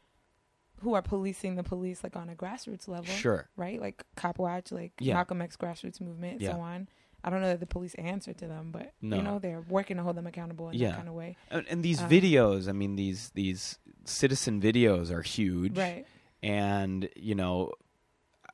who 0.81 0.95
are 0.95 1.03
policing 1.03 1.57
the 1.57 1.63
police 1.63 2.03
like 2.05 2.17
on 2.17 2.29
a 2.29 2.35
grassroots 2.35 2.89
level, 2.89 3.07
sure 3.15 3.49
right? 3.57 3.81
Like 3.81 4.03
Cop 4.17 4.39
Watch, 4.39 4.73
like 4.73 4.93
Yeah. 4.99 5.15
Malcolm 5.15 5.41
X 5.43 5.57
grassroots 5.57 6.01
movement, 6.01 6.35
and 6.35 6.43
Yeah. 6.43 6.53
so 6.53 6.61
on. 6.61 6.89
I 7.25 7.31
don't 7.31 7.41
know 7.41 7.49
that 7.49 7.61
the 7.61 7.67
police 7.67 7.95
answer 7.95 8.33
to 8.35 8.47
them, 8.47 8.71
but 8.73 8.93
No. 9.03 9.17
you 9.17 9.23
know 9.23 9.39
they're 9.39 9.63
working 9.69 9.97
to 9.97 10.03
hold 10.03 10.17
them 10.17 10.27
accountable 10.27 10.69
in 10.71 10.75
Yeah. 10.79 10.91
that 10.91 10.97
kind 10.97 11.09
of 11.09 11.15
way, 11.15 11.37
and, 11.51 11.67
and 11.69 11.83
these 11.83 12.01
Um, 12.03 12.09
videos 12.11 12.69
i 12.69 12.73
mean 12.73 12.97
these 12.97 13.31
these 13.35 13.79
citizen 14.05 14.61
videos 14.61 15.11
are 15.11 15.23
huge 15.23 15.77
right? 15.77 16.07
and 16.43 17.09
you 17.17 17.35
know 17.35 17.73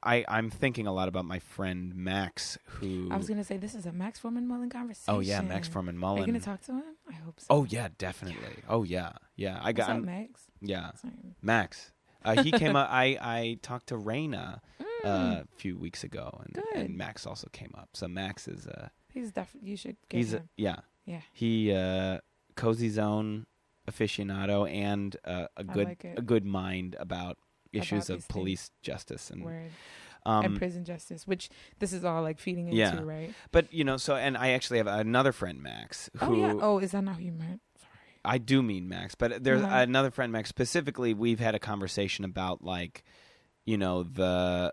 i 0.03 0.25
i'm 0.29 0.49
thinking 0.51 0.87
a 0.87 0.93
lot 0.93 1.09
about 1.09 1.25
my 1.27 1.39
friend 1.39 1.95
max 1.95 2.57
who 2.65 3.09
I 3.11 3.17
was 3.19 3.29
gonna 3.29 3.45
say 3.45 3.57
this 3.59 3.75
is 3.75 3.85
a 3.87 3.93
Max 3.93 4.19
Foreman 4.19 4.47
Mullen 4.49 4.71
conversation. 4.71 5.15
oh 5.15 5.21
yeah 5.21 5.41
max 5.43 5.69
Furman 5.69 5.95
Are 5.95 5.99
you 5.99 6.01
mullen 6.01 6.27
gonna 6.27 6.41
talk 6.41 6.63
to 6.63 6.73
him? 6.73 6.83
I 7.09 7.13
hope 7.13 7.39
so. 7.41 7.47
oh 7.51 7.65
yeah 7.69 7.89
definitely 7.99 8.63
oh 8.69 8.83
yeah 8.85 9.13
yeah 9.37 9.59
i 9.61 9.67
What's 9.67 9.77
got 9.77 9.91
up, 9.91 10.03
Max? 10.03 10.41
yeah 10.63 10.93
Sorry. 10.95 11.13
max 11.43 11.93
uh, 12.25 12.43
he 12.43 12.51
came 12.53 12.75
up 12.77 12.89
i 12.91 13.19
i 13.21 13.59
talked 13.63 13.89
to 13.89 13.97
Raina 13.97 14.61
uh, 15.05 15.09
Mm, 15.09 15.41
a 15.43 15.47
few 15.57 15.77
weeks 15.79 16.05
ago 16.05 16.41
and, 16.45 16.55
Good. 16.55 16.77
and 16.77 16.97
max 16.97 17.27
also 17.27 17.49
came 17.53 17.73
up 17.77 17.89
so 17.95 18.07
max 18.09 18.47
is 18.49 18.67
uh 18.67 18.89
he's 19.13 19.33
definitely. 19.33 19.71
You 19.71 19.77
should 19.77 19.97
get 20.09 20.19
he's 20.19 20.33
a, 20.35 20.39
him. 20.39 20.49
yeah 20.57 20.77
Yeah. 21.05 21.21
he 21.33 21.73
uh 21.73 22.19
cozy 22.57 22.89
zone 22.89 23.47
aficionado 23.91 24.71
and 24.71 25.17
uh, 25.25 25.47
a 25.57 25.61
I 25.61 25.73
good 25.73 25.89
like 25.89 26.05
it. 26.05 26.19
a 26.19 26.23
good 26.23 26.45
mind 26.45 26.97
about 26.99 27.39
issues 27.73 28.11
of 28.11 28.19
these 28.19 28.27
police 28.27 28.71
justice 28.83 29.31
and 29.31 29.45
Word. 29.45 29.71
um 30.27 30.45
and 30.45 30.57
prison 30.57 30.85
justice, 30.85 31.27
which 31.27 31.49
this 31.79 31.93
is 31.93 32.05
all 32.05 32.23
like 32.23 32.39
feeding 32.39 32.69
into, 32.69 32.79
Yeah. 32.79 33.01
right? 33.03 33.35
but 33.51 33.73
you 33.73 33.83
know 33.85 33.97
so 33.97 34.15
and 34.15 34.37
i 34.37 34.51
actually 34.51 34.79
have 34.79 34.87
another 34.87 35.33
friend 35.33 35.61
max 35.63 36.09
who 36.19 36.35
Oh 36.45 36.47
yeah. 36.47 36.55
Oh, 36.61 36.79
is 36.79 36.93
that 36.93 37.03
not 37.03 37.17
who 37.17 37.25
you 37.25 37.33
meant? 37.33 37.61
Sorry. 37.79 37.91
I 38.25 38.39
do 38.39 38.63
mean 38.63 38.89
max 38.89 39.15
but 39.17 39.43
there's 39.43 39.63
Uh-huh. 39.63 39.75
another 39.79 40.11
friend 40.11 40.31
max 40.33 40.49
specifically 40.49 41.13
we've 41.15 41.41
had 41.41 41.55
a 41.55 41.59
conversation 41.59 42.25
about 42.25 42.63
like 42.63 43.03
you 43.65 43.77
know 43.79 44.03
the 44.05 44.73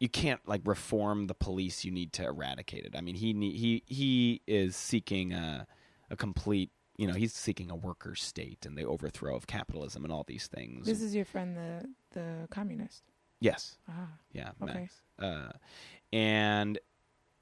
you 0.00 0.08
can't 0.08 0.40
like 0.46 0.60
reform 0.64 1.26
the 1.26 1.34
police. 1.34 1.84
You 1.84 1.90
need 1.90 2.12
to 2.14 2.24
eradicate 2.24 2.84
it. 2.84 2.94
I 2.96 3.00
mean 3.00 3.14
he 3.16 3.32
he 3.32 3.82
he 3.86 4.42
is 4.46 4.76
seeking 4.76 5.32
a 5.32 5.66
a 6.10 6.16
complete 6.16 6.70
you 6.96 7.06
know 7.06 7.14
he's 7.14 7.32
seeking 7.32 7.70
a 7.70 7.76
worker 7.76 8.14
state 8.14 8.64
and 8.66 8.76
the 8.76 8.84
overthrow 8.84 9.36
of 9.36 9.46
capitalism 9.46 10.04
and 10.04 10.12
all 10.12 10.24
these 10.26 10.46
things. 10.46 10.86
This 10.86 11.02
is 11.02 11.14
your 11.14 11.24
friend, 11.24 11.56
the 11.56 11.88
the 12.12 12.48
communist. 12.50 13.02
yes. 13.40 13.78
Ah, 13.88 14.08
yeah 14.32 14.50
Okay. 14.62 14.88
uh 15.18 15.50
and 16.12 16.78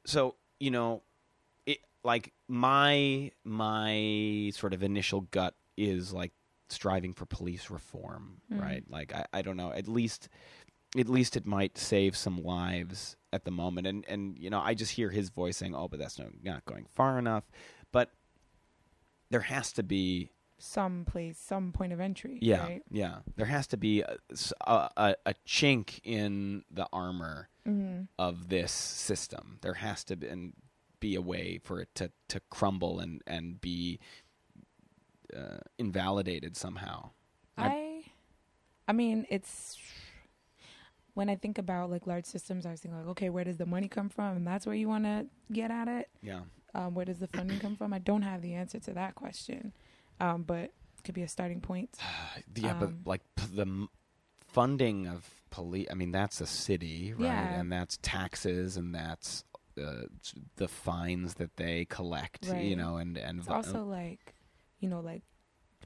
so 0.04 0.34
you 0.60 0.70
know 0.70 1.02
it 1.66 1.78
like 2.04 2.32
my 2.48 3.30
my 3.44 4.50
sort 4.54 4.72
of 4.74 4.82
initial 4.82 5.22
gut 5.30 5.54
is 5.76 6.12
like 6.12 6.32
striving 6.68 7.12
for 7.12 7.26
police 7.26 7.70
reform 7.70 8.40
Mm. 8.52 8.60
right? 8.60 8.84
Like 8.88 9.12
I, 9.14 9.26
I 9.32 9.42
don't 9.42 9.56
know. 9.56 9.72
At 9.72 9.88
least 9.88 10.28
at 10.98 11.08
least 11.08 11.36
it 11.36 11.46
might 11.46 11.76
save 11.78 12.16
some 12.16 12.42
lives 12.42 13.16
at 13.32 13.44
the 13.44 13.50
moment 13.50 13.86
and 13.86 14.04
and 14.08 14.38
you 14.38 14.48
know 14.50 14.60
i 14.60 14.72
just 14.74 14.92
hear 14.92 15.10
his 15.10 15.28
voice 15.30 15.56
saying 15.56 15.74
oh 15.74 15.88
but 15.88 15.98
that's 15.98 16.18
not, 16.18 16.28
not 16.42 16.64
going 16.64 16.86
far 16.94 17.18
enough 17.18 17.44
but 17.92 18.10
there 19.30 19.40
has 19.40 19.72
to 19.72 19.82
be 19.82 20.30
some 20.58 21.04
place, 21.04 21.36
some 21.38 21.70
point 21.70 21.92
of 21.92 22.00
entry. 22.00 22.38
yeah 22.40 22.62
Right? 22.62 22.82
yeah 22.90 23.16
there 23.36 23.44
has 23.46 23.66
to 23.68 23.76
be 23.76 24.00
a, 24.00 24.16
a, 24.66 25.14
a- 25.26 25.34
chink 25.46 26.00
in 26.02 26.64
the 26.70 26.86
armor 26.92 27.48
hmm 27.64 28.02
of 28.18 28.48
this 28.48 28.72
system. 28.72 29.58
There 29.60 29.74
has 29.74 30.02
to 30.04 30.16
be, 30.16 30.28
and 30.28 30.54
be 31.00 31.14
a 31.16 31.20
way 31.20 31.58
for 31.62 31.80
it 31.80 31.88
to, 31.96 32.10
to 32.28 32.40
crumble 32.48 33.00
and, 33.00 33.20
and 33.26 33.60
be 33.60 33.98
uh, 35.36 35.58
invalidated 35.78 36.56
somehow. 36.56 37.10
I, 37.58 38.04
I 38.88 38.92
mean, 38.92 39.26
it's 39.28 39.76
when 41.16 41.30
I 41.30 41.34
think 41.36 41.56
about 41.56 41.90
like 41.90 42.06
large 42.06 42.26
systems, 42.26 42.66
I 42.66 42.70
was 42.72 42.80
thinking 42.80 42.98
like, 43.00 43.08
okay, 43.08 43.30
where 43.30 43.42
does 43.42 43.56
the 43.56 43.64
money 43.64 43.88
come 43.88 44.10
from? 44.10 44.36
And 44.36 44.46
that's 44.46 44.66
where 44.66 44.74
you 44.74 44.86
want 44.86 45.04
to 45.04 45.24
get 45.50 45.70
at 45.70 45.88
it. 45.88 46.10
Yeah. 46.22 46.40
Um, 46.74 46.94
where 46.94 47.06
does 47.06 47.20
the 47.20 47.26
funding 47.28 47.58
come 47.58 47.74
from? 47.74 47.94
I 47.94 47.98
don't 48.00 48.20
have 48.20 48.42
the 48.42 48.52
answer 48.52 48.78
to 48.80 48.92
that 48.92 49.14
question, 49.14 49.72
um, 50.20 50.42
but 50.42 50.64
it 50.64 50.72
could 51.04 51.14
be 51.14 51.22
a 51.22 51.28
starting 51.28 51.62
point. 51.62 51.96
Yeah, 52.54 52.74
but 52.78 52.88
Um, 52.90 53.00
like 53.06 53.22
p- 53.34 53.46
the 53.54 53.62
m- 53.62 53.88
funding 54.46 55.06
of 55.06 55.24
police, 55.48 55.86
I 55.90 55.94
mean, 55.94 56.12
that's 56.12 56.42
a 56.42 56.46
city, 56.46 57.14
right? 57.14 57.24
Yeah. 57.24 57.60
And 57.60 57.72
that's 57.72 57.98
taxes 58.02 58.76
and 58.76 58.94
that's 58.94 59.42
uh, 59.82 60.02
the 60.56 60.68
fines 60.68 61.34
that 61.34 61.56
they 61.56 61.86
collect, 61.86 62.44
you 62.46 62.76
know, 62.76 62.96
and, 62.98 63.16
and 63.16 63.38
It's 63.38 63.48
also 63.48 63.84
like, 63.84 64.34
you 64.80 64.88
know, 64.90 65.00
like 65.00 65.22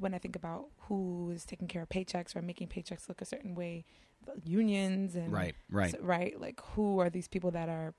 when 0.00 0.12
I 0.12 0.18
think 0.18 0.34
about 0.34 0.66
who 0.88 1.30
is 1.30 1.44
taking 1.44 1.68
care 1.68 1.82
of 1.82 1.88
paychecks 1.88 2.34
or 2.34 2.42
making 2.42 2.66
paychecks 2.68 3.08
look 3.08 3.20
a 3.22 3.24
certain 3.24 3.54
way, 3.54 3.84
unions 4.44 5.16
and 5.16 5.32
right, 5.32 5.54
right. 5.70 5.94
Right? 6.00 6.40
Like, 6.40 6.60
who 6.74 7.00
are 7.00 7.10
these 7.10 7.28
people 7.28 7.50
that 7.52 7.68
are 7.68 7.94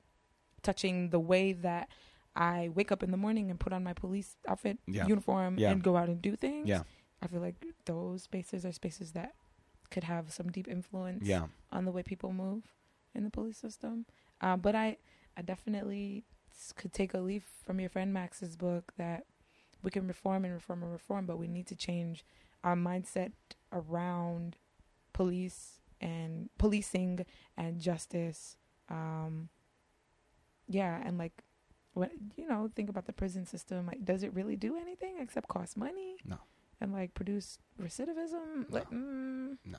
touching 0.64 1.10
the 1.10 1.20
way 1.20 1.54
that 1.54 1.90
I 2.36 2.70
wake 2.74 2.92
up 2.92 3.04
in 3.04 3.12
the 3.12 3.18
morning 3.18 3.50
and 3.50 3.60
put 3.60 3.74
on 3.74 3.84
my 3.84 3.94
police 3.94 4.38
outfit, 4.48 4.78
Yeah. 4.88 5.08
uniform, 5.08 5.58
Yeah. 5.58 5.72
and 5.72 5.84
go 5.84 5.98
out 5.98 6.08
and 6.08 6.22
do 6.22 6.36
things? 6.36 6.68
Yeah. 6.68 6.84
I 7.22 7.28
feel 7.28 7.42
like 7.42 7.64
those 7.86 8.24
spaces 8.24 8.66
are 8.66 8.72
spaces 8.72 9.12
that 9.14 9.36
could 9.90 10.04
have 10.06 10.32
some 10.32 10.50
deep 10.52 10.68
influence 10.68 11.28
Yeah. 11.28 11.48
on 11.72 11.86
the 11.86 11.92
way 11.92 12.04
people 12.04 12.32
move 12.32 12.64
in 13.14 13.24
the 13.26 13.30
police 13.30 13.58
system. 13.58 14.06
Um, 14.40 14.62
but 14.62 14.76
I, 14.76 14.98
I 15.36 15.42
definitely 15.42 16.24
could 16.76 16.94
take 16.94 17.14
a 17.14 17.20
leaf 17.20 17.44
from 17.66 17.80
your 17.80 17.90
friend 17.90 18.14
Max's 18.14 18.56
book 18.56 18.94
that 18.98 19.26
we 19.84 19.92
can 19.92 20.08
reform 20.08 20.46
and 20.46 20.54
reform 20.54 20.84
and 20.84 20.92
reform, 20.92 21.26
but 21.26 21.38
we 21.38 21.48
need 21.48 21.68
to 21.68 21.76
change 21.76 22.24
our 22.64 22.76
mindset 22.76 23.32
around 23.74 24.58
police 25.14 25.81
and 26.02 26.50
policing 26.58 27.26
and 27.56 27.80
justice. 27.80 28.58
Um, 28.90 29.50
yeah, 30.68 31.02
and 31.06 31.18
like, 31.18 31.44
what 31.94 32.12
you 32.36 32.48
know, 32.48 32.70
think 32.76 32.90
about 32.90 33.06
the 33.06 33.14
prison 33.14 33.46
system. 33.46 33.86
Like, 33.86 34.04
does 34.06 34.24
it 34.24 34.34
really 34.34 34.56
do 34.56 34.78
anything 34.78 35.16
except 35.20 35.48
cost 35.48 35.78
money? 35.78 36.16
No. 36.26 36.38
And 36.80 36.92
like 36.94 37.14
produce 37.14 37.60
recidivism? 37.82 38.66
Like, 38.70 38.90
mm, 38.90 39.58
No. 39.66 39.78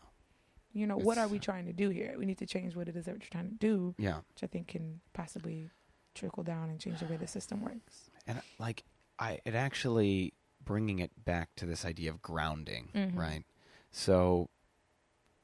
You 0.75 0.87
know, 0.87 0.97
what 0.97 1.19
are 1.19 1.29
we 1.29 1.39
trying 1.39 1.67
to 1.67 1.73
do 1.75 1.91
here? 1.91 2.15
We 2.17 2.25
need 2.25 2.39
to 2.39 2.47
change 2.47 2.75
what 2.75 2.89
it 2.89 2.97
is 2.97 3.05
that 3.05 3.13
we're 3.15 3.19
trying 3.31 3.49
to 3.51 3.55
do, 3.55 3.95
Yeah. 3.99 4.19
which 4.33 4.43
I 4.43 4.47
think 4.47 4.69
can 4.69 5.01
possibly 5.13 5.69
trickle 6.15 6.43
down 6.45 6.71
and 6.71 6.79
change 6.81 7.01
the 7.01 7.07
way 7.07 7.17
the 7.19 7.27
system 7.39 7.61
works. 7.63 8.11
And 8.27 8.41
like 8.59 8.85
I 9.19 9.41
it 9.45 9.55
actually 9.55 10.33
bringing 10.65 10.99
it 11.01 11.25
back 11.25 11.55
to 11.57 11.67
this 11.67 11.85
idea 11.85 12.09
of 12.11 12.23
grounding, 12.23 12.89
Mhm. 12.95 13.17
right? 13.17 13.45
So 13.91 14.49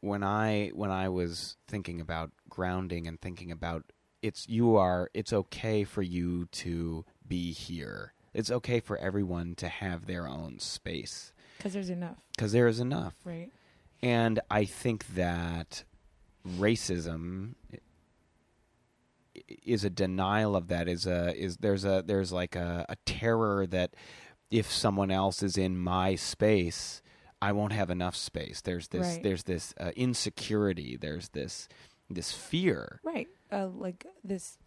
when 0.00 0.22
I 0.22 0.70
when 0.74 0.90
I 0.90 1.08
was 1.08 1.56
thinking 1.66 2.00
about 2.00 2.30
grounding 2.48 3.06
and 3.06 3.20
thinking 3.20 3.50
about 3.50 3.84
it's 4.22 4.48
you 4.48 4.76
are 4.76 5.10
it's 5.14 5.32
okay 5.32 5.84
for 5.84 6.02
you 6.02 6.46
to 6.46 7.04
be 7.26 7.52
here. 7.52 8.12
It's 8.34 8.50
okay 8.50 8.80
for 8.80 8.96
everyone 8.98 9.54
to 9.56 9.68
have 9.68 10.06
their 10.06 10.28
own 10.28 10.58
space 10.60 11.32
Because 11.56 11.72
there's 11.72 11.90
enough, 11.90 12.18
because 12.36 12.52
there 12.52 12.68
is 12.68 12.78
enough. 12.78 13.14
right? 13.24 13.50
And 14.02 14.38
I 14.50 14.64
think 14.64 15.14
that 15.14 15.82
racism 16.46 17.54
is 19.64 19.84
a 19.84 19.90
denial 19.90 20.54
of 20.54 20.68
that. 20.68 20.88
Is 20.88 21.06
a 21.06 21.34
is 21.36 21.56
there's 21.58 21.84
a 21.84 22.02
there's 22.06 22.32
like 22.32 22.54
a, 22.54 22.86
a 22.88 22.96
terror 23.06 23.66
that 23.66 23.94
if 24.50 24.70
someone 24.70 25.10
else 25.10 25.42
is 25.42 25.56
in 25.56 25.76
my 25.76 26.14
space, 26.14 27.02
I 27.40 27.52
won't 27.52 27.72
have 27.72 27.90
enough 27.90 28.16
space. 28.16 28.60
There's 28.60 28.88
this 28.88 29.06
Right. 29.14 29.22
there's 29.22 29.44
this 29.44 29.74
uh, 29.78 29.92
insecurity. 29.96 30.96
There's 30.96 31.28
this 31.30 31.68
this 32.10 32.32
fear. 32.32 33.00
Right. 33.04 33.28
Uh, 33.52 33.68
like 33.68 34.06
this, 34.24 34.58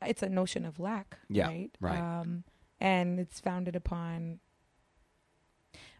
it's 0.00 0.22
a 0.22 0.28
notion 0.28 0.64
of 0.64 0.78
lack. 0.80 1.18
Yeah, 1.28 1.48
Right. 1.48 1.70
right. 1.80 2.20
Um, 2.20 2.44
and 2.80 3.18
it's 3.20 3.40
founded 3.40 3.76
upon. 3.76 4.40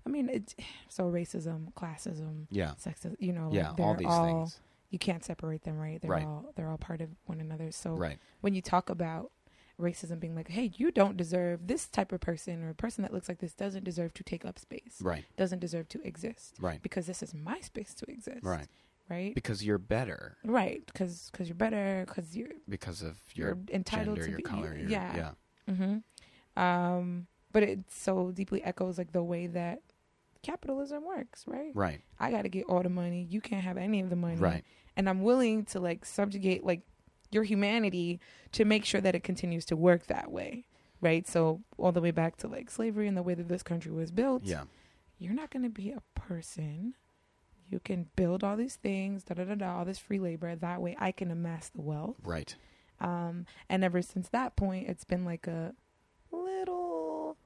I 0.06 0.10
mean, 0.10 0.28
it's 0.28 0.54
so 0.88 1.04
racism, 1.10 1.72
classism, 1.74 2.46
Yeah, 2.50 2.72
sexism. 2.82 3.16
You 3.18 3.32
know, 3.32 3.46
like 3.48 3.54
yeah, 3.54 3.72
they're 3.76 3.86
all 3.86 3.94
these 3.96 4.06
all, 4.08 4.24
things. 4.24 4.60
You 4.90 4.98
can't 4.98 5.24
separate 5.24 5.62
them, 5.64 5.78
right? 5.78 6.00
They're 6.00 6.10
Right. 6.10 6.24
all 6.26 6.52
they're 6.56 6.68
all 6.68 6.78
part 6.78 7.00
of 7.00 7.10
one 7.26 7.40
another. 7.40 7.70
So 7.72 7.94
Right. 7.94 8.18
when 8.40 8.54
you 8.54 8.62
talk 8.62 8.88
about 8.90 9.30
racism 9.82 10.18
being 10.20 10.34
like, 10.34 10.48
hey, 10.48 10.72
you 10.76 10.90
don't 10.90 11.16
deserve 11.16 11.66
this 11.66 11.86
type 11.88 12.12
of 12.12 12.20
person 12.20 12.62
or 12.62 12.70
a 12.70 12.74
person 12.74 13.02
that 13.02 13.12
looks 13.12 13.28
like 13.28 13.38
this 13.40 13.52
doesn't 13.54 13.84
deserve 13.84 14.14
to 14.14 14.22
take 14.22 14.44
up 14.44 14.58
space, 14.58 14.98
Right. 15.02 15.24
doesn't 15.36 15.58
deserve 15.58 15.88
to 15.90 16.00
exist 16.06 16.56
Right. 16.60 16.80
because 16.82 17.06
this 17.06 17.22
is 17.22 17.34
my 17.34 17.60
space 17.60 17.92
to 17.94 18.10
exist, 18.10 18.44
Right. 18.44 18.68
Right. 19.10 19.34
Because 19.34 19.64
you're 19.64 19.78
better 19.78 20.38
Right, 20.44 20.86
because 20.86 21.28
cause 21.34 21.48
you're 21.48 21.56
better, 21.56 22.04
because 22.06 22.34
you're 22.36 22.48
because 22.68 23.02
of 23.02 23.18
you're 23.34 23.48
your 23.48 23.58
entitled 23.70 24.16
gender, 24.16 24.24
to 24.24 24.30
your 24.30 24.36
be. 24.38 24.42
color. 24.44 24.74
Your, 24.78 24.88
yeah. 24.88 25.16
yeah. 25.16 25.30
Mm-hmm. 25.74 26.62
Um, 26.62 27.26
but 27.52 27.62
it 27.62 27.80
so 27.90 28.30
deeply 28.30 28.62
echoes 28.62 28.98
like 28.98 29.12
the 29.12 29.22
way 29.22 29.46
that 29.48 29.80
capitalism 30.42 31.04
works, 31.04 31.44
right? 31.46 31.70
Right. 31.74 32.00
I 32.18 32.30
got 32.30 32.42
to 32.42 32.48
get 32.48 32.64
all 32.66 32.82
the 32.82 32.88
money. 32.88 33.26
You 33.28 33.40
can't 33.40 33.62
have 33.64 33.76
any 33.76 34.00
of 34.00 34.10
the 34.10 34.16
money. 34.16 34.36
Right. 34.36 34.64
And 34.96 35.08
I'm 35.08 35.22
willing 35.22 35.64
to 35.66 35.80
like 35.80 36.04
subjugate 36.04 36.64
like 36.64 36.82
your 37.32 37.44
humanity 37.44 38.20
to 38.52 38.64
make 38.64 38.84
sure 38.84 39.00
that 39.00 39.14
it 39.14 39.24
continues 39.24 39.64
to 39.66 39.76
work 39.76 40.06
that 40.06 40.30
way. 40.30 40.66
Right. 41.00 41.26
So 41.26 41.62
all 41.78 41.92
the 41.92 42.00
way 42.00 42.12
back 42.12 42.36
to 42.38 42.48
like 42.48 42.70
slavery 42.70 43.08
and 43.08 43.16
the 43.16 43.22
way 43.22 43.34
that 43.34 43.48
this 43.48 43.62
country 43.62 43.90
was 43.90 44.10
built. 44.10 44.44
Yeah. 44.44 44.64
You're 45.18 45.34
not 45.34 45.50
going 45.50 45.64
to 45.64 45.68
be 45.68 45.90
a 45.90 46.02
person. 46.18 46.94
You 47.68 47.80
can 47.80 48.08
build 48.16 48.44
all 48.44 48.56
these 48.56 48.76
things, 48.76 49.24
da 49.24 49.34
da 49.34 49.44
da 49.44 49.54
da, 49.54 49.78
all 49.78 49.84
this 49.84 49.98
free 49.98 50.18
labor. 50.18 50.54
That 50.54 50.82
way 50.82 50.96
I 50.98 51.10
can 51.10 51.30
amass 51.30 51.70
the 51.70 51.80
wealth. 51.80 52.16
Right. 52.22 52.54
Um, 53.00 53.46
and 53.68 53.82
ever 53.82 54.02
since 54.02 54.28
that 54.28 54.56
point, 54.56 54.88
it's 54.88 55.04
been 55.04 55.24
like 55.24 55.46
a 55.46 55.74
little, 56.30 57.36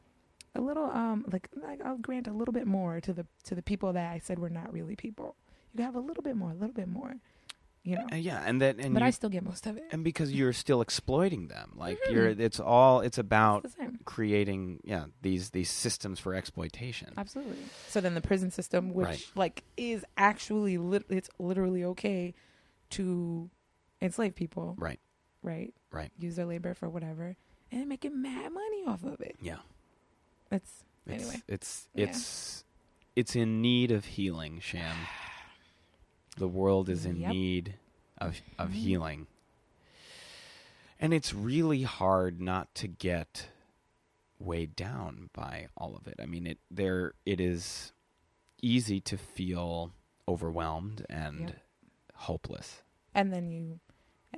a 0.55 0.61
little, 0.61 0.87
um, 0.87 1.25
like, 1.33 1.49
like 1.55 1.81
I'll 1.85 1.97
grant 1.97 2.27
a 2.27 2.33
little 2.33 2.53
bit 2.53 2.67
more 2.67 3.01
to 3.01 3.13
the 3.13 3.27
to 3.45 3.55
the 3.55 3.63
people 3.63 3.93
that 3.93 4.13
I 4.13 4.19
said 4.19 4.39
were 4.39 4.51
not 4.51 4.73
really 4.73 4.97
people. 4.97 5.37
You 5.75 5.85
have 5.85 5.95
a 5.95 6.01
little 6.01 6.23
bit 6.23 6.37
more, 6.37 6.51
a 6.51 6.55
little 6.55 6.75
bit 6.75 6.89
more, 6.89 7.17
you 7.87 7.97
know. 7.97 8.07
Uh, 8.13 8.17
yeah, 8.17 8.43
and 8.45 8.61
that 8.61 8.79
and 8.79 8.93
but 8.93 9.01
you, 9.01 9.07
I 9.07 9.11
still 9.11 9.31
get 9.31 9.43
most 9.45 9.67
of 9.67 9.77
it. 9.77 9.85
and 9.93 10.03
because 10.05 10.33
you're 10.33 10.53
still 10.53 10.81
exploiting 10.81 11.49
them, 11.49 11.73
like 11.77 11.99
Mhm. 12.09 12.13
you're 12.13 12.27
it's 12.29 12.59
all 12.61 13.01
it's 13.01 13.17
about 13.19 13.65
It's 13.65 13.77
creating 14.05 14.81
yeah 14.85 15.07
these 15.23 15.51
these 15.51 15.71
systems 15.71 16.19
for 16.21 16.35
exploitation. 16.35 17.15
Absolutely. 17.17 17.57
So 17.89 18.01
then 18.01 18.15
the 18.15 18.21
prison 18.21 18.51
system, 18.51 18.93
which 18.93 19.07
Right. 19.07 19.31
like 19.37 19.63
is 19.77 20.05
actually 20.17 20.77
lit- 20.79 21.07
it's 21.09 21.31
literally 21.39 21.85
okay 21.85 22.35
to 22.91 23.49
enslave 24.03 24.35
people, 24.35 24.75
Right. 24.79 25.01
right? 25.43 25.73
Right. 25.91 26.11
Use 26.19 26.37
their 26.37 26.47
labor 26.47 26.75
for 26.75 26.89
whatever, 26.91 27.37
and 27.73 27.89
making 27.89 28.21
mad 28.21 28.53
money 28.53 28.85
off 28.87 29.05
of 29.05 29.21
it. 29.21 29.37
Yeah. 29.41 29.59
It's 30.51 30.85
It's 31.07 31.23
Anyway. 31.23 31.43
it's 31.49 31.89
Yeah. 31.95 32.07
it's 32.07 32.65
it's 33.15 33.35
in 33.37 33.63
need 33.63 33.91
of 33.93 34.05
healing, 34.05 34.59
Sham. 34.61 34.97
The 36.37 36.49
world 36.49 36.89
is 36.89 37.05
in 37.07 37.17
Yep. 37.21 37.31
need 37.33 37.75
of 38.19 38.41
of 38.59 38.71
Mhm. 38.71 38.75
healing. 38.75 39.27
And 40.99 41.13
it's 41.13 41.35
really 41.35 41.83
hard 41.83 42.41
not 42.41 42.75
to 42.77 42.89
get 42.89 43.49
weighed 44.39 44.75
down 44.77 45.31
by 45.33 45.69
all 45.77 45.97
of 45.97 46.07
it. 46.07 46.15
I 46.21 46.27
mean 46.27 46.47
it 46.47 46.59
there 46.71 47.15
it 47.25 47.41
is 47.41 47.93
easy 48.63 49.01
to 49.03 49.17
feel 49.19 49.93
overwhelmed 50.29 51.05
and 51.09 51.41
Yep. 51.41 51.61
hopeless. 52.15 52.83
and 53.15 53.33
then 53.33 53.51
you 53.51 53.81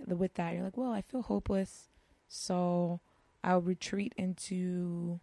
with 0.06 0.34
that 0.34 0.54
you're 0.54 0.62
like 0.62 0.76
well 0.76 0.92
i 0.92 1.00
feel 1.02 1.22
hopeless 1.22 1.88
so 2.28 3.00
i'll 3.42 3.60
retreat 3.60 4.12
into 4.16 5.18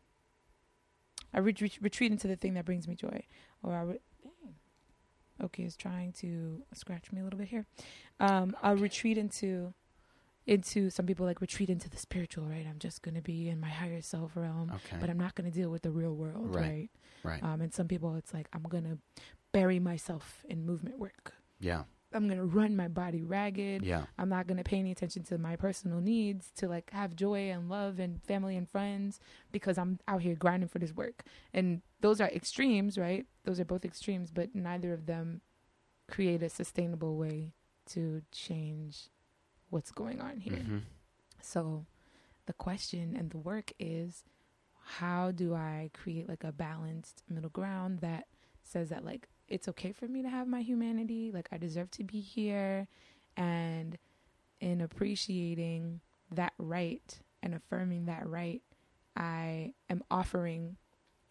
i 1.34 1.40
retreat, 1.40 1.78
retreat 1.82 2.12
into 2.12 2.28
the 2.28 2.36
thing 2.36 2.54
that 2.56 2.66
brings 2.66 2.86
me 2.88 2.94
joy 2.96 3.24
or 3.64 3.74
i 3.74 3.82
re- 3.82 4.00
okay 5.44 5.64
is 5.64 5.76
trying 5.76 6.12
to 6.14 6.62
scratch 6.74 7.12
me 7.12 7.20
a 7.22 7.24
little 7.24 7.38
bit 7.40 7.48
here 7.50 7.66
um 8.20 8.56
i'll 8.64 8.76
retreat 8.78 9.18
into 9.18 9.74
into 10.48 10.90
some 10.92 11.06
people 11.08 11.26
like 11.26 11.42
retreat 11.42 11.70
into 11.70 11.90
the 11.90 11.98
spiritual 11.98 12.46
right 12.46 12.66
i'm 12.70 12.78
just 12.80 13.02
going 13.02 13.16
to 13.16 13.22
be 13.22 13.50
in 13.50 13.60
my 13.60 13.70
higher 13.70 14.02
self 14.02 14.32
realm 14.36 14.72
Okay. 14.76 14.98
but 15.00 15.10
i'm 15.10 15.18
not 15.20 15.34
going 15.36 15.50
to 15.50 15.56
deal 15.56 15.70
with 15.70 15.82
the 15.82 15.92
real 15.92 16.14
world 16.16 16.54
Right. 16.56 16.90
right, 17.24 17.42
right. 17.42 17.44
um 17.44 17.62
and 17.62 17.74
some 17.74 17.88
people 17.88 18.16
it's 18.16 18.34
like 18.34 18.48
i'm 18.54 18.64
going 18.64 18.84
to 18.84 18.98
bury 19.52 19.80
myself 19.80 20.44
in 20.48 20.66
movement 20.66 21.00
work 21.00 21.34
yeah. 21.60 21.84
i'm 22.14 22.28
going 22.28 22.38
to 22.38 22.44
run 22.46 22.76
my 22.76 22.88
body 22.90 23.24
ragged 23.24 23.84
Yeah. 23.84 24.04
I'm 24.20 24.30
not 24.30 24.46
going 24.48 24.58
to 24.58 24.64
pay 24.64 24.78
any 24.80 24.92
attention 24.92 25.24
to 25.24 25.38
my 25.38 25.56
personal 25.56 26.00
needs 26.02 26.52
to 26.58 26.68
like 26.68 26.92
have 26.92 27.16
joy 27.16 27.50
and 27.50 27.68
love 27.70 27.98
and 28.00 28.22
family 28.24 28.56
and 28.58 28.70
friends 28.70 29.20
because 29.52 29.78
I'm 29.78 30.00
out 30.08 30.22
here 30.22 30.36
grinding 30.36 30.70
for 30.70 30.80
this 30.80 30.94
work. 30.94 31.24
And 31.54 31.82
those 32.06 32.22
are 32.22 32.30
extremes, 32.30 33.00
right? 33.00 33.26
Those 33.46 33.60
are 33.60 33.66
both 33.66 33.84
extremes, 33.84 34.30
but 34.30 34.54
neither 34.54 34.94
of 34.94 35.08
them 35.08 35.42
create 36.08 36.44
a 36.44 36.50
sustainable 36.50 37.18
way 37.18 37.54
to 37.88 38.22
change 38.32 39.10
what's 39.72 39.90
going 39.92 40.22
on 40.22 40.38
here. 40.38 40.60
Mhm. 40.60 40.84
So 41.42 41.88
the 42.46 42.54
question 42.54 43.16
and 43.16 43.32
the 43.32 43.40
work 43.40 43.74
is 43.80 44.24
how 45.00 45.32
do 45.32 45.56
I 45.56 45.90
create 45.96 46.30
like 46.30 46.44
a 46.44 46.52
balanced 46.52 47.24
middle 47.28 47.50
ground 47.50 48.02
that 48.02 48.28
says 48.62 48.90
that 48.90 49.04
like 49.04 49.28
it's 49.48 49.68
okay 49.68 49.92
for 49.92 50.08
me 50.08 50.22
to 50.22 50.30
have 50.30 50.48
my 50.48 50.62
humanity, 50.62 51.32
like 51.32 51.50
I 51.52 51.58
deserve 51.58 51.90
to 51.92 52.04
be 52.04 52.20
here 52.20 52.88
and 53.36 53.98
in 54.60 54.80
appreciating 54.80 56.02
that 56.32 56.54
right 56.60 57.20
and 57.42 57.56
affirming 57.56 58.06
that 58.06 58.28
right, 58.28 58.62
I 59.16 59.74
am 59.90 60.04
offering 60.12 60.78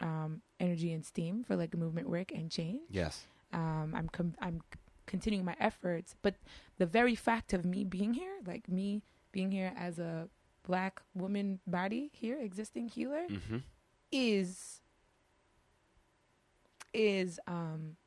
um, 0.01 0.41
energy 0.59 0.91
and 0.93 1.05
steam 1.05 1.43
for 1.43 1.55
like 1.55 1.75
movement 1.75 2.09
work 2.09 2.31
and 2.31 2.49
change 2.51 2.81
Yes. 2.89 3.27
um, 3.53 3.93
I'm 3.95 4.09
com- 4.09 4.35
I'm 4.41 4.61
continuing 5.05 5.45
my 5.45 5.55
efforts. 5.59 6.15
But 6.21 6.35
the 6.77 6.85
very 6.85 7.15
fact 7.15 7.53
of 7.53 7.65
me 7.65 7.83
being 7.83 8.13
here, 8.13 8.37
like 8.45 8.67
me 8.69 9.03
being 9.31 9.51
here 9.51 9.73
as 9.77 9.99
a 9.99 10.29
black 10.63 11.01
woman 11.13 11.59
body 11.67 12.09
here, 12.13 12.39
existing 12.39 12.89
healer, 12.89 13.27
Mhm. 13.29 13.61
is 14.11 14.81
is 16.93 17.39
um 17.47 17.97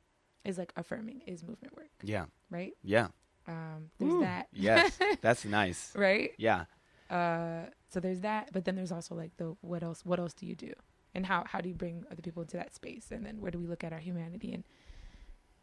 is 0.45 0.57
like 0.59 0.73
affirming 0.77 1.21
is 1.27 1.43
movement 1.43 1.77
work, 1.77 1.91
Yeah. 2.03 2.27
right? 2.51 2.73
Yeah. 2.83 3.09
Um, 3.47 3.91
there's 3.99 4.13
Ooh. 4.15 4.21
that, 4.21 4.49
Yes. 4.53 4.99
That's 5.21 5.45
nice. 5.45 5.95
right? 5.97 6.33
Yeah. 6.39 6.65
Uh, 7.11 7.67
so 7.91 8.01
there's 8.01 8.21
that, 8.21 8.51
but 8.53 8.65
then 8.65 8.75
there's 8.77 8.93
also 8.93 9.15
like 9.15 9.37
the 9.37 9.57
what 9.61 9.83
else? 9.83 10.05
What 10.05 10.19
else 10.19 10.33
do 10.35 10.47
you 10.47 10.55
do? 10.55 10.73
And 11.19 11.27
how 11.27 11.43
how 11.53 11.61
do 11.61 11.69
you 11.69 11.75
bring 11.75 12.05
other 12.13 12.23
people 12.23 12.43
into 12.43 12.57
that 12.57 12.73
space? 12.73 13.07
And 13.11 13.27
then 13.27 13.41
where 13.41 13.51
do 13.51 13.59
we 13.59 13.67
look 13.67 13.83
at 13.83 13.93
our 13.93 13.99
humanity? 13.99 14.55
And 14.55 14.65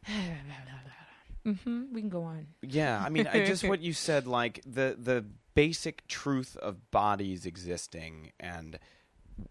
hmm 1.63 1.85
we 1.93 2.01
can 2.01 2.09
go 2.09 2.23
on. 2.23 2.47
Yeah, 2.61 3.01
I 3.03 3.07
mean, 3.09 3.25
I 3.27 3.45
just 3.45 3.63
what 3.71 3.79
you 3.81 3.93
said, 3.93 4.27
like 4.27 4.61
the 4.65 4.97
the 4.99 5.23
basic 5.53 6.05
truth 6.07 6.57
of 6.57 6.91
bodies 6.91 7.45
existing 7.45 8.33
and 8.39 8.77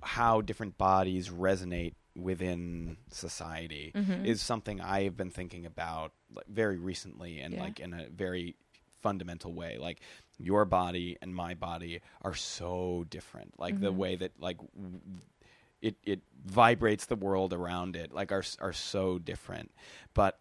how 0.02 0.42
different 0.42 0.76
bodies 0.76 1.30
resonate 1.30 1.94
within 2.14 2.98
society 3.10 3.92
Mhm. 3.94 4.26
is 4.26 4.42
something 4.42 4.80
I 4.82 5.04
have 5.04 5.16
been 5.16 5.30
thinking 5.30 5.64
about 5.66 6.12
like, 6.34 6.46
very 6.46 6.76
recently 6.78 7.40
and 7.40 7.54
Yeah. 7.54 7.60
like 7.64 7.80
in 7.80 7.94
a 7.94 8.08
very 8.08 8.56
fundamental 9.02 9.52
way. 9.52 9.78
Like 9.78 10.00
your 10.38 10.64
body 10.66 11.16
and 11.22 11.34
my 11.34 11.54
body 11.54 12.00
are 12.22 12.34
so 12.34 13.04
different. 13.08 13.58
Like 13.58 13.80
the 13.80 13.92
Mhm. 13.92 13.96
way 13.96 14.16
that 14.16 14.32
like 14.38 14.58
w- 14.58 15.00
it 15.84 15.96
it 16.02 16.20
vibrates 16.44 17.06
the 17.06 17.16
world 17.16 17.52
around 17.52 17.94
it 17.96 18.12
like 18.12 18.32
are 18.32 18.44
are 18.60 18.72
so 18.72 19.18
different. 19.18 19.70
But 20.14 20.38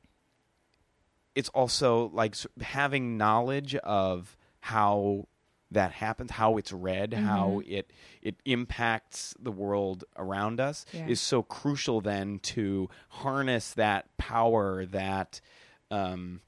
it's 1.36 1.50
also 1.50 2.10
like 2.14 2.36
having 2.62 3.18
knowledge 3.18 3.76
of 3.76 4.38
how 4.60 5.28
that 5.72 5.92
happens, 5.92 6.30
how 6.32 6.58
it's 6.58 6.72
read, 6.72 7.14
how 7.14 7.62
Mhm. 7.64 7.72
it 7.72 7.92
it 8.22 8.36
impacts 8.46 9.34
the 9.40 9.52
world 9.52 10.04
around 10.16 10.60
us 10.60 10.86
Yeah. 10.94 11.08
is 11.08 11.20
so 11.20 11.42
crucial 11.42 12.00
then 12.02 12.40
to 12.54 12.90
harness 13.10 13.74
that 13.74 14.16
power 14.18 14.86
that 14.86 15.42
um 15.90 16.42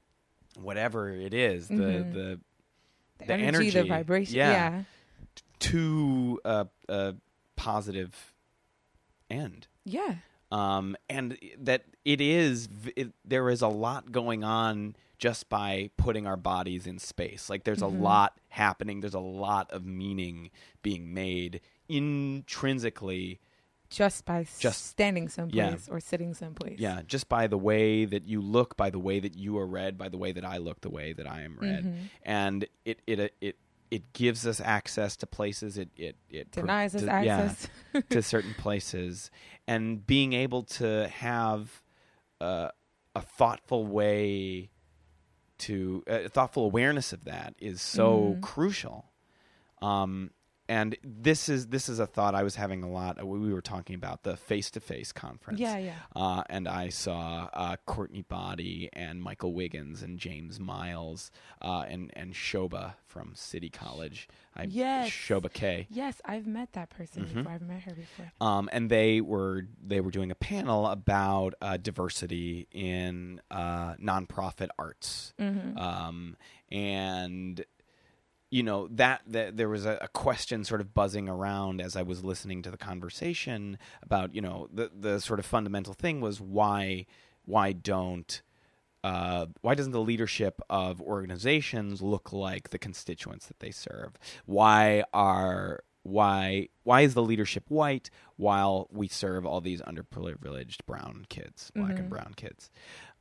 whatever 0.58 1.10
it 1.10 1.34
is, 1.34 1.68
Mhm. 1.68 1.76
the 1.76 2.18
the 2.18 2.40
The, 3.18 3.26
the 3.26 3.34
energy, 3.34 3.70
the 3.70 3.82
vibration. 3.84 4.36
yeah. 4.36 4.50
Yeah. 4.52 4.82
to 5.58 6.38
a, 6.44 6.66
a 6.88 7.14
positive 7.56 8.32
end. 9.30 9.66
Yeah. 9.84 10.16
um, 10.52 10.96
and 11.10 11.36
that 11.58 11.82
it 12.04 12.20
is, 12.20 12.68
it, 12.94 13.12
there 13.24 13.50
is 13.50 13.62
a 13.62 13.68
lot 13.68 14.12
going 14.12 14.44
on 14.44 14.94
just 15.18 15.48
by 15.48 15.90
putting 15.96 16.24
our 16.26 16.36
bodies 16.36 16.86
in 16.86 16.98
space. 17.00 17.50
Like 17.50 17.64
there's 17.64 17.80
Mhm. 17.80 17.98
a 17.98 18.02
lot 18.02 18.38
happening. 18.50 19.00
There's 19.00 19.14
a 19.14 19.18
lot 19.18 19.68
of 19.72 19.84
meaning 19.84 20.50
being 20.82 21.12
made 21.12 21.60
intrinsically. 21.88 23.40
Just 23.88 24.24
by 24.24 24.44
Just- 24.58 24.84
standing 24.86 25.28
someplace 25.28 25.88
or 25.88 26.00
sitting 26.00 26.34
someplace. 26.34 26.78
Yeah, 26.80 27.02
just 27.06 27.28
by 27.28 27.46
the 27.46 27.56
way 27.58 28.04
that 28.04 28.26
you 28.26 28.40
look, 28.40 28.76
by 28.76 28.90
the 28.90 28.98
way 28.98 29.20
that 29.20 29.36
you 29.36 29.56
are 29.58 29.66
read, 29.66 29.96
by 29.96 30.08
the 30.08 30.18
way 30.18 30.32
that 30.32 30.44
I 30.44 30.56
look, 30.56 30.80
the 30.80 30.90
way 30.90 31.12
that 31.12 31.26
I 31.26 31.42
am 31.42 31.56
read, 31.56 31.84
Mhm. 31.84 31.96
and 32.24 32.66
it 32.84 33.00
it 33.06 33.32
it 33.40 33.56
it 33.90 34.12
gives 34.12 34.46
us 34.46 34.60
access 34.60 35.16
to 35.16 35.26
places. 35.26 35.78
It 35.78 35.90
it 35.96 36.16
it 36.28 36.50
Denies 36.52 36.94
us 36.94 37.02
to- 37.02 37.06
yeah, 37.24 37.40
access. 37.40 37.68
to 38.10 38.22
certain 38.22 38.54
places 38.54 39.30
and 39.66 40.06
being 40.06 40.32
able 40.32 40.62
to 40.62 41.08
have 41.08 41.82
uh, 42.40 42.68
a 43.14 43.22
thoughtful 43.22 43.86
way 43.86 44.70
to 45.58 46.04
a 46.06 46.28
thoughtful 46.28 46.64
awareness 46.64 47.12
of 47.12 47.24
that 47.24 47.54
is 47.58 47.80
so 47.80 48.34
Mhm. 48.36 48.42
crucial 48.42 49.10
um, 49.80 50.30
and 50.68 50.96
this 51.04 51.48
is 51.48 51.68
this 51.68 51.88
is 51.88 51.98
a 51.98 52.06
thought 52.06 52.34
I 52.34 52.42
was 52.42 52.56
having 52.56 52.82
a 52.82 52.90
lot. 52.90 53.24
We 53.24 53.52
were 53.52 53.60
talking 53.60 53.94
about 53.94 54.22
the 54.22 54.36
face 54.36 54.70
to 54.72 54.80
face 54.80 55.12
conference, 55.12 55.60
yeah, 55.60 55.78
yeah. 55.78 55.94
uh, 56.14 56.42
and 56.48 56.66
I 56.68 56.88
saw 56.88 57.48
uh, 57.52 57.76
Courtney 57.86 58.22
Boddie 58.22 58.88
and 58.92 59.22
Michael 59.22 59.52
Wiggins 59.54 60.02
and 60.02 60.18
James 60.18 60.58
Miles 60.60 61.30
uh, 61.62 61.84
and 61.88 62.10
and 62.14 62.32
Shoba 62.34 62.94
from 63.06 63.32
City 63.34 63.68
College. 63.70 64.28
I, 64.54 64.64
Yes. 64.64 65.10
Shoba 65.10 65.52
K. 65.52 65.86
Yes, 65.90 66.20
I've 66.24 66.46
met 66.46 66.72
that 66.72 66.90
person 66.90 67.24
Mhm. 67.24 67.34
before. 67.34 67.52
I've 67.52 67.62
met 67.62 67.82
her 67.82 67.92
before. 67.94 68.32
um, 68.40 68.68
and 68.72 68.90
they 68.90 69.20
were 69.20 69.66
they 69.84 70.00
were 70.00 70.10
doing 70.10 70.30
a 70.30 70.34
panel 70.34 70.86
about 70.86 71.54
uh, 71.60 71.76
diversity 71.76 72.66
in 72.72 73.40
uh, 73.50 73.94
nonprofit 73.96 74.68
arts, 74.78 75.32
Mm-hmm. 75.38 75.78
um, 75.78 76.36
and 76.70 77.64
you 78.50 78.62
know 78.62 78.88
that, 78.92 79.22
that 79.26 79.56
there 79.56 79.68
was 79.68 79.84
a, 79.84 79.98
a 80.00 80.08
question 80.08 80.64
sort 80.64 80.80
of 80.80 80.94
buzzing 80.94 81.28
around 81.28 81.80
as 81.80 81.96
I 81.96 82.02
was 82.02 82.22
listening 82.24 82.62
to 82.62 82.70
the 82.70 82.76
conversation 82.78 83.78
about 84.02 84.34
you 84.34 84.40
know 84.40 84.68
the 84.72 84.90
the 84.98 85.20
sort 85.20 85.38
of 85.40 85.46
fundamental 85.46 85.94
thing 85.94 86.20
was 86.20 86.40
why 86.40 87.06
why 87.44 87.72
don't 87.72 88.42
uh, 89.04 89.46
why 89.60 89.74
doesn't 89.74 89.92
the 89.92 90.00
leadership 90.00 90.60
of 90.68 91.00
organizations 91.00 92.02
look 92.02 92.32
like 92.32 92.70
the 92.70 92.78
constituents 92.78 93.46
that 93.46 93.60
they 93.60 93.70
serve? 93.70 94.12
Why 94.46 95.04
are 95.12 95.80
why 96.02 96.68
why 96.84 97.02
is 97.02 97.14
the 97.14 97.22
leadership 97.22 97.64
white 97.68 98.10
while 98.36 98.88
we 98.92 99.06
serve 99.08 99.44
all 99.46 99.60
these 99.60 99.80
underprivileged 99.82 100.86
brown 100.86 101.26
kids, 101.28 101.70
black 101.74 101.98
and 101.98 102.06
Mhm. 102.06 102.10
brown 102.10 102.32
kids, 102.36 102.70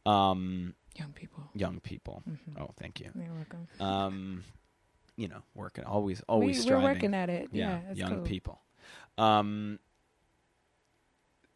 um, 0.05 0.75
Young 0.95 1.11
people. 1.13 1.43
young 1.53 1.79
people? 1.79 2.23
Mm-hmm. 2.29 2.61
Oh, 2.61 2.71
thank 2.77 2.99
you. 2.99 3.09
You're 3.15 3.33
welcome. 3.33 3.67
Um, 3.79 4.43
you 5.17 5.27
know, 5.27 5.41
working 5.53 5.83
always 5.85 6.21
always 6.27 6.57
we, 6.57 6.61
striving 6.63 6.83
we're 6.83 6.91
working 6.93 7.13
at 7.13 7.29
it. 7.29 7.49
yeah, 7.51 7.79
Yeah, 7.89 7.93
young 7.93 8.15
cool. 8.17 8.23
people. 8.23 8.61
Um, 9.17 9.79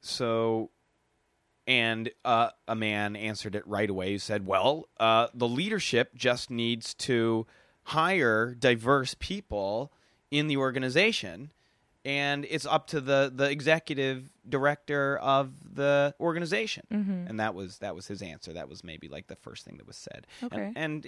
so, 0.01 0.69
and 1.67 2.09
uh, 2.25 2.49
a 2.67 2.75
man 2.75 3.15
answered 3.15 3.55
it 3.55 3.67
right 3.67 3.89
away. 3.89 4.11
He 4.11 4.17
said, 4.17 4.45
"Well, 4.45 4.87
uh, 4.99 5.27
the 5.33 5.47
leadership 5.47 6.15
just 6.15 6.49
needs 6.49 6.93
to 6.95 7.45
hire 7.83 8.55
diverse 8.55 9.15
people 9.19 9.91
in 10.31 10.47
the 10.47 10.57
organization." 10.57 11.51
And 12.05 12.45
it's 12.49 12.65
up 12.65 12.87
to 12.87 13.01
the, 13.01 13.29
the 13.35 13.51
executive 13.51 14.31
director 14.47 15.17
of 15.17 15.75
the 15.75 16.15
organization, 16.19 16.83
Mm-hmm. 16.91 17.27
and 17.27 17.39
that 17.41 17.53
was 17.53 17.79
that 17.79 17.93
was 17.93 18.07
his 18.07 18.21
answer. 18.21 18.53
That 18.53 18.69
was 18.69 18.85
maybe 18.85 19.09
like 19.09 19.27
the 19.27 19.35
first 19.35 19.65
thing 19.65 19.75
that 19.77 19.85
was 19.85 19.97
said. 19.97 20.25
And- 20.41 20.53
Okay. 20.53 20.71
and 20.77 21.07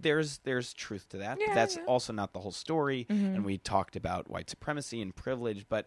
there's 0.00 0.38
there's 0.38 0.72
truth 0.72 1.08
to 1.10 1.18
that. 1.18 1.38
Yeah, 1.40 1.54
That's 1.54 1.76
yeah. 1.76 1.84
also 1.86 2.12
not 2.12 2.32
the 2.32 2.40
whole 2.40 2.52
story. 2.52 3.06
Mhm. 3.10 3.34
And 3.36 3.44
we 3.44 3.58
talked 3.58 3.96
about 3.96 4.28
white 4.30 4.48
supremacy 4.50 5.00
and 5.02 5.14
privilege, 5.14 5.66
but 5.68 5.86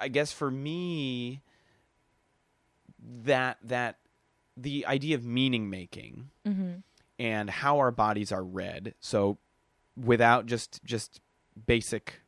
I 0.00 0.08
guess 0.08 0.32
for 0.32 0.50
me 0.50 1.42
that 3.24 3.58
that 3.62 3.98
the 4.56 4.86
idea 4.86 5.16
of 5.16 5.24
meaning 5.24 5.70
making 5.70 6.30
Mm-hmm. 6.46 6.72
and 7.18 7.50
how 7.50 7.78
our 7.78 7.90
bodies 7.90 8.32
are 8.32 8.44
read. 8.44 8.94
So 9.00 9.38
without 9.96 10.46
just 10.46 10.80
just 10.84 11.20
basic 11.66 12.20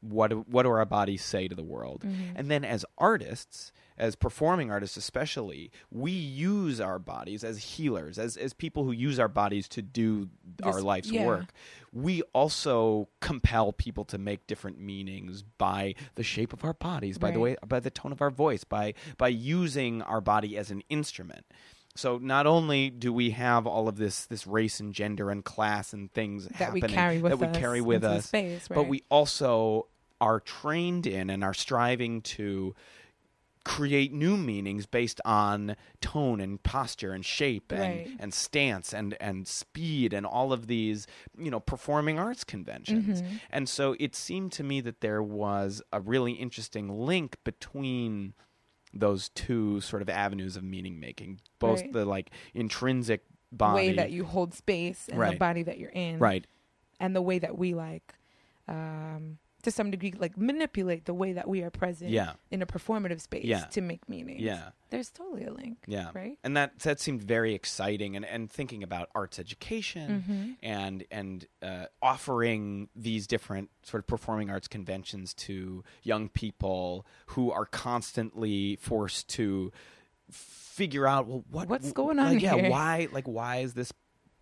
what 0.00 0.28
do, 0.30 0.44
what 0.48 0.62
do 0.62 0.68
our 0.70 0.84
bodies 0.84 1.24
say 1.24 1.48
to 1.48 1.54
the 1.56 1.64
world? 1.64 2.04
Mhm. 2.06 2.32
And 2.36 2.50
then 2.50 2.64
as 2.64 2.84
artists, 2.98 3.72
as 3.98 4.14
performing 4.14 4.70
artists 4.70 4.96
especially, 4.96 5.70
we 5.90 6.12
use 6.12 6.80
our 6.80 6.98
bodies 6.98 7.44
as 7.44 7.58
healers, 7.58 8.18
as 8.18 8.36
as 8.36 8.52
people 8.52 8.84
who 8.84 8.92
use 8.92 9.18
our 9.18 9.28
bodies 9.28 9.68
to 9.68 9.82
do 9.82 10.28
our 10.62 10.80
life's 10.80 11.10
yeah. 11.10 11.26
work. 11.26 11.46
We 11.92 12.22
also 12.32 13.08
compel 13.20 13.72
people 13.72 14.04
to 14.06 14.18
make 14.18 14.46
different 14.46 14.78
meanings 14.78 15.42
by 15.42 15.94
the 16.14 16.22
shape 16.22 16.52
of 16.52 16.64
our 16.64 16.74
bodies, 16.74 17.18
by 17.18 17.32
the 17.32 17.40
way 17.40 17.56
by 17.66 17.80
the 17.80 17.90
tone 17.90 18.12
of 18.12 18.22
our 18.22 18.30
voice, 18.30 18.64
by 18.64 18.94
by 19.16 19.28
using 19.28 20.02
our 20.02 20.20
body 20.20 20.56
as 20.56 20.70
an 20.70 20.82
instrument. 20.88 21.44
So 21.96 22.18
not 22.18 22.46
only 22.46 22.90
do 22.90 23.12
we 23.12 23.30
have 23.30 23.66
all 23.66 23.88
of 23.88 23.96
this 23.96 24.26
this 24.26 24.46
race 24.46 24.78
and 24.78 24.94
gender 24.94 25.30
and 25.30 25.44
class 25.44 25.92
and 25.92 26.12
things 26.12 26.46
That 26.58 26.72
we 26.72 26.80
carry 26.80 27.20
with 27.20 27.30
that 27.30 27.38
we 27.38 27.48
us 27.48 27.56
carry 27.56 27.80
with 27.80 28.04
us, 28.04 28.26
space, 28.26 28.70
right? 28.70 28.76
but 28.76 28.86
we 28.86 29.02
also 29.10 29.88
are 30.20 30.40
trained 30.40 31.06
in 31.06 31.30
and 31.30 31.42
are 31.42 31.54
striving 31.54 32.20
to 32.22 32.74
create 33.68 34.12
new 34.14 34.36
meanings 34.36 34.86
based 34.86 35.20
on 35.26 35.76
tone 36.00 36.40
and 36.40 36.62
posture 36.62 37.12
and 37.12 37.22
shape 37.24 37.70
and, 37.70 37.80
Right. 37.80 38.10
and 38.18 38.32
stance 38.32 38.94
and, 38.94 39.14
and 39.20 39.46
speed 39.46 40.14
and 40.14 40.24
all 40.24 40.52
of 40.54 40.66
these 40.68 41.06
you 41.36 41.50
know 41.50 41.60
performing 41.60 42.18
arts 42.18 42.44
conventions 42.44 43.20
Mhm. 43.22 43.40
and 43.50 43.68
so 43.68 43.94
it 44.00 44.16
seemed 44.16 44.52
to 44.52 44.64
me 44.64 44.80
that 44.80 45.00
there 45.02 45.22
was 45.22 45.82
a 45.92 46.00
really 46.00 46.32
interesting 46.32 46.88
link 46.88 47.36
between 47.44 48.32
those 48.94 49.28
two 49.30 49.82
sort 49.82 50.00
of 50.00 50.08
avenues 50.08 50.56
of 50.56 50.64
meaning 50.64 50.98
making 50.98 51.38
both 51.58 51.82
Right. 51.82 51.92
the 51.92 52.04
like 52.06 52.30
intrinsic 52.54 53.22
body 53.52 53.88
way 53.88 53.92
that 53.96 54.10
you 54.12 54.24
hold 54.24 54.54
space 54.54 55.08
and 55.10 55.20
the 55.20 55.36
body 55.38 55.62
that 55.62 55.78
you're 55.78 55.90
in, 55.90 56.18
right 56.20 56.46
and 57.00 57.14
the 57.14 57.22
way 57.22 57.38
that 57.38 57.56
we 57.58 57.74
like, 57.74 58.14
um, 58.66 59.38
to 59.62 59.70
some 59.70 59.90
degree, 59.90 60.14
like 60.16 60.36
manipulate 60.38 61.04
the 61.04 61.14
way 61.14 61.32
that 61.32 61.48
we 61.48 61.62
are 61.62 61.70
present 61.70 62.10
yeah 62.10 62.34
in 62.50 62.62
a 62.62 62.66
performative 62.66 63.20
space 63.20 63.44
Yeah. 63.44 63.64
to 63.72 63.80
make 63.80 64.08
meaning. 64.08 64.38
yeah 64.40 64.70
there's 64.90 65.10
totally 65.10 65.44
a 65.44 65.52
link. 65.52 65.76
Yeah. 65.86 66.08
Right? 66.14 66.38
And 66.42 66.56
that 66.56 66.78
that 66.78 66.98
seemed 66.98 67.22
very 67.22 67.54
exciting 67.54 68.16
and, 68.16 68.24
and 68.24 68.50
thinking 68.50 68.82
about 68.82 69.10
arts 69.14 69.38
education 69.38 70.24
Mm-hmm. 70.26 70.50
and 70.62 71.04
and 71.10 71.46
uh, 71.62 71.86
offering 72.00 72.88
these 72.96 73.26
different 73.26 73.68
sort 73.82 74.02
of 74.02 74.06
performing 74.06 74.48
arts 74.48 74.66
conventions 74.68 75.34
to 75.34 75.84
young 76.02 76.28
people 76.30 77.04
who 77.26 77.50
are 77.52 77.66
constantly 77.66 78.76
forced 78.76 79.28
to 79.30 79.70
figure 80.30 81.06
out 81.06 81.26
well 81.26 81.44
what 81.50 81.68
What's 81.68 81.92
going 81.92 82.18
on 82.18 82.34
like, 82.34 82.42
yeah 82.42 82.54
here? 82.54 82.70
why 82.70 83.08
like 83.12 83.26
why 83.26 83.56
is 83.58 83.74
this 83.74 83.92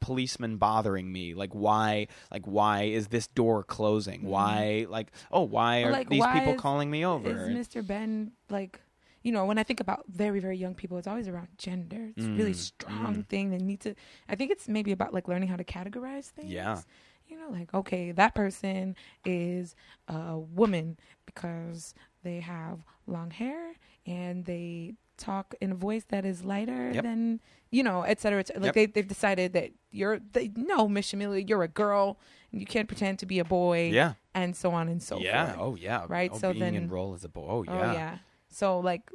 policeman 0.00 0.56
bothering 0.56 1.10
me 1.10 1.34
like 1.34 1.52
why 1.54 2.06
like 2.30 2.44
why 2.46 2.82
is 2.82 3.08
this 3.08 3.26
door 3.28 3.62
closing 3.64 4.22
why 4.22 4.86
like 4.88 5.10
oh 5.32 5.42
why 5.42 5.82
are 5.82 5.90
like, 5.90 6.08
these 6.08 6.20
why 6.20 6.32
people 6.34 6.54
is- 6.54 6.60
calling 6.60 6.90
me 6.90 7.04
over 7.04 7.28
Is 7.30 7.48
Mr. 7.68 7.86
Ben 7.86 8.32
like? 8.50 8.80
You 9.22 9.32
know, 9.32 9.44
when 9.44 9.58
I 9.58 9.64
think 9.64 9.80
about 9.80 10.04
very, 10.06 10.38
very 10.38 10.56
young 10.56 10.76
people, 10.76 10.98
it's 10.98 11.08
always 11.08 11.26
around 11.26 11.48
gender. 11.58 12.12
It's 12.16 12.24
a 12.26 12.30
really 12.30 12.52
Mm, 12.52 12.54
strong 12.54 13.14
mm. 13.16 13.26
thing. 13.26 13.50
They 13.50 13.58
need 13.58 13.80
to. 13.80 13.96
I 14.28 14.36
think 14.36 14.52
it's 14.52 14.68
maybe 14.68 14.92
about 14.92 15.12
like 15.12 15.26
learning 15.26 15.48
how 15.48 15.56
to 15.56 15.64
categorize 15.64 16.26
things. 16.26 16.52
Yeah. 16.52 16.82
you 17.26 17.36
know, 17.36 17.48
like 17.50 17.74
okay, 17.74 18.12
that 18.12 18.36
person 18.36 18.94
is 19.24 19.74
a 20.06 20.38
woman 20.38 20.96
because 21.24 21.92
they 22.22 22.38
have 22.38 22.84
long 23.08 23.32
hair 23.32 23.72
and 24.06 24.44
they 24.44 24.94
talk 25.16 25.54
in 25.60 25.72
a 25.72 25.74
voice 25.74 26.04
that 26.08 26.24
is 26.24 26.44
lighter 26.44 26.90
Yep. 26.92 27.02
than 27.04 27.40
you 27.70 27.82
know, 27.82 28.02
et 28.02 28.20
cetera, 28.20 28.38
et 28.40 28.46
cetera. 28.46 28.62
Like 28.62 28.68
Yep. 28.68 28.74
they 28.74 28.86
they've 28.86 29.08
decided 29.08 29.52
that 29.54 29.70
you're 29.90 30.18
they 30.32 30.50
no, 30.54 30.88
Miss 30.88 31.10
Shamilia, 31.12 31.46
you're 31.48 31.62
a 31.62 31.68
girl 31.68 32.18
and 32.52 32.60
you 32.60 32.66
can't 32.66 32.88
pretend 32.88 33.18
to 33.18 33.26
be 33.26 33.38
a 33.38 33.44
boy 33.44 33.90
Yeah. 33.92 34.14
and 34.34 34.54
so 34.56 34.70
on 34.70 34.88
and 34.88 35.02
so 35.02 35.18
yeah. 35.18 35.46
forth. 35.46 35.56
Yeah. 35.56 35.62
Oh 35.64 35.74
yeah. 35.76 36.06
Right, 36.08 36.30
Oh, 36.32 36.38
so 36.38 36.52
being 36.52 36.60
then- 36.64 36.74
in 36.76 36.88
role 36.88 37.14
as 37.14 37.24
a 37.24 37.28
boy. 37.28 37.46
Oh 37.48 37.62
yeah. 37.64 37.72
Oh 37.72 37.92
yeah. 37.92 38.18
So 38.48 38.78
like, 38.80 39.10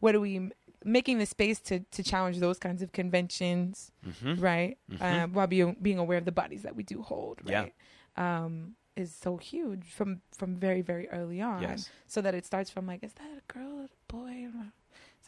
what 0.00 0.14
are 0.14 0.20
we 0.20 0.50
making 0.84 1.18
the 1.18 1.26
space 1.26 1.58
to 1.60 1.80
to 1.80 2.02
challenge 2.04 2.38
those 2.38 2.58
kinds 2.58 2.82
of 2.82 2.92
conventions, 2.92 3.90
Mhm. 4.06 4.40
right? 4.40 4.78
Mhm. 4.90 5.02
Uh, 5.02 5.26
while 5.28 5.48
being 5.48 5.76
being 5.82 5.98
aware 5.98 6.18
of 6.18 6.24
the 6.24 6.32
bodies 6.32 6.62
that 6.62 6.76
we 6.76 6.84
do 6.84 7.02
hold, 7.02 7.40
Yeah. 7.44 7.60
right? 7.62 7.74
Um, 8.16 8.76
is 8.96 9.14
so 9.14 9.36
huge 9.38 9.84
from 9.90 10.22
from 10.32 10.56
very 10.56 10.82
very 10.82 11.08
early 11.10 11.40
on. 11.40 11.62
Yes. 11.62 11.90
So 12.06 12.20
that 12.22 12.34
it 12.34 12.46
starts 12.46 12.70
from 12.70 12.86
like, 12.86 13.02
is 13.02 13.12
that 13.14 13.26
a 13.42 13.52
girl, 13.52 13.80
or 13.80 13.84
a 13.86 14.12
boy? 14.12 14.46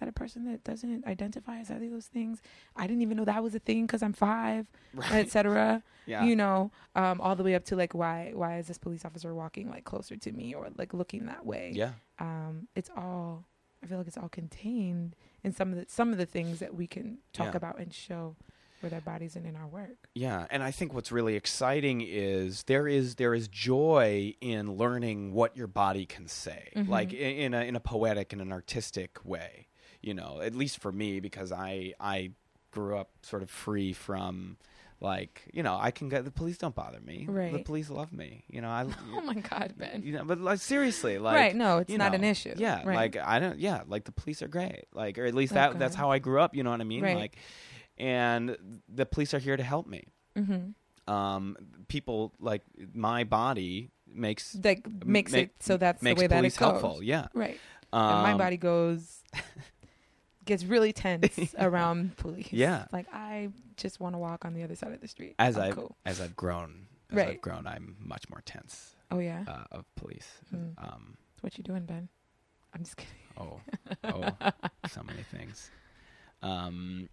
That 0.01 0.09
a 0.09 0.13
person 0.13 0.45
that 0.51 0.65
doesn't 0.65 1.07
identify 1.07 1.59
as 1.59 1.71
any 1.71 1.87
of 1.87 1.93
those 1.93 2.07
things? 2.07 2.41
I 2.75 2.87
didn't 2.87 3.03
even 3.03 3.17
know 3.19 3.27
that 3.27 3.43
was 3.43 3.55
a 3.55 3.59
thing 3.59 3.87
because 3.87 4.03
I'm 4.03 4.15
five, 4.15 4.67
Right. 4.95 5.13
etc. 5.13 5.83
Yeah. 6.07 6.25
You 6.25 6.35
know, 6.37 6.71
um, 6.97 7.21
all 7.21 7.37
the 7.37 7.43
way 7.45 7.55
up 7.55 7.65
to 7.67 7.77
like, 7.77 7.95
why 7.95 8.33
why 8.35 8.59
is 8.59 8.67
this 8.67 8.79
police 8.79 9.05
officer 9.05 9.35
walking 9.35 9.69
like 9.69 9.85
closer 9.85 10.17
to 10.17 10.33
me 10.33 10.55
or 10.55 10.69
like 10.79 10.95
looking 10.95 11.27
that 11.27 11.45
way? 11.47 11.73
yeah. 11.75 11.93
um, 12.19 12.67
it's 12.75 12.91
all 12.97 13.45
I 13.83 13.87
feel 13.87 13.99
like 13.99 14.07
it's 14.09 14.19
all 14.19 14.29
contained 14.29 15.17
in 15.45 15.53
some 15.53 15.71
of 15.73 15.77
the 15.79 15.85
some 15.89 16.13
of 16.13 16.19
the 16.19 16.27
things 16.27 16.59
that 16.61 16.75
we 16.75 16.87
can 16.87 17.19
talk 17.35 17.53
Yeah. 17.53 17.57
about 17.59 17.79
and 17.79 17.93
show 17.93 18.37
with 18.83 18.95
our 18.95 19.01
bodies 19.03 19.37
and 19.37 19.45
in 19.45 19.55
our 19.57 19.67
work. 19.67 20.09
Yeah, 20.15 20.47
and 20.51 20.63
I 20.63 20.71
think 20.71 20.95
what's 20.95 21.13
really 21.13 21.37
exciting 21.37 22.01
is 22.01 22.63
there 22.63 22.89
is 22.89 23.17
there 23.17 23.35
is 23.35 23.47
joy 23.49 24.35
in 24.41 24.73
learning 24.77 25.35
what 25.35 25.55
your 25.57 25.67
body 25.67 26.07
can 26.07 26.27
say, 26.27 26.73
Mhm. 26.75 26.89
like 26.89 27.13
in, 27.13 27.37
in 27.37 27.55
a 27.55 27.61
in 27.65 27.77
a 27.77 27.81
poetic 27.81 28.33
and 28.33 28.41
an 28.41 28.51
artistic 28.53 29.23
way. 29.25 29.67
You 30.03 30.15
know, 30.15 30.41
at 30.43 30.55
least 30.55 30.81
for 30.81 30.93
me, 30.93 31.21
because 31.21 31.53
I 31.53 31.95
I 32.01 32.33
grew 32.73 32.97
up 32.97 33.11
sort 33.23 33.43
of 33.43 33.51
free 33.51 33.93
from 33.93 34.57
like 35.01 35.49
you 35.53 35.63
know 35.63 35.77
I 35.81 35.91
can 35.91 36.09
get 36.09 36.25
the 36.25 36.31
police 36.31 36.59
don't 36.59 36.75
bother 36.75 37.01
me, 37.01 37.25
right 37.29 37.53
the 37.53 37.59
police 37.61 37.91
love 37.91 38.13
me. 38.13 38.45
You 38.49 38.61
know, 38.61 38.69
I 38.69 38.87
Oh 39.15 39.21
my 39.23 39.35
God, 39.35 39.75
Ben! 39.77 40.03
you 40.05 40.13
know, 40.13 40.25
but 40.25 40.39
like 40.41 40.59
seriously, 40.61 41.19
like 41.19 41.37
right? 41.37 41.57
No, 41.57 41.79
it's 41.79 41.91
not 41.93 42.13
know, 42.13 42.17
an 42.17 42.25
issue. 42.25 42.55
Yeah, 42.57 42.83
right. 42.85 42.97
like 42.97 43.17
I 43.17 43.39
don't. 43.39 43.59
Yeah, 43.59 43.83
like 43.87 44.05
the 44.05 44.13
police 44.13 44.43
are 44.43 44.49
great. 44.49 44.85
Like, 44.93 45.19
or 45.19 45.25
at 45.25 45.35
least 45.35 45.53
Oh, 45.53 45.57
that 45.57 45.79
that's 45.79 45.95
how 45.95 46.11
I 46.11 46.19
grew 46.19 46.41
up. 46.41 46.55
You 46.55 46.63
know 46.63 46.71
what 46.71 46.81
I 46.81 46.85
mean? 46.85 47.03
Right. 47.03 47.17
Like, 47.17 47.37
and 47.99 48.57
the 48.89 49.07
police 49.07 49.35
are 49.35 49.39
here 49.39 49.57
to 49.57 49.63
help 49.63 49.87
me. 49.87 50.05
mm-hmm. 50.37 50.71
Um, 51.13 51.57
people 51.89 52.33
like 52.39 52.63
my 52.95 53.25
body 53.25 53.91
makes 54.07 54.57
like 54.63 54.87
makes 55.05 55.33
make- 55.33 55.45
it 55.49 55.55
so 55.63 55.77
that's 55.77 56.03
makes 56.03 56.19
the 56.21 56.25
way 56.25 56.27
that 56.29 56.37
police 56.37 56.57
it 56.57 56.61
goes. 56.61 56.71
helpful. 56.71 57.03
Yeah. 57.03 57.27
Right. 57.35 57.59
Um, 57.93 58.03
and 58.03 58.23
my 58.23 58.37
body 58.37 58.57
goes 58.59 59.25
gets 60.45 60.65
really 60.65 60.93
tense 60.93 61.55
around 61.59 62.17
police. 62.17 62.53
Yeah. 62.53 62.87
Like 62.93 63.07
I 63.13 63.51
just 63.77 64.01
want 64.01 64.15
to 64.15 64.19
walk 64.19 64.45
on 64.45 64.55
the 64.55 64.63
other 64.63 64.75
side 64.77 64.93
of 64.93 65.01
the 65.01 65.09
street. 65.09 65.35
as 65.39 65.57
I'm 65.57 65.65
I've 65.71 65.75
cool. 65.77 65.97
as 66.05 66.21
I've 66.21 66.37
grown, 66.37 66.87
as 67.11 67.17
Right. 67.17 67.29
I've 67.29 67.41
grown, 67.41 67.67
I'm 67.67 67.97
much 67.99 68.29
more 68.31 68.43
tense 68.45 68.95
Oh 69.11 69.19
yeah. 69.19 69.45
uh, 69.49 69.65
of 69.73 69.85
police. 69.97 70.29
Hmm. 70.51 70.69
Um, 70.79 71.17
what 71.41 71.57
you 71.59 71.65
doing, 71.65 71.85
Ben? 71.87 72.09
I'm 72.75 72.85
just 72.85 72.97
kidding. 72.97 73.15
oh, 73.39 73.61
oh, 74.05 74.51
so 74.89 75.03
many 75.03 75.23
things. 75.25 75.71
Um, 76.43 77.09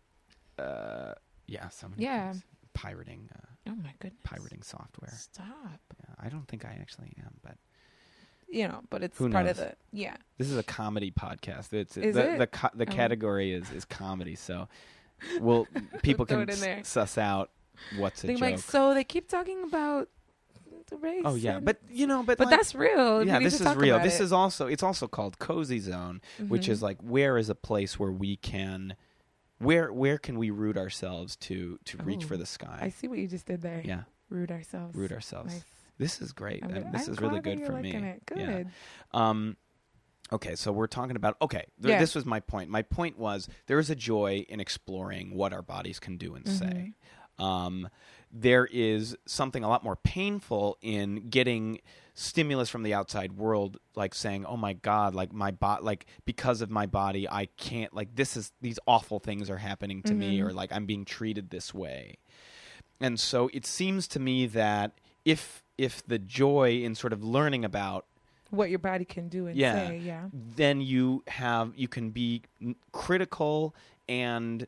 uh, 0.60 1.14
yeah, 1.48 1.70
so 1.70 1.88
many 1.88 2.04
Yeah. 2.04 2.32
things. 2.32 2.44
Pirating, 2.74 3.30
uh, 3.36 3.72
Oh 3.72 3.76
my 3.76 3.94
goodness. 4.00 4.22
pirating 4.24 4.62
software. 4.62 5.12
Stop. 5.14 5.82
Yeah, 6.00 6.14
I 6.20 6.30
don't 6.30 6.48
think 6.48 6.64
I 6.64 6.78
actually 6.80 7.14
am, 7.20 7.34
but 7.42 7.56
You 8.50 8.68
know, 8.70 8.82
but 8.90 9.04
it's 9.04 9.18
Who 9.18 9.30
part 9.30 9.46
of 9.48 9.58
knows? 9.58 9.68
the 9.68 9.76
yeah. 9.92 10.16
this 10.38 10.50
is 10.50 10.58
a 10.58 10.64
comedy 10.64 11.12
podcast. 11.12 11.74
It's 11.74 11.98
Is 11.98 12.16
the 12.16 12.34
it? 12.34 12.38
the 12.40 12.48
co- 12.48 12.70
the 12.74 12.88
Oh. 12.88 12.92
category 12.92 13.52
is 13.52 13.70
is 13.72 13.84
comedy. 13.86 14.36
So, 14.36 14.70
well, 15.42 15.68
people 16.02 16.26
can 16.26 16.42
it 16.42 16.50
s- 16.52 16.88
suss 16.88 17.18
out 17.18 17.52
what's 17.98 18.24
a 18.24 18.28
They're 18.28 18.36
joke. 18.38 18.42
like, 18.42 18.60
so 18.60 18.94
they 18.94 19.04
keep 19.04 19.28
talking 19.28 19.64
about 19.64 20.08
the 20.90 20.96
race. 20.96 21.24
oh 21.26 21.36
yeah, 21.36 21.60
but 21.60 21.82
you 21.90 22.08
know, 22.08 22.24
but 22.24 22.38
but 22.38 22.48
like, 22.48 22.58
that's 22.58 22.74
real. 22.74 23.26
Yeah, 23.26 23.40
this 23.40 23.60
is 23.60 23.76
real. 23.76 24.00
This 24.00 24.20
it. 24.20 24.24
is 24.24 24.32
also 24.32 24.68
it's 24.68 24.84
also 24.84 25.08
called 25.08 25.40
cozy 25.40 25.80
zone, 25.80 26.22
which 26.48 26.64
mm-hmm. 26.64 26.72
is 26.72 26.82
like 26.82 27.02
where 27.02 27.38
is 27.38 27.50
a 27.50 27.56
place 27.56 28.00
where 28.00 28.12
we 28.12 28.38
can, 28.38 28.96
where 29.60 29.92
where 29.92 30.18
can 30.18 30.38
we 30.38 30.50
root 30.52 30.78
ourselves 30.78 31.36
to 31.38 31.80
to 31.86 31.98
reach 31.98 32.24
for 32.24 32.36
oh, 32.36 32.38
the 32.38 32.46
sky? 32.46 32.80
I 32.82 32.90
see 32.90 33.08
what 33.10 33.20
you 33.20 33.28
just 33.28 33.46
did 33.46 33.62
there. 33.62 33.82
Yeah, 33.84 34.04
Root 34.30 34.52
ourselves. 34.52 34.96
root 34.96 35.12
ourselves. 35.12 35.54
Nice. 35.54 35.64
This 35.98 36.22
is 36.22 36.32
great. 36.34 36.64
I'm 36.64 36.92
this 36.92 37.08
I'm 37.08 37.14
is 37.14 37.20
really 37.22 37.40
good 37.40 37.66
for 37.66 37.74
me. 37.74 37.92
It. 37.94 38.22
Yeah. 38.36 38.64
Um, 39.14 39.58
okay, 40.32 40.56
so 40.56 40.72
we're 40.72 40.88
talking 40.88 41.16
about 41.16 41.38
okay. 41.42 41.66
Th- 41.82 41.94
Yeah. 41.94 42.00
This 42.00 42.16
was 42.16 42.26
my 42.26 42.40
point. 42.40 42.70
My 42.70 42.82
point 42.84 43.18
was 43.18 43.48
there 43.68 43.80
is 43.80 43.90
a 43.90 43.96
joy 43.96 44.46
in 44.50 44.60
exploring 44.60 45.34
what 45.34 45.54
our 45.54 45.62
bodies 45.62 46.00
can 46.00 46.18
do 46.18 46.36
and 46.36 46.46
Mm-hmm. 46.46 46.58
say. 46.58 46.94
Um, 47.40 47.88
there 48.32 48.68
is 48.72 49.16
something 49.28 49.64
a 49.64 49.70
lot 49.70 49.84
more 49.84 49.96
painful 49.96 50.78
in 50.82 51.30
getting 51.30 51.80
stimulus 52.16 52.68
from 52.68 52.82
the 52.82 52.96
outside 52.96 53.34
world, 53.34 53.78
like 53.96 54.16
saying, 54.16 54.44
"Oh 54.46 54.58
my 54.58 54.74
God, 54.74 55.14
like 55.14 55.32
my 55.32 55.52
bot, 55.52 55.84
like 55.84 56.08
because 56.26 56.62
of 56.62 56.70
my 56.72 56.88
body, 56.88 57.30
I 57.30 57.46
can't 57.58 57.94
like 57.94 58.16
this 58.16 58.36
is 58.36 58.52
these 58.60 58.80
awful 58.88 59.20
things 59.20 59.50
are 59.52 59.58
happening 59.60 60.02
to 60.04 60.14
me, 60.16 60.40
Mhm. 60.40 60.46
or 60.48 60.52
like 60.54 60.72
I'm 60.74 60.86
being 60.88 61.06
treated 61.06 61.52
this 61.52 61.74
way." 61.76 62.18
And 63.00 63.20
so 63.20 63.50
it 63.54 63.66
seems 63.68 64.08
to 64.10 64.20
me 64.20 64.48
that 64.48 64.98
if 65.24 65.64
if 65.78 66.06
the 66.08 66.18
joy 66.20 66.82
in 66.84 66.96
sort 66.96 67.14
of 67.14 67.24
learning 67.24 67.64
about 67.66 68.06
What 68.50 68.70
your 68.70 68.80
body 68.80 69.06
can 69.06 69.28
do 69.30 69.48
and 69.48 69.56
Yeah. 69.56 69.88
say. 69.88 69.98
Yeah. 70.00 70.26
then 70.34 70.82
you 70.82 71.24
have 71.28 71.74
you 71.76 71.88
can 71.88 72.10
be 72.12 72.42
critical 72.92 73.74
and 74.10 74.68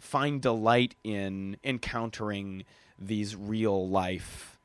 find 0.00 0.40
delight 0.42 0.94
in 1.04 1.56
encountering 1.64 2.64
these 2.98 3.34
real 3.36 3.88
life 3.88 4.58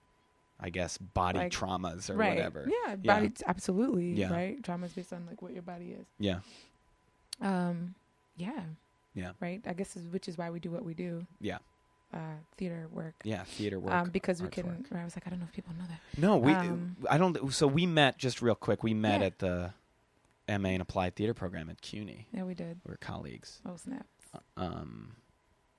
i 0.60 0.70
guess 0.70 0.98
body 0.98 1.40
Like- 1.40 1.52
traumas 1.52 2.10
or 2.10 2.16
right. 2.16 2.36
whatever 2.36 2.68
Yeah. 2.68 2.96
Yeah. 3.02 3.16
Body. 3.20 3.32
Absolutely. 3.46 4.14
Yeah. 4.14 4.32
Right. 4.34 4.64
Trauma 4.64 4.86
is 4.88 4.94
based 4.94 5.12
on 5.14 5.26
like 5.28 5.42
what 5.42 5.54
your 5.54 5.62
body 5.64 5.92
is. 6.00 6.06
yeah 6.20 6.40
Um. 7.42 7.96
Yeah. 8.38 8.64
Yeah. 9.14 9.32
Right. 9.40 9.62
I 9.68 9.74
guess 9.74 9.96
is, 9.96 10.08
which 10.10 10.28
is 10.28 10.38
why 10.38 10.50
we 10.50 10.60
do 10.60 10.72
what 10.72 10.84
we 10.84 10.94
do. 10.94 11.26
Yeah. 11.40 11.60
Uh, 12.14 12.18
theater 12.58 12.88
work. 12.94 13.16
yeah 13.26 13.44
theater 13.44 13.78
work 13.80 13.94
um, 13.94 14.10
because 14.10 14.42
we 14.42 14.48
can. 14.48 14.86
I 14.94 15.04
was 15.04 15.16
like, 15.18 15.28
I 15.28 15.30
don't 15.30 15.40
know 15.40 15.48
if 15.50 15.54
people 15.54 15.74
know 15.78 15.84
that. 15.90 16.00
no 16.22 16.38
we 16.38 16.54
um, 16.54 16.96
i 17.10 17.18
don't 17.18 17.52
so 17.54 17.68
we 17.68 17.86
met 17.86 18.18
just 18.18 18.42
real 18.42 18.56
quick 18.56 18.84
we 18.84 18.94
met 18.94 19.20
Yeah. 19.20 19.28
at 19.28 19.40
the 19.40 19.74
ma 20.48 20.70
and 20.70 20.82
applied 20.82 21.16
theater 21.16 21.34
program 21.34 21.70
at 21.70 21.82
cuny 21.82 22.28
Yeah, 22.32 22.44
we 22.44 22.54
did. 22.54 22.80
we're 22.88 22.96
colleagues 22.98 23.60
Oh 23.66 23.76
snap. 23.76 24.06
um 24.56 25.16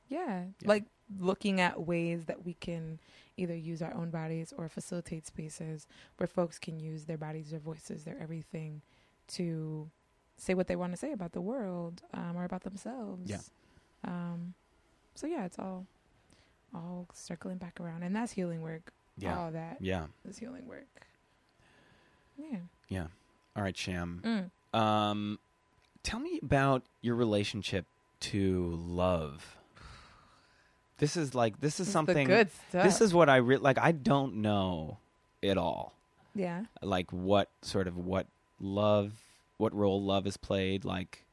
Yeah. 0.08 0.44
Yeah. 0.60 0.68
Like 0.68 0.84
looking 1.18 1.60
at 1.60 1.80
ways 1.86 2.24
that 2.26 2.44
we 2.44 2.54
can 2.54 2.98
either 3.36 3.54
use 3.54 3.80
our 3.80 3.94
own 3.94 4.10
bodies 4.10 4.52
or 4.58 4.68
facilitate 4.68 5.26
spaces 5.26 5.86
where 6.18 6.26
folks 6.26 6.58
can 6.58 6.80
use 6.80 7.04
their 7.04 7.16
bodies, 7.18 7.50
their 7.50 7.60
voices, 7.60 8.04
their 8.04 8.18
everything 8.20 8.82
to 9.28 9.88
say 10.36 10.52
what 10.54 10.66
they 10.66 10.76
want 10.76 10.92
to 10.92 10.96
say 10.98 11.12
about 11.12 11.32
the 11.32 11.40
world 11.40 12.02
um, 12.12 12.36
or 12.36 12.44
about 12.44 12.64
themselves. 12.64 13.30
Yeah. 13.30 13.40
Um, 14.04 14.54
so 15.14 15.26
yeah, 15.26 15.44
it's 15.46 15.58
all 15.58 15.86
all 16.74 17.06
circling 17.12 17.58
back 17.58 17.80
around, 17.80 18.02
and 18.02 18.14
that's 18.14 18.32
healing 18.32 18.62
work. 18.62 18.92
yeah 19.18 19.38
All 19.38 19.50
that 19.52 19.78
yeah 19.80 20.06
is 20.28 20.38
healing 20.38 20.66
work. 20.66 20.86
Yeah. 22.38 22.58
yeah 22.88 23.06
all 23.56 23.62
right 23.62 23.76
sham 23.76 24.20
Mm. 24.74 24.78
Um, 24.78 25.38
tell 26.02 26.20
me 26.20 26.38
about 26.42 26.82
your 27.00 27.14
relationship 27.14 27.86
to 28.20 28.74
love. 28.86 29.56
This 30.98 31.16
is 31.16 31.34
like 31.34 31.60
this 31.60 31.80
is 31.80 31.88
something. 31.88 32.26
good 32.26 32.50
stuff. 32.68 32.84
This 32.84 33.00
is 33.00 33.12
what 33.14 33.28
I 33.28 33.36
re- 33.36 33.56
like. 33.58 33.78
I 33.78 33.92
don't 33.92 34.36
know 34.36 34.98
at 35.42 35.56
all. 35.58 35.94
yeah. 36.34 36.64
Like 36.82 37.10
what 37.12 37.48
sort 37.62 37.86
of 37.86 37.96
what 37.98 38.26
love, 38.60 39.12
what 39.58 39.74
role 39.74 40.02
love 40.02 40.26
is 40.26 40.36
played. 40.36 40.84
Like 40.84 41.24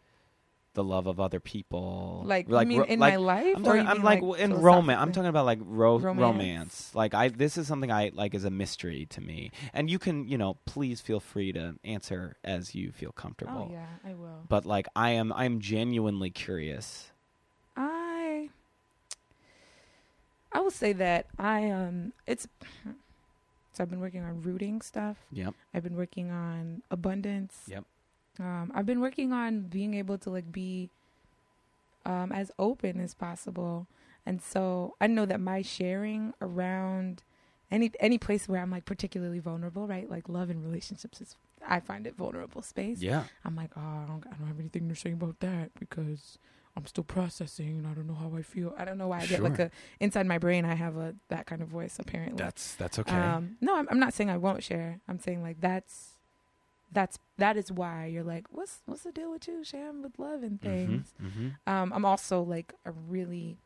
the 0.73 0.83
love 0.83 1.07
of 1.07 1.19
other 1.19 1.39
people. 1.39 2.23
Like, 2.25 2.49
like 2.49 2.67
mean 2.67 2.79
ro- 2.79 2.85
in 2.85 2.99
like, 2.99 3.13
my 3.13 3.17
life? 3.17 3.53
I'm 3.55 3.63
talking, 3.63 3.87
I'm 3.87 4.03
like, 4.03 4.21
like 4.21 4.39
in 4.39 4.53
romance. 4.53 4.99
I'm 5.01 5.11
talking 5.11 5.29
about 5.29 5.45
like 5.45 5.59
ro- 5.61 5.99
romance. 5.99 6.19
Romance. 6.21 6.91
Like 6.93 7.13
I, 7.13 7.29
this 7.29 7.57
is 7.57 7.67
something 7.67 7.91
I 7.91 8.11
like 8.13 8.33
is 8.33 8.45
a 8.45 8.49
mystery 8.49 9.05
to 9.11 9.21
me. 9.21 9.51
And 9.73 9.89
you 9.89 9.99
can, 9.99 10.27
you 10.27 10.37
know, 10.37 10.57
please 10.65 11.01
feel 11.01 11.19
free 11.19 11.51
to 11.53 11.75
answer 11.83 12.35
as 12.43 12.75
you 12.75 12.91
feel 12.91 13.11
comfortable. 13.11 13.67
Oh 13.69 13.73
yeah, 13.73 13.85
I 14.05 14.13
will. 14.13 14.43
But 14.47 14.65
like 14.65 14.87
I 14.95 15.11
am, 15.11 15.31
I'm 15.33 15.59
genuinely 15.59 16.29
curious. 16.29 17.11
I 17.75 18.49
I 20.51 20.59
will 20.59 20.71
say 20.71 20.93
that 20.93 21.27
I 21.37 21.69
um 21.69 22.13
it's 22.27 22.47
so 23.73 23.83
I've 23.83 23.89
been 23.89 23.99
working 23.99 24.23
on 24.23 24.43
rooting 24.43 24.81
stuff. 24.81 25.17
Yep. 25.31 25.55
I've 25.73 25.83
been 25.83 25.95
working 25.95 26.29
on 26.29 26.83
abundance. 26.91 27.63
Yep. 27.67 27.85
Um 28.39 28.71
I've 28.73 28.85
been 28.85 29.01
working 29.01 29.31
on 29.33 29.61
being 29.61 29.93
able 29.93 30.17
to 30.19 30.29
like 30.29 30.51
be 30.51 30.89
um 32.05 32.31
as 32.31 32.51
open 32.57 32.99
as 32.99 33.13
possible. 33.13 33.87
And 34.25 34.41
so 34.41 34.95
I 35.01 35.07
know 35.07 35.25
that 35.25 35.39
my 35.39 35.61
sharing 35.61 36.33
around 36.41 37.23
any 37.71 37.91
any 37.99 38.17
place 38.17 38.47
where 38.47 38.61
I'm 38.61 38.71
like 38.71 38.85
particularly 38.85 39.39
vulnerable, 39.39 39.87
right? 39.87 40.09
Like 40.09 40.29
love 40.29 40.49
and 40.49 40.63
relationships 40.63 41.21
is 41.21 41.35
I 41.67 41.79
find 41.79 42.05
it 42.07 42.15
vulnerable 42.15 42.61
space. 42.61 43.01
Yeah. 43.01 43.23
I'm 43.45 43.55
like, 43.55 43.71
oh, 43.77 43.81
I 43.81 44.05
don't, 44.07 44.23
I 44.27 44.35
don't 44.37 44.47
have 44.47 44.59
anything 44.59 44.89
to 44.89 44.95
say 44.95 45.13
about 45.13 45.39
that 45.39 45.71
because 45.79 46.37
I'm 46.75 46.85
still 46.85 47.03
processing 47.03 47.79
and 47.79 47.87
I 47.87 47.93
don't 47.93 48.07
know 48.07 48.15
how 48.15 48.31
I 48.35 48.41
feel. 48.41 48.73
I 48.77 48.85
don't 48.85 48.97
know 48.97 49.07
why 49.07 49.19
I 49.19 49.25
get 49.25 49.43
like 49.43 49.59
a 49.59 49.71
inside 49.99 50.25
my 50.25 50.37
brain. 50.37 50.65
I 50.65 50.75
have 50.75 50.97
a 50.97 51.15
that 51.29 51.45
kind 51.45 51.61
of 51.61 51.67
voice 51.67 51.97
apparently. 51.99 52.37
That's 52.37 52.75
that's 52.75 52.99
okay. 52.99 53.15
Um, 53.15 53.57
no, 53.61 53.77
I'm, 53.77 53.87
I'm 53.91 53.99
not 53.99 54.13
saying 54.13 54.29
I 54.29 54.37
won't 54.37 54.63
share. 54.63 54.99
I'm 55.07 55.19
saying 55.19 55.41
like 55.41 55.61
that's 55.61 56.12
that's 56.93 57.17
that 57.37 57.57
is 57.57 57.71
why 57.71 58.05
you're 58.05 58.23
like, 58.23 58.45
what's 58.51 58.79
what's 58.85 59.03
the 59.03 59.11
deal 59.11 59.31
with 59.31 59.47
you, 59.47 59.63
Sham, 59.63 60.01
with 60.03 60.17
love 60.19 60.43
and 60.43 60.61
things. 60.61 61.13
hmm 61.19 61.49
Um, 61.67 61.91
I'm 61.93 62.05
also 62.05 62.41
like 62.41 62.73
a 62.85 62.91
really. 62.91 63.57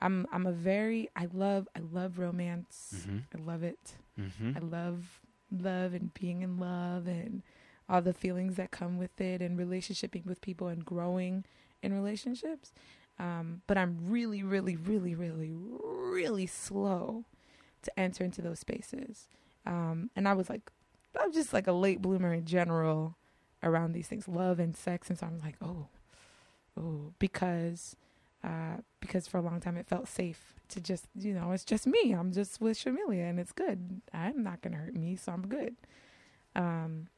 I'm 0.00 0.26
I'm 0.32 0.46
a 0.46 0.52
very 0.52 1.08
I 1.16 1.26
love 1.32 1.68
I 1.76 1.80
love 1.92 2.18
romance. 2.18 3.06
hmm 3.06 3.18
I 3.34 3.40
love 3.42 3.62
it. 3.62 3.94
hmm 4.16 4.52
I 4.56 4.60
love 4.60 5.20
love 5.50 5.94
and 5.94 6.12
being 6.14 6.42
in 6.42 6.58
love 6.58 7.06
and 7.06 7.42
all 7.88 8.02
the 8.02 8.12
feelings 8.12 8.56
that 8.56 8.70
come 8.70 8.98
with 8.98 9.18
it 9.20 9.40
and 9.40 9.58
relationshiping 9.58 10.26
with 10.26 10.40
people 10.42 10.68
and 10.68 10.84
growing 10.84 11.44
in 11.82 11.92
relationships. 11.94 12.70
Um, 13.18 13.62
but 13.66 13.76
I'm 13.78 13.96
really, 14.08 14.42
really, 14.42 14.76
really, 14.76 15.14
really, 15.14 15.50
really 15.52 16.46
slow 16.46 17.24
to 17.82 17.98
enter 17.98 18.22
into 18.24 18.42
those 18.42 18.60
spaces. 18.60 19.26
Um, 19.66 20.10
and 20.14 20.28
I 20.28 20.34
was 20.34 20.48
like, 20.50 20.70
I'm 21.18 21.32
just 21.32 21.52
like 21.52 21.66
a 21.66 21.72
late 21.72 22.00
bloomer 22.00 22.32
in 22.32 22.44
general 22.44 23.16
around 23.62 23.92
these 23.92 24.06
things, 24.06 24.28
love 24.28 24.58
and 24.58 24.76
sex. 24.76 25.10
And 25.10 25.18
so 25.18 25.26
I'm 25.26 25.40
like, 25.40 25.56
oh, 25.60 25.88
oh, 26.78 27.12
because, 27.18 27.96
uh, 28.44 28.78
because 29.00 29.26
for 29.26 29.38
a 29.38 29.42
long 29.42 29.60
time 29.60 29.76
it 29.76 29.88
felt 29.88 30.08
safe 30.08 30.54
to 30.68 30.80
just, 30.80 31.06
you 31.14 31.34
know, 31.34 31.52
it's 31.52 31.64
just 31.64 31.86
me. 31.86 32.12
I'm 32.12 32.32
just 32.32 32.60
with 32.60 32.78
Shamilia 32.78 33.28
and 33.28 33.40
it's 33.40 33.52
good. 33.52 34.00
I'm 34.12 34.42
not 34.42 34.62
going 34.62 34.72
to 34.72 34.78
hurt 34.78 34.94
me. 34.94 35.16
So 35.16 35.32
I'm 35.32 35.46
good. 35.46 35.76
Um, 36.54 37.08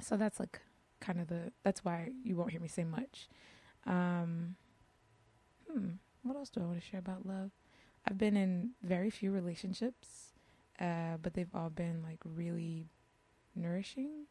so 0.00 0.16
that's 0.16 0.38
like 0.40 0.60
kind 1.00 1.20
of 1.20 1.28
the, 1.28 1.52
that's 1.62 1.84
why 1.84 2.10
you 2.22 2.36
won't 2.36 2.50
hear 2.50 2.60
me 2.60 2.68
say 2.68 2.84
much. 2.84 3.28
Um, 3.86 4.56
hmm, 5.70 5.90
what 6.22 6.36
else 6.36 6.50
do 6.50 6.60
I 6.60 6.64
want 6.64 6.80
to 6.80 6.86
share 6.86 7.00
about 7.00 7.26
love? 7.26 7.50
I've 8.06 8.18
been 8.18 8.36
in 8.36 8.70
very 8.82 9.10
few 9.10 9.30
relationships, 9.30 10.34
uh, 10.80 11.16
but 11.22 11.34
they've 11.34 11.54
all 11.54 11.70
been 11.70 12.02
like 12.02 12.18
really 12.24 12.88
nourishing. 13.54 14.26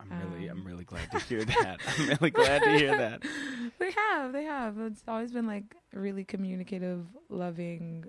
I'm 0.00 0.10
really 0.32 0.48
I'm 0.50 0.58
Um, 0.58 0.66
really 0.66 0.84
glad 0.84 1.10
to 1.12 1.18
hear 1.28 1.44
that. 1.44 1.80
I'm 1.98 2.08
really 2.08 2.30
glad 2.30 2.62
to 2.62 2.70
hear 2.78 2.96
that. 2.96 3.22
they 3.78 3.90
have, 3.92 4.32
they 4.32 4.44
have. 4.44 4.78
It's 4.78 5.02
always 5.06 5.32
been 5.32 5.46
like 5.46 5.74
really 5.92 6.24
communicative, 6.24 7.06
loving, 7.28 8.04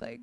like 0.00 0.20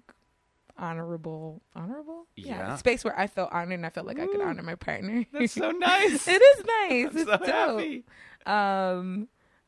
honorable, 0.78 1.62
honorable. 1.76 2.26
Yeah. 2.36 2.76
space 2.78 3.04
where 3.04 3.18
I 3.18 3.28
felt 3.28 3.52
honored 3.54 3.74
and 3.74 3.86
I 3.86 3.90
felt 3.90 4.08
like 4.08 4.20
I 4.20 4.26
could 4.28 4.42
honor 4.42 4.64
my 4.64 4.76
partner. 4.76 5.26
That's 5.32 5.54
so 5.54 5.72
nice. 5.78 6.28
it 6.28 6.42
is 6.42 6.66
nice. 6.66 7.08
I'm 7.12 7.18
it's 7.18 7.24
so 7.30 7.38
dope. 7.38 7.80
happy. 7.80 8.04
Um, 8.46 9.28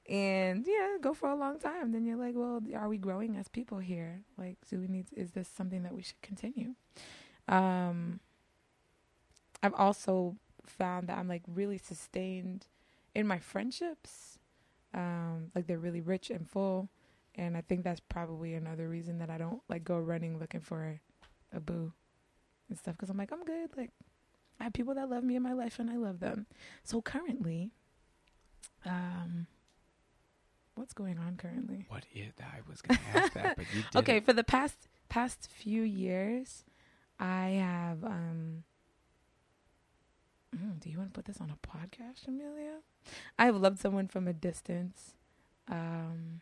and 0.10 0.66
yeah, 0.68 0.98
go 1.02 1.14
for 1.14 1.30
a 1.30 1.36
long 1.36 1.60
time. 1.60 1.92
Then 1.92 2.06
you're 2.06 2.18
like, 2.18 2.34
well, 2.36 2.62
are 2.76 2.90
we 2.90 2.98
growing 2.98 3.36
as 3.38 3.48
people 3.48 3.78
here? 3.78 4.22
Like, 4.38 4.58
do 4.70 4.80
we 4.80 4.88
need? 4.88 5.08
Is 5.16 5.32
this 5.32 5.48
something 5.56 5.84
that 5.84 5.94
we 5.94 6.02
should 6.02 6.22
continue? 6.22 6.74
Um, 7.48 8.20
I've 9.64 9.74
also 9.74 10.36
found 10.66 11.08
that 11.08 11.18
I'm 11.18 11.28
like 11.28 11.44
really 11.48 11.78
sustained 11.78 12.68
in 13.16 13.28
my 13.28 13.40
friendships. 13.40 14.40
Um, 14.94 15.52
like 15.54 15.68
they're 15.68 15.78
really 15.80 16.02
rich 16.02 16.30
and 16.30 16.50
full, 16.50 16.90
and 17.36 17.58
I 17.58 17.62
think 17.62 17.84
that's 17.84 18.00
probably 18.00 18.54
another 18.54 18.88
reason 18.88 19.20
that 19.20 19.30
I 19.30 19.38
don't 19.38 19.62
like 19.70 19.84
go 19.84 19.98
running 20.00 20.40
looking 20.40 20.62
for 20.62 21.00
a 21.54 21.60
boo 21.60 21.94
and 22.70 22.78
stuff 22.78 22.96
because 22.96 23.10
I'm 23.10 23.18
like 23.18 23.32
I'm 23.32 23.44
good. 23.44 23.70
Like 23.76 23.92
I 24.60 24.64
have 24.64 24.74
people 24.74 24.96
that 24.96 25.10
love 25.10 25.24
me 25.24 25.36
in 25.36 25.44
my 25.44 25.54
life 25.54 25.80
and 25.80 25.90
I 25.90 25.98
love 25.98 26.20
them. 26.20 26.48
So 26.84 27.02
currently, 27.02 27.72
um, 28.86 29.48
what's 30.76 30.94
going 30.94 31.18
on 31.20 31.36
currently? 31.38 31.86
What 31.90 32.06
is 32.14 32.32
I 32.40 32.60
was 32.70 32.82
gonna 32.82 33.00
ask 33.14 33.34
that, 33.34 33.58
but 33.58 33.66
you 33.74 33.84
did. 33.92 34.00
Okay, 34.00 34.20
for 34.20 34.34
the 34.34 34.44
past 34.44 34.88
past 35.10 35.50
few 35.52 35.82
years, 35.84 36.64
I 37.20 37.50
have 37.60 38.04
um. 38.04 38.64
Mm, 40.56 40.80
do 40.80 40.90
you 40.90 40.98
want 40.98 41.14
to 41.14 41.14
put 41.14 41.26
this 41.26 41.42
on 41.42 41.52
a 41.52 41.68
podcast, 41.68 42.28
Amelia? 42.28 42.78
I 43.38 43.46
have 43.46 43.56
loved 43.56 43.80
someone 43.80 44.08
from 44.08 44.28
a 44.28 44.34
distance, 44.34 45.14
um, 45.70 46.42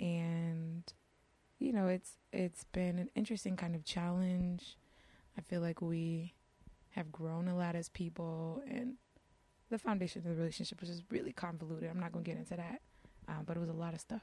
and 0.00 0.82
you 1.58 1.72
know 1.72 1.86
it's 1.88 2.16
it's 2.32 2.64
been 2.64 2.98
an 2.98 3.10
interesting 3.14 3.56
kind 3.56 3.74
of 3.74 3.84
challenge. 3.84 4.76
I 5.36 5.40
feel 5.40 5.60
like 5.60 5.80
we 5.82 6.34
have 6.90 7.10
grown 7.10 7.48
a 7.48 7.56
lot 7.56 7.74
as 7.74 7.88
people, 7.88 8.62
and 8.68 8.94
the 9.70 9.78
foundation 9.78 10.20
of 10.20 10.24
the 10.28 10.34
relationship 10.34 10.80
was 10.80 10.88
just 10.90 11.02
really 11.10 11.32
convoluted. 11.32 11.90
I'm 11.90 11.98
not 12.00 12.12
going 12.12 12.24
to 12.24 12.30
get 12.30 12.38
into 12.38 12.56
that, 12.56 12.80
uh, 13.28 13.42
but 13.44 13.56
it 13.56 13.60
was 13.60 13.68
a 13.68 13.72
lot 13.72 13.94
of 13.94 14.00
stuff 14.00 14.22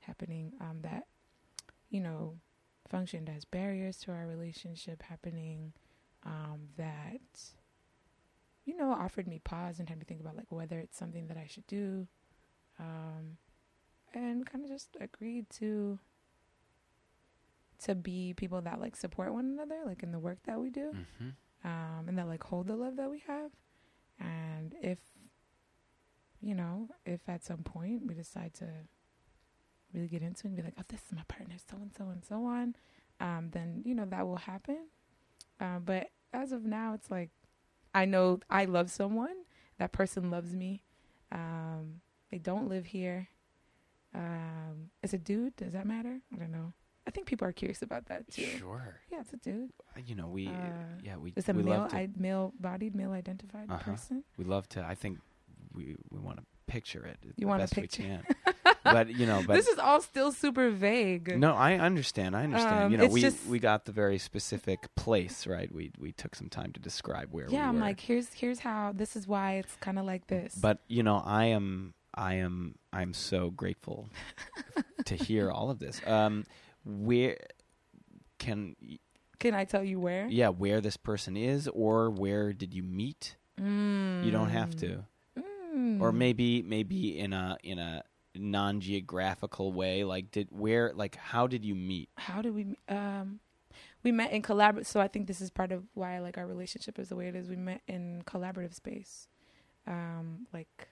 happening 0.00 0.52
um, 0.60 0.78
that 0.82 1.06
you 1.90 2.00
know 2.00 2.34
functioned 2.88 3.28
as 3.34 3.44
barriers 3.44 3.98
to 3.98 4.10
our 4.12 4.26
relationship 4.26 5.02
happening 5.02 5.72
um, 6.24 6.60
that 6.76 7.20
you 8.70 8.76
know 8.76 8.90
offered 8.92 9.26
me 9.26 9.38
pause 9.52 9.78
and 9.80 9.88
had 9.88 9.98
me 9.98 10.04
think 10.06 10.20
about 10.20 10.36
like 10.36 10.50
whether 10.50 10.78
it's 10.78 10.96
something 10.98 11.26
that 11.28 11.36
I 11.36 11.46
should 11.46 11.66
do 11.66 12.06
um, 12.78 13.36
and 14.14 14.46
kind 14.50 14.64
of 14.64 14.70
just 14.70 14.96
agreed 15.00 15.48
to 15.58 15.98
to 17.84 17.94
be 17.94 18.34
people 18.36 18.60
that 18.60 18.80
like 18.80 18.94
support 18.96 19.32
one 19.32 19.46
another 19.46 19.80
like 19.86 20.02
in 20.02 20.12
the 20.12 20.18
work 20.18 20.38
that 20.44 20.60
we 20.60 20.70
do 20.70 20.92
Mhm. 20.92 21.34
um, 21.64 22.08
and 22.08 22.18
that 22.18 22.26
like 22.26 22.42
hold 22.42 22.66
the 22.66 22.76
love 22.76 22.96
that 22.96 23.10
we 23.10 23.20
have. 23.20 23.50
And 24.18 24.74
if 24.82 24.98
you 26.42 26.54
know, 26.54 26.88
if 27.04 27.20
at 27.28 27.42
some 27.44 27.62
point 27.62 28.06
we 28.06 28.14
decide 28.14 28.54
to 28.54 28.66
really 29.92 30.08
get 30.08 30.22
into 30.22 30.46
it 30.46 30.50
and 30.50 30.56
be 30.56 30.62
like, 30.62 30.74
oh, 30.78 30.84
this 30.88 31.02
is 31.06 31.12
my 31.12 31.22
partner, 31.28 31.56
so 31.58 31.76
and 31.76 31.92
so 31.94 32.08
and 32.08 32.24
so 32.24 32.44
on, 32.46 32.76
um, 33.20 33.50
then 33.50 33.82
you 33.84 33.94
know 33.94 34.06
that 34.06 34.26
will 34.26 34.36
happen. 34.36 34.88
Uh, 35.60 35.78
but 35.80 36.10
as 36.32 36.52
of 36.52 36.64
now, 36.64 36.94
it's 36.94 37.10
like 37.10 37.30
I 37.94 38.04
know 38.04 38.40
I 38.48 38.64
love 38.66 38.90
someone. 38.90 39.34
That 39.78 39.92
person 39.92 40.30
loves 40.30 40.54
me. 40.54 40.82
Um, 41.32 42.00
they 42.30 42.38
don't 42.38 42.68
live 42.68 42.86
here. 42.86 43.28
Um, 44.14 44.90
it's 45.02 45.12
a 45.12 45.18
dude. 45.18 45.56
Does 45.56 45.72
that 45.72 45.86
matter? 45.86 46.20
I 46.34 46.36
don't 46.36 46.52
know. 46.52 46.72
I 47.06 47.10
think 47.10 47.26
people 47.26 47.46
are 47.48 47.52
curious 47.52 47.82
about 47.82 48.06
that 48.06 48.30
too. 48.30 48.44
Sure. 48.44 49.00
Yeah, 49.10 49.20
it's 49.20 49.32
a 49.32 49.36
dude. 49.36 49.70
You 50.04 50.14
know 50.14 50.28
we 50.28 50.46
Uh, 50.48 50.52
yeah 51.02 51.16
we 51.16 51.32
It's 51.36 51.48
a 51.48 51.52
we 51.52 51.62
male, 51.62 51.80
love 51.80 51.90
to 51.90 51.96
I, 51.96 52.08
male 52.16 52.52
bodied, 52.60 52.94
male 52.94 53.12
identified 53.12 53.70
Uh-huh. 53.70 53.90
person. 53.90 54.22
we 54.36 54.44
love 54.44 54.68
to. 54.70 54.84
I 54.84 54.94
think 54.94 55.18
we 55.72 55.96
we 56.10 56.18
want 56.18 56.38
to 56.38 56.44
picture 56.70 57.04
it. 57.04 57.18
You 57.22 57.32
the 57.38 57.46
wanna 57.46 57.62
best 57.64 57.74
picture- 57.74 58.02
we 58.02 58.08
can. 58.08 58.74
but 58.84 59.08
you 59.08 59.26
know, 59.26 59.42
but 59.46 59.54
this 59.54 59.68
is 59.68 59.78
all 59.78 60.00
still 60.00 60.32
super 60.32 60.70
vague. 60.70 61.36
No, 61.38 61.54
I 61.54 61.74
understand. 61.74 62.36
I 62.36 62.44
understand. 62.44 62.84
Um, 62.84 62.92
you 62.92 62.98
know, 62.98 63.06
we 63.06 63.20
just- 63.20 63.46
we 63.46 63.58
got 63.58 63.84
the 63.84 63.92
very 63.92 64.18
specific 64.18 64.94
place, 64.94 65.46
right? 65.46 65.72
We 65.72 65.92
we 65.98 66.12
took 66.12 66.34
some 66.34 66.48
time 66.48 66.72
to 66.72 66.80
describe 66.80 67.28
where 67.32 67.46
yeah, 67.48 67.62
we 67.70 67.76
I'm 67.76 67.80
like, 67.80 68.00
here's 68.00 68.32
here's 68.32 68.60
how. 68.60 68.92
This 68.94 69.16
is 69.16 69.26
why 69.26 69.54
it's 69.54 69.74
kind 69.80 69.98
of 69.98 70.04
like 70.06 70.26
this. 70.28 70.54
but 70.54 70.78
you 70.88 71.02
know, 71.02 71.22
I 71.24 71.46
am 71.46 71.94
I 72.14 72.34
am 72.34 72.76
I'm 72.92 73.14
so 73.14 73.50
grateful 73.50 74.08
to 75.04 75.14
hear 75.16 75.50
all 75.50 75.70
of 75.70 75.78
this. 75.78 76.00
Um, 76.06 76.44
where 76.84 77.36
can 78.38 78.76
can 79.38 79.54
I 79.54 79.64
tell 79.64 79.82
you 79.84 79.98
where? 79.98 80.26
yeah, 80.28 80.48
where 80.48 80.80
this 80.80 80.96
person 80.96 81.36
is, 81.36 81.68
or 81.68 82.10
where 82.10 82.52
did 82.52 82.74
you 82.74 82.82
meet? 82.82 83.36
Mm. 83.60 84.24
You 84.24 84.30
don't 84.30 84.48
have 84.50 84.74
to, 84.76 85.04
Mm. 85.74 86.00
or 86.00 86.12
maybe 86.12 86.62
maybe 86.62 87.18
in 87.18 87.32
a 87.32 87.56
in 87.62 87.78
a 87.78 88.02
non-geographical 88.34 89.72
way. 89.72 90.04
Like, 90.04 90.30
did 90.30 90.48
where 90.50 90.92
like 90.94 91.16
how 91.16 91.46
did 91.46 91.64
you 91.64 91.74
meet? 91.74 92.08
How 92.16 92.42
did 92.42 92.54
we? 92.54 92.76
Um, 92.88 93.40
we 94.02 94.12
met 94.12 94.32
in 94.32 94.42
collaborative. 94.42 94.86
So 94.86 95.00
I 95.00 95.08
think 95.08 95.26
this 95.26 95.40
is 95.40 95.50
part 95.50 95.72
of 95.72 95.84
why 95.94 96.18
like 96.20 96.38
our 96.38 96.46
relationship 96.46 96.98
is 96.98 97.08
the 97.08 97.16
way 97.16 97.28
it 97.28 97.36
is. 97.36 97.48
We 97.48 97.56
met 97.56 97.82
in 97.86 98.22
collaborative 98.26 98.74
space, 98.74 99.28
um, 99.86 100.46
like 100.52 100.88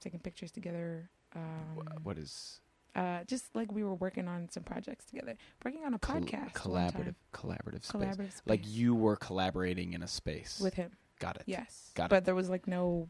taking 0.00 0.20
pictures 0.20 0.50
together. 0.50 1.10
Um, 1.36 1.86
what 2.02 2.18
is 2.18 2.60
uh, 2.96 3.24
just 3.24 3.54
like 3.54 3.70
we 3.70 3.84
were 3.84 3.94
working 3.94 4.26
on 4.28 4.48
some 4.50 4.62
projects 4.62 5.04
together, 5.04 5.36
working 5.64 5.84
on 5.84 5.94
a 5.94 5.98
col- 5.98 6.20
podcast. 6.20 6.52
collaborative 6.52 7.14
collaborative 7.32 7.84
space? 7.84 7.92
collaborative 7.92 8.32
space 8.32 8.42
Like 8.46 8.62
you 8.66 8.94
were 8.94 9.16
collaborating 9.16 9.92
in 9.92 10.02
a 10.02 10.08
space 10.08 10.60
with 10.62 10.74
him. 10.74 10.92
Got 11.20 11.36
it. 11.36 11.42
Yes, 11.46 11.90
Got 11.94 12.06
it. 12.06 12.10
but 12.10 12.24
there 12.24 12.34
was 12.34 12.48
like 12.48 12.66
no. 12.66 13.08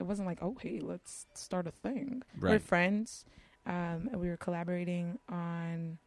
It 0.00 0.06
wasn't 0.06 0.26
like, 0.26 0.38
oh 0.42 0.56
hey, 0.60 0.80
let's 0.82 1.26
start 1.34 1.66
a 1.66 1.70
thing. 1.70 2.22
We're 2.40 2.58
friends, 2.58 3.24
um, 3.66 4.08
and 4.10 4.16
we 4.20 4.28
were 4.28 4.36
collaborating 4.36 5.18
on 5.28 5.98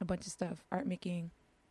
a 0.00 0.04
bunch 0.04 0.26
of 0.26 0.32
stuff, 0.32 0.64
art 0.72 0.86
making, 0.86 1.30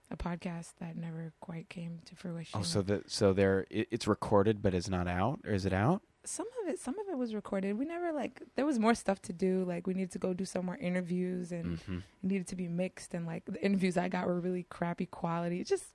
a 0.09 0.17
podcast 0.17 0.73
that 0.79 0.95
never 0.95 1.33
quite 1.41 1.69
came 1.69 1.99
to 2.05 2.15
fruition. 2.15 2.59
Oh, 2.59 2.63
so 2.63 2.81
the 2.81 3.03
so 3.07 3.33
there 3.33 3.65
it, 3.69 3.87
it's 3.91 4.07
recorded, 4.07 4.61
but 4.61 4.73
it's 4.73 4.89
not 4.89 5.07
out, 5.07 5.39
or 5.45 5.53
is 5.53 5.65
it 5.65 5.73
out? 5.73 6.01
some 6.23 6.45
of 6.61 6.69
it 6.69 6.79
some 6.79 6.93
of 6.99 7.07
it 7.09 7.17
was 7.17 7.33
recorded 7.33 7.75
we 7.79 7.83
never 7.83 8.13
like 8.13 8.43
there 8.55 8.63
was 8.63 8.77
more 8.77 8.93
stuff 8.93 9.19
to 9.23 9.33
do 9.33 9.63
like 9.63 9.87
we 9.87 9.95
needed 9.95 10.11
to 10.11 10.19
go 10.19 10.35
do 10.35 10.45
some 10.45 10.63
more 10.67 10.77
interviews 10.77 11.51
and 11.51 11.79
hmm 11.79 11.95
it 11.97 12.03
needed 12.21 12.45
to 12.45 12.55
be 12.55 12.67
mixed 12.67 13.15
and 13.15 13.25
like 13.25 13.43
the 13.45 13.59
interviews 13.65 13.97
i 13.97 14.07
got 14.07 14.27
were 14.27 14.39
really 14.39 14.61
crappy 14.69 15.07
quality 15.07 15.59
It's 15.59 15.69
just 15.71 15.85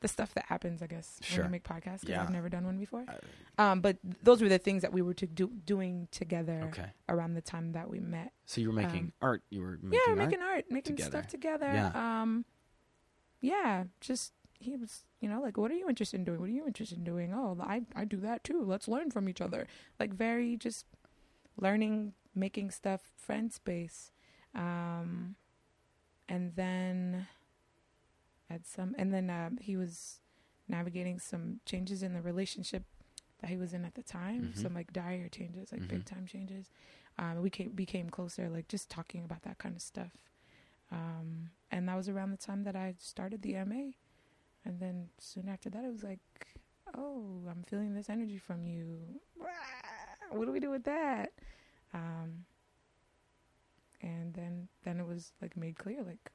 the 0.00 0.08
stuff 0.08 0.34
that 0.34 0.44
happens 0.46 0.82
i 0.82 0.86
guess 0.86 1.18
when 1.22 1.28
Sure. 1.30 1.44
you 1.44 1.50
make 1.50 1.64
podcasts 1.64 2.00
'cause 2.02 2.10
Yeah. 2.10 2.22
i've 2.22 2.30
never 2.30 2.48
done 2.48 2.64
one 2.66 2.78
before 2.78 3.04
Uh, 3.08 3.62
um 3.62 3.80
but 3.80 3.96
those 4.22 4.42
were 4.42 4.48
the 4.48 4.58
things 4.58 4.82
that 4.82 4.92
we 4.92 5.00
were 5.02 5.14
to 5.14 5.26
do 5.26 5.48
doing 5.64 6.06
together 6.10 6.62
okay. 6.64 6.90
around 7.08 7.34
the 7.34 7.40
time 7.42 7.72
that 7.72 7.88
we 7.88 8.00
met 8.00 8.32
So 8.44 8.60
you 8.60 8.68
were 8.68 8.74
making 8.74 9.04
Um, 9.04 9.12
art. 9.22 9.42
You 9.50 9.60
were 9.62 9.78
making 9.82 9.92
yeah 9.92 10.08
art. 10.10 10.18
making 10.18 10.40
art 10.42 10.64
making 10.70 10.96
together. 10.96 11.10
stuff 11.10 11.26
together 11.28 11.66
Yeah. 11.72 12.20
um 12.22 12.44
yeah 13.40 13.84
just 14.00 14.32
he 14.58 14.76
was 14.76 15.04
you 15.20 15.28
know 15.28 15.40
like 15.40 15.56
what 15.56 15.70
are 15.70 15.74
you 15.74 15.88
interested 15.88 16.16
in 16.18 16.24
doing 16.24 16.40
what 16.40 16.48
are 16.48 16.52
you 16.52 16.66
interested 16.66 16.96
in 16.98 17.04
doing 17.04 17.32
oh 17.32 17.56
i 17.60 17.82
i 17.94 18.04
do 18.04 18.18
that 18.18 18.42
too 18.44 18.62
let's 18.62 18.88
learn 18.88 19.10
from 19.10 19.28
each 19.28 19.40
other 19.40 19.66
like 20.00 20.12
very 20.14 20.56
just 20.56 20.86
learning 21.56 22.14
making 22.34 22.70
stuff 22.70 23.12
friend 23.16 23.52
space 23.52 24.12
um 24.54 25.36
and 26.28 26.54
then 26.56 27.26
at 28.50 28.66
some 28.66 28.94
and 28.98 29.12
then 29.12 29.28
um 29.30 29.58
he 29.60 29.76
was 29.76 30.20
navigating 30.68 31.18
some 31.18 31.60
changes 31.64 32.02
in 32.02 32.12
the 32.14 32.20
relationship 32.22 32.84
that 33.40 33.50
he 33.50 33.56
was 33.56 33.72
in 33.74 33.84
at 33.84 33.94
the 33.94 34.02
time 34.02 34.52
Mhm. 34.54 34.56
some 34.62 34.74
like 34.74 34.92
dire 34.92 35.28
changes 35.28 35.70
like 35.72 35.82
Mhm. 35.82 35.88
big 35.88 36.04
time 36.04 36.26
changes. 36.26 36.70
Um 37.18 37.40
we 37.42 37.50
came, 37.50 37.70
became 37.72 38.08
closer 38.10 38.48
like 38.48 38.68
just 38.68 38.88
talking 38.90 39.24
about 39.24 39.42
that 39.42 39.58
kind 39.58 39.74
of 39.76 39.82
stuff. 39.82 40.12
Um 40.90 41.50
and 41.70 41.88
that 41.88 41.96
was 41.96 42.08
around 42.08 42.30
the 42.30 42.36
time 42.36 42.62
that 42.64 42.76
i 42.76 42.94
started 42.98 43.42
the 43.42 43.54
ma 43.64 43.90
and 44.64 44.80
then 44.80 45.10
soon 45.18 45.48
after 45.48 45.68
that 45.70 45.84
it 45.84 45.90
was 45.92 46.04
like 46.04 46.20
oh 46.94 47.42
i'm 47.50 47.62
feeling 47.64 47.94
this 47.94 48.08
energy 48.08 48.38
from 48.38 48.64
you. 48.66 49.20
What 50.30 50.44
do 50.46 50.52
we 50.52 50.60
do 50.60 50.70
with 50.70 50.84
that? 50.84 51.32
Um 51.94 52.46
and 54.02 54.34
then 54.34 54.68
then 54.84 55.00
it 55.00 55.06
was 55.06 55.32
like 55.40 55.56
made 55.56 55.76
clear 55.76 56.02
like 56.02 56.32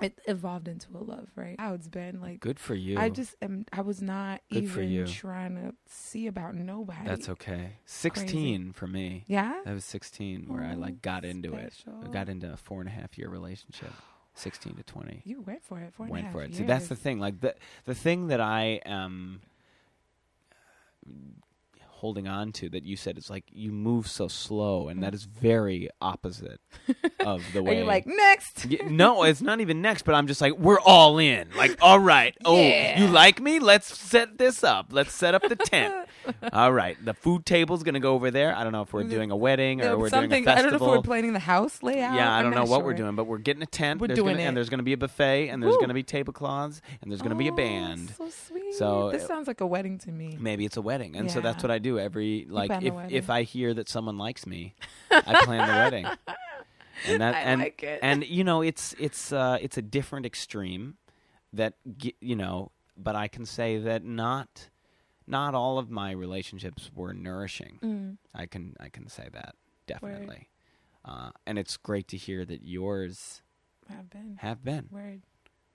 it 0.00 0.20
evolved 0.26 0.66
into 0.68 0.88
a 0.96 0.98
love 1.02 1.28
right 1.36 1.56
how 1.58 1.72
it's 1.74 1.88
been 1.88 2.20
like 2.20 2.40
Good 2.40 2.58
for 2.58 2.74
you. 2.74 2.98
i 2.98 3.08
just 3.08 3.34
am 3.40 3.64
i 3.72 3.80
was 3.80 4.02
not 4.02 4.40
Good 4.52 4.64
even 4.64 5.06
trying 5.06 5.54
to 5.56 5.72
see 5.86 6.26
about 6.26 6.54
nobody 6.56 6.98
That's 7.06 7.28
okay. 7.28 7.74
Sixteen 7.84 8.72
for 8.72 8.86
me. 8.86 9.24
yeah 9.28 9.60
That 9.64 9.72
was 9.74 9.84
sixteen 9.84 10.46
where 10.48 10.62
I 10.64 10.74
Oh, 10.74 10.78
like 10.78 11.00
got 11.00 11.24
oh, 11.24 11.28
into 11.28 11.54
it. 11.54 11.72
I 12.04 12.08
got 12.08 12.28
into 12.28 12.52
a 12.52 12.56
four 12.56 12.80
and 12.80 12.88
a 12.88 12.92
half 12.92 13.16
year 13.16 13.28
relationship. 13.28 13.92
Sixteen 14.34 14.74
to 14.76 14.82
twenty. 14.82 15.22
you 15.24 15.40
went 15.42 15.62
for 15.64 15.78
it 15.80 15.94
four 15.94 16.06
and 16.06 16.10
a 16.10 16.12
went 16.12 16.24
half 16.26 16.32
for 16.34 16.42
it. 16.42 16.54
See, 16.56 16.64
that's 16.64 16.88
the 16.88 16.96
thing. 16.96 17.20
Like 17.20 17.40
the 17.40 17.54
the 17.84 17.94
thing 17.94 18.26
that 18.28 18.40
I 18.40 18.80
am 18.84 19.40
holding 21.94 22.28
on 22.28 22.52
to 22.52 22.68
that 22.70 22.84
you 22.84 22.96
said 22.96 23.16
it's 23.16 23.30
like 23.30 23.44
you 23.50 23.72
move 23.72 24.06
so 24.08 24.28
slow, 24.28 24.88
and 24.88 25.02
that 25.02 25.14
is 25.14 25.24
very 25.24 25.88
opposite 26.00 26.60
of 27.20 27.42
the 27.52 27.62
way 27.62 27.76
Are 27.76 27.80
you 27.80 27.84
like 27.86 28.06
next? 28.06 28.66
Y- 28.68 28.78
no, 28.88 29.22
it's 29.22 29.40
not 29.40 29.60
even 29.60 29.80
next, 29.80 30.02
but 30.04 30.14
I'm 30.14 30.26
just 30.26 30.40
like, 30.40 30.58
we're 30.58 30.80
all 30.80 31.18
in. 31.18 31.48
Like, 31.56 31.78
all 31.80 31.98
right. 31.98 32.36
Oh, 32.44 32.56
Yeah. 32.56 33.00
you 33.00 33.06
like 33.08 33.40
me? 33.40 33.58
Let's 33.58 33.96
set 33.96 34.38
this 34.38 34.62
up. 34.64 34.88
Let's 34.90 35.12
set 35.12 35.34
up 35.34 35.48
the 35.48 35.56
tent. 35.56 35.94
all 36.52 36.72
right. 36.72 36.96
The 37.04 37.14
food 37.14 37.46
table's 37.46 37.82
going 37.82 37.94
to 37.94 38.00
go 38.00 38.14
over 38.14 38.30
there. 38.30 38.54
I 38.56 38.62
don't 38.64 38.72
know 38.72 38.82
if 38.82 38.92
we're 38.92 39.04
doing 39.04 39.30
a 39.30 39.36
wedding 39.36 39.80
or 39.82 39.96
we're 39.96 40.08
doing 40.10 40.24
a 40.24 40.24
Something 40.24 40.48
I 40.48 40.54
don't 40.56 40.62
know 40.64 40.68
if 40.68 40.72
festival. 40.72 40.88
we're 40.88 41.02
planning 41.02 41.32
the 41.32 41.38
house 41.38 41.82
layout. 41.82 42.14
yeah, 42.14 42.30
I 42.32 42.38
I'm 42.38 42.44
don't 42.44 42.52
know 42.52 42.58
not 42.60 42.68
what 42.68 42.84
we're 42.84 42.90
sure. 42.92 42.98
doing, 43.04 43.16
but 43.16 43.24
we're 43.24 43.38
getting 43.38 43.62
a 43.62 43.66
tent. 43.66 44.00
We're 44.00 44.08
There's 44.08 44.18
doing 44.18 44.34
gonna, 44.34 44.44
it. 44.44 44.46
And 44.48 44.56
there's 44.56 44.68
going 44.68 44.78
to 44.78 44.84
be 44.84 44.92
a 44.94 44.96
buffet, 44.98 45.48
and 45.48 45.62
there's 45.62 45.72
Woo. 45.72 45.78
going 45.78 45.88
to 45.88 45.94
be 45.94 46.02
tablecloths, 46.02 46.80
and 47.02 47.10
there's 47.10 47.20
going 47.22 47.30
to 47.30 47.36
be 47.36 47.48
a 47.48 47.52
Oh, 47.52 47.56
band. 47.56 48.10
So 48.18 48.28
sweet. 48.30 48.74
So, 48.74 49.10
this 49.12 49.24
uh, 49.24 49.28
sounds 49.28 49.46
like 49.46 49.60
a 49.60 49.66
wedding 49.66 49.98
to 49.98 50.10
me. 50.10 50.36
Maybe 50.40 50.64
it's 50.64 50.76
a 50.76 50.82
wedding, 50.82 51.14
and 51.16 51.30
so 51.30 51.40
that's 51.40 51.58
Yeah. 51.58 51.62
what 51.62 51.70
I 51.70 51.78
do 51.84 51.98
every 51.98 52.46
like 52.48 52.70
if 52.82 52.94
if 53.10 53.30
I 53.30 53.42
hear 53.44 53.72
that 53.74 53.88
someone 53.88 54.18
likes 54.18 54.46
me, 54.46 54.74
I 55.10 55.40
plan 55.44 55.68
the 55.68 55.74
wedding, 55.74 56.06
and 57.06 57.20
that 57.20 57.34
I 57.36 57.40
and 57.40 57.60
like 57.60 57.82
it. 57.82 58.00
and 58.02 58.26
you 58.26 58.42
know 58.42 58.62
it's 58.62 58.94
it's 58.98 59.32
uh 59.32 59.58
it's 59.60 59.76
a 59.78 59.82
different 59.82 60.26
extreme 60.26 60.96
that 61.52 61.74
you 62.20 62.34
know, 62.34 62.72
but 62.96 63.14
I 63.14 63.28
can 63.28 63.44
say 63.46 63.78
that 63.78 64.02
not 64.04 64.70
not 65.26 65.54
all 65.54 65.78
of 65.78 65.90
my 65.90 66.10
relationships 66.10 66.90
were 66.94 67.14
nourishing. 67.14 67.78
Mm. 67.82 68.16
I 68.34 68.46
can 68.46 68.74
I 68.80 68.88
can 68.88 69.08
say 69.08 69.28
that 69.32 69.54
definitely, 69.86 70.48
uh, 71.04 71.30
and 71.46 71.58
it's 71.58 71.76
great 71.76 72.08
to 72.08 72.16
hear 72.16 72.44
that 72.44 72.62
yours 72.64 73.42
Have 73.88 74.10
been 74.10 74.38
have 74.40 74.64
been. 74.64 74.88
word. 74.90 75.22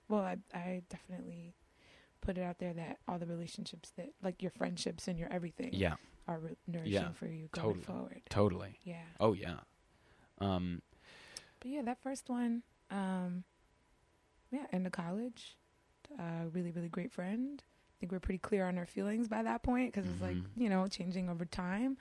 Well, 0.08 0.22
I 0.22 0.36
I 0.52 0.82
definitely 0.90 1.54
put 2.20 2.38
it 2.38 2.42
out 2.42 2.58
there 2.58 2.72
that 2.74 2.98
all 3.08 3.18
the 3.18 3.26
relationships 3.26 3.90
that 3.96 4.10
like 4.22 4.42
your 4.42 4.50
friendships 4.50 5.08
and 5.08 5.18
your 5.18 5.32
everything 5.32 5.70
Yeah, 5.72 5.94
are 6.28 6.38
re- 6.38 6.56
nourishing 6.66 6.92
Yeah, 6.92 7.12
for 7.12 7.26
you 7.26 7.48
going 7.52 7.66
totally. 7.66 7.84
forward. 7.84 8.22
totally. 8.28 8.78
Yeah. 8.84 9.02
Oh 9.18 9.32
yeah. 9.32 9.60
Um, 10.38 10.82
But 11.60 11.70
yeah, 11.70 11.82
that 11.82 12.02
first 12.02 12.28
one, 12.28 12.62
um, 12.90 13.44
yeah, 14.50 14.66
into 14.72 14.90
college, 14.90 15.56
uh, 16.18 16.46
really, 16.52 16.70
really 16.72 16.88
great 16.88 17.12
friend. 17.12 17.62
I 17.62 17.94
think 18.00 18.12
we're 18.12 18.20
pretty 18.20 18.38
clear 18.38 18.66
on 18.66 18.78
our 18.78 18.86
feelings 18.86 19.28
by 19.28 19.42
that 19.42 19.62
point 19.62 19.92
because 19.92 20.10
it's 20.10 20.20
like 20.22 20.36
Mhm. 20.36 20.46
you 20.56 20.68
know 20.70 20.86
changing 20.88 21.28
over 21.28 21.44
time, 21.44 21.98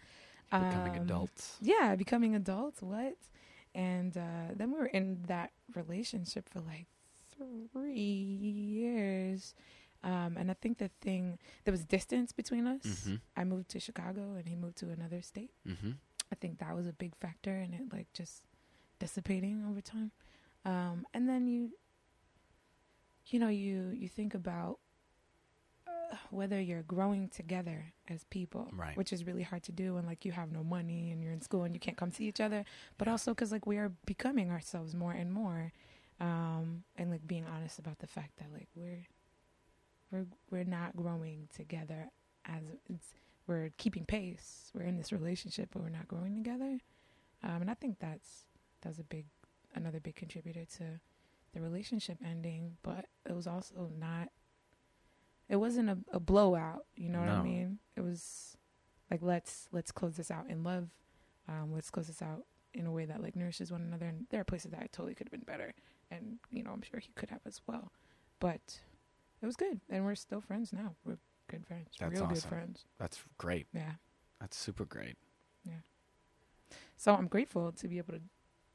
becoming 0.51 0.95
Um, 0.95 1.01
adults. 1.03 1.57
Yeah, 1.61 1.95
becoming 1.95 2.35
adults. 2.35 2.81
What? 2.81 3.17
And 3.75 4.17
uh, 4.17 4.53
then 4.55 4.71
we 4.71 4.79
were 4.79 4.85
in 4.87 5.23
that 5.27 5.51
relationship 5.75 6.47
for 6.49 6.59
like 6.61 6.87
three 7.71 7.93
years. 7.99 9.53
Um, 10.03 10.37
and 10.37 10.49
I 10.49 10.53
think 10.53 10.77
the 10.77 10.89
thing 11.01 11.39
there 11.65 11.71
was 11.73 11.83
distance 11.83 12.31
between 12.31 12.67
us. 12.67 12.83
Mm-hmm. 12.83 13.15
I 13.35 13.43
moved 13.43 13.69
to 13.71 13.79
Chicago 13.79 14.33
and 14.37 14.47
he 14.47 14.55
moved 14.55 14.77
to 14.77 14.89
another 14.89 15.21
state. 15.21 15.51
Mm-hmm. 15.67 15.91
I 16.31 16.35
think 16.35 16.59
that 16.59 16.75
was 16.75 16.87
a 16.87 16.93
big 16.93 17.15
factor 17.17 17.55
in 17.57 17.73
it, 17.73 17.91
like 17.91 18.07
just 18.13 18.43
dissipating 18.99 19.65
over 19.69 19.81
time. 19.81 20.11
Um, 20.65 21.05
and 21.13 21.27
then 21.27 21.47
you, 21.47 21.71
you 23.27 23.39
know, 23.39 23.47
you 23.49 23.91
you 23.95 24.07
think 24.07 24.33
about 24.33 24.79
uh, 25.87 26.15
whether 26.31 26.59
you're 26.61 26.83
growing 26.83 27.29
together 27.29 27.93
as 28.07 28.23
people, 28.25 28.69
Right. 28.73 28.95
Which 28.97 29.11
is 29.13 29.25
really 29.25 29.43
hard 29.43 29.63
to 29.63 29.71
do 29.71 29.95
when 29.95 30.05
like 30.05 30.23
you 30.25 30.31
have 30.31 30.51
no 30.51 30.63
money 30.63 31.11
and 31.11 31.21
you're 31.23 31.33
in 31.33 31.41
school 31.41 31.63
and 31.63 31.73
you 31.73 31.79
can't 31.79 31.97
come 31.97 32.11
see 32.11 32.25
each 32.27 32.39
other. 32.41 32.63
But 32.97 33.07
Yeah. 33.07 33.11
also 33.13 33.31
because 33.33 33.51
like 33.51 33.65
we 33.65 33.77
are 33.77 33.91
becoming 34.05 34.49
ourselves 34.49 34.95
more 34.95 35.11
and 35.11 35.31
more, 35.31 35.71
um, 36.19 36.83
and 36.95 37.09
like 37.11 37.25
being 37.27 37.45
honest 37.45 37.79
about 37.79 37.99
the 37.99 38.07
fact 38.07 38.37
that 38.37 38.47
like 38.53 38.67
we're 38.75 39.05
we're 40.11 40.25
we're 40.49 40.63
not 40.63 40.95
growing 40.95 41.47
together 41.55 42.09
as 42.45 42.63
it's 42.89 43.13
we're 43.47 43.71
keeping 43.77 44.05
pace. 44.05 44.71
We're 44.73 44.83
in 44.83 44.97
this 44.97 45.11
relationship, 45.11 45.69
but 45.73 45.81
we're 45.81 45.89
not 45.89 46.07
growing 46.07 46.35
together. 46.35 46.79
Um, 47.43 47.61
and 47.61 47.71
I 47.71 47.73
think 47.73 47.97
that's 47.99 48.45
that's 48.81 48.99
a 48.99 49.03
big 49.03 49.25
another 49.73 49.99
big 49.99 50.15
contributor 50.15 50.65
to 50.77 50.99
the 51.53 51.61
relationship 51.61 52.17
ending. 52.23 52.77
But 52.83 53.05
it 53.27 53.35
was 53.35 53.47
also 53.47 53.89
not. 53.97 54.29
It 55.47 55.55
wasn't 55.55 55.89
a, 55.89 55.97
a 56.11 56.19
blowout. 56.19 56.85
You 56.95 57.09
know 57.09 57.19
what 57.19 57.29
I 57.29 57.41
mean? 57.41 57.79
It 57.95 58.01
was 58.01 58.55
like 59.09 59.21
let's 59.23 59.67
let's 59.71 59.91
close 59.91 60.15
this 60.15 60.31
out 60.31 60.47
in 60.49 60.63
love. 60.63 60.89
Um, 61.47 61.73
let's 61.73 61.89
close 61.89 62.07
this 62.07 62.21
out 62.21 62.45
in 62.75 62.85
a 62.85 62.91
way 62.91 63.05
that 63.05 63.23
like 63.23 63.35
nourishes 63.35 63.71
one 63.71 63.81
another. 63.81 64.05
And 64.05 64.27
there 64.29 64.41
are 64.41 64.45
places 64.45 64.71
that 64.71 64.81
I 64.81 64.87
totally 64.91 65.15
could 65.15 65.27
have 65.27 65.31
been 65.31 65.41
better, 65.41 65.73
and 66.11 66.37
you 66.51 66.63
know 66.63 66.71
I'm 66.71 66.83
sure 66.83 66.99
he 66.99 67.11
could 67.15 67.31
have 67.31 67.41
as 67.47 67.61
well. 67.67 67.91
But 68.39 68.79
it 69.41 69.45
was 69.45 69.55
good, 69.55 69.79
and 69.89 70.05
we're 70.05 70.15
still 70.15 70.41
friends 70.41 70.71
now. 70.73 70.95
We're 71.05 71.17
good 71.49 71.65
friends, 71.65 71.89
That's 71.99 72.11
real 72.13 72.27
good 72.27 72.43
friends. 72.43 72.85
That's 72.97 73.23
great. 73.37 73.67
Yeah. 73.73 73.93
That's 74.39 74.55
super 74.57 74.85
great. 74.85 75.17
Yeah. 75.65 75.81
So 76.97 77.13
I'm 77.15 77.27
grateful 77.27 77.71
to 77.71 77.87
be 77.87 77.97
able 77.97 78.13
to 78.13 78.21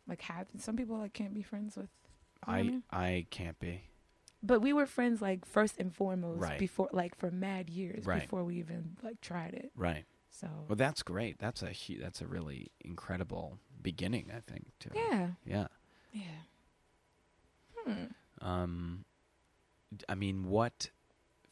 like 0.07 0.23
have 0.23 0.49
some 0.59 0.77
people 0.77 0.99
like 0.99 1.13
can't 1.13 1.35
be 1.35 1.43
friends 1.43 1.77
with. 1.77 1.89
You 2.47 2.53
know 2.53 2.53
what 2.53 2.57
I 2.57 2.59
I 2.59 2.63
mean? 2.63 2.83
I 2.91 3.27
can't 3.31 3.59
be. 3.59 3.83
But 4.43 4.61
we 4.61 4.73
were 4.75 4.85
friends 4.87 5.23
like 5.23 5.47
first 5.47 5.77
and 5.79 5.95
foremost 5.95 6.41
Right. 6.41 6.59
before 6.59 6.91
like 6.93 7.17
for 7.17 7.31
mad 7.31 7.71
years 7.71 8.05
Right. 8.05 8.21
before 8.21 8.45
we 8.45 8.57
even 8.59 8.97
like 9.03 9.21
tried 9.23 9.55
it. 9.55 9.73
Right. 9.75 10.05
So 10.31 10.49
Well, 10.69 10.77
that's 10.77 11.03
great. 11.03 11.39
That's 11.39 11.63
a 11.63 11.73
hu- 11.73 11.99
that's 12.01 12.21
a 12.21 12.27
really 12.27 12.71
incredible 12.81 13.59
beginning. 13.81 14.31
I 14.35 14.41
think. 14.41 14.67
To 14.81 14.89
it. 14.91 14.97
yeah, 14.97 15.29
Yeah. 15.47 15.67
yeah. 16.13 16.23
Hmm. 17.87 18.05
Um, 18.47 19.05
I 20.09 20.15
mean, 20.15 20.49
what 20.49 20.91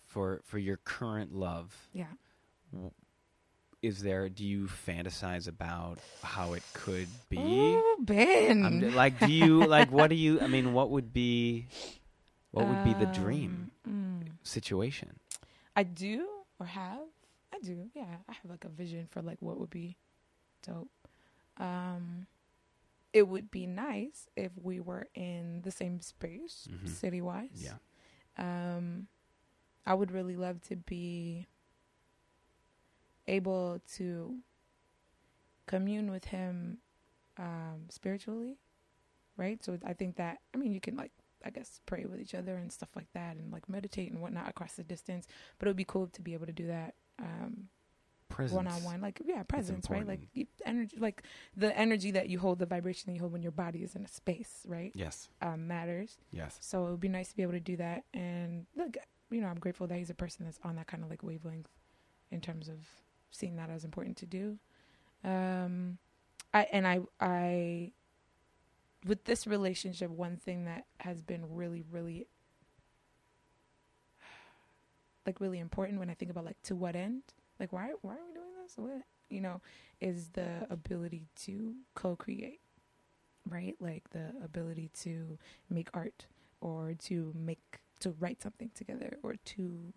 for 0.07 0.41
for 0.45 0.59
your 0.59 0.77
current 0.79 1.35
love 1.35 1.89
Yeah. 1.93 2.07
is 3.83 4.01
there? 4.03 4.29
Do 4.29 4.45
you 4.45 4.67
fantasize 4.67 5.49
about 5.49 5.99
how 6.23 6.53
it 6.53 6.63
could 6.73 7.09
be? 7.29 7.75
Ooh, 7.75 7.97
Ben. 8.01 8.65
I'm 8.65 8.95
like, 8.95 9.19
do 9.19 9.31
you 9.31 9.67
like? 9.67 9.91
What 9.91 10.09
do 10.11 10.17
you? 10.17 10.41
I 10.41 10.47
mean, 10.47 10.73
what 10.73 10.91
would 10.91 11.13
be? 11.13 11.67
What 12.53 12.67
would 12.69 12.85
be 12.85 12.93
the 12.95 13.07
dream 13.07 13.71
Um, 13.87 14.25
mm. 14.25 14.47
situation? 14.47 15.19
I 15.75 15.85
do 15.85 16.29
or 16.61 16.67
have. 16.67 17.01
I 17.53 17.59
do. 17.61 17.89
Yeah, 17.95 18.17
I 18.29 18.33
have 18.35 18.51
like 18.51 18.65
a 18.65 18.69
vision 18.69 19.07
for 19.11 19.23
like 19.23 19.39
what 19.41 19.59
would 19.59 19.71
be 19.71 19.97
dope. 20.67 20.91
Um 21.59 22.27
it 23.13 23.29
would 23.29 23.51
be 23.51 23.67
nice 23.67 24.27
if 24.37 24.53
we 24.63 24.81
were 24.81 25.07
in 25.15 25.61
the 25.63 25.71
same 25.71 26.01
space 26.01 26.67
Mhm. 26.71 26.89
city 26.89 27.21
wise. 27.21 27.51
Yeah. 27.55 27.77
Um 28.37 29.09
I 29.85 29.95
would 29.95 30.13
really 30.13 30.37
love 30.37 30.61
to 30.69 30.77
be 30.77 31.47
able 33.27 33.81
to 33.95 34.37
commune 35.67 36.11
with 36.11 36.27
him 36.27 36.79
um, 37.39 37.87
spiritually, 37.89 38.57
right? 39.37 39.63
So 39.65 39.79
I 39.85 39.93
think 39.93 40.17
that 40.17 40.39
I 40.55 40.59
mean 40.59 40.73
you 40.73 40.81
can 40.81 40.97
like 40.97 41.13
I 41.45 41.51
guess 41.51 41.81
pray 41.87 42.05
with 42.05 42.21
each 42.21 42.35
other 42.35 42.55
and 42.55 42.71
stuff 42.71 42.91
like 42.95 43.13
that, 43.15 43.37
and 43.37 43.53
like 43.53 43.69
meditate 43.69 44.13
and 44.13 44.21
whatnot 44.21 44.49
across 44.49 44.75
the 44.75 44.85
distance. 44.85 45.27
But 45.59 45.67
it 45.67 45.71
would 45.71 45.77
be 45.77 45.85
cool 45.85 46.07
to 46.09 46.23
be 46.23 46.35
able 46.35 46.47
to 46.47 46.53
do 46.53 46.67
that 46.69 46.95
um. 47.19 47.69
One 48.39 48.67
on 48.67 48.83
one, 48.85 49.01
like 49.01 49.21
yeah, 49.25 49.43
presence, 49.43 49.89
right? 49.91 50.07
Like 50.07 50.21
energy, 50.65 50.97
like 50.99 51.23
the 51.57 51.77
energy 51.79 52.11
that 52.13 52.29
you 52.29 52.39
hold, 52.39 52.59
the 52.59 52.67
vibration 52.67 53.05
that 53.07 53.15
you 53.15 53.21
hold 53.21 53.33
when 53.33 53.43
your 53.43 53.53
body 53.53 53.83
is 53.83 53.95
in 53.95 54.05
a 54.05 54.09
space, 54.09 54.63
right? 54.67 54.93
Yes. 54.95 55.29
Um, 55.41 55.67
matters. 55.69 56.19
Yes. 56.31 56.59
So 56.61 56.87
it 56.87 56.91
would 56.91 57.01
be 57.01 57.09
nice 57.09 57.29
to 57.31 57.37
be 57.37 57.43
able 57.43 57.53
to 57.53 57.61
do 57.61 57.77
that. 57.77 58.05
And 58.15 58.67
look, 58.77 58.97
you 59.31 59.41
know, 59.41 59.49
I'm 59.49 59.59
grateful 59.59 59.87
that 59.87 59.99
he's 59.99 60.11
a 60.11 60.15
person 60.15 60.45
that's 60.45 60.61
on 60.65 60.77
that 60.77 60.87
kind 60.87 61.03
of 61.03 61.11
like 61.11 61.23
wavelength 61.23 61.71
in 62.31 62.41
terms 62.41 62.69
of 62.69 62.79
seeing 63.31 63.57
that 63.57 63.71
as 63.71 63.85
important 63.85 64.17
to 64.19 64.27
do. 64.27 64.59
Um, 65.25 65.99
I 66.53 66.67
and 66.73 66.87
I 66.87 67.01
I 67.21 67.93
with 69.07 69.25
this 69.25 69.47
relationship, 69.47 70.11
one 70.11 70.37
thing 70.37 70.65
that 70.67 70.87
has 71.01 71.23
been 71.23 71.55
really, 71.55 71.85
really 71.91 72.27
like 75.27 75.41
really 75.41 75.59
important 75.59 75.99
when 75.99 76.11
I 76.11 76.15
think 76.15 76.31
about 76.31 76.45
like 76.45 76.61
to 76.65 76.75
what 76.75 76.97
end, 76.97 77.23
like 77.61 77.73
why 77.73 77.91
why 78.03 78.15
are 78.15 78.27
we 78.27 78.35
doing 78.35 78.55
this? 78.63 78.75
What 78.77 79.03
you 79.33 79.41
know, 79.41 79.61
is 80.01 80.29
the 80.35 80.67
ability 80.71 81.27
to 81.45 81.75
co-create, 81.95 82.61
right? 83.49 83.75
Like 83.81 84.11
the 84.11 84.33
ability 84.45 84.91
to 85.01 85.39
make 85.71 85.89
art 85.95 86.27
or 86.61 86.95
to 87.05 87.33
make 87.35 87.81
to 88.01 88.11
write 88.21 88.43
something 88.43 88.71
together 88.75 89.17
or 89.23 89.37
to 89.45 89.93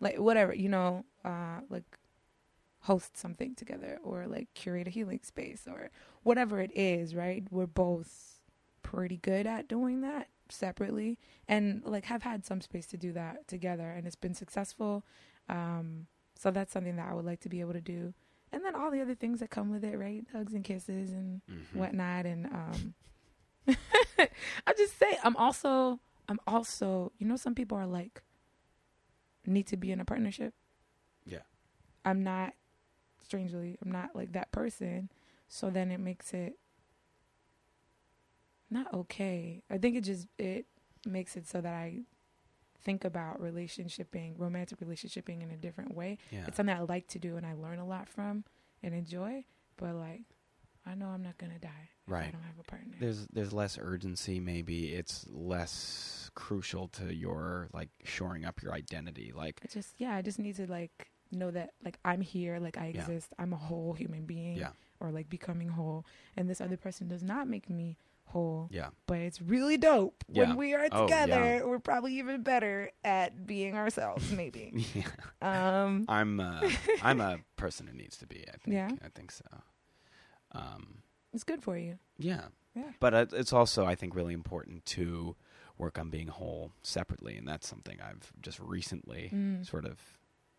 like 0.00 0.18
whatever 0.18 0.54
you 0.54 0.68
know 0.68 1.04
uh 1.24 1.60
like 1.68 1.98
host 2.80 3.16
something 3.16 3.54
together 3.54 3.98
or 4.02 4.26
like 4.26 4.48
curate 4.54 4.86
a 4.86 4.90
healing 4.90 5.20
space 5.22 5.66
or 5.66 5.90
whatever 6.22 6.60
it 6.60 6.70
is 6.74 7.14
right 7.14 7.44
we're 7.50 7.66
both 7.66 8.40
pretty 8.82 9.18
good 9.18 9.46
at 9.46 9.68
doing 9.68 10.00
that 10.00 10.28
separately 10.50 11.18
and 11.48 11.82
like 11.84 12.04
have 12.04 12.22
had 12.22 12.44
some 12.44 12.60
space 12.60 12.86
to 12.86 12.96
do 12.96 13.12
that 13.12 13.46
together 13.48 13.90
and 13.90 14.06
it's 14.06 14.16
been 14.16 14.34
successful 14.34 15.04
um 15.48 16.06
so 16.34 16.50
that's 16.50 16.72
something 16.72 16.96
that 16.96 17.08
i 17.08 17.14
would 17.14 17.24
like 17.24 17.40
to 17.40 17.48
be 17.48 17.60
able 17.60 17.72
to 17.72 17.80
do 17.80 18.12
and 18.52 18.64
then 18.64 18.74
all 18.74 18.90
the 18.90 19.00
other 19.00 19.14
things 19.14 19.40
that 19.40 19.50
come 19.50 19.70
with 19.70 19.84
it 19.84 19.96
right 19.98 20.24
hugs 20.32 20.52
and 20.54 20.64
kisses 20.64 21.12
and 21.12 21.40
Mhm. 21.48 21.78
whatnot 21.78 22.26
and 22.26 22.46
um 22.46 22.94
I 24.66 24.72
just 24.76 24.98
say 24.98 25.16
I'm 25.24 25.36
also 25.36 25.98
I'm 26.28 26.38
also 26.46 27.12
you 27.18 27.26
know 27.26 27.36
some 27.36 27.54
people 27.54 27.78
are 27.78 27.86
like 27.86 28.22
need 29.46 29.66
to 29.68 29.76
be 29.76 29.90
in 29.92 30.00
a 30.00 30.04
partnership. 30.04 30.54
Yeah. 31.26 31.40
I'm 32.04 32.22
not 32.22 32.54
strangely, 33.22 33.78
I'm 33.82 33.90
not 33.90 34.14
like 34.14 34.32
that 34.32 34.52
person. 34.52 35.10
So 35.48 35.70
then 35.70 35.90
it 35.90 35.98
makes 36.00 36.32
it 36.34 36.58
not 38.70 38.92
okay. 38.92 39.62
I 39.70 39.78
think 39.78 39.96
it 39.96 40.02
just 40.04 40.26
it 40.38 40.66
makes 41.06 41.36
it 41.36 41.46
so 41.46 41.60
that 41.60 41.72
I 41.74 42.00
think 42.84 43.04
about 43.04 43.40
relationshiping, 43.40 44.34
romantic 44.38 44.78
relationshiping 44.80 45.42
in 45.42 45.50
a 45.50 45.56
different 45.56 45.94
way. 45.94 46.18
Yeah. 46.30 46.44
It's 46.46 46.56
something 46.56 46.74
I 46.74 46.80
like 46.80 47.08
to 47.08 47.18
do 47.18 47.36
and 47.36 47.46
I 47.46 47.54
learn 47.54 47.78
a 47.78 47.86
lot 47.86 48.08
from 48.08 48.44
and 48.82 48.94
enjoy, 48.94 49.44
but 49.76 49.94
like 49.94 50.22
I 50.86 50.94
know 50.94 51.06
I'm 51.08 51.22
not 51.22 51.38
gonna 51.38 51.58
die 51.58 51.88
if 52.06 52.12
I 52.12 52.30
don't 52.30 52.42
have 52.42 52.58
a 52.60 52.64
partner. 52.64 52.94
There's 53.00 53.26
there's 53.28 53.52
less 53.52 53.78
urgency. 53.80 54.38
Maybe 54.40 54.92
it's 54.94 55.24
less 55.30 56.30
crucial 56.34 56.88
to 56.88 57.14
your 57.14 57.68
like 57.72 57.88
shoring 58.04 58.44
up 58.44 58.62
your 58.62 58.72
identity. 58.74 59.32
Like 59.34 59.60
I 59.64 59.68
just 59.72 59.94
yeah, 59.98 60.14
I 60.14 60.22
just 60.22 60.38
need 60.38 60.56
to 60.56 60.66
like 60.70 61.10
know 61.32 61.50
that 61.50 61.70
like 61.84 61.98
I'm 62.04 62.20
here, 62.20 62.58
like 62.60 62.76
I 62.76 62.88
Yeah. 62.94 63.00
exist. 63.00 63.32
I'm 63.38 63.52
a 63.54 63.56
whole 63.56 63.94
human 63.94 64.26
being 64.26 64.56
yeah, 64.56 64.72
or 65.00 65.10
like 65.10 65.28
becoming 65.30 65.68
whole 65.68 66.04
and 66.36 66.48
this 66.50 66.60
other 66.60 66.76
person 66.76 67.08
does 67.08 67.22
not 67.22 67.48
make 67.48 67.70
me 67.70 67.96
whole. 68.26 68.68
yeah, 68.72 68.88
But 69.06 69.18
it's 69.18 69.40
really 69.40 69.76
dope 69.76 70.24
Yeah. 70.28 70.48
when 70.48 70.56
we 70.56 70.74
are 70.74 70.88
Oh, 70.90 71.02
together. 71.06 71.32
yeah. 71.58 71.62
We're 71.64 71.78
probably 71.78 72.18
even 72.18 72.42
better 72.42 72.90
at 73.04 73.46
being 73.46 73.76
ourselves 73.76 74.30
maybe. 74.32 74.86
yeah. 74.94 75.04
um 75.82 76.04
I'm 76.08 76.40
uh, 76.40 76.68
I'm 77.02 77.20
a 77.20 77.38
person 77.56 77.86
who 77.86 77.96
needs 77.96 78.16
to 78.18 78.26
be. 78.26 78.44
I 78.48 78.56
think. 78.58 78.74
Yeah? 78.74 78.90
I 79.04 79.08
think 79.14 79.30
so. 79.30 79.44
Um, 80.52 80.98
it's 81.32 81.44
good 81.44 81.62
for 81.62 81.76
you. 81.76 81.98
yeah. 82.18 82.46
Yeah. 82.76 82.90
But 82.98 83.32
it's 83.32 83.52
also 83.52 83.84
I 83.86 83.94
think 83.94 84.16
really 84.16 84.34
important 84.34 84.84
to 84.86 85.36
work 85.78 85.96
on 85.96 86.10
being 86.10 86.26
whole 86.26 86.72
separately, 86.82 87.36
and 87.36 87.46
that's 87.46 87.68
something 87.68 87.98
I've 88.00 88.32
just 88.42 88.58
recently 88.58 89.30
Mm. 89.32 89.64
sort 89.64 89.84
of 89.84 90.00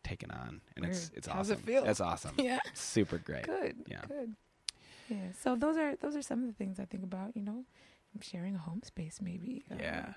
taken 0.06 0.32
on, 0.32 0.62
and 0.78 0.86
it's 0.86 1.12
it's 1.14 1.28
How's 1.28 1.50
it 1.50 1.56
awesome. 1.56 1.66
feel? 1.66 1.84
It's 1.84 2.00
awesome. 2.00 2.36
Yeah. 2.38 2.60
It's 2.68 2.82
super 2.82 3.18
great. 3.18 3.44
Good. 3.46 3.84
Yeah. 3.88 4.02
Good. 4.08 4.36
Yeah. 5.10 5.32
So 5.40 5.56
those 5.56 5.77
are 5.77 5.95
those 5.98 6.15
are 6.15 6.22
some 6.22 6.41
of 6.41 6.48
the 6.48 6.53
things 6.53 6.80
I 6.80 6.86
think 6.86 7.03
about, 7.03 7.36
you 7.36 7.44
know. 7.44 7.64
Sharing 8.22 8.56
a 8.56 8.60
home 8.60 8.82
space 8.84 9.19
maybe. 9.22 9.64
uh, 9.69 9.76
Yeah. 9.80 10.14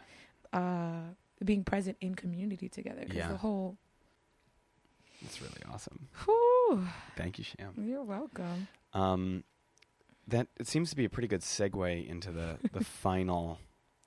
uh 0.53 1.01
being 1.45 1.65
present 1.65 1.97
in 2.01 2.15
community 2.15 2.69
together 2.69 3.01
because 3.01 3.17
Yeah. 3.17 3.29
the 3.29 3.37
whole 3.39 3.77
It's 5.23 5.41
really 5.43 5.63
awesome. 5.73 6.09
whew, 6.25 6.87
Thank 7.17 7.39
you, 7.39 7.45
Sham. 7.45 7.75
you're 7.77 8.05
welcome 8.05 8.69
Um, 8.93 9.45
that 10.29 10.47
it 10.61 10.67
seems 10.69 10.91
to 10.91 10.97
be 10.97 11.05
a 11.05 11.09
pretty 11.11 11.29
good 11.29 11.41
segue 11.43 12.07
into 12.09 12.31
the 12.33 12.59
the 12.73 12.85
final 13.05 13.59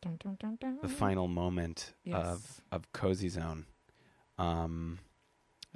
dun, 0.02 0.18
dun, 0.40 0.56
dun. 0.60 0.80
the 0.82 0.88
final 0.90 1.28
moment 1.28 1.94
Yes. 2.06 2.16
of 2.16 2.62
of 2.72 2.92
cozy 2.94 3.28
zone. 3.30 3.66
Um, 4.38 5.00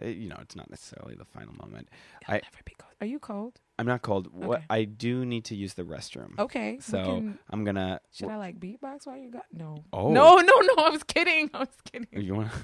eh, 0.01 0.07
you 0.09 0.29
know, 0.29 0.37
it's 0.41 0.55
not 0.55 0.69
necessarily 0.69 1.15
the 1.15 1.25
final 1.25 1.53
moment. 1.55 1.89
It'll 2.21 2.35
I- 2.35 2.41
never 2.43 2.63
be 2.65 2.73
cold. 2.77 2.93
Are 3.01 3.07
you 3.07 3.19
cold? 3.19 3.59
I'm 3.77 3.85
not 3.85 4.01
cold. 4.03 4.27
What 4.33 4.61
I 4.69 4.85
do 4.85 5.25
need 5.25 5.43
to 5.45 5.55
use 5.55 5.73
the 5.73 5.83
restroom. 5.83 6.39
Okay. 6.39 6.77
So 6.79 7.03
can- 7.03 7.39
I'm 7.49 7.65
gonna. 7.65 7.99
should 8.13 8.29
I 8.29 8.37
like 8.37 8.57
beatbox 8.59 9.05
while 9.05 9.17
you 9.17 9.29
got 9.29 9.45
no? 9.51 9.83
Oh. 9.91 10.11
No, 10.13 10.37
no, 10.37 10.53
no. 10.61 10.73
I 10.83 10.89
was 10.89 11.03
kidding. 11.03 11.49
I 11.53 11.59
was 11.59 11.67
kidding. 11.91 12.07
You 12.13 12.35
want? 12.35 12.51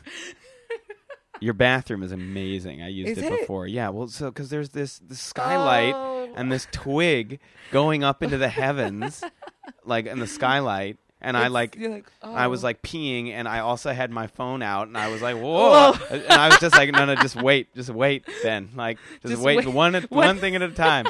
Your 1.42 1.54
bathroom 1.56 2.04
is 2.04 2.12
amazing. 2.12 2.84
I 2.84 2.88
used 2.90 3.18
it, 3.18 3.24
it? 3.26 3.40
before. 3.40 3.66
Yeah. 3.66 3.90
Well, 3.90 4.08
so 4.08 4.28
because 4.30 4.50
there's 4.50 4.70
this 4.70 5.00
this 5.00 5.20
skylight 5.20 5.96
Oh. 5.96 6.32
and 6.36 6.52
this 6.52 6.68
twig 6.72 7.40
going 7.72 8.04
up 8.04 8.22
into 8.22 8.38
the 8.38 8.48
heavens, 8.48 9.24
like 9.86 10.06
in 10.06 10.20
the 10.20 10.28
skylight, 10.28 10.98
and 11.22 11.38
I 11.38 11.48
like 11.48 11.78
like. 11.80 12.12
Oh. 12.22 12.34
I 12.34 12.48
was 12.48 12.64
oh. 12.64 12.68
like 12.68 12.82
peeing, 12.82 13.30
and 13.30 13.48
I 13.48 13.60
also 13.60 13.92
had 13.94 14.12
my 14.12 14.28
phone 14.28 14.62
out, 14.62 14.88
and 14.88 14.98
I 14.98 15.10
was 15.10 15.22
like, 15.22 15.38
"Whoa!" 15.38 15.94
and 16.10 16.24
I 16.30 16.50
was 16.50 16.60
just 16.60 16.76
like, 16.76 16.92
"No, 16.92 17.06
no, 17.06 17.16
just 17.16 17.36
wait, 17.36 17.74
just 17.76 17.90
wait, 17.90 18.26
Ben. 18.44 18.70
Like, 18.76 18.98
just, 19.22 19.34
Just 19.34 19.44
wait, 19.44 19.58
wait. 19.58 19.68
One- 19.68 19.94
one 20.10 20.38
thing 20.38 20.56
at 20.56 20.62
a 20.62 20.70
time." 20.70 21.06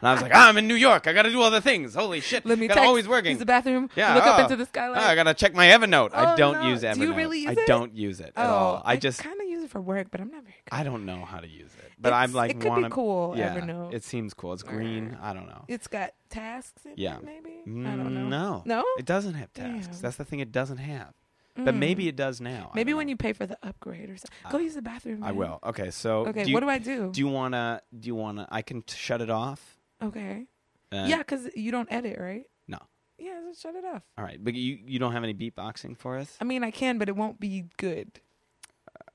And 0.00 0.08
I 0.08 0.12
was 0.12 0.22
like, 0.22 0.32
ah, 0.34 0.48
"I'm 0.48 0.56
in 0.58 0.68
New 0.68 0.74
York. 0.74 1.06
I 1.06 1.12
got 1.12 1.22
to 1.22 1.30
do 1.30 1.42
other 1.42 1.60
things. 1.60 1.94
Holy 1.94 2.20
shit! 2.20 2.44
Let 2.46 2.58
me 2.58 2.66
got 2.68 2.74
text. 2.74 2.86
always 2.86 3.08
working. 3.08 3.30
Use 3.32 3.38
the 3.38 3.46
bathroom. 3.46 3.88
Yeah, 3.96 4.14
Look 4.14 4.26
up 4.26 4.38
oh. 4.38 4.42
into 4.44 4.56
the 4.56 4.66
skylight. 4.66 5.02
Ah, 5.02 5.08
I 5.10 5.14
gotta 5.14 5.34
check 5.34 5.54
my 5.54 5.66
Evernote. 5.66 6.10
I 6.14 6.34
Oh, 6.34 6.36
don't 6.36 6.62
no. 6.62 6.68
use 6.68 6.82
Evernote. 6.82 6.94
Do 6.96 7.02
you 7.04 7.14
really 7.14 7.38
use 7.40 7.50
I 7.58 7.60
it? 7.62 7.66
don't 7.66 7.94
use 7.96 8.20
it 8.20 8.32
at 8.36 8.46
oh, 8.46 8.50
all. 8.52 8.82
I 8.84 8.96
just 8.96 9.22
kind 9.22 9.40
of 9.40 9.48
use 9.48 9.64
it 9.64 9.70
for 9.70 9.80
work, 9.80 10.08
but 10.10 10.20
I'm 10.20 10.30
not 10.30 10.42
very 10.42 10.54
good. 10.64 10.74
I 10.76 10.82
don't 10.84 11.04
know 11.06 11.24
how 11.24 11.38
to 11.40 11.48
use 11.48 11.70
it. 11.78 11.92
But 11.98 12.08
It's- 12.08 12.22
I'm 12.24 12.32
like 12.34 12.50
it 12.52 12.60
could 12.60 12.68
wanna, 12.68 12.88
be 12.88 12.92
cool. 12.92 13.34
Yeah, 13.36 13.54
Evernote. 13.56 13.94
it 13.94 14.04
seems 14.04 14.34
cool. 14.34 14.52
It's 14.52 14.62
green. 14.62 15.16
I 15.22 15.32
don't 15.32 15.46
know. 15.46 15.64
It's 15.68 15.86
got 15.86 16.10
tasks 16.28 16.84
in 16.84 16.92
Yeah. 16.96 17.16
it, 17.16 17.24
maybe. 17.24 17.62
Mm, 17.66 17.86
I 17.86 17.96
don't 17.96 18.14
know. 18.14 18.28
No, 18.28 18.62
No? 18.66 18.84
it 18.98 19.06
doesn't 19.06 19.34
have 19.34 19.52
tasks. 19.54 19.86
Damn. 19.96 20.00
That's 20.02 20.16
the 20.16 20.24
thing. 20.24 20.40
It 20.40 20.52
doesn't 20.52 20.76
have. 20.78 21.14
But 21.58 21.74
Mm. 21.74 21.78
maybe 21.78 22.06
it 22.06 22.16
does 22.16 22.38
now. 22.38 22.70
Maybe 22.74 22.92
when 22.92 23.06
know. 23.06 23.10
you 23.12 23.16
pay 23.16 23.32
for 23.32 23.46
the 23.46 23.56
upgrade 23.62 24.10
or 24.10 24.16
something. 24.18 24.50
Go 24.50 24.58
Uh, 24.58 24.60
use 24.60 24.74
the 24.74 24.82
bathroom. 24.82 25.24
I 25.24 25.32
will. 25.32 25.58
Okay, 25.64 25.90
so 25.90 26.26
Okay, 26.26 26.44
do 26.44 26.50
you, 26.50 26.54
what 26.54 26.60
do 26.60 26.68
I 26.68 26.76
do? 26.76 27.10
Do 27.10 27.18
you 27.18 27.28
wanna? 27.28 27.80
Do 27.98 28.06
you 28.08 28.14
wanna? 28.14 28.46
I 28.50 28.60
can 28.60 28.82
t- 28.82 28.94
shut 28.94 29.22
it 29.22 29.30
off. 29.30 29.75
Okay. 30.02 30.46
Uh, 30.92 31.06
yeah, 31.08 31.18
because 31.18 31.48
you 31.54 31.70
don't 31.70 31.90
edit, 31.90 32.18
right? 32.18 32.44
No. 32.68 32.78
Yeah, 33.18 33.40
just 33.48 33.62
shut 33.62 33.74
it 33.74 33.84
off. 33.84 34.02
All 34.16 34.24
right, 34.24 34.42
but 34.42 34.54
you 34.54 34.78
you 34.86 34.98
don't 34.98 35.12
have 35.12 35.24
any 35.24 35.34
beatboxing 35.34 35.96
for 35.98 36.16
us? 36.16 36.36
I 36.40 36.44
mean, 36.44 36.62
I 36.62 36.70
can, 36.70 36.98
but 36.98 37.08
it 37.08 37.16
won't 37.16 37.40
be 37.40 37.66
good. 37.76 38.20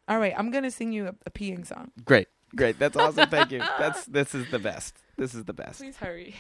All 0.08 0.20
right, 0.20 0.34
I'm 0.36 0.52
gonna 0.52 0.72
sing 0.72 0.92
you 0.92 1.08
a, 1.08 1.16
a 1.26 1.32
peeing 1.32 1.66
song. 1.66 1.92
Great, 2.04 2.28
great. 2.56 2.80
That's 2.80 2.98
awesome. 2.98 3.30
Thank 3.30 3.52
you. 3.52 3.60
That's 3.60 4.06
this 4.06 4.36
is 4.36 4.50
the 4.52 4.60
best. 4.60 4.98
This 5.18 5.34
is 5.34 5.46
the 5.46 5.54
best. 5.54 5.80
Please 5.80 5.98
hurry. 5.98 6.36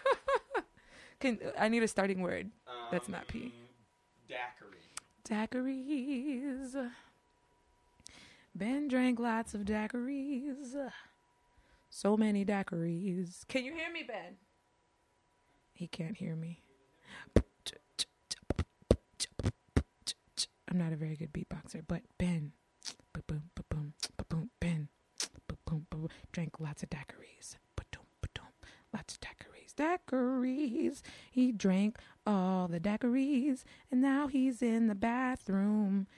can 1.20 1.38
I 1.58 1.68
need 1.68 1.82
a 1.82 1.88
starting 1.88 2.22
word? 2.22 2.50
That's 2.90 3.08
not 3.08 3.26
pee. 3.26 3.52
Daiquiri. 4.28 4.78
Daiquiris. 5.28 6.90
Ben 8.54 8.88
drank 8.88 9.18
lots 9.18 9.52
of 9.54 9.62
daiquiris. 9.62 10.90
So 11.96 12.14
many 12.14 12.44
daiquiris. 12.44 13.48
Can 13.48 13.64
you 13.64 13.72
hear 13.72 13.90
me, 13.90 14.02
Ben? 14.02 14.36
He 15.72 15.86
can't 15.86 16.14
hear 16.14 16.36
me. 16.36 16.62
I'm 20.68 20.76
not 20.76 20.92
a 20.92 20.96
very 20.96 21.16
good 21.16 21.32
beatboxer, 21.32 21.80
but 21.88 22.02
Ben, 22.18 22.52
ba-boom, 23.14 23.44
ba-boom, 23.54 23.94
ba-boom, 24.18 24.50
Ben, 24.60 24.88
ba-boom, 25.48 25.86
ba-boom, 25.88 26.10
drank 26.32 26.60
lots 26.60 26.82
of 26.82 26.90
daiquiris. 26.90 27.56
Lots 28.92 29.14
of 29.14 29.20
daiquiris. 29.20 29.74
Daiquiris. 29.74 31.00
He 31.30 31.50
drank 31.50 31.96
all 32.26 32.68
the 32.68 32.78
daiquiris, 32.78 33.64
and 33.90 34.02
now 34.02 34.26
he's 34.26 34.60
in 34.60 34.88
the 34.88 34.94
bathroom 34.94 36.08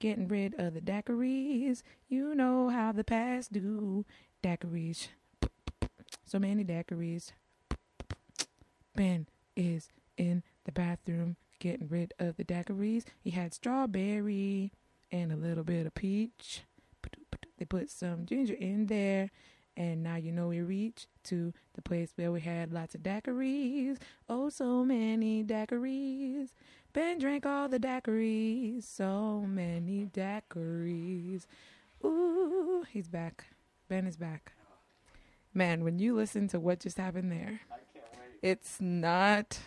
getting 0.00 0.26
rid 0.26 0.54
of 0.58 0.72
the 0.72 0.80
daiquiris. 0.80 1.82
You 2.08 2.34
know 2.34 2.70
how 2.70 2.92
the 2.92 3.04
past 3.04 3.52
do. 3.52 4.06
Daiquiris. 4.42 5.08
So 6.28 6.38
many 6.38 6.62
daiquiris. 6.62 7.32
Ben 8.94 9.26
is 9.56 9.88
in 10.18 10.42
the 10.64 10.72
bathroom 10.72 11.36
getting 11.58 11.88
rid 11.88 12.12
of 12.18 12.36
the 12.36 12.44
daiquiris. 12.44 13.04
He 13.18 13.30
had 13.30 13.54
strawberry 13.54 14.70
and 15.10 15.32
a 15.32 15.36
little 15.36 15.64
bit 15.64 15.86
of 15.86 15.94
peach. 15.94 16.64
They 17.56 17.64
put 17.64 17.88
some 17.88 18.26
ginger 18.26 18.52
in 18.52 18.88
there. 18.88 19.30
And 19.74 20.02
now 20.02 20.16
you 20.16 20.30
know 20.30 20.48
we 20.48 20.60
reach 20.60 21.06
to 21.24 21.54
the 21.72 21.80
place 21.80 22.12
where 22.16 22.30
we 22.30 22.42
had 22.42 22.74
lots 22.74 22.94
of 22.94 23.02
daiquiris. 23.02 23.96
Oh, 24.28 24.50
so 24.50 24.84
many 24.84 25.42
daiquiris. 25.42 26.50
Ben 26.92 27.18
drank 27.18 27.46
all 27.46 27.70
the 27.70 27.80
daiquiris. 27.80 28.82
So 28.82 29.46
many 29.48 30.10
daiquiris. 30.12 31.46
Ooh, 32.04 32.84
he's 32.92 33.08
back. 33.08 33.46
Ben 33.88 34.06
is 34.06 34.18
back. 34.18 34.52
Man, 35.54 35.82
when 35.84 35.98
you 35.98 36.14
listen 36.14 36.48
to 36.48 36.60
what 36.60 36.80
just 36.80 36.98
happened 36.98 37.32
there, 37.32 37.60
it's 38.42 38.80
not. 38.80 39.58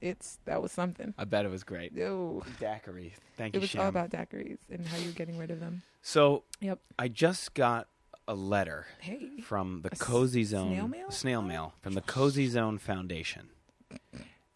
It's 0.00 0.38
that 0.44 0.60
was 0.62 0.72
something. 0.72 1.14
I 1.18 1.24
bet 1.24 1.44
it 1.44 1.50
was 1.50 1.64
great. 1.64 1.92
Ew. 1.92 2.42
Daiquiri. 2.60 3.14
Thank 3.36 3.54
you. 3.54 3.58
It 3.58 3.60
was 3.60 3.70
Shem. 3.70 3.82
all 3.82 3.88
about 3.88 4.10
daiquiris 4.10 4.58
and 4.70 4.86
how 4.86 4.96
you're 4.96 5.12
getting 5.12 5.38
rid 5.38 5.50
of 5.50 5.60
them. 5.60 5.82
so 6.02 6.44
Yep. 6.60 6.80
I 6.98 7.08
just 7.08 7.54
got 7.54 7.88
a 8.26 8.34
letter 8.34 8.86
Hey. 9.00 9.40
from 9.40 9.80
the 9.82 9.90
Cozy 9.90 10.44
Zone 10.44 10.72
snail 10.72 10.88
mail? 10.88 11.10
snail 11.10 11.42
mail 11.42 11.74
from 11.80 11.94
the 11.94 12.00
Cozy 12.02 12.46
Zone 12.48 12.78
Foundation, 12.78 13.50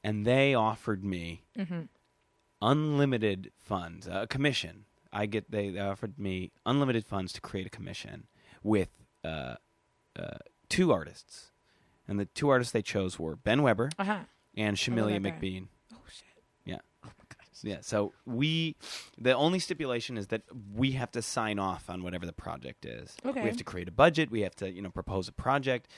and 0.05 0.27
they 0.27 0.55
offered 0.55 1.05
me 1.05 1.45
Mm-hmm. 1.59 1.83
unlimited 2.61 3.51
funds, 3.59 4.07
a 4.11 4.27
commission. 4.27 4.85
I 5.13 5.27
get 5.27 5.51
they, 5.51 5.71
they 5.71 5.81
offered 5.81 6.19
me 6.19 6.53
unlimited 6.67 7.07
funds 7.07 7.33
to 7.35 7.41
create 7.41 7.67
a 7.67 7.71
commission 7.71 8.27
with 8.63 8.89
uh, 9.25 9.57
uh, 10.19 10.39
two 10.77 10.93
artists, 10.93 11.51
and 12.09 12.19
the 12.19 12.27
two 12.27 12.49
artists 12.49 12.73
they 12.73 12.83
chose 12.83 13.19
were 13.19 13.37
Ben 13.37 13.63
Weber 13.63 13.91
Uh 13.99 14.05
huh. 14.05 14.19
and 14.57 14.77
Shamilia. 14.77 15.21
McBean. 15.21 15.67
Oh 15.93 15.99
shit. 16.09 16.43
Yeah. 16.65 16.79
Oh 17.05 17.09
my 17.19 17.25
gosh. 17.29 17.47
Yeah, 17.63 17.79
so 17.81 18.13
we 18.27 18.75
the 19.19 19.35
only 19.35 19.59
stipulation 19.59 20.17
is 20.19 20.27
that 20.29 20.43
we 20.75 20.93
have 20.93 21.11
to 21.13 21.23
sign 21.23 21.59
off 21.59 21.89
on 21.89 22.03
whatever 22.03 22.27
the 22.27 22.33
project 22.33 22.85
is. 22.85 23.17
Okay. 23.25 23.41
We 23.43 23.49
have 23.49 23.57
to 23.59 23.65
create 23.65 23.89
a 23.89 23.93
budget. 23.93 24.31
We 24.31 24.41
have 24.43 24.57
to 24.57 24.71
you 24.71 24.83
know 24.83 24.91
propose 24.91 25.29
a 25.29 25.33
project, 25.33 25.89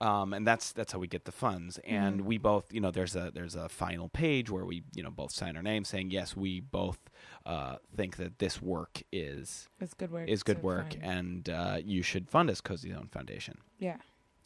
um, 0.00 0.32
and 0.32 0.46
that's 0.46 0.72
that's 0.72 0.92
how 0.92 0.98
we 0.98 1.06
get 1.08 1.24
the 1.26 1.32
funds. 1.32 1.78
And 1.84 2.20
Mhm. 2.20 2.24
we 2.24 2.38
both 2.38 2.72
you 2.72 2.80
know 2.80 2.90
there's 2.90 3.14
a 3.14 3.30
there's 3.34 3.54
a 3.56 3.68
final 3.68 4.08
page 4.08 4.48
where 4.50 4.64
we 4.64 4.84
you 4.94 5.02
know 5.02 5.10
both 5.10 5.32
sign 5.32 5.56
our 5.56 5.62
names 5.62 5.88
saying 5.88 6.10
yes 6.10 6.34
we 6.36 6.60
both 6.60 6.98
uh, 7.44 7.76
think 7.96 8.16
that 8.16 8.38
this 8.38 8.62
work 8.62 9.02
is 9.12 9.68
It's 9.80 9.94
good 9.94 10.10
work. 10.12 10.28
is 10.28 10.42
good 10.42 10.58
to 10.60 10.62
work 10.62 10.92
find. 10.94 11.04
and 11.04 11.50
uh, 11.50 11.78
you 11.84 12.02
should 12.02 12.30
fund 12.30 12.48
us 12.50 12.60
Cozy 12.62 12.90
Zone 12.92 13.08
Foundation. 13.12 13.58
Yeah. 13.78 13.96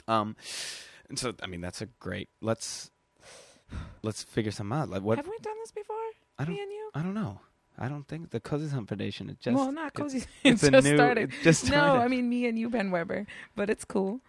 Um, 0.09 0.37
and 1.09 1.19
so 1.19 1.35
I 1.43 1.47
mean 1.47 1.61
that's 1.61 1.81
a 1.81 1.87
great 1.87 2.29
let's 2.41 2.91
let's 4.03 4.23
figure 4.23 4.53
some 4.53 4.73
out. 4.73 4.89
Like 4.89 5.03
what 5.03 5.19
Have 5.19 5.27
we 5.29 5.39
done 5.43 5.57
this 5.63 5.73
before? 5.73 5.97
I 6.39 6.45
don't 6.45 6.55
Me 6.55 6.61
and 6.63 6.71
you? 6.71 6.91
I 6.95 7.03
don't 7.03 7.15
know. 7.15 7.41
I 7.79 7.89
don't 7.89 8.09
think 8.09 8.31
the 8.31 8.41
Cozy 8.41 8.69
Zone 8.69 8.87
Foundation 8.87 9.29
is 9.29 9.37
just 9.37 9.55
well, 9.55 9.71
not 9.71 9.93
cozy. 9.93 10.19
It's, 10.45 10.63
It's, 10.63 10.65
a 10.65 10.71
just 10.71 10.87
new. 10.87 10.97
started. 10.97 11.31
It 11.33 11.43
just 11.43 11.71
No. 11.71 11.97
I 11.97 12.09
mean 12.09 12.29
me 12.29 12.47
and 12.47 12.59
you, 12.59 12.71
Ben 12.71 12.91
Weber. 12.91 13.27
But 13.55 13.69
it's 13.69 13.85
cool. 13.85 14.21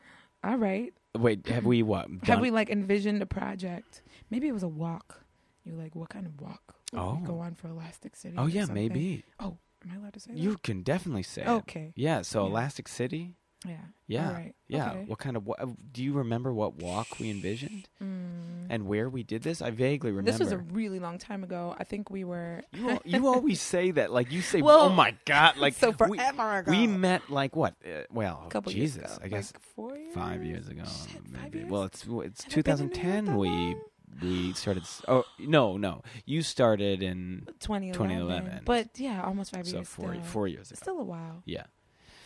All 0.44 0.58
right. 0.58 0.94
Wait, 1.16 1.48
have 1.48 1.66
we 1.66 1.82
what? 1.82 2.08
Have 2.24 2.42
we 2.42 2.52
like 2.52 2.70
envisioned 2.70 3.22
a 3.22 3.26
project? 3.26 4.02
Maybe 4.30 4.48
it 4.48 4.52
was 4.54 4.64
a 4.64 4.68
walk. 4.68 5.24
You're 5.64 5.78
like, 5.78 5.96
what 5.96 6.10
kind 6.10 6.26
of 6.26 6.40
walk? 6.40 6.76
Oh. 6.94 7.20
go 7.26 7.40
on 7.40 7.56
for 7.56 7.68
Elastic 7.68 8.16
City. 8.16 8.36
Oh 8.38 8.46
yeah, 8.46 8.62
something? 8.62 8.76
maybe. 8.76 9.24
Oh, 9.40 9.58
am 9.84 9.92
I 9.92 9.96
allowed 9.98 10.14
to 10.14 10.20
say 10.20 10.32
that? 10.32 10.40
You 10.40 10.58
can 10.64 10.84
definitely 10.84 11.24
say 11.24 11.42
it. 11.42 11.48
Okay. 11.48 11.94
Yeah. 11.96 12.22
So 12.22 12.44
Yeah. 12.44 12.52
Elastic 12.52 12.88
City. 12.88 13.34
Yeah. 13.66 13.78
Yeah. 14.08 14.34
Right. 14.34 14.56
Yeah. 14.68 14.92
Okay. 14.92 15.04
What 15.08 15.20
kind 15.20 15.36
of? 15.36 15.46
wa- 15.48 15.56
Do 15.92 16.04
you 16.04 16.14
remember 16.14 16.54
what 16.54 16.76
walk 16.76 17.20
we 17.20 17.30
envisioned 17.32 17.90
Mm. 18.02 18.68
and 18.70 18.86
where 18.88 19.10
we 19.10 19.24
did 19.24 19.42
this? 19.42 19.62
I 19.62 19.72
vaguely 19.72 20.12
remember. 20.12 20.32
This 20.32 20.40
was 20.40 20.52
a 20.52 20.58
really 20.60 21.00
long 21.00 21.18
time 21.18 21.44
ago. 21.44 21.76
I 21.78 21.84
think 21.84 22.10
we 22.12 22.24
were. 22.24 22.62
You, 22.72 23.00
you 23.04 23.28
always 23.34 23.60
say 23.60 23.92
that, 23.92 24.12
like 24.14 24.32
you 24.32 24.42
say, 24.42 24.62
Well, 24.62 24.82
"Oh 24.82 24.90
my 24.90 25.16
God!" 25.26 25.58
Like 25.58 25.74
so 25.74 25.90
we, 25.90 26.18
forever 26.18 26.58
ago. 26.60 26.72
we 26.72 26.86
met 26.88 27.30
like 27.32 27.56
what? 27.56 27.74
Uh, 27.84 28.04
well, 28.12 28.44
a 28.46 28.50
couple 28.50 28.72
Jesus, 28.72 28.98
years 28.98 29.18
ago. 29.18 29.26
I 29.26 29.28
guess 29.28 29.54
like 29.54 29.64
four 29.76 29.98
years. 29.98 30.14
five 30.14 30.44
years 30.44 30.68
ago, 30.68 30.84
Shit, 31.12 31.22
maybe. 31.30 31.60
years? 31.60 31.72
Well, 31.72 31.84
it's 31.84 32.06
it's 32.08 32.44
Have 32.54 32.58
I 32.60 32.62
been 32.62 32.80
in 32.80 32.88
New 32.88 32.94
York 32.94 32.94
2010. 32.94 33.38
We 33.38 33.50
long? 33.50 33.82
we 34.22 34.54
started. 34.54 34.84
Oh 35.08 35.24
no, 35.40 35.78
no, 35.78 36.04
you 36.26 36.42
started 36.44 37.02
in 37.02 37.48
2011. 37.60 37.92
2011. 37.94 38.62
But 38.66 38.90
yeah, 39.00 39.24
almost 39.24 39.52
five 39.54 39.68
so 39.68 39.78
years. 39.78 39.88
four 39.88 40.16
four 40.24 40.48
years 40.48 40.70
ago. 40.72 40.78
Still 40.82 41.00
a 41.00 41.04
while. 41.04 41.42
Yeah. 41.46 41.64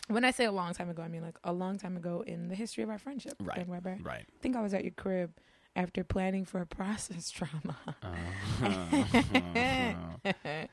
When 0.08 0.24
I 0.24 0.30
say 0.30 0.44
a 0.44 0.52
long 0.52 0.74
time 0.74 0.90
ago, 0.90 1.02
I 1.02 1.08
mean 1.08 1.22
like 1.22 1.38
a 1.44 1.52
long 1.52 1.78
time 1.78 1.96
ago 1.96 2.22
in 2.26 2.48
the 2.48 2.54
history 2.54 2.82
of 2.82 2.90
our 2.90 2.98
friendship. 2.98 3.34
Right. 3.40 3.56
Ben 3.56 3.68
Weber. 3.68 3.98
Right. 4.02 4.26
I 4.28 4.38
think 4.42 4.56
I 4.56 4.60
was 4.60 4.74
at 4.74 4.82
your 4.84 4.92
crib 4.92 5.32
after 5.76 6.04
planning 6.04 6.44
for 6.44 6.60
a 6.60 6.66
process 6.78 7.30
drama. 7.30 7.76
Uh, 8.02 8.08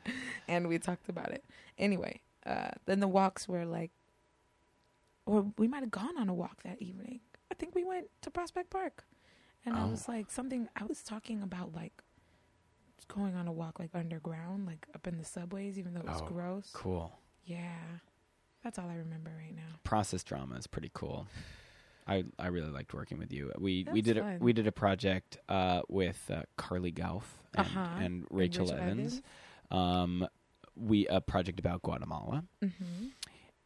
and 0.48 0.68
we 0.68 0.80
talked 0.80 1.10
about 1.10 1.32
it. 1.32 1.44
Anyway, 1.78 2.22
uh, 2.46 2.70
then 2.86 3.00
the 3.00 3.08
walks 3.08 3.48
were 3.48 3.66
like, 3.66 3.92
or 5.26 5.52
we 5.58 5.68
might 5.68 5.82
have 5.84 5.92
gone 5.92 6.18
on 6.18 6.30
a 6.30 6.34
walk 6.34 6.64
that 6.64 6.82
evening. 6.82 7.20
I 7.52 7.56
think 7.56 7.76
we 7.76 7.84
went 7.84 8.08
to 8.22 8.32
Prospect 8.32 8.70
Park. 8.70 9.06
And 9.66 9.78
I 9.78 9.84
Oh. 9.84 9.88
was 9.90 10.08
like, 10.08 10.32
something, 10.32 10.70
I 10.76 10.86
was 10.86 11.04
talking 11.04 11.44
about 11.44 11.74
like 11.74 12.02
going 13.08 13.36
on 13.36 13.48
a 13.48 13.52
walk 13.52 13.80
like 13.80 13.92
underground, 13.94 14.66
like 14.66 14.88
up 14.96 15.08
in 15.08 15.18
the 15.18 15.26
subways, 15.26 15.78
even 15.78 15.94
though 15.94 16.02
it 16.02 16.08
was 16.08 16.22
Oh, 16.22 16.26
gross. 16.28 16.72
cool. 16.74 17.20
Yeah. 17.44 18.00
That's 18.64 18.78
all 18.78 18.90
I 18.90 18.96
remember 18.96 19.32
right 19.38 19.56
now. 19.56 19.80
Process 19.84 20.24
drama 20.24 20.56
is 20.56 20.68
pretty 20.68 20.92
cool. 20.94 21.28
I 22.08 22.24
I 22.38 22.48
really 22.48 22.72
liked 22.72 22.94
working 22.94 23.18
with 23.18 23.32
you. 23.32 23.52
We 23.58 23.86
we 23.92 24.02
That's 24.02 24.06
did 24.16 24.18
a, 24.18 24.38
we 24.40 24.52
did 24.54 24.68
a 24.68 24.72
project 24.72 25.38
uh, 25.48 25.82
with 25.88 26.30
uh, 26.34 26.44
Carly 26.58 26.92
Gauff 26.92 27.24
and, 27.54 27.66
Uh-huh. 27.68 27.88
and 27.98 28.26
Rachel, 28.32 28.72
Evans. 28.72 29.22
Um, 29.72 30.28
we 30.76 31.08
a 31.08 31.22
project 31.22 31.60
about 31.60 31.82
Guatemala, 31.84 32.44
Mm-hmm. 32.64 33.08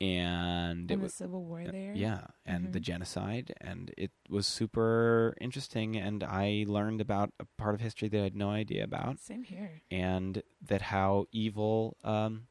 and 0.02 0.90
it 0.92 0.94
And 0.94 1.02
the 1.02 1.06
was 1.06 1.14
Civil 1.14 1.44
War 1.46 1.62
uh, 1.62 1.72
there. 1.72 1.94
yeah, 1.96 2.28
and 2.46 2.74
the 2.74 2.80
Mhm. 2.80 2.84
genocide, 2.84 3.54
and 3.62 3.94
it 3.98 4.12
was 4.30 4.46
super 4.48 5.34
interesting. 5.40 5.96
And 5.96 6.24
I 6.24 6.66
learned 6.68 7.00
about 7.02 7.34
a 7.40 7.46
part 7.58 7.76
of 7.76 7.82
history 7.82 8.10
that 8.10 8.20
I 8.20 8.24
had 8.24 8.36
no 8.36 8.50
idea 8.50 8.84
about. 8.84 9.20
Same 9.20 9.44
here. 9.44 9.82
and 9.92 10.42
that 10.62 10.82
how 10.82 11.26
evil 11.32 11.96
um, 12.04 12.48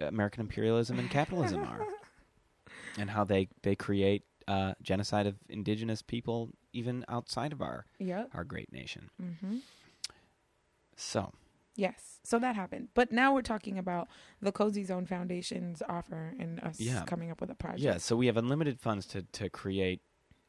American 0.00 0.40
imperialism 0.40 0.98
and 0.98 1.10
capitalism 1.10 1.62
are, 1.62 1.86
and 2.98 3.10
how 3.10 3.24
they 3.24 3.48
they 3.62 3.74
create 3.74 4.24
uh, 4.46 4.74
genocide 4.82 5.26
of 5.26 5.36
indigenous 5.48 6.02
people 6.02 6.50
even 6.72 7.04
outside 7.08 7.52
of 7.52 7.60
our 7.62 7.84
Yep. 7.98 8.30
our 8.34 8.44
great 8.44 8.72
nation. 8.72 9.10
Mm-hmm. 9.22 9.56
So 10.96 11.32
Yes. 11.76 12.18
So 12.24 12.40
that 12.40 12.56
happened. 12.56 12.88
But 12.94 13.12
now 13.12 13.32
we're 13.32 13.42
talking 13.42 13.78
about 13.78 14.08
the 14.42 14.50
Cozy 14.50 14.82
Zone 14.82 15.06
Foundation's 15.06 15.80
offer 15.88 16.34
and 16.38 16.58
us 16.60 16.80
Yeah. 16.80 17.04
coming 17.04 17.30
up 17.30 17.40
with 17.40 17.50
a 17.50 17.54
project. 17.54 17.80
yeah, 17.82 17.98
so 17.98 18.16
we 18.16 18.26
have 18.26 18.36
unlimited 18.36 18.80
funds 18.80 19.06
to 19.08 19.22
to 19.22 19.48
create 19.48 20.00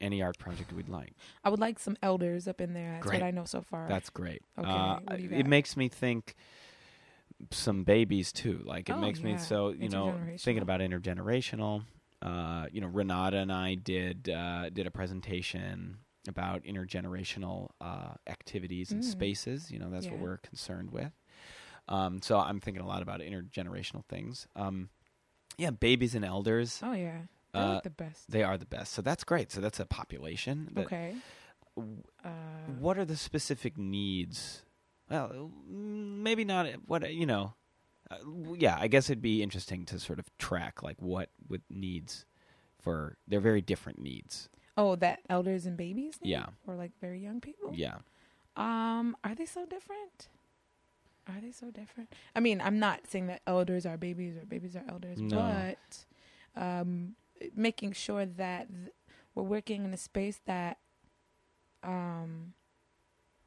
any 0.02 0.22
art 0.22 0.40
project 0.40 0.72
we'd 0.74 0.88
like. 0.90 1.14
I 1.44 1.50
would 1.50 1.60
like 1.60 1.78
some 1.78 1.98
elders 2.02 2.48
up 2.48 2.62
in 2.62 2.74
there. 2.74 2.94
That's 2.94 3.06
Great. 3.08 3.22
what 3.22 3.28
I 3.28 3.32
know 3.32 3.44
so 3.46 3.62
far. 3.62 3.88
That's 3.88 4.10
great. 4.10 4.42
Okay, 4.58 4.70
Uh, 4.70 5.00
what 5.04 5.18
do 5.18 5.24
you 5.24 5.30
it 5.32 5.46
makes 5.46 5.76
me 5.78 5.88
think 5.90 6.36
some 7.52 7.84
babies 7.84 8.32
too. 8.32 8.62
Like 8.66 8.90
it 8.90 8.96
Oh, 8.96 9.00
makes 9.00 9.24
me 9.24 9.38
so 9.38 9.70
you 9.70 9.90
know 9.90 10.18
thinking 10.40 10.62
about 10.64 10.82
intergenerational. 10.82 11.84
Uh, 12.22 12.66
you 12.72 12.82
know, 12.82 12.88
Renata 12.88 13.38
and 13.38 13.52
I 13.52 13.76
did 13.76 14.30
uh, 14.30 14.70
did 14.70 14.86
a 14.88 14.92
presentation 14.92 15.98
about 16.28 16.64
intergenerational 16.64 17.70
uh, 17.80 18.14
activities 18.28 18.92
and 18.92 19.02
Mm. 19.02 19.06
spaces. 19.06 19.72
You 19.72 19.80
know, 19.80 19.90
that's 19.90 20.10
what 20.12 20.20
we're 20.20 20.38
concerned 20.38 20.92
with. 20.92 21.12
Um, 21.88 22.22
so 22.22 22.38
I'm 22.38 22.60
thinking 22.60 22.84
a 22.84 22.88
lot 22.88 23.02
about 23.02 23.22
intergenerational 23.22 24.04
things. 24.06 24.48
Um, 24.56 24.90
yeah, 25.58 25.72
babies 25.72 26.14
and 26.16 26.24
elders, 26.26 26.80
Oh 26.84 26.94
yeah. 26.94 27.22
They're 27.54 27.64
Uh, 27.64 27.74
like 27.76 27.84
the 27.84 27.90
best. 27.90 28.30
they 28.30 28.44
are 28.44 28.58
the 28.58 28.66
best. 28.68 28.94
So 28.94 29.02
that's 29.02 29.24
great. 29.24 29.52
So 29.52 29.60
that's 29.62 29.80
a 29.80 29.86
population. 29.86 30.70
that- 30.74 30.86
okay. 30.86 31.16
w- 31.76 32.04
Uh, 32.24 32.30
what 32.80 32.98
are 33.00 33.06
the 33.06 33.16
specific 33.18 33.78
needs? 33.78 34.64
Well, 35.10 35.52
maybe 35.68 36.44
not. 36.46 36.68
What 36.88 37.12
you 37.14 37.26
know? 37.26 37.54
Uh, 38.12 38.18
yeah, 38.58 38.78
I 38.80 38.88
guess 38.88 39.10
it'd 39.10 39.22
be 39.22 39.44
interesting 39.44 39.86
to 39.86 40.00
sort 40.00 40.20
of 40.20 40.26
track 40.38 40.82
like 40.84 40.98
what 41.02 41.30
with 41.48 41.62
needs 41.70 42.26
for. 42.82 43.18
They're 43.28 43.40
very 43.40 43.62
different 43.62 44.00
needs. 44.00 44.50
oh, 44.78 44.96
that 44.96 45.20
elders 45.30 45.66
and 45.66 45.76
babies. 45.78 46.18
need? 46.22 46.32
Yeah. 46.32 46.46
Or 46.68 46.76
like 46.76 46.92
very 47.02 47.20
young 47.20 47.42
people. 47.42 47.72
Yeah, 47.74 47.98
Um, 48.56 49.16
are 49.24 49.36
they 49.36 49.46
so 49.46 49.66
different? 49.66 50.30
Are 51.28 51.40
they 51.42 51.52
so 51.52 51.70
different? 51.70 52.14
I 52.36 52.40
mean, 52.40 52.62
I'm 52.62 52.80
not 52.80 53.02
saying 53.08 53.28
that 53.28 53.42
elders 53.46 53.86
are 53.86 53.98
babies 53.98 54.38
or 54.38 54.46
babies 54.46 54.76
are 54.76 54.84
elders, 54.90 55.20
No. 55.20 55.38
but 55.38 56.06
um, 56.60 57.16
making 57.56 57.92
sure 57.92 58.26
that 58.26 58.68
th- 58.70 58.94
we're 59.36 59.44
working 59.44 59.84
in 59.86 59.94
a 59.94 59.98
space 59.98 60.40
that 60.46 60.78
um, 61.84 62.54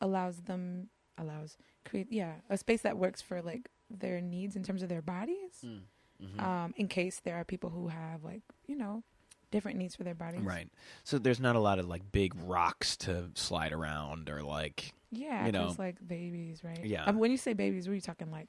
allows 0.01 0.43
them 0.43 0.89
allows 1.19 1.57
create 1.85 2.07
yeah 2.11 2.35
a 2.49 2.57
space 2.57 2.83
that 2.83 2.97
works 2.97 3.21
for 3.21 3.43
like 3.43 3.69
their 3.91 4.21
needs 4.21 4.57
in 4.57 4.63
terms 4.63 4.83
of 4.83 4.89
their 4.89 5.03
bodies, 5.03 5.65
Mhm. 5.65 6.41
um, 6.41 6.73
in 6.77 6.89
case 6.89 7.21
there 7.21 7.37
are 7.37 7.45
people 7.45 7.71
who 7.71 7.89
have 7.89 8.23
like 8.25 8.43
you 8.67 8.77
know 8.77 9.03
different 9.51 9.77
needs 9.77 9.95
for 9.95 10.03
their 10.05 10.15
bodies. 10.15 10.41
Right. 10.41 10.71
So 11.05 11.19
there's 11.19 11.39
not 11.41 11.57
a 11.57 11.61
lot 11.61 11.79
of 11.79 11.87
like 11.87 12.11
big 12.11 12.33
rocks 12.37 12.97
to 12.99 13.31
slide 13.35 13.73
around 13.75 14.31
or 14.31 14.43
like 14.43 14.93
Yeah, 15.11 15.45
You 15.45 15.53
know. 15.53 15.75
like 15.79 15.97
babies, 16.09 16.65
right? 16.65 16.83
Yeah. 16.87 17.05
Um, 17.05 17.19
when 17.19 17.31
you 17.31 17.37
say 17.37 17.53
babies, 17.53 17.87
were 17.87 17.93
you 17.95 18.01
talking 18.01 18.31
like 18.31 18.49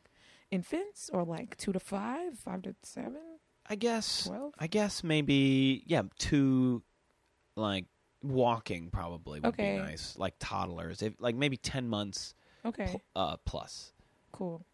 infants 0.49 1.10
or 1.11 1.26
like 1.26 1.57
two 1.57 1.73
to 1.73 1.80
five, 1.81 2.40
five 2.40 2.61
to 2.61 2.73
seven, 2.84 3.19
I 3.68 3.76
guess 3.76 4.26
twelve? 4.27 4.53
I 4.57 4.68
guess 4.68 5.03
maybe 5.03 5.84
yeah, 5.88 6.03
two 6.19 6.84
like 7.57 7.85
walking 8.22 8.90
probably 8.90 9.41
would 9.41 9.49
Okay. 9.49 9.76
be 9.76 9.81
nice. 9.81 10.18
Like 10.18 10.35
toddlers. 10.40 11.02
If 11.02 11.15
like 11.19 11.35
maybe 11.35 11.57
10 11.57 11.90
months 11.90 12.34
Okay, 12.65 12.85
pl- 12.88 13.02
uh 13.15 13.38
plus. 13.45 13.91
cool. 14.31 14.65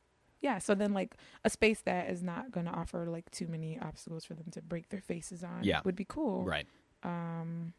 Yeah, 0.42 0.60
so 0.60 0.74
then 0.74 0.94
like 0.94 1.16
a 1.44 1.50
space 1.50 1.82
that 1.82 2.10
is 2.10 2.24
not 2.24 2.50
going 2.52 2.66
to 2.66 2.72
offer 2.72 3.06
like 3.08 3.30
too 3.30 3.48
many 3.48 3.78
obstacles 3.82 4.24
for 4.24 4.36
them 4.36 4.46
to 4.52 4.62
break 4.62 4.88
their 4.88 5.02
faces 5.02 5.44
on 5.44 5.64
Yeah. 5.64 5.82
would 5.84 5.98
be 5.98 6.06
cool. 6.06 6.46
Right. 6.46 6.66
Um 7.04 7.74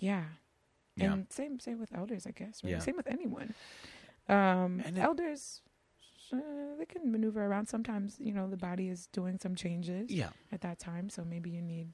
yeah. 0.00 0.24
Yeah. 0.96 1.12
And 1.12 1.26
same 1.32 1.60
same 1.60 1.78
with 1.78 1.94
elders, 1.94 2.26
I 2.26 2.32
guess. 2.32 2.64
Right? 2.64 2.72
Yeah. 2.72 2.78
Same 2.80 2.96
with 2.96 3.06
anyone. 3.06 3.54
Um 4.28 4.80
And 4.84 4.98
elders 4.98 5.60
uh, 6.32 6.74
they 6.78 6.86
can 6.86 7.12
maneuver 7.12 7.44
around 7.44 7.68
sometimes, 7.68 8.16
you 8.18 8.32
know, 8.32 8.48
the 8.48 8.56
body 8.56 8.88
is 8.88 9.06
doing 9.12 9.38
some 9.38 9.54
changes 9.54 10.10
yeah. 10.10 10.30
at 10.50 10.62
that 10.62 10.78
time, 10.80 11.08
so 11.08 11.22
maybe 11.24 11.50
you 11.50 11.62
need 11.62 11.88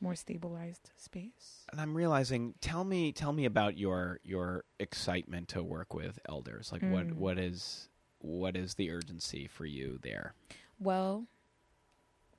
more 0.00 0.14
stabilized 0.14 0.90
space. 0.96 1.64
And 1.72 1.80
I'm 1.80 1.96
realizing 1.96 2.54
tell 2.60 2.84
me 2.84 3.12
tell 3.12 3.32
me 3.32 3.44
about 3.44 3.76
your 3.78 4.20
your 4.22 4.64
excitement 4.78 5.48
to 5.48 5.62
work 5.62 5.94
with 5.94 6.18
elders. 6.28 6.70
Like 6.72 6.82
what 6.82 7.06
Mm. 7.08 7.14
what 7.16 7.38
is 7.38 7.88
what 8.18 8.56
is 8.56 8.74
the 8.74 8.90
urgency 8.90 9.46
for 9.46 9.64
you 9.66 9.98
there? 10.02 10.34
Well, 10.78 11.26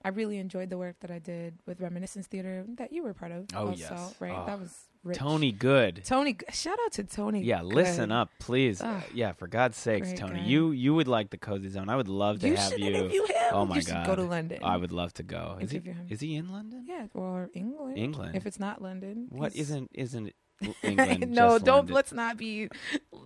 I 0.03 0.09
really 0.09 0.38
enjoyed 0.38 0.69
the 0.69 0.77
work 0.77 0.99
that 0.99 1.11
I 1.11 1.19
did 1.19 1.59
with 1.65 1.79
Reminiscence 1.79 2.27
Theater 2.27 2.65
that 2.75 2.91
you 2.91 3.03
were 3.03 3.13
part 3.13 3.31
of. 3.31 3.47
Oh, 3.55 3.67
also, 3.69 3.79
yes. 3.79 4.15
right? 4.19 4.34
Oh. 4.35 4.45
That 4.45 4.59
was 4.59 4.86
rich. 5.03 5.18
Tony 5.18 5.52
Good. 5.52 6.03
Tony, 6.06 6.38
shout 6.52 6.78
out 6.86 6.91
to 6.94 7.03
Tony. 7.03 7.44
Yeah, 7.44 7.61
listen 7.61 8.11
up, 8.11 8.30
please. 8.40 8.82
Ah, 8.84 9.03
yeah, 9.14 9.32
for 9.34 9.48
God's 9.48 9.78
sakes, 9.78 10.14
Tony. 10.14 10.40
guy. 10.40 10.45
You 10.45 10.72
you 10.72 10.94
would 10.95 11.07
like 11.07 11.30
the 11.30 11.38
cozy 11.38 11.69
zone. 11.69 11.90
I 11.90 11.95
would 11.95 12.07
love 12.07 12.40
to 12.41 12.48
You 12.49 12.56
have 12.56 12.78
you. 12.78 12.88
interview 12.88 13.22
him. 13.24 13.34
Oh 13.52 13.65
my 13.65 13.76
you 13.76 13.82
should 13.82 14.06
go 14.06 14.15
to 14.15 14.24
London. 14.24 14.60
I 14.64 14.78
would 14.78 14.91
love 14.91 15.14
to 15.15 15.24
go. 15.24 15.57
Is 15.61 15.72
he 15.72 15.80
him. 15.80 16.07
is 16.10 16.19
he 16.19 16.36
in 16.36 16.52
London? 16.52 16.86
Yeah, 16.88 17.07
or 17.14 17.49
England. 17.53 17.98
England. 17.98 18.36
If 18.36 18.45
it's 18.45 18.60
not 18.60 18.82
London. 18.82 19.28
What 19.30 19.56
isn't 19.56 19.90
isn't 19.94 20.34
England? 20.84 21.32
no, 21.32 21.57
don't. 21.60 21.68
London? 21.78 21.95
Let's 21.95 22.11
not 22.11 22.38
be 22.38 22.68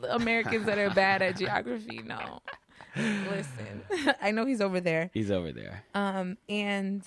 Americans 0.09 0.65
that 0.65 0.77
are 0.77 0.89
bad 0.91 1.21
at 1.21 1.37
geography. 1.37 2.01
No. 2.05 2.39
Listen, 2.95 3.81
I 4.21 4.31
know 4.31 4.45
he's 4.45 4.59
over 4.59 4.81
there. 4.81 5.09
He's 5.13 5.31
over 5.31 5.51
there. 5.53 5.83
Um, 5.95 6.37
and 6.49 7.03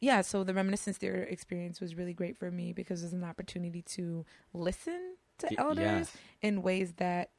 yeah, 0.00 0.20
so 0.20 0.44
the 0.44 0.54
reminiscence 0.54 0.98
theater 0.98 1.22
experience 1.24 1.80
was 1.80 1.94
really 1.94 2.12
great 2.12 2.36
for 2.36 2.50
me 2.50 2.72
because 2.72 3.00
there's 3.00 3.12
an 3.12 3.24
opportunity 3.24 3.82
to 3.82 4.24
listen 4.52 5.16
to 5.38 5.48
elders 5.60 5.84
yes. 5.84 6.16
in 6.42 6.62
ways 6.62 6.94
that 6.98 7.30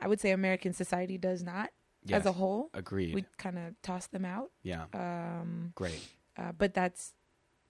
I 0.00 0.08
would 0.08 0.20
say 0.20 0.30
American 0.32 0.72
society 0.72 1.18
does 1.18 1.42
not 1.42 1.70
Yes. 2.06 2.20
as 2.20 2.26
a 2.26 2.32
whole. 2.32 2.68
Agreed. 2.74 3.14
We 3.14 3.24
kind 3.38 3.58
of 3.58 3.80
toss 3.80 4.08
them 4.08 4.26
out. 4.26 4.50
yeah. 4.62 4.84
Um, 4.92 5.72
Great. 5.74 6.00
uh, 6.36 6.52
but 6.52 6.74
that's 6.74 7.14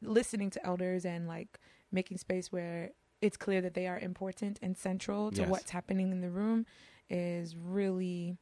listening 0.02 0.50
to 0.50 0.66
elders 0.66 1.04
and 1.04 1.28
like 1.28 1.60
making 1.92 2.18
space 2.18 2.50
where 2.50 2.90
it's 3.20 3.36
clear 3.36 3.60
that 3.60 3.74
they 3.74 3.86
are 3.86 3.96
important 3.98 4.58
and 4.60 4.76
central 4.76 5.30
to 5.30 5.42
Yes. 5.42 5.48
what's 5.48 5.70
happening 5.70 6.10
in 6.10 6.20
the 6.20 6.30
room 6.30 6.66
is 7.08 7.54
really 7.54 8.36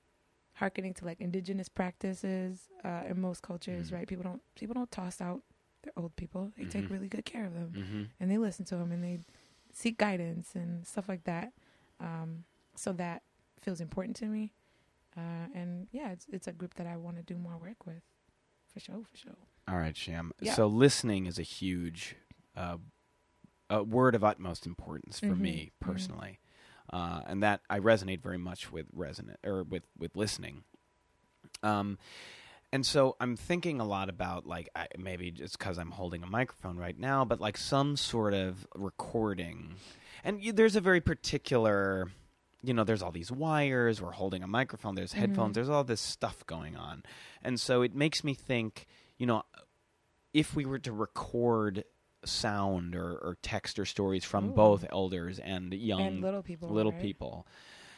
hearkening 0.63 0.95
to 0.95 1.05
like 1.05 1.21
indigenous 1.21 1.69
practices 1.69 2.69
uh, 2.85 3.03
in 3.11 3.21
most 3.21 3.41
cultures 3.43 3.85
Mhm. 3.91 3.95
right 3.97 4.07
people 4.13 4.23
don't 4.29 4.43
people 4.55 4.75
don't 4.75 4.91
toss 4.93 5.21
out 5.21 5.41
their 5.83 5.93
old 5.97 6.15
people 6.23 6.53
they 6.57 6.65
take 6.67 6.85
Mhm. 6.87 6.91
really 6.95 7.09
good 7.09 7.25
care 7.25 7.47
of 7.47 7.55
them 7.55 7.71
Mm-hmm. 7.75 8.03
and 8.21 8.31
they 8.31 8.39
listen 8.39 8.65
to 8.67 8.77
them 8.77 8.93
and 8.93 9.03
they 9.03 9.19
seek 9.73 9.99
guidance 9.99 10.55
and 10.55 10.87
stuff 10.87 11.09
like 11.09 11.25
that 11.25 11.53
um, 12.01 12.45
so 12.77 12.93
that 12.93 13.23
feels 13.61 13.81
important 13.81 14.15
to 14.17 14.27
me 14.27 14.53
uh, 15.17 15.47
and 15.61 15.89
yeah 15.91 16.13
it's, 16.15 16.27
it's 16.37 16.47
a 16.47 16.53
group 16.53 16.75
that 16.75 16.87
i 16.87 16.97
want 16.97 17.17
to 17.17 17.23
do 17.33 17.37
more 17.37 17.57
work 17.59 17.85
with 17.87 18.03
for 18.73 18.79
sure 18.81 19.03
for 19.11 19.17
sure 19.17 19.37
All 19.69 19.79
right, 19.85 19.97
Sham. 19.97 20.33
Yeah. 20.41 20.55
So 20.55 20.67
listening 20.67 21.27
is 21.27 21.39
a 21.39 21.43
huge 21.61 22.17
uh, 22.57 22.79
a 23.71 23.83
word 23.83 24.15
of 24.15 24.23
utmost 24.25 24.67
importance 24.67 25.19
for 25.21 25.35
Mhm, 25.35 25.41
me 25.41 25.55
mhm. 25.65 25.87
personally, 25.89 26.39
uh, 26.93 27.21
and 27.27 27.43
that 27.43 27.61
I 27.71 27.79
resonate 27.79 28.21
very 28.23 28.39
much 28.39 28.71
with 28.73 28.87
resonate 28.95 29.37
or 29.45 29.63
with 29.63 29.83
with 29.99 30.15
listening. 30.17 30.65
Um, 31.63 31.99
and 32.73 32.87
so 32.87 33.17
I'm 33.21 33.37
thinking 33.37 33.81
a 33.81 33.85
lot 33.85 34.09
about 34.09 34.47
like 34.47 34.69
I, 34.75 34.87
maybe 34.99 35.33
it's 35.39 35.57
because 35.57 35.79
I'm 35.79 35.91
holding 35.91 36.23
a 36.23 36.27
microphone 36.27 36.77
right 36.79 36.99
now, 36.99 37.25
but 37.25 37.41
like 37.41 37.57
some 37.57 37.97
sort 37.97 38.35
of 38.35 38.67
recording, 38.75 39.75
and 40.25 40.43
you, 40.43 40.53
there's 40.53 40.77
a 40.77 40.81
very 40.81 41.01
particular. 41.01 42.11
You 42.65 42.75
know, 42.75 42.85
there's 42.85 43.03
all 43.03 43.11
these 43.11 43.33
wires. 43.33 44.01
We're 44.01 44.13
holding 44.13 44.45
a 44.45 44.47
microphone. 44.47 44.95
There's 44.95 45.13
headphones. 45.13 45.51
Mhm. 45.51 45.55
There's 45.55 45.69
all 45.69 45.83
this 45.85 46.01
stuff 46.01 46.47
going 46.47 46.77
on, 46.77 47.03
and 47.43 47.59
so 47.61 47.83
it 47.83 47.95
makes 47.95 48.23
me 48.25 48.35
think. 48.35 48.87
You 49.19 49.27
know, 49.27 49.43
if 50.33 50.55
we 50.57 50.65
were 50.65 50.79
to 50.81 50.93
record 50.93 51.85
sound 52.25 52.95
or, 52.95 53.13
or 53.19 53.37
text 53.43 53.79
or 53.79 53.85
stories 53.85 54.25
from 54.25 54.49
Ooh. 54.51 54.53
both 54.53 54.85
elders 54.91 55.39
and 55.39 55.73
young 55.75 56.01
and 56.01 56.23
little 56.23 56.43
people 56.43 56.69
little 56.71 56.93
right? 56.93 57.01
people, 57.01 57.47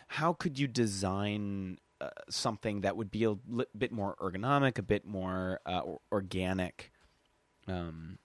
how 0.08 0.32
could 0.32 0.58
you 0.58 0.66
design 0.68 1.78
uh, 2.00 2.10
something 2.28 2.80
that 2.82 2.96
would 2.96 3.10
be 3.10 3.24
a 3.24 3.34
li- 3.48 3.66
bit 3.76 3.92
more 3.92 4.16
ergonomic, 4.20 4.78
a 4.78 4.82
bit 4.82 5.06
more 5.06 5.60
uh, 5.66 5.80
or- 5.80 6.00
organic? 6.12 6.90
Um, 7.66 8.18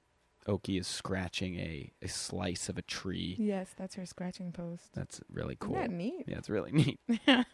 Oki 0.47 0.77
is 0.77 0.87
scratching 0.87 1.57
a, 1.59 1.91
a 2.01 2.07
slice 2.07 2.69
of 2.69 2.77
a 2.77 2.81
tree. 2.81 3.35
yes 3.37 3.69
that's 3.77 3.95
her 3.95 4.05
scratching 4.05 4.51
post 4.51 4.89
That's 4.93 5.21
really 5.31 5.55
cool. 5.59 5.75
Isn't 5.75 5.91
that 5.91 5.95
neat 5.95 6.25
Yeah, 6.27 6.37
it's 6.37 6.49
really 6.49 6.71
neat. 6.71 6.99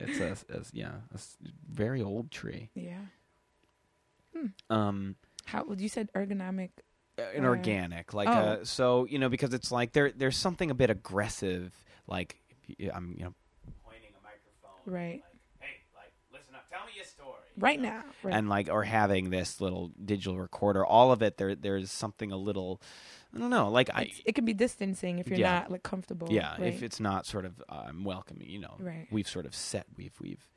It's 0.00 0.20
a, 0.20 0.36
a 0.56 0.62
yeah, 0.72 0.92
a 1.12 1.18
very 1.68 2.00
old 2.02 2.30
tree. 2.30 2.70
yeah 2.74 3.06
Um, 4.70 5.16
how 5.46 5.66
you 5.76 5.88
said 5.88 6.10
ergonomic 6.14 6.70
an 7.18 7.44
Uh, 7.44 7.48
organic 7.48 8.14
like 8.14 8.28
oh. 8.28 8.32
uh 8.32 8.64
so 8.64 9.04
you 9.06 9.18
know 9.18 9.28
because 9.28 9.52
it's 9.52 9.70
like 9.72 9.92
there 9.92 10.12
there's 10.12 10.36
something 10.36 10.70
a 10.70 10.74
bit 10.74 10.90
aggressive 10.90 11.72
like 12.06 12.38
you- 12.66 12.90
i'm 12.94 13.14
you 13.18 13.24
know 13.24 13.34
pointing 13.84 14.10
a 14.18 14.22
microphone 14.22 14.92
Right. 14.92 15.22
like, 15.22 15.24
hey 15.60 15.76
like 15.94 16.12
listen 16.32 16.54
up 16.54 16.68
tell 16.70 16.86
me 16.86 16.92
your 16.96 17.04
story 17.04 17.34
you 17.56 17.62
right 17.62 17.80
know? 17.80 17.88
now 17.90 18.04
right. 18.22 18.34
and 18.34 18.48
like 18.48 18.68
or 18.70 18.84
having 18.84 19.30
this 19.30 19.60
little 19.60 19.90
digital 20.04 20.38
recorder 20.38 20.84
all 20.86 21.12
of 21.12 21.22
it 21.22 21.36
there 21.38 21.54
there's 21.54 21.90
something 21.90 22.30
a 22.32 22.36
little 22.36 22.80
i 23.34 23.38
don't 23.38 23.50
know 23.50 23.68
like 23.68 23.90
i 23.94 24.10
it 24.24 24.34
can 24.34 24.44
be 24.44 24.54
distancing 24.54 25.18
if 25.18 25.28
you're 25.28 25.38
Yeah. 25.38 25.60
not 25.60 25.70
like 25.72 25.82
comfortable 25.82 26.28
yeah 26.30 26.52
right? 26.52 26.62
if 26.72 26.82
it's 26.82 27.00
not 27.00 27.26
sort 27.26 27.44
of 27.44 27.60
um, 27.68 28.04
welcoming 28.04 28.48
you 28.48 28.60
know 28.60 28.76
Right. 28.78 29.08
we've 29.10 29.28
sort 29.28 29.44
of 29.46 29.54
set 29.54 29.86
we've 29.96 30.14
we've 30.20 30.48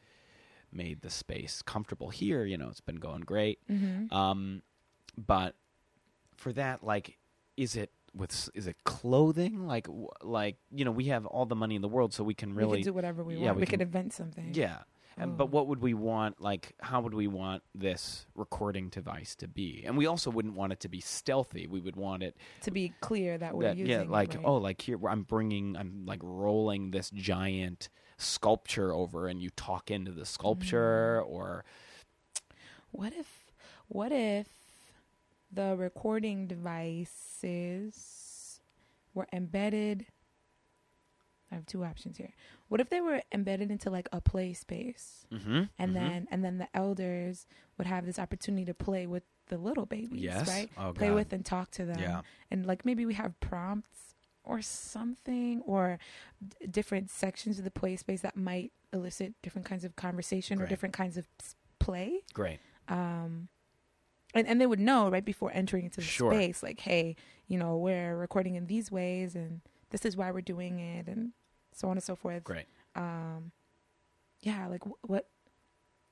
made 0.71 1.01
the 1.01 1.09
space 1.09 1.61
comfortable 1.61 2.11
here 2.11 2.45
you 2.45 2.57
know 2.57 2.69
it's 2.69 2.79
been 2.79 2.95
going 2.95 3.21
great 3.21 3.59
mm-hmm. 3.69 4.13
um, 4.15 4.61
but 5.17 5.55
for 6.41 6.51
that, 6.53 6.83
like, 6.83 7.17
is 7.57 7.75
it 7.75 7.91
with 8.15 8.49
is 8.53 8.67
it 8.67 8.75
clothing? 8.83 9.65
Like, 9.67 9.85
w- 9.85 10.07
like 10.21 10.57
you 10.71 10.83
know, 10.85 10.91
we 10.91 11.05
have 11.05 11.25
all 11.25 11.45
the 11.45 11.55
money 11.55 11.75
in 11.75 11.81
the 11.81 11.87
world, 11.87 12.13
so 12.13 12.23
we 12.23 12.33
can 12.33 12.49
we 12.55 12.57
really, 12.63 12.77
can 12.79 12.91
do 12.91 12.93
whatever 12.93 13.23
we 13.23 13.35
yeah, 13.35 13.45
want 13.47 13.57
we 13.57 13.61
we, 13.61 13.65
can- 13.67 13.79
could 13.79 13.81
invent 13.87 14.13
something 14.13 14.51
yeah. 14.53 14.79
And, 15.17 15.37
but 15.37 15.43
Oh. 15.43 15.47
what 15.47 15.67
would 15.67 15.81
we 15.81 15.93
want? 15.93 16.39
Like, 16.39 16.73
how 16.79 17.01
would 17.01 17.13
we 17.13 17.27
want 17.27 17.63
this 17.75 18.25
recording 18.33 18.87
device 18.87 19.35
to 19.35 19.47
be? 19.47 19.83
And 19.85 19.97
we 19.97 20.05
also 20.07 20.31
wouldn't 20.31 20.55
want 20.55 20.71
it 20.71 20.79
to 20.79 20.89
be 20.89 21.01
stealthy. 21.01 21.67
We 21.67 21.81
would 21.81 21.97
want 21.97 22.23
it 22.23 22.37
to 22.61 22.71
be 22.71 22.93
clear 23.01 23.37
that 23.37 23.53
we're 23.53 23.63
that 23.63 23.75
using 23.77 23.91
yeah, 23.91 24.05
like 24.07 24.35
right? 24.35 24.43
oh, 24.45 24.55
like 24.55 24.81
here 24.81 24.97
I'm 25.07 25.23
bringing, 25.23 25.75
I'm 25.75 26.05
like 26.05 26.21
rolling 26.23 26.91
this 26.91 27.09
giant 27.11 27.89
sculpture 28.17 28.93
over, 28.93 29.27
and 29.27 29.41
you 29.41 29.49
talk 29.51 29.91
into 29.91 30.11
the 30.11 30.25
sculpture, 30.25 31.21
Mm. 31.25 31.29
or 31.29 31.65
What 32.91 33.11
if 33.13 33.51
what 33.89 34.13
if 34.13 34.47
the 35.53 35.75
recording 35.77 36.47
devices 37.51 38.59
were 39.13 39.27
embedded 39.33 40.05
I 41.51 41.55
have 41.55 41.65
two 41.65 41.83
options 41.83 42.15
here. 42.15 42.29
What 42.69 42.79
if 42.79 42.87
they 42.89 43.01
were 43.01 43.21
embedded 43.33 43.71
into 43.71 43.89
like 43.89 44.07
a 44.13 44.21
play 44.21 44.53
space 44.53 45.25
mm-hmm, 45.33 45.63
and 45.77 45.93
then 45.93 46.25
and 46.31 46.45
then 46.45 46.59
the 46.59 46.69
elders 46.73 47.45
would 47.77 47.87
have 47.87 48.05
this 48.05 48.17
opportunity 48.17 48.63
to 48.65 48.73
play 48.73 49.05
with 49.05 49.23
the 49.47 49.57
little 49.57 49.85
babies, 49.85 50.21
yes, 50.23 50.47
right? 50.47 50.69
oh, 50.77 50.93
Play 50.93 51.09
God. 51.09 51.15
with 51.15 51.33
and 51.33 51.43
talk 51.45 51.69
to 51.71 51.83
them. 51.83 51.99
yeah, 51.99 52.21
And 52.49 52.65
like 52.65 52.85
maybe 52.85 53.05
we 53.05 53.15
have 53.15 53.37
prompts 53.41 54.15
or 54.45 54.61
something 54.61 55.61
or 55.65 55.99
d- 56.61 56.67
different 56.67 57.09
sections 57.09 57.57
of 57.59 57.65
the 57.65 57.71
play 57.71 57.97
space 57.97 58.21
that 58.21 58.37
might 58.37 58.71
elicit 58.93 59.33
different 59.41 59.67
kinds 59.67 59.83
of 59.83 59.97
conversation 59.97 60.61
or 60.61 60.67
different 60.67 60.93
kinds 60.93 61.17
of 61.17 61.27
play 61.79 62.21
great. 62.33 62.59
um 62.87 63.49
and, 64.33 64.47
and 64.47 64.59
they 64.61 64.65
would 64.67 64.79
know 64.79 65.09
right 65.09 65.25
before 65.25 65.51
entering 65.53 65.85
into 65.85 66.01
the 66.01 66.05
Sure. 66.05 66.31
space 66.31 66.61
like 66.63 66.79
hey 66.79 67.15
you 67.47 67.57
know 67.57 67.77
we're 67.77 68.15
recording 68.17 68.55
in 68.55 68.67
these 68.67 68.91
ways 68.91 69.35
and 69.35 69.61
this 69.89 70.05
is 70.05 70.15
why 70.17 70.31
we're 70.31 70.41
doing 70.41 70.79
it 70.79 71.07
and 71.07 71.31
so 71.73 71.87
on 71.89 71.97
and 71.97 72.03
so 72.03 72.15
forth 72.15 72.43
Great. 72.43 72.65
um 72.95 73.51
yeah 74.41 74.67
like 74.67 74.83
wh- 74.83 75.09
what 75.09 75.27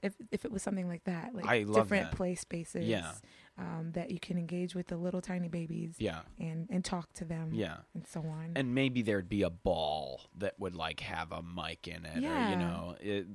if 0.02 0.14
if 0.32 0.46
it 0.46 0.52
was 0.52 0.64
something 0.64 0.88
like 0.88 1.04
that, 1.04 1.36
like 1.36 1.46
I 1.46 1.64
love 1.64 1.76
different 1.84 2.12
that. 2.12 2.16
play 2.16 2.34
spaces, 2.34 2.86
Yeah. 2.86 3.12
um, 3.58 3.91
that 3.96 4.12
you 4.12 4.18
can 4.18 4.38
engage 4.38 4.74
with 4.74 4.88
the 4.88 4.96
little 4.96 5.20
tiny 5.20 5.50
babies 5.50 5.96
Yeah. 6.00 6.22
and 6.40 6.70
and 6.70 6.86
talk 6.86 7.12
to 7.16 7.26
them, 7.26 7.50
Yeah. 7.54 7.80
and 7.94 8.08
so 8.08 8.22
on. 8.22 8.54
And 8.56 8.74
maybe 8.74 9.02
there'd 9.02 9.28
be 9.28 9.41
a 9.41 9.50
ball 9.50 10.22
that 10.38 10.58
would 10.58 10.74
like 10.74 11.02
have 11.02 11.34
a 11.34 11.44
mic 11.44 11.86
in 11.90 12.06
it, 12.06 12.20
or 12.24 12.50
you 12.50 12.56
know, 12.56 12.96
it, 13.02 13.28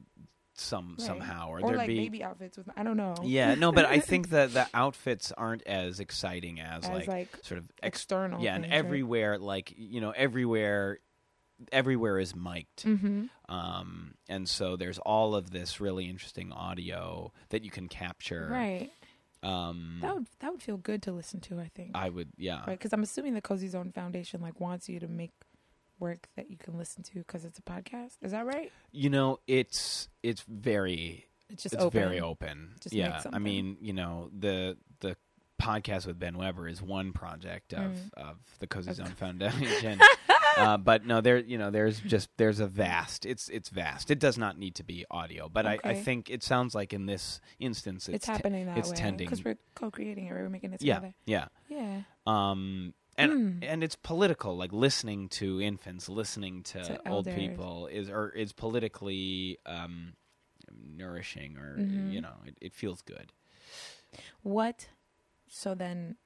some 0.61 0.97
Right. 0.99 1.07
somehow, 1.07 1.49
or, 1.49 1.59
or 1.61 1.67
there'd 1.69 1.77
like 1.79 1.89
be. 1.89 1.97
baby 1.97 2.23
outfits 2.25 2.57
with 2.57 2.69
I 2.77 2.83
don't 2.83 2.97
know, 2.97 3.15
Yeah, 3.23 3.55
no, 3.55 3.73
but 3.73 3.85
I 3.87 3.99
think 4.01 4.31
that 4.31 4.53
the 4.53 4.67
outfits 4.75 5.33
aren't 5.33 5.63
as 5.67 6.01
exciting 6.01 6.61
as, 6.61 6.85
as 6.85 6.91
like, 6.91 7.07
like, 7.09 7.29
sort 7.43 7.59
of 7.59 7.65
ex- 7.83 7.99
external. 8.01 8.43
yeah, 8.43 8.55
and 8.55 8.65
things, 8.65 8.73
right? 8.73 8.79
everywhere, 8.79 9.39
like 9.39 9.75
you 9.77 10.01
know, 10.01 10.11
everywhere, 10.11 10.99
everywhere 11.73 12.19
is 12.19 12.35
mic'd. 12.35 12.85
Mhm. 12.85 13.29
Um, 13.49 14.15
and 14.29 14.49
so 14.49 14.77
there's 14.77 14.99
all 14.99 15.35
of 15.35 15.51
this 15.51 15.81
really 15.81 16.09
interesting 16.09 16.53
audio 16.53 17.33
that 17.51 17.65
you 17.65 17.71
can 17.71 17.89
capture. 17.89 18.49
right. 18.51 18.91
Um, 19.43 19.99
That 20.01 20.15
would 20.15 20.27
that 20.41 20.53
would 20.53 20.63
feel 20.63 20.79
good 20.79 21.03
to 21.03 21.13
listen 21.13 21.39
to. 21.43 21.61
I 21.61 21.69
think. 21.75 21.91
I 21.95 22.09
would, 22.09 22.31
yeah. 22.39 22.61
right? 22.61 22.79
Because 22.79 22.95
I'm 22.95 23.03
assuming 23.03 23.35
the 23.35 23.43
Cozy 23.43 23.69
Zone 23.69 23.93
Foundation 23.93 24.41
like 24.41 24.59
wants 24.59 24.89
you 24.89 24.99
to 25.01 25.07
make 25.07 25.33
work 26.05 26.29
that 26.37 26.51
you 26.51 26.57
can 26.57 26.77
listen 26.79 27.03
to 27.03 27.15
because 27.15 27.45
it's 27.45 27.59
a 27.59 27.63
podcast. 27.63 28.17
Is 28.23 28.33
that 28.33 28.47
right? 28.47 28.71
You 28.93 29.11
know, 29.11 29.41
it's 29.47 30.09
it's 30.23 30.43
very 30.49 31.27
It's 31.51 31.63
just 31.65 31.75
it's 31.75 31.83
open. 31.83 32.01
very 32.01 32.21
open. 32.21 32.75
Just 32.81 32.95
yeah, 32.95 33.23
I 33.33 33.39
mean, 33.39 33.77
you 33.81 33.93
know, 33.93 34.31
the 34.39 34.77
the 35.01 35.17
podcast 35.61 36.07
with 36.07 36.19
Ben 36.19 36.37
Weber 36.37 36.69
is 36.69 36.83
one 36.83 37.13
project 37.13 37.73
of 37.73 37.93
Mm. 37.93 38.15
of 38.17 38.37
the 38.59 38.67
Cozy 38.67 38.93
Zone 38.93 39.15
Foundation. 39.17 39.99
uh, 40.59 40.77
but 40.77 41.07
no, 41.07 41.21
there 41.21 41.39
you 41.39 41.57
know, 41.59 41.71
there's 41.71 42.01
just 42.01 42.29
there's 42.37 42.61
a 42.61 42.67
vast. 42.67 43.25
It's 43.25 43.49
it's 43.49 43.69
vast. 43.71 44.11
It 44.11 44.19
does 44.19 44.37
not 44.37 44.59
need 44.59 44.75
to 44.77 44.85
be 44.85 45.05
audio, 45.11 45.49
but 45.49 45.65
I, 45.67 45.79
I 45.85 45.95
think 45.95 46.29
it 46.29 46.43
sounds 46.43 46.75
like 46.75 46.93
in 46.93 47.07
this 47.07 47.41
instance, 47.61 48.09
It's, 48.09 48.17
it's 48.17 48.27
happening 48.27 48.67
that 48.67 48.77
it's 48.79 48.91
way 48.91 48.97
tending. 48.97 49.27
because 49.27 49.45
we're 49.45 49.59
co-creating 49.75 50.27
it. 50.27 50.33
We're 50.33 50.49
making 50.51 50.73
it 50.75 50.81
together. 50.81 51.15
yeah, 51.25 51.47
together. 51.47 51.51
yeah. 51.71 52.03
Yeah. 52.27 52.51
Um, 52.51 52.95
and 53.17 53.33
Mm. 53.63 53.65
and 53.71 53.85
it's 53.85 53.97
political. 53.97 54.57
Like 54.57 54.73
listening 54.73 55.29
to 55.31 55.61
infants, 55.61 56.09
listening 56.09 56.63
to, 56.65 56.83
To 56.85 57.09
old 57.09 57.29
elders. 57.29 57.35
people 57.35 57.87
is 57.87 58.09
or 58.11 58.31
is 58.31 58.53
politically 58.53 59.59
um, 59.67 60.15
nourishing, 60.97 61.57
or 61.57 61.79
Mhm. 61.79 62.13
you 62.13 62.21
know, 62.21 62.37
it, 62.47 62.57
it 62.61 62.73
feels 62.75 63.01
good. 63.03 63.33
What? 64.43 64.89
So 65.49 65.75
then, 65.75 66.17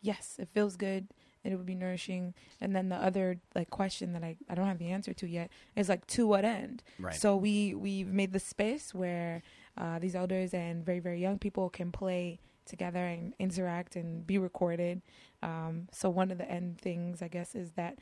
yes, 0.00 0.36
it 0.38 0.48
feels 0.52 0.76
good. 0.76 1.08
And 1.42 1.52
it 1.52 1.56
would 1.56 1.66
be 1.66 1.74
nourishing. 1.74 2.32
And 2.60 2.74
then 2.74 2.88
the 2.88 2.96
other 2.96 3.38
like 3.54 3.68
question 3.68 4.14
that 4.14 4.24
I, 4.24 4.36
I 4.48 4.54
don't 4.54 4.66
have 4.66 4.78
the 4.78 4.90
answer 4.90 5.12
to 5.12 5.26
yet 5.26 5.50
is 5.76 5.90
like 5.90 6.06
to 6.08 6.26
what 6.26 6.44
end? 6.44 6.82
Right. 6.98 7.14
So 7.14 7.36
we 7.36 7.74
we've 7.74 8.08
made 8.08 8.32
the 8.32 8.40
space 8.40 8.94
where 8.94 9.42
uh, 9.76 9.98
these 9.98 10.14
elders 10.14 10.54
and 10.54 10.84
very 10.84 11.00
very 11.00 11.20
young 11.20 11.38
people 11.38 11.68
can 11.68 11.92
play 11.92 12.38
together 12.66 13.04
and 13.04 13.34
interact 13.38 13.96
and 13.96 14.26
be 14.26 14.38
recorded. 14.38 15.02
Um, 15.42 15.88
so 15.92 16.08
one 16.10 16.30
of 16.30 16.38
the 16.38 16.50
end 16.50 16.78
things 16.78 17.22
I 17.22 17.28
guess 17.28 17.54
is 17.54 17.72
that 17.72 17.98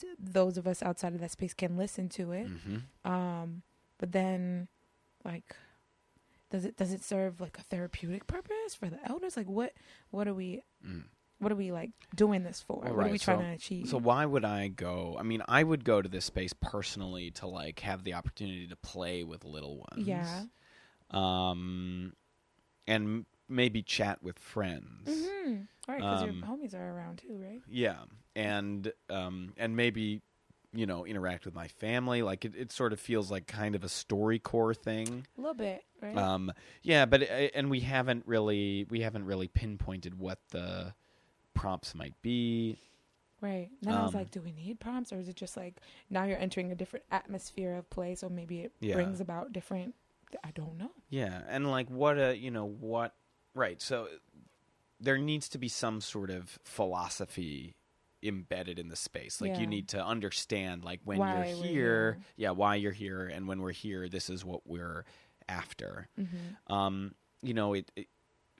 t- 0.00 0.08
those 0.18 0.56
of 0.58 0.66
us 0.66 0.82
outside 0.82 1.14
of 1.14 1.20
that 1.20 1.30
space 1.30 1.54
can 1.54 1.76
listen 1.76 2.08
to 2.10 2.32
it. 2.32 2.46
hmm 2.46 2.78
Um, 3.10 3.62
but 3.98 4.12
then, 4.12 4.68
like, 5.24 5.56
does 6.50 6.64
it 6.64 6.76
does 6.76 6.92
it 6.92 7.02
serve 7.04 7.40
like 7.40 7.58
a 7.58 7.62
therapeutic 7.62 8.26
purpose 8.26 8.74
for 8.78 8.88
the 8.88 8.98
elders? 9.08 9.36
Like, 9.36 9.48
what 9.48 9.72
what 10.10 10.26
are 10.26 10.34
we 10.34 10.62
Mm. 10.86 11.04
what 11.40 11.52
are 11.52 11.56
we 11.56 11.70
like 11.72 11.90
doing 12.14 12.42
this 12.42 12.60
for? 12.62 12.80
Well, 12.82 12.94
what 12.94 13.06
are 13.06 13.10
we 13.10 13.18
trying 13.18 13.38
so- 13.38 13.42
to 13.44 13.50
achieve? 13.50 13.88
So 13.88 13.98
why 13.98 14.24
would 14.24 14.44
I 14.44 14.68
go? 14.68 15.16
I 15.18 15.22
mean, 15.24 15.42
I 15.46 15.62
would 15.62 15.84
go 15.84 16.00
to 16.00 16.08
this 16.08 16.24
space 16.24 16.52
personally 16.52 17.30
to 17.32 17.46
like 17.46 17.80
have 17.80 18.02
the 18.04 18.14
opportunity 18.14 18.66
to 18.68 18.76
play 18.76 19.24
with 19.24 19.44
little 19.44 19.76
ones. 19.78 20.06
yeah. 20.06 20.44
Um, 21.10 22.12
and 22.86 23.24
maybe 23.48 23.82
chat 23.82 24.22
with 24.22 24.38
friends. 24.38 25.08
Mm-hmm. 25.08 25.54
Right, 25.88 25.98
because 25.98 26.22
Um, 26.22 26.26
your 26.26 26.44
homies 26.46 26.74
are 26.74 26.92
around 26.96 27.18
too, 27.18 27.38
right? 27.42 27.60
Yeah, 27.68 27.96
and 28.36 28.92
um, 29.08 29.54
and 29.56 29.74
maybe 29.76 30.20
you 30.74 30.84
know 30.84 31.06
interact 31.06 31.46
with 31.46 31.54
my 31.54 31.66
family. 31.68 32.20
Like 32.22 32.44
it, 32.44 32.54
it 32.54 32.72
sort 32.72 32.92
of 32.92 33.00
feels 33.00 33.30
like 33.30 33.46
kind 33.46 33.74
of 33.74 33.82
a 33.84 33.86
StoryCorps 33.86 34.76
thing. 34.76 35.26
A 35.36 35.40
little 35.40 35.54
bit, 35.54 35.82
right? 36.02 36.16
Um, 36.16 36.52
yeah, 36.82 37.06
but 37.06 37.22
uh, 37.22 37.24
and 37.54 37.70
we 37.70 37.80
haven't 37.80 38.24
really 38.26 38.86
we 38.90 39.00
haven't 39.00 39.24
really 39.24 39.48
pinpointed 39.48 40.18
what 40.18 40.40
the 40.50 40.92
prompts 41.54 41.94
might 41.94 42.20
be. 42.22 42.78
right. 43.40 43.70
Then 43.82 43.94
I 43.94 44.02
was 44.02 44.14
um, 44.14 44.20
like, 44.20 44.30
do 44.30 44.40
we 44.42 44.52
need 44.52 44.78
prompts, 44.80 45.10
or 45.12 45.18
is 45.18 45.28
it 45.28 45.36
just 45.36 45.56
like 45.56 45.80
now 46.10 46.24
you're 46.24 46.38
entering 46.38 46.70
a 46.70 46.74
different 46.74 47.06
atmosphere 47.10 47.74
of 47.76 47.88
play, 47.88 48.14
so 48.14 48.28
maybe 48.28 48.60
it 48.60 48.72
Yeah. 48.80 48.94
brings 48.94 49.20
about 49.20 49.52
different. 49.54 49.94
I 50.44 50.50
don't 50.50 50.76
know. 50.76 50.90
Yeah, 51.08 51.40
and 51.48 51.70
like 51.70 51.88
what 51.88 52.18
a 52.18 52.36
you 52.36 52.50
know 52.50 52.66
what 52.66 53.14
right. 53.54 53.80
So 53.82 54.08
there 55.00 55.18
needs 55.18 55.48
to 55.50 55.58
be 55.58 55.68
some 55.68 56.00
sort 56.00 56.30
of 56.30 56.58
philosophy 56.64 57.74
embedded 58.22 58.78
in 58.78 58.88
the 58.88 58.96
space. 58.96 59.40
Like 59.40 59.52
Yeah. 59.52 59.60
you 59.60 59.66
need 59.66 59.88
to 59.90 60.04
understand 60.04 60.84
like 60.84 61.00
when 61.04 61.18
Why 61.18 61.36
you're 61.36 61.44
here, 61.56 61.62
here. 61.64 62.18
yeah, 62.36 62.50
why 62.50 62.74
you're 62.74 62.92
here, 62.92 63.26
and 63.26 63.46
when 63.46 63.60
we're 63.60 63.72
here, 63.72 64.08
this 64.08 64.28
is 64.28 64.44
what 64.44 64.66
we're 64.66 65.04
after. 65.48 66.08
Mm-hmm. 66.18 66.72
Um, 66.72 67.14
you 67.42 67.54
know, 67.54 67.74
it, 67.74 67.90
it 67.94 68.08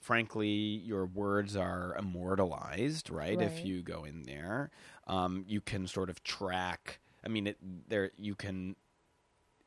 frankly, 0.00 0.48
your 0.48 1.06
words 1.06 1.56
are 1.56 1.96
immortalized, 1.98 3.10
right? 3.10 3.40
If 3.40 3.64
you 3.64 3.82
go 3.82 4.04
in 4.04 4.22
there, 4.22 4.70
um, 5.08 5.44
you 5.48 5.60
can 5.60 5.86
sort 5.88 6.08
of 6.08 6.22
track. 6.22 7.00
I 7.24 7.28
mean, 7.28 7.48
it 7.48 7.58
there 7.88 8.12
you 8.16 8.34
can. 8.36 8.76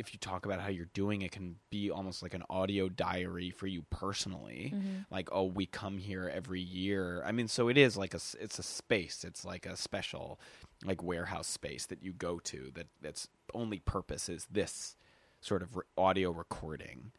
If 0.01 0.13
you 0.13 0.19
talk 0.19 0.45
about 0.45 0.59
how 0.59 0.67
you're 0.69 0.89
doing, 0.93 1.21
it 1.21 1.31
can 1.31 1.55
be 1.69 1.89
almost 1.91 2.21
like 2.21 2.33
an 2.33 2.43
audio 2.49 2.89
diary 2.89 3.49
for 3.51 3.67
you 3.67 3.83
personally. 3.89 4.73
Mm-hmm. 4.75 4.95
Like, 5.09 5.29
oh, 5.31 5.45
we 5.45 5.65
come 5.65 5.97
here 5.97 6.29
every 6.33 6.59
year. 6.59 7.23
I 7.25 7.31
mean, 7.31 7.47
so 7.47 7.69
it 7.69 7.77
is 7.77 7.95
like 7.95 8.13
a 8.13 8.19
it's 8.39 8.59
a 8.59 8.63
space. 8.63 9.23
It's 9.23 9.45
like 9.45 9.65
a 9.65 9.77
special 9.77 10.39
like 10.83 11.01
warehouse 11.03 11.47
space 11.47 11.85
that 11.85 12.01
you 12.03 12.11
go 12.11 12.39
to 12.39 12.71
that 12.73 12.87
that's 13.01 13.27
only 13.53 13.79
purpose 13.79 14.27
is 14.27 14.47
this 14.51 14.97
sort 15.39 15.61
of 15.61 15.77
re- 15.77 15.83
audio 15.97 16.31
recording. 16.31 17.11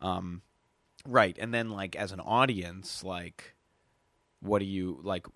Um, 0.00 0.42
right, 1.06 1.36
and 1.38 1.52
then 1.52 1.70
like 1.70 1.96
as 1.96 2.12
an 2.12 2.20
audience, 2.20 3.04
like, 3.04 3.54
what 4.40 4.60
do 4.60 4.64
you 4.64 5.00
like? 5.02 5.26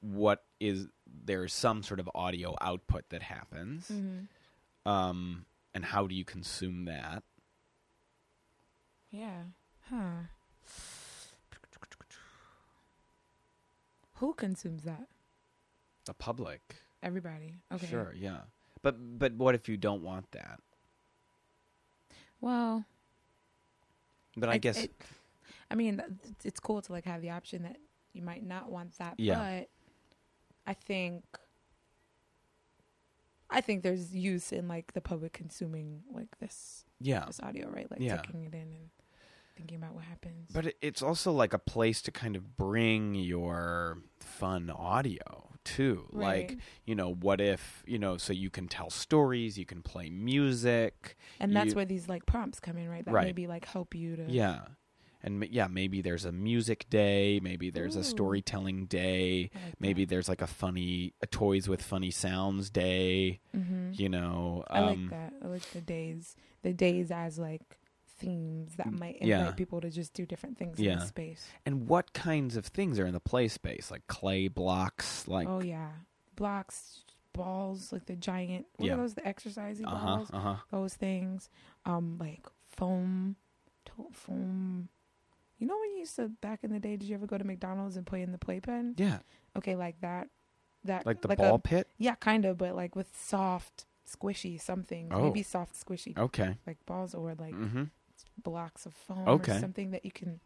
What 0.00 0.44
is 0.60 0.88
there's 1.24 1.52
some 1.52 1.82
sort 1.82 2.00
of 2.00 2.10
audio 2.14 2.56
output 2.60 3.08
that 3.10 3.22
happens, 3.22 3.88
Mm-hmm. 3.88 4.90
um, 4.90 5.44
and 5.76 5.84
how 5.84 6.06
do 6.06 6.14
you 6.14 6.24
consume 6.24 6.86
that? 6.86 7.22
Yeah. 9.10 9.42
Huh. 9.90 10.24
Who 14.14 14.32
consumes 14.32 14.84
that? 14.84 15.06
The 16.06 16.14
public, 16.14 16.76
Everybody. 17.02 17.56
Okay. 17.72 17.86
sure, 17.86 18.14
yeah. 18.16 18.38
But 18.82 19.18
but 19.18 19.34
what 19.34 19.54
if 19.54 19.68
you 19.68 19.76
don't 19.76 20.02
want 20.02 20.30
that? 20.32 20.60
Well, 22.40 22.84
But 24.36 24.48
I, 24.48 24.52
I- 24.54 24.58
guess 24.58 24.84
it- 24.84 24.94
I 25.70 25.74
mean, 25.74 26.00
it's 26.44 26.60
cool 26.60 26.80
to 26.80 26.92
like 26.92 27.04
have 27.04 27.20
the 27.20 27.30
option 27.30 27.64
that 27.64 27.76
you 28.14 28.22
might 28.22 28.44
not 28.46 28.70
want 28.70 28.96
that, 28.98 29.14
Yeah. 29.18 29.38
but 29.38 29.68
I 30.66 30.74
think 30.74 31.24
I 33.50 33.60
think 33.60 33.82
there's 33.82 34.14
use 34.14 34.52
in 34.52 34.68
like 34.68 34.92
the 34.92 35.00
public 35.00 35.32
consuming 35.32 36.02
like 36.12 36.38
this 36.40 36.84
yeah. 37.00 37.24
this 37.26 37.40
audio, 37.42 37.68
right? 37.70 37.90
Like 37.90 38.00
Yeah. 38.00 38.16
taking 38.16 38.44
it 38.44 38.54
in 38.54 38.60
and 38.62 38.90
thinking 39.56 39.76
about 39.78 39.94
what 39.94 40.04
happens. 40.04 40.50
But 40.52 40.74
it's 40.82 41.02
also 41.02 41.32
like 41.32 41.52
a 41.54 41.58
place 41.58 42.02
to 42.02 42.10
kind 42.10 42.36
of 42.36 42.56
bring 42.56 43.14
your 43.14 43.98
fun 44.20 44.68
audio 44.70 45.48
too. 45.64 46.08
Like, 46.12 46.58
you 46.84 46.94
know, 46.94 47.12
what 47.12 47.40
if, 47.40 47.82
you 47.86 47.98
know, 47.98 48.16
so 48.18 48.32
you 48.32 48.50
can 48.50 48.68
tell 48.68 48.88
stories, 48.90 49.58
you 49.58 49.64
can 49.66 49.82
play 49.82 50.10
music. 50.10 51.16
and 51.40 51.54
that's 51.56 51.70
you- 51.70 51.74
where 51.76 51.84
these 51.84 52.08
like 52.08 52.26
prompts 52.26 52.60
come 52.60 52.76
in, 52.76 52.88
right? 52.88 53.04
That 53.04 53.12
Right. 53.14 53.24
maybe 53.26 53.46
like 53.46 53.64
help 53.64 53.94
you 53.94 54.16
to 54.16 54.24
Yeah. 54.30 54.66
And 55.26 55.44
yeah, 55.50 55.66
maybe 55.66 56.00
there's 56.02 56.24
a 56.24 56.30
music 56.32 56.88
day, 56.88 57.40
maybe 57.42 57.68
there's 57.70 57.96
Ooh. 57.96 58.00
a 58.00 58.04
storytelling 58.04 58.86
day, 58.86 59.50
like 59.52 59.74
maybe 59.80 60.04
there's 60.04 60.28
like 60.28 60.40
a 60.40 60.46
funny 60.46 61.14
a 61.20 61.26
toys 61.26 61.68
with 61.68 61.82
funny 61.82 62.12
sounds 62.12 62.70
day, 62.70 63.40
hmm 63.52 63.90
you 63.94 64.08
know. 64.08 64.62
I 64.70 64.80
like 64.80 64.96
um, 64.98 65.08
that. 65.10 65.32
I 65.42 65.48
like 65.48 65.68
the 65.72 65.80
days, 65.80 66.36
the 66.62 66.72
days 66.72 67.10
as 67.10 67.38
like 67.38 67.62
themes 68.18 68.76
that 68.76 68.92
might 68.92 69.16
invite 69.16 69.28
Yeah. 69.28 69.50
people 69.52 69.80
to 69.80 69.90
just 69.90 70.14
do 70.14 70.24
different 70.24 70.58
things 70.58 70.78
in 70.78 70.98
the 70.98 71.04
space. 71.04 71.44
And 71.66 71.88
what 71.88 72.12
kinds 72.12 72.56
of 72.56 72.64
things 72.66 72.98
are 73.00 73.06
in 73.06 73.12
the 73.12 73.20
play 73.20 73.48
space? 73.48 73.90
Like 73.90 74.06
clay 74.06 74.46
blocks, 74.48 75.26
like 75.26 75.48
oh 75.48 75.60
yeah, 75.60 75.90
blocks, 76.36 77.00
balls, 77.32 77.92
like 77.92 78.06
the 78.06 78.16
giant. 78.16 78.66
What 78.76 78.86
Yeah. 78.86 78.94
are 78.94 78.98
those? 78.98 79.14
The 79.14 79.26
exercising 79.26 79.86
uh-huh, 79.86 80.16
balls. 80.18 80.30
uh-huh. 80.32 80.56
Those 80.70 80.94
things. 80.94 81.50
Um, 81.84 82.16
like 82.20 82.46
foam, 82.68 83.36
to- 83.86 84.08
foam. 84.12 84.88
You 85.58 85.66
know 85.66 85.76
when 85.78 85.92
you 85.92 85.98
used 86.00 86.16
to 86.16 86.28
back 86.28 86.64
in 86.64 86.70
the 86.72 86.78
day? 86.78 86.96
Did 86.96 87.08
you 87.08 87.14
ever 87.14 87.26
go 87.26 87.38
to 87.38 87.44
McDonald's 87.44 87.96
and 87.96 88.06
play 88.06 88.22
in 88.22 88.32
the 88.32 88.38
playpen? 88.38 88.94
Yeah. 88.98 89.18
Okay, 89.56 89.74
like 89.76 90.00
that. 90.00 90.28
That 90.84 91.06
Like 91.06 91.22
the 91.22 91.32
a- 91.32 91.36
ball 91.36 91.58
pit? 91.58 91.88
yeah, 91.98 92.14
kind 92.14 92.44
of, 92.44 92.58
but 92.58 92.76
like 92.76 92.94
with 92.94 93.16
soft, 93.16 93.86
squishy 94.06 94.60
something. 94.60 95.08
Oh. 95.12 95.22
Maybe 95.24 95.42
soft, 95.42 95.74
squishy, 95.74 96.16
Okay. 96.16 96.58
like 96.66 96.84
balls 96.86 97.14
or 97.14 97.34
like 97.34 97.54
Mhm. 97.54 97.90
blocks 98.42 98.86
of 98.86 98.94
foam 98.94 99.26
Okay. 99.26 99.56
or 99.56 99.60
something 99.60 99.90
that 99.92 100.04
you 100.04 100.12
can 100.12 100.40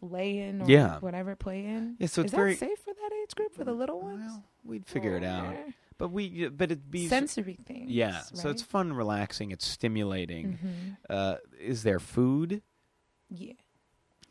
lay 0.00 0.38
in 0.38 0.62
or 0.62 0.70
Yeah. 0.70 0.98
whatever 1.00 1.36
play 1.36 1.66
in. 1.66 1.96
Yeah, 1.98 2.06
so 2.06 2.22
Is 2.22 2.26
it's 2.26 2.30
that 2.32 2.36
very 2.38 2.56
safe 2.56 2.78
for 2.78 2.94
that 2.94 3.10
age 3.22 3.34
group 3.34 3.52
for 3.52 3.64
the 3.64 3.74
little 3.74 4.00
ones? 4.00 4.22
Well, 4.24 4.44
we'd 4.64 4.86
figure 4.86 5.14
it 5.16 5.24
out. 5.24 5.54
But 5.98 6.08
we 6.08 6.48
but 6.48 6.70
it'd 6.70 6.90
be 6.90 7.08
sensory 7.08 7.58
things. 7.66 7.90
yeah. 7.90 8.20
So 8.20 8.48
it's 8.50 8.62
right? 8.62 8.70
fun, 8.70 8.92
relaxing. 8.94 9.50
It's 9.50 9.66
stimulating. 9.66 10.56
Mhm. 10.58 10.96
Uh, 11.10 11.36
is 11.58 11.82
there 11.82 11.98
food? 11.98 12.62
Yeah. 13.28 13.54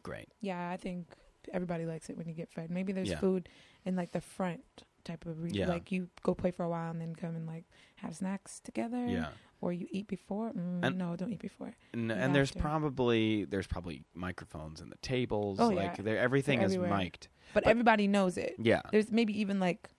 Great. 0.07 0.29
Yeah, 0.41 0.69
I 0.69 0.77
think 0.77 1.07
everybody 1.53 1.85
likes 1.85 2.09
it 2.09 2.17
when 2.17 2.27
you 2.27 2.33
get 2.33 2.49
fed. 2.49 2.69
Maybe 2.71 2.93
there's 2.93 3.09
Yeah. 3.09 3.19
food 3.19 3.49
in 3.85 3.95
like 3.95 4.11
the 4.11 4.21
front 4.21 4.63
type 5.03 5.25
of 5.25 5.41
re- 5.41 5.51
Yeah. 5.53 5.67
like 5.67 5.91
you 5.91 6.09
go 6.23 6.33
play 6.33 6.51
for 6.51 6.63
a 6.63 6.69
while 6.69 6.91
and 6.91 6.99
then 7.01 7.13
come 7.15 7.35
and 7.35 7.45
like 7.45 7.65
have 7.97 8.15
snacks 8.15 8.59
together. 8.59 9.05
Yeah. 9.05 9.29
Or 9.59 9.73
you 9.73 9.87
eat 9.91 10.07
before. 10.07 10.51
Mm, 10.51 10.85
And- 10.85 10.97
no, 10.97 11.15
don't 11.15 11.31
eat 11.31 11.39
before. 11.39 11.73
And, 11.93 12.11
and 12.11 12.33
there's 12.35 12.51
probably 12.51 13.45
there's 13.45 13.67
probably 13.67 14.03
microphones 14.13 14.81
in 14.81 14.89
the 14.89 14.97
tables. 14.97 15.59
Oh, 15.59 15.69
like 15.69 15.97
yeah. 15.97 16.11
everything 16.13 16.61
is 16.61 16.77
mic'd. 16.77 17.27
But, 17.53 17.63
But- 17.63 17.69
everybody 17.71 18.07
knows 18.07 18.37
it. 18.37 18.55
Yeah. 18.59 18.81
There's 18.91 19.11
maybe 19.11 19.37
even 19.39 19.59
like, 19.59 19.89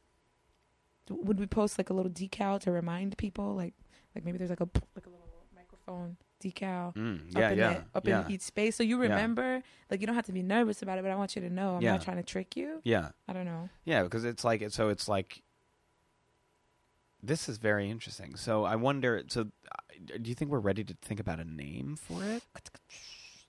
would 1.11 1.39
we 1.41 1.47
post 1.47 1.79
like 1.79 1.91
a 1.91 1.95
little 1.95 2.13
decal 2.13 2.61
to 2.61 2.71
remind 2.71 3.17
people? 3.19 3.55
Like, 3.55 3.75
like 4.15 4.25
maybe 4.25 4.39
there's 4.39 4.51
like 4.51 4.61
a 4.61 4.69
like 4.95 5.07
a 5.07 5.11
little 5.11 5.29
microphone 5.55 6.17
decal. 6.41 6.95
Mm, 6.95 7.29
up 7.31 7.37
yeah, 7.39 7.51
in 7.51 7.59
yeah. 7.59 7.81
up 7.95 8.07
yeah. 8.07 8.25
in 8.27 8.33
each 8.33 8.43
space, 8.43 8.77
so 8.77 8.83
you 8.83 8.97
remember. 8.99 9.63
Like 9.91 10.01
you 10.01 10.07
don't 10.07 10.17
have 10.17 10.27
to 10.27 10.33
be 10.33 10.43
nervous 10.43 10.83
about 10.83 10.99
it, 10.99 11.03
but 11.03 11.11
I 11.11 11.17
want 11.17 11.35
you 11.37 11.43
to 11.43 11.51
know 11.51 11.77
I'm 11.77 11.83
not 11.85 12.03
trying 12.03 12.19
to 12.19 12.23
trick 12.23 12.57
you. 12.57 12.81
yeah. 12.85 13.11
I 13.27 13.33
don't 13.33 13.45
know. 13.47 13.69
Yeah, 13.85 14.03
because 14.03 14.25
it's 14.25 14.45
like 14.45 14.71
so 14.71 14.89
it's 14.91 15.09
like 15.09 15.43
this 17.23 17.49
is 17.49 17.59
very 17.59 17.91
interesting. 17.91 18.37
So 18.37 18.65
I 18.65 18.77
wonder 18.77 19.23
so 19.29 19.43
uh, 19.43 20.19
do 20.23 20.29
you 20.29 20.35
think 20.35 20.51
we're 20.51 20.59
ready 20.61 20.85
to 20.85 20.95
think 21.03 21.21
about 21.21 21.41
a 21.41 21.45
name 21.45 21.97
for 21.97 22.23
it? 22.23 22.43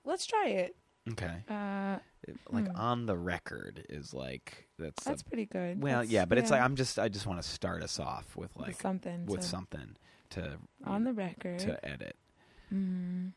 Let's 0.06 0.26
try 0.26 0.48
it. 0.48 0.76
Okay. 1.12 1.44
Uh, 1.50 1.98
It- 2.28 2.38
like 2.52 2.68
Hmm. 2.68 2.76
on 2.76 3.06
the 3.06 3.18
record 3.18 3.86
is 3.90 4.14
like 4.14 4.68
that's, 4.78 5.06
a- 5.06 5.10
that's 5.10 5.24
pretty 5.24 5.46
good. 5.46 5.82
well, 5.82 6.00
That's- 6.00 6.12
yeah, 6.12 6.26
but 6.26 6.38
it's 6.38 6.52
like 6.52 6.62
I'm 6.62 6.76
just 6.76 6.98
I 7.00 7.10
just 7.10 7.26
want 7.28 7.42
to 7.42 7.48
start 7.48 7.84
us 7.84 8.00
off 8.00 8.36
with 8.36 8.56
with 8.56 8.68
like 8.68 8.82
something 8.82 9.26
with 9.26 9.44
something 9.44 9.96
to 10.32 10.58
on 10.86 11.04
the 11.04 11.14
record. 11.14 11.60
to 11.60 11.84
edit. 11.88 12.16
Mm. 12.74 13.32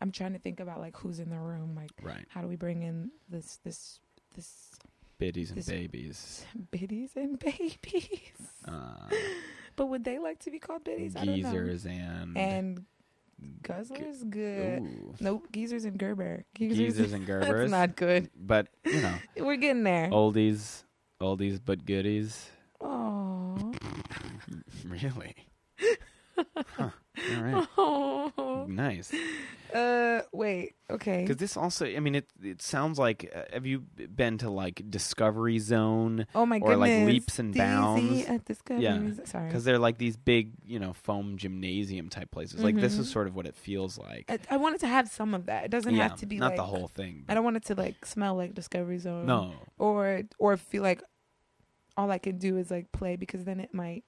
I'm 0.00 0.12
trying 0.12 0.32
to 0.34 0.38
think 0.38 0.60
about 0.60 0.78
like 0.80 0.96
who's 0.96 1.18
in 1.20 1.30
the 1.30 1.38
room. 1.38 1.74
Like, 1.74 1.90
Right. 2.02 2.26
how 2.28 2.40
do 2.42 2.48
we 2.48 2.56
bring 2.56 2.82
in 2.82 3.10
this 3.28 3.58
this 3.64 4.00
this 4.34 4.70
Biddies 5.18 5.48
and 5.50 5.58
This- 5.58 5.66
babies. 5.68 6.44
biddies 6.70 7.12
and 7.16 7.38
babies? 7.40 8.32
Uh, 8.68 9.08
but 9.74 9.86
would 9.86 10.04
they 10.04 10.18
like 10.18 10.38
to 10.40 10.50
be 10.50 10.58
called 10.58 10.84
biddies? 10.84 11.16
I 11.16 11.24
don't 11.24 11.40
know. 11.40 11.50
geezers 11.50 11.86
and 11.86 12.36
And 12.36 12.84
guzzlers, 13.62 14.28
good. 14.28 14.82
Ooh. 14.82 15.14
Nope, 15.20 15.48
geezers 15.52 15.86
and 15.86 15.98
Gerber. 15.98 16.44
Geezers 16.54 17.12
and 17.14 17.24
Gerber. 17.26 17.58
That's 17.60 17.70
not 17.70 17.96
good. 17.96 18.28
but 18.36 18.68
you 18.84 19.00
know, 19.00 19.14
We're 19.38 19.56
getting 19.56 19.84
there. 19.84 20.10
oldies, 20.10 20.84
oldies 21.20 21.60
but 21.64 21.86
goodies. 21.86 22.50
Oh. 22.82 23.72
Really? 24.84 25.34
huh. 26.54 26.90
All 27.34 27.42
right. 27.42 27.66
Nice. 28.68 29.12
Uh, 29.74 30.22
wait. 30.32 30.74
Okay. 30.88 31.22
Because 31.22 31.36
this 31.36 31.56
also, 31.56 31.84
I 31.84 31.98
mean, 32.00 32.14
it 32.14 32.30
it 32.42 32.62
sounds 32.62 32.98
like. 32.98 33.30
Uh, 33.34 33.42
have 33.52 33.66
you 33.66 33.80
been 33.80 34.38
to 34.38 34.48
like 34.48 34.80
Discovery 34.88 35.58
Zone? 35.58 36.26
Oh 36.34 36.46
my 36.46 36.58
or, 36.58 36.76
goodness. 36.76 36.78
like, 36.78 37.06
leaps 37.06 37.38
and 37.38 37.52
DZ 37.52 37.58
bounds. 37.58 38.24
At 38.26 38.44
Discovery. 38.46 38.84
Yeah. 38.84 39.10
Sorry. 39.24 39.48
Because 39.48 39.64
they're 39.64 39.80
like 39.80 39.98
these 39.98 40.16
big, 40.16 40.52
you 40.64 40.78
know, 40.78 40.92
foam 40.94 41.36
gymnasium 41.36 42.08
type 42.08 42.30
places. 42.30 42.62
Like 42.62 42.76
this 42.76 42.96
is 42.96 43.08
Mhm. 43.08 43.12
sort 43.12 43.26
of 43.26 43.34
what 43.34 43.44
it 43.44 43.56
feels 43.56 43.98
like. 43.98 44.30
I, 44.30 44.38
I 44.52 44.56
wanted 44.56 44.80
to 44.80 44.86
have 44.86 45.08
some 45.08 45.34
of 45.34 45.46
that. 45.46 45.64
It 45.64 45.70
doesn't 45.72 45.94
yeah, 45.94 46.04
have 46.10 46.20
to 46.20 46.26
be 46.26 46.38
not 46.38 46.50
like 46.52 46.56
the 46.56 46.62
whole 46.62 46.88
thing. 46.88 47.24
I 47.28 47.34
don't 47.34 47.44
want 47.44 47.56
it 47.56 47.64
to 47.66 47.74
like 47.74 48.06
smell 48.06 48.34
like 48.36 48.54
Discovery 48.54 48.98
Zone. 48.98 49.26
no. 49.26 49.52
Or 49.78 50.22
or 50.38 50.56
feel 50.56 50.84
like 50.84 51.02
all 51.96 52.10
I 52.10 52.18
can 52.18 52.38
do 52.38 52.56
is 52.56 52.70
like 52.70 52.92
play 52.92 53.16
because 53.16 53.44
then 53.44 53.58
it 53.60 53.74
might. 53.74 54.04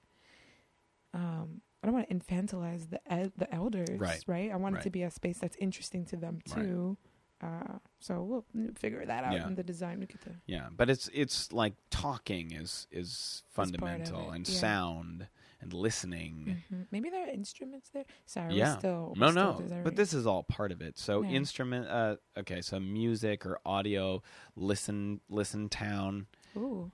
Um, 1.13 1.61
I 1.81 1.87
don't 1.87 1.95
want 1.95 2.09
to 2.09 2.15
infantilize 2.15 2.89
the 2.89 2.99
el- 3.11 3.31
the 3.37 3.53
elders, 3.53 3.99
Right. 3.99 4.51
I 4.51 4.55
want 4.57 4.75
Right. 4.75 4.81
it 4.81 4.83
to 4.83 4.89
be 4.89 5.03
a 5.03 5.11
space 5.11 5.37
that's 5.39 5.55
interesting 5.57 6.05
to 6.07 6.17
them 6.17 6.39
Right. 6.55 6.63
too. 6.63 6.97
Uh, 7.41 7.79
so 7.99 8.21
we'll 8.21 8.45
figure 8.75 9.05
that 9.05 9.23
out 9.23 9.31
Yeah. 9.33 9.47
in 9.47 9.55
the 9.55 9.63
design. 9.63 10.01
We 10.01 10.07
get 10.07 10.19
to 10.23 10.35
Yeah, 10.45 10.67
but 10.75 10.89
it's 10.89 11.09
it's 11.13 11.53
like 11.53 11.73
talking 11.89 12.51
is 12.51 12.87
is 12.91 13.43
fundamental 13.49 14.31
and 14.31 14.45
yeah. 14.47 14.55
sound 14.59 15.29
and 15.61 15.73
listening. 15.73 16.63
Mhm. 16.69 16.87
Maybe 16.91 17.09
there 17.09 17.25
are 17.25 17.29
instruments 17.29 17.89
there. 17.91 18.05
Sorry, 18.25 18.55
Yeah. 18.55 18.77
still 18.77 19.13
No, 19.17 19.31
still 19.31 19.53
no, 19.53 19.59
designing. 19.61 19.83
but 19.85 19.95
this 19.95 20.13
is 20.13 20.25
all 20.25 20.43
part 20.43 20.71
of 20.73 20.81
it. 20.81 20.97
So 20.97 21.23
instrument, 21.23 21.87
uh, 21.87 22.17
okay, 22.37 22.61
so 22.61 22.77
music 22.79 23.45
or 23.45 23.59
audio, 23.65 24.21
listen, 24.57 25.21
listen 25.29 25.69
town. 25.69 26.27
Ooh. 26.57 26.91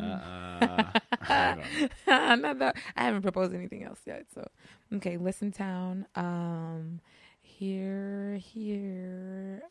Uh, 0.00 0.90
I 1.28 1.54
don't 2.36 2.58
that 2.58 2.76
I 2.96 3.04
haven't 3.04 3.22
proposed 3.22 3.54
anything 3.54 3.84
else 3.84 4.00
yet. 4.06 4.26
So 4.34 4.46
okay, 4.94 5.16
listen 5.16 5.52
town. 5.52 6.06
Um, 6.14 7.00
here, 7.42 8.38
here, 8.42 9.62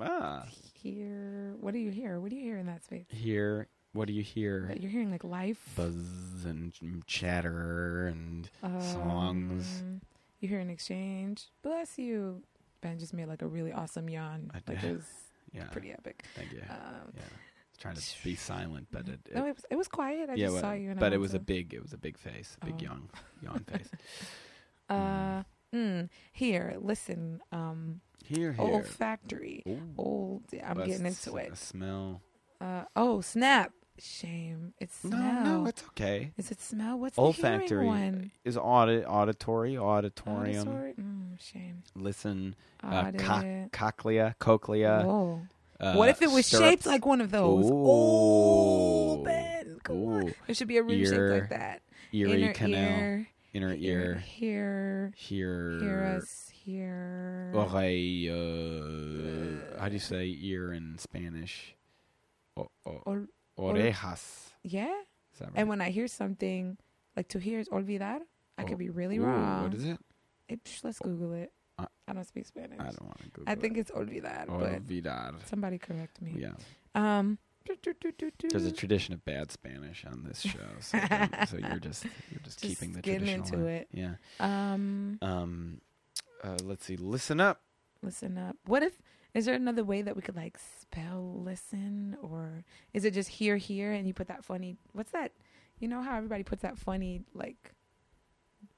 ah, 0.00 0.44
here. 0.74 1.54
What 1.60 1.72
do 1.72 1.78
you 1.80 1.90
hear? 1.90 2.20
What 2.20 2.30
do 2.30 2.36
you 2.36 2.42
hear 2.42 2.58
in 2.58 2.66
that 2.66 2.84
space? 2.84 3.06
here, 3.08 3.68
what 3.92 4.06
do 4.06 4.12
you 4.12 4.22
hear? 4.22 4.72
You're 4.78 4.90
hearing 4.90 5.10
like 5.10 5.24
life, 5.24 5.60
Buzz 5.76 6.44
and 6.44 6.72
chatter 7.06 8.06
and 8.08 8.48
songs. 8.80 9.80
Um, 9.82 10.00
You 10.40 10.48
hear 10.48 10.60
an 10.60 10.70
exchange. 10.70 11.46
Bless 11.62 11.98
you. 11.98 12.42
Ben 12.82 12.98
just 12.98 13.12
made 13.12 13.26
like 13.26 13.42
a 13.42 13.46
really 13.46 13.72
awesome 13.72 14.08
yawn. 14.08 14.50
I 14.54 14.58
Like 14.70 14.80
did. 14.80 14.90
it 14.90 14.96
was 14.96 15.06
yeah, 15.52 15.64
pretty 15.64 15.92
epic. 15.92 16.24
thank 16.34 16.52
you. 16.52 16.60
Um, 16.70 17.12
yeah, 17.14 17.22
trying 17.80 17.96
to 17.96 18.02
be 18.22 18.36
silent, 18.36 18.86
but 18.92 19.08
it, 19.08 19.20
it 19.26 19.34
no, 19.34 19.46
it 19.46 19.54
was 19.56 19.64
it 19.70 19.76
was 19.76 19.88
quiet. 19.88 20.30
I 20.30 20.34
yeah, 20.34 20.46
just 20.46 20.52
well, 20.54 20.62
saw 20.62 20.72
you. 20.72 20.94
But 20.96 21.12
it 21.12 21.18
was 21.18 21.34
a 21.34 21.40
big, 21.40 21.74
it 21.74 21.82
was 21.82 21.92
a 21.92 21.98
big 21.98 22.16
face, 22.18 22.56
a 22.62 22.66
big 22.66 22.74
Oh. 22.78 22.84
yawn, 22.84 23.08
yawn 23.42 23.64
face. 23.64 23.90
Uh, 24.88 25.42
mm, 25.74 26.08
here, 26.32 26.76
listen. 26.80 27.40
Um, 27.52 28.00
Here, 28.24 28.52
here. 28.52 28.60
olfactory. 28.64 29.62
Ooh. 29.68 29.80
Old. 29.98 30.42
I'm 30.64 30.76
getting 30.78 31.06
into 31.06 31.36
it. 31.36 31.56
Smell. 31.56 32.20
Uh, 32.60 32.84
oh, 32.94 33.20
snap. 33.20 33.72
Shame. 33.98 34.72
It's 34.78 34.96
smell. 34.96 35.20
No, 35.20 35.62
no, 35.62 35.66
it's 35.66 35.82
okay. 35.88 36.32
Is 36.38 36.50
it 36.50 36.60
smell? 36.60 36.98
What's 36.98 37.18
Olfactory 37.18 37.84
the 37.84 37.86
one? 37.86 38.32
is 38.44 38.56
audit, 38.56 39.04
auditory, 39.06 39.76
auditorium. 39.76 40.68
Auditory? 40.68 40.94
Mm, 40.94 41.38
shame. 41.40 41.82
Listen, 41.94 42.56
uh, 42.82 43.12
co- 43.12 43.68
cochlea, 43.72 44.34
cochlea. 44.38 45.02
Whoa. 45.04 45.42
Uh, 45.80 45.94
what 45.94 46.08
if 46.10 46.20
it 46.22 46.30
was 46.30 46.46
stirrups. 46.46 46.66
shaped 46.68 46.86
like 46.86 47.06
one 47.06 47.20
of 47.20 47.30
those? 47.30 47.66
Ooh. 47.70 47.84
Oh, 47.86 49.16
Ben. 49.24 49.78
Come 49.82 49.96
on. 50.08 50.28
Ooh. 50.28 50.34
It 50.46 50.56
should 50.56 50.68
be 50.68 50.76
a 50.76 50.82
room 50.82 51.00
shaped 51.04 51.12
Ear, 51.14 51.40
like 51.40 51.48
that. 51.50 51.82
Erie 52.12 52.42
Inner 52.42 52.52
canal, 52.52 52.78
ear. 53.00 53.28
inner 53.54 53.72
ear, 53.74 54.14
Hear. 54.16 55.12
hear, 55.16 55.78
Hear 55.80 56.02
us. 56.18 56.50
Hear. 56.52 57.52
Oreille, 57.54 58.30
uh, 58.30 59.80
how 59.80 59.88
do 59.88 59.94
you 59.94 60.00
say 60.00 60.36
ear 60.40 60.72
in 60.72 60.98
Spanish? 60.98 61.74
O- 62.56 62.68
o- 62.84 63.02
Or, 63.06 63.26
orejas. 63.58 64.50
yeah. 64.62 64.92
Right? 65.40 65.50
And 65.54 65.68
when 65.68 65.80
I 65.80 65.88
hear 65.90 66.06
something 66.08 66.76
like 67.16 67.28
to 67.28 67.38
hear 67.38 67.58
is 67.60 67.68
olvidar, 67.70 68.20
I 68.58 68.62
Oh, 68.62 68.66
could 68.66 68.76
be 68.78 68.90
really 68.90 69.16
Ooh, 69.18 69.24
wrong. 69.24 69.62
What 69.64 69.74
is 69.74 69.84
it? 69.86 69.98
It, 70.48 70.60
let's 70.82 70.98
Google 70.98 71.32
it. 71.32 71.52
Uh, 71.82 71.86
I 72.08 72.12
don't 72.12 72.26
speak 72.26 72.46
Spanish. 72.46 72.78
I 72.80 72.84
don't 72.84 73.02
want 73.04 73.18
to 73.22 73.28
Google 73.28 73.44
I 73.52 73.54
think 73.54 73.76
it. 73.76 73.80
it's 73.80 73.90
olvidar, 73.90 74.46
but 74.46 74.86
Olvidar. 74.86 75.34
somebody 75.48 75.78
correct 75.78 76.20
me. 76.20 76.34
Yeah. 76.36 76.52
Um, 76.94 77.38
do, 77.66 77.76
do, 77.82 77.94
do, 78.00 78.12
do, 78.18 78.30
do. 78.38 78.48
There's 78.48 78.66
a 78.66 78.72
tradition 78.72 79.14
of 79.14 79.24
bad 79.24 79.52
Spanish 79.52 80.04
on 80.04 80.24
this 80.24 80.40
show, 80.40 80.58
so, 80.80 80.98
so 81.48 81.56
you're 81.58 81.78
just 81.78 82.04
you're 82.04 82.40
just, 82.42 82.58
Just 82.58 82.60
keeping 82.60 82.92
the 82.92 83.00
getting 83.02 83.20
traditional. 83.20 83.46
into 83.46 83.56
line. 83.58 83.74
it. 83.74 83.88
Yeah. 83.92 84.14
um, 84.40 85.18
Um. 85.22 85.80
Uh, 86.42 86.56
let's 86.64 86.84
see. 86.86 86.96
Listen 86.96 87.38
up. 87.40 87.60
listen 88.02 88.38
up. 88.38 88.56
What 88.66 88.82
if 88.82 89.00
is 89.34 89.44
there 89.44 89.54
another 89.54 89.84
way 89.84 90.02
that 90.02 90.16
we 90.16 90.22
could 90.22 90.36
like 90.36 90.58
spell 90.80 91.40
listen, 91.44 92.16
or 92.22 92.64
is 92.94 93.04
it 93.04 93.12
just 93.14 93.28
here 93.28 93.56
here 93.58 93.92
and 93.92 94.06
you 94.08 94.14
put 94.14 94.26
that 94.28 94.44
funny? 94.44 94.76
What's 94.92 95.12
that? 95.12 95.32
You 95.78 95.86
know 95.88 96.02
how 96.02 96.16
everybody 96.16 96.42
puts 96.42 96.62
that 96.62 96.78
funny 96.78 97.20
like 97.34 97.72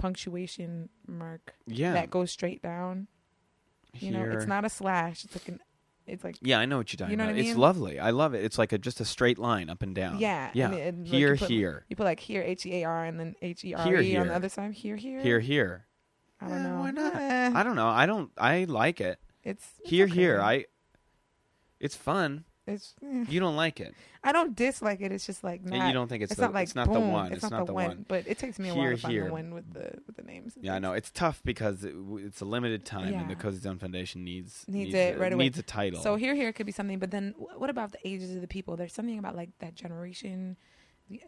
punctuation 0.03 0.89
mark 1.07 1.55
Yeah. 1.67 1.93
that 1.93 2.11
goes 2.11 2.33
straight 2.33 2.61
down. 2.61 3.07
You 3.95 4.11
know, 4.11 4.25
it's 4.25 4.47
not 4.47 4.65
a 4.65 4.69
slash. 4.69 5.25
It's 5.25 5.35
like 5.37 5.49
an. 5.49 5.61
It's 6.09 6.25
like 6.25 6.37
Yeah, 6.43 6.59
I 6.59 6.65
know 6.65 6.79
what 6.79 6.93
you're 6.93 6.99
talking 6.99 7.13
You 7.13 7.17
know 7.17 7.25
about. 7.25 7.37
I 7.37 7.39
It's 7.39 7.49
mean? 7.51 7.59
lovely. 7.59 8.01
I 8.01 8.11
love 8.11 8.35
it. 8.35 8.45
It's 8.45 8.59
like 8.59 8.73
a 8.73 8.79
just 8.79 9.01
a 9.01 9.05
straight 9.05 9.39
line 9.39 9.71
up 9.71 9.83
and 9.83 9.95
down. 9.95 10.19
yeah, 10.19 10.51
Yeah. 10.55 10.65
and 10.67 10.75
it- 10.75 10.87
and, 10.89 10.99
like, 11.05 11.15
here, 11.15 11.33
you 11.35 11.39
put, 11.39 11.49
here, 11.49 11.85
You 11.89 11.95
put 11.97 12.05
like 12.05 12.19
here 12.19 12.43
H 12.43 12.67
E 12.67 12.83
A 12.83 12.85
R 12.85 13.05
and 13.05 13.21
then 13.21 13.37
H 13.41 13.65
E 13.65 13.75
R 13.75 13.87
Here, 13.87 14.01
E 14.01 14.17
on 14.17 14.27
the 14.27 14.35
other 14.35 14.49
side. 14.49 14.73
Here 14.73 14.97
here 14.97 15.21
here, 15.21 15.39
here. 15.39 15.87
I 16.41 16.49
don't 16.49 16.59
Eh, 16.59 16.63
know. 16.69 16.81
why 16.81 16.91
not? 16.91 17.15
Eh, 17.15 17.53
I 17.55 17.63
don't 17.63 17.77
know. 17.77 17.87
I 17.89 18.07
don't. 18.07 18.33
I 18.37 18.65
like 18.65 19.01
it. 19.01 19.21
it's, 19.45 19.65
it's 19.81 19.91
Here, 19.91 20.07
okay. 20.07 20.15
here. 20.15 20.41
I. 20.43 20.65
It's 21.79 21.95
fun. 21.95 22.45
It's 22.67 22.95
eh. 23.03 23.25
You 23.29 23.41
don't 23.41 23.57
like 23.57 23.81
it. 23.81 23.93
I 24.23 24.31
don't 24.31 24.55
dislike 24.55 25.01
it. 25.01 25.11
It's 25.11 25.27
just 25.27 25.43
like 25.43 25.63
And 25.63 25.71
not. 25.71 25.89
you 25.89 25.93
don't 25.93 26.07
think 26.07 26.23
it's, 26.23 26.31
it's 26.33 26.39
the, 26.39 26.47
not 26.47 26.55
like 26.55 26.65
it's 26.65 26.75
not 26.77 26.87
the 26.93 27.01
boom, 27.01 27.11
one. 27.11 27.33
It's, 27.33 27.43
It's, 27.43 27.51
not, 27.51 27.67
the, 27.67 27.73
one. 27.73 27.89
one. 27.89 28.05
But 28.07 28.29
it 28.29 28.39
takes 28.39 28.59
me 28.61 28.69
a 28.69 28.73
Here, 28.75 28.83
while 28.83 28.91
to 28.93 28.97
find 28.99 29.13
here. 29.13 29.25
the 29.27 29.33
one 29.33 29.53
with 29.55 29.73
the 29.73 29.99
with 30.07 30.15
the 30.17 30.23
names. 30.23 30.55
Yeah, 30.61 30.75
I 30.75 30.79
know 30.79 30.93
it's 30.93 31.11
tough 31.11 31.41
because 31.45 31.83
it, 31.83 31.93
it's 32.19 32.41
a 32.41 32.45
limited 32.45 32.85
time, 32.85 33.13
and 33.15 33.29
the 33.29 33.35
Yeah. 33.35 33.39
Cozy 33.41 33.59
Zone 33.59 33.79
Foundation 33.79 34.23
needs 34.23 34.65
Needs 34.69 34.95
it 34.95 35.19
right 35.19 35.33
away. 35.33 35.45
Needs 35.45 35.59
a 35.59 35.63
title. 35.65 36.01
So 36.01 36.15
here, 36.15 36.35
here 36.37 36.53
could 36.53 36.67
be 36.67 36.73
something. 36.73 36.99
But 37.01 37.11
then, 37.11 37.35
wh- 37.37 37.61
what 37.61 37.69
about 37.71 37.91
the 37.93 37.99
ages 38.07 38.35
of 38.35 38.41
the 38.41 38.49
people? 38.49 38.77
There's 38.77 38.93
something 38.95 39.19
about 39.19 39.35
like 39.35 39.51
that 39.59 39.75
generation 39.75 40.57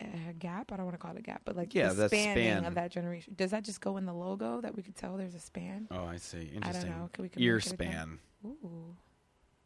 uh, 0.01 0.07
gap. 0.39 0.71
I 0.71 0.77
don't 0.77 0.87
want 0.87 0.95
to 0.95 0.99
call 0.99 1.11
it 1.17 1.19
a 1.19 1.23
gap, 1.23 1.43
but 1.45 1.57
like 1.57 1.75
Yeah, 1.75 1.93
the 1.93 2.07
span. 2.09 2.65
of 2.65 2.77
that 2.77 2.93
generation. 2.93 3.35
Does 3.37 3.51
that 3.51 3.65
just 3.65 3.81
go 3.81 3.97
in 3.97 4.07
the 4.07 4.15
logo 4.15 4.61
that 4.61 4.77
we 4.77 4.83
could 4.85 4.95
tell 4.95 5.17
there's 5.17 5.35
a 5.35 5.41
span? 5.41 5.89
oh, 5.91 6.05
I 6.07 6.17
see. 6.19 6.51
Interesting. 6.55 6.93
I 6.93 6.99
don't 6.99 7.19
know. 7.19 7.29
We 7.37 7.45
Ear 7.45 7.57
make 7.57 7.67
it 7.67 7.73
a 7.73 7.77
thing? 7.77 7.91
span. 7.91 8.19
Ooh, 8.47 8.57
No, 8.63 8.97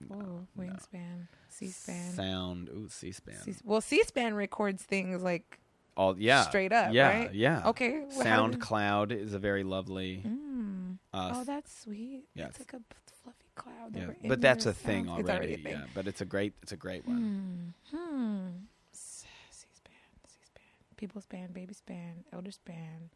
ooh, 0.05 0.47
no. 0.57 0.63
wingspan, 0.63 1.27
C-span. 1.49 2.13
Sound. 2.13 2.69
Ooh, 2.71 2.89
C-span. 2.89 3.41
C- 3.43 3.55
well, 3.65 3.81
C-SPAN 3.81 4.35
records 4.35 4.83
things 4.83 5.23
like 5.23 5.59
All 5.97 6.19
yeah. 6.19 6.43
straight 6.43 6.73
up, 6.73 6.93
yeah, 6.93 7.09
right? 7.09 7.35
yeah. 7.35 7.63
Okay. 7.67 8.05
well, 8.15 8.25
how 8.27 8.47
do 8.47 8.53
we- 8.53 8.57
SoundCloud 8.63 9.13
is 9.13 9.35
a 9.35 9.39
very 9.39 9.65
lovely. 9.65 10.23
Mm. 10.27 10.99
Uh, 11.13 11.33
oh, 11.37 11.45
that's 11.45 11.83
sweet. 11.83 12.25
yeah, 12.35 12.47
It's 12.49 12.59
like 12.61 12.73
a 12.75 12.81
fluffy 13.23 13.37
cloud. 13.55 13.95
yeah, 13.97 14.07
we're 14.23 14.29
but 14.29 14.41
that's 14.41 14.67
a 14.67 14.73
thing 14.73 15.09
already. 15.09 15.31
already 15.31 15.55
a 15.55 15.59
thing. 15.59 15.73
Yeah, 15.73 15.85
but 15.95 16.07
it's 16.07 16.21
a 16.21 16.25
great. 16.27 16.53
It's 16.63 16.73
a 16.73 16.77
great 16.77 17.07
one. 17.07 17.75
Hmm. 17.91 17.97
Hmm. 17.97 18.47
C-SPAN, 18.93 19.93
C-SPAN, 20.27 20.63
people 20.97 21.21
span, 21.21 21.53
baby 21.53 21.75
span, 21.75 22.25
elder 22.33 22.51
span. 22.51 23.11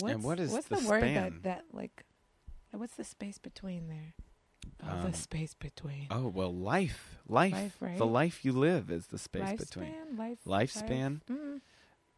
What's, 0.00 0.18
what 0.22 0.40
is 0.40 0.50
what's 0.50 0.68
the 0.68 0.76
the, 0.76 0.88
word 0.88 1.02
that 1.02 1.42
that 1.42 1.64
like? 1.72 2.04
What's 2.72 2.94
the 2.96 3.04
space 3.04 3.38
between 3.38 3.88
there? 3.88 4.14
Oh, 4.82 4.90
Um, 4.90 5.10
the 5.10 5.16
space 5.16 5.54
between. 5.54 6.06
Oh 6.10 6.28
well, 6.28 6.54
life, 6.54 7.18
life, 7.28 7.52
Life, 7.52 7.76
right? 7.80 7.98
the 7.98 8.06
life 8.06 8.44
you 8.44 8.52
live 8.52 8.90
is 8.90 9.06
the 9.08 9.18
space 9.18 9.42
Lifespan, 9.42 9.58
between. 9.58 10.16
life, 10.16 10.38
Lifespan? 10.46 11.12
life- 11.12 11.26
mm, 11.38 11.60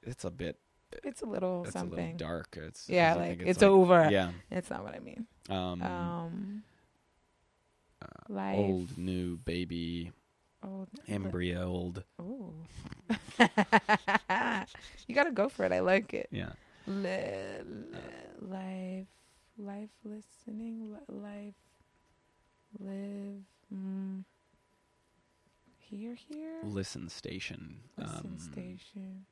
It's 0.02 0.24
a 0.24 0.31
bit. 0.31 0.59
it's 1.05 1.23
a 1.23 1.27
little 1.27 1.62
It's 1.64 1.70
a 1.74 1.78
something. 1.78 1.98
little 2.14 2.16
dark. 2.18 2.56
It's 2.60 2.89
Yeah, 2.89 3.14
like 3.14 3.39
think 3.39 3.48
it's, 3.51 3.60
like- 3.62 3.70
over. 3.70 4.09
Yeah. 4.10 4.32
It's 4.51 4.70
not 4.70 4.82
what 4.85 4.94
I 4.94 5.01
mean. 5.01 5.27
Um. 5.48 5.82
Um, 5.82 6.62
uh, 8.02 8.06
life, 8.28 8.56
old, 8.59 8.98
new, 8.98 9.36
baby, 9.39 10.12
old, 10.62 10.89
embryo, 11.09 11.66
old. 11.68 12.05
Ooh. 12.20 12.55
you 15.06 15.14
gotta 15.14 15.31
go 15.32 15.48
for 15.48 15.64
it. 15.64 15.73
I 15.73 15.81
like 15.81 16.14
it. 16.14 16.28
Yeah. 16.31 16.52
Li- 16.86 17.62
li- 17.64 18.40
life, 18.40 19.06
life 19.59 19.90
listening, 20.05 20.93
li- 20.93 21.14
life, 21.16 21.55
live. 22.78 23.43
Mm. 23.74 24.24
Here, 25.78 26.14
here. 26.14 26.60
Listen 26.64 27.09
station. 27.09 27.78
Listen 27.97 28.32
um, 28.32 28.38
station. 28.38 29.26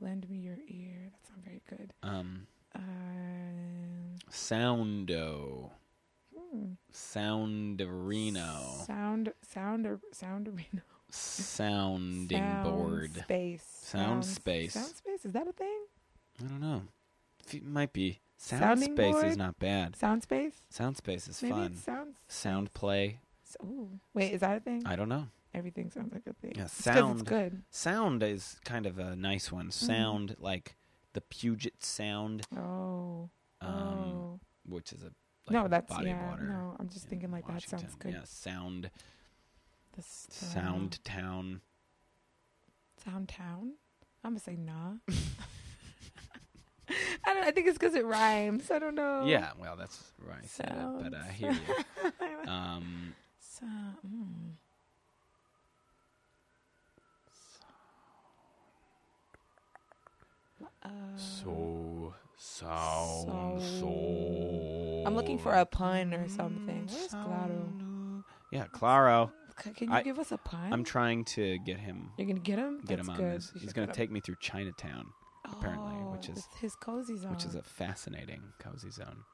Lend 0.00 0.28
me 0.28 0.38
your 0.38 0.58
ear. 0.68 1.10
That's 1.12 1.30
not 1.30 1.44
very 1.44 1.62
good. 1.68 1.92
Um. 2.02 2.46
Um, 2.74 4.16
Soundo. 4.30 5.70
hmm. 6.36 6.72
Sounderino. 6.92 8.86
Sound, 8.86 9.32
sound, 9.42 9.86
or 9.86 10.00
sound 10.12 10.48
arena. 10.48 10.82
Sounding 11.10 12.38
Sound 12.38 12.64
board. 12.64 13.14
Space. 13.16 13.64
Sound 13.82 14.24
space. 14.24 14.74
Sound 14.74 14.86
space. 14.94 15.24
Is 15.24 15.32
that 15.32 15.48
a 15.48 15.52
thing? 15.52 15.80
I 16.44 16.46
don't 16.48 16.60
know. 16.60 16.82
It 17.50 17.64
might 17.64 17.92
be. 17.94 18.20
Sound 18.40 18.82
space 18.82 19.16
is 19.24 19.36
not 19.36 19.58
bad. 19.58 19.96
Sound 19.96 20.22
space. 20.22 20.62
Sound 20.70 20.96
space 20.96 21.26
is 21.26 21.42
Maybe 21.42 21.54
fun. 21.54 21.76
sounds. 21.76 22.16
Sound 22.28 22.72
play. 22.72 23.18
So, 23.42 23.58
ooh. 23.64 24.00
Wait, 24.14 24.32
is 24.32 24.40
that 24.40 24.56
a 24.58 24.60
thing? 24.60 24.82
I 24.86 24.94
don't 24.94 25.08
know. 25.08 25.26
Everything 25.52 25.90
sounds 25.90 26.12
like 26.12 26.22
a 26.26 26.34
thing. 26.34 26.52
Yeah, 26.56 26.66
sound. 26.66 27.20
It's 27.20 27.28
good. 27.28 27.62
Sound 27.70 28.22
is 28.22 28.60
kind 28.64 28.86
of 28.86 28.98
a 28.98 29.16
nice 29.16 29.50
one. 29.50 29.66
Mm-hmm. 29.68 29.86
Sound 29.86 30.36
like 30.38 30.76
the 31.14 31.20
Puget 31.20 31.82
Sound, 31.82 32.46
Oh. 32.56 33.28
um, 33.60 33.72
oh. 33.72 34.40
which 34.66 34.92
is 34.92 35.02
a 35.02 35.10
like 35.50 35.62
no, 35.62 35.66
that's 35.68 35.92
body 35.92 36.10
yeah. 36.10 36.30
water. 36.30 36.44
No, 36.44 36.76
I'm 36.78 36.88
just 36.88 37.08
thinking 37.08 37.32
like 37.32 37.46
that 37.48 37.68
sounds 37.68 37.96
good. 37.98 38.12
Yeah, 38.12 38.20
sound, 38.24 38.90
The 39.96 40.02
sound 40.02 41.02
town. 41.04 41.62
Sound 43.04 43.28
town. 43.28 43.72
I'm 44.22 44.32
gonna 44.32 44.40
say 44.40 44.56
nah. 44.56 44.94
I 47.24 47.34
don't. 47.34 47.44
I 47.44 47.50
think 47.50 47.66
it's 47.68 47.78
because 47.78 47.94
it 47.94 48.04
rhymes. 48.04 48.70
I 48.70 48.78
don't 48.78 48.94
know. 48.94 49.24
Yeah, 49.26 49.50
well, 49.60 49.76
that's 49.76 50.12
right. 50.26 50.44
Said 50.48 50.74
but 51.02 51.14
I 51.14 51.30
hear 51.32 51.52
you. 51.52 52.10
Um, 52.50 53.14
So, 53.40 53.66
mm. 53.66 54.52
Uh, 60.82 60.88
so 61.16 62.14
sound 62.36 63.60
so- 63.62 63.80
so. 63.80 65.02
I'm 65.06 65.14
looking 65.14 65.38
for 65.38 65.52
a 65.54 65.64
pun 65.64 66.12
or 66.14 66.28
something. 66.28 66.86
Where's 66.88 67.08
Claro? 67.08 68.24
Yeah, 68.52 68.66
Claro. 68.72 69.32
C- 69.62 69.70
Can 69.72 69.88
you 69.90 69.94
I- 69.96 70.02
give 70.02 70.18
us 70.18 70.30
a 70.30 70.38
pun? 70.38 70.72
I'm 70.72 70.84
trying 70.84 71.24
to 71.36 71.58
get 71.58 71.78
him 71.80 72.10
You're 72.16 72.28
gonna 72.28 72.38
get 72.38 72.58
him. 72.58 72.78
get 72.86 72.96
That's 72.96 73.00
him 73.08 73.10
on 73.10 73.16
good. 73.16 73.36
this. 73.36 73.50
He's 73.54 73.72
going 73.72 73.86
get 73.88 73.94
to 73.94 74.00
him. 74.00 74.04
take 74.06 74.10
me 74.12 74.20
through 74.20 74.36
Chinatown, 74.40 75.06
apparently, 75.52 75.94
which 76.12 76.28
Oh, 76.30 76.32
is- 76.34 76.46
his 76.60 76.74
cozy 76.76 77.16
zone. 77.16 77.30
which 77.32 77.44
is 77.44 77.54
a 77.54 77.62
fascinating 77.62 78.52
cozy 78.58 78.90
zone. 78.90 79.24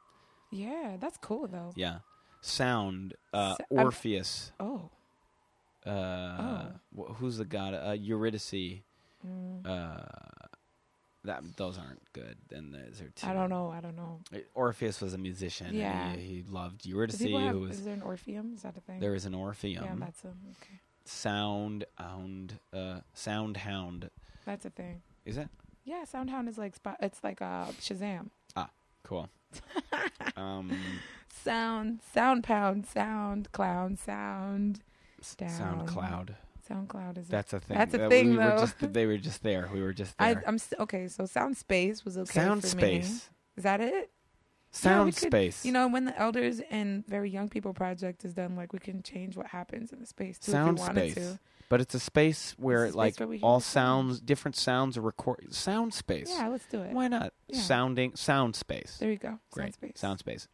yeah. 0.50 0.96
That's 1.00 1.16
cool 1.18 1.46
though. 1.48 1.72
Yeah. 1.76 2.00
Sound 2.40 3.14
uh, 3.32 3.56
So- 3.56 3.64
I'm- 3.76 3.84
Orpheus. 3.86 4.52
Oh. 4.60 4.90
Uh, 5.84 6.70
wh- 6.96 7.12
who's 7.16 7.36
the 7.38 7.44
god? 7.44 7.74
Uh, 7.74 7.92
Eurydice. 7.92 8.82
Mm. 9.26 9.66
Uh, 9.66 10.04
that 11.24 11.42
those 11.56 11.78
aren't 11.78 12.00
good. 12.12 12.36
Then 12.48 12.70
there's 12.72 13.00
are 13.00 13.08
two. 13.10 13.26
I 13.26 13.32
don't 13.32 13.48
know. 13.50 13.70
I 13.70 13.80
don't 13.80 13.96
know. 13.96 14.20
Uh, 14.32 14.38
Orpheus 14.54 15.00
was 15.00 15.14
a 15.14 15.18
musician. 15.18 15.74
Yeah. 15.74 16.10
And 16.10 16.20
he, 16.20 16.36
he 16.36 16.42
loved 16.48 16.84
Eurydice, 16.86 17.20
have, 17.20 17.52
who 17.52 17.60
was 17.60 17.78
is 17.78 17.84
there 17.84 17.94
an 17.94 18.02
Orpheum? 18.02 18.52
Is 18.54 18.62
that 18.62 18.76
a 18.76 18.80
thing? 18.80 19.00
there 19.00 19.14
is 19.14 19.24
an 19.24 19.34
Orpheum. 19.34 19.84
Yeah, 19.84 19.94
that's 19.98 20.24
a 20.24 20.28
okay. 20.28 20.80
sound 21.04 21.84
hound. 21.96 22.58
Uh, 22.72 23.00
sound 23.14 23.56
hound. 23.58 24.10
That's 24.44 24.66
a 24.66 24.70
thing. 24.70 25.00
Is 25.24 25.38
it 25.38 25.48
Yeah, 25.84 26.04
Soundhound 26.10 26.48
is 26.48 26.58
like 26.58 26.74
spot. 26.74 26.96
It's 27.00 27.22
like 27.22 27.42
uh 27.42 27.66
Shazam. 27.80 28.30
Ah, 28.56 28.70
cool? 29.02 29.28
um, 30.36 30.76
Sound, 31.44 32.00
sound 32.14 32.42
pound, 32.44 32.86
sound 32.86 33.52
clown, 33.52 33.96
sound. 33.96 34.80
Down. 35.38 35.48
sound 35.48 35.88
cloud. 35.88 36.36
Sound 36.68 37.18
is. 37.18 37.28
That's 37.28 37.52
a 37.54 37.60
thing. 37.60 37.76
That's 37.78 37.94
a 37.94 37.98
That 37.98 38.10
thing, 38.10 38.30
we 38.32 38.36
Were 38.38 38.44
though. 38.44 38.58
just, 38.60 38.92
they 38.92 39.06
were 39.06 39.16
just 39.18 39.42
there. 39.42 39.68
We 39.72 39.82
were 39.82 39.92
just 39.92 40.16
there. 40.18 40.42
I'm 40.46 40.54
s- 40.56 40.72
okay. 40.78 41.08
So 41.08 41.24
sound 41.26 41.56
space 41.56 42.04
was 42.04 42.16
okay. 42.18 42.32
sound 42.40 42.60
for 42.62 42.68
space. 42.68 43.08
Me. 43.08 43.20
Is 43.56 43.62
that 43.64 43.80
it? 43.80 44.10
Sound 44.70 45.06
we 45.06 45.12
could- 45.12 45.54
You 45.64 45.72
know, 45.72 45.88
when 45.88 46.04
the 46.04 46.18
Elders 46.18 46.60
and 46.70 47.06
Very 47.06 47.30
Young 47.30 47.48
People 47.48 47.72
project 47.74 48.24
is 48.24 48.34
done, 48.34 48.56
like 48.56 48.72
we 48.72 48.78
can 48.80 49.02
change 49.02 49.36
what 49.36 49.46
happens 49.46 49.92
in 49.92 50.00
the 50.00 50.06
space 50.06 50.38
too 50.38 50.52
Sound 50.52 50.78
if 50.78 50.82
we 50.82 50.86
wanted 50.88 51.12
space. 51.12 51.24
to. 51.24 51.38
But 51.74 51.80
it's 51.80 51.94
a 51.96 51.98
space 51.98 52.54
where 52.56 52.84
It's 52.84 52.92
space 52.92 53.18
like 53.18 53.28
where 53.28 53.36
all 53.42 53.58
sounds, 53.58 54.20
different 54.20 54.54
sounds 54.54 54.96
are 54.96 55.00
recorded. 55.00 55.52
Sound 55.52 55.92
space. 55.92 56.32
Yeah, 56.32 56.46
let's 56.46 56.66
do 56.66 56.80
it. 56.82 56.92
Why 56.92 57.08
not? 57.08 57.32
Yeah. 57.48 57.58
Sounding 57.62 58.14
sound 58.14 58.54
space. 58.54 58.98
There 59.00 59.10
you 59.10 59.16
go. 59.18 59.40
Great. 59.50 59.64
Sound 59.64 59.74
space. 59.74 59.92
Sound 59.96 60.18
space. 60.20 60.48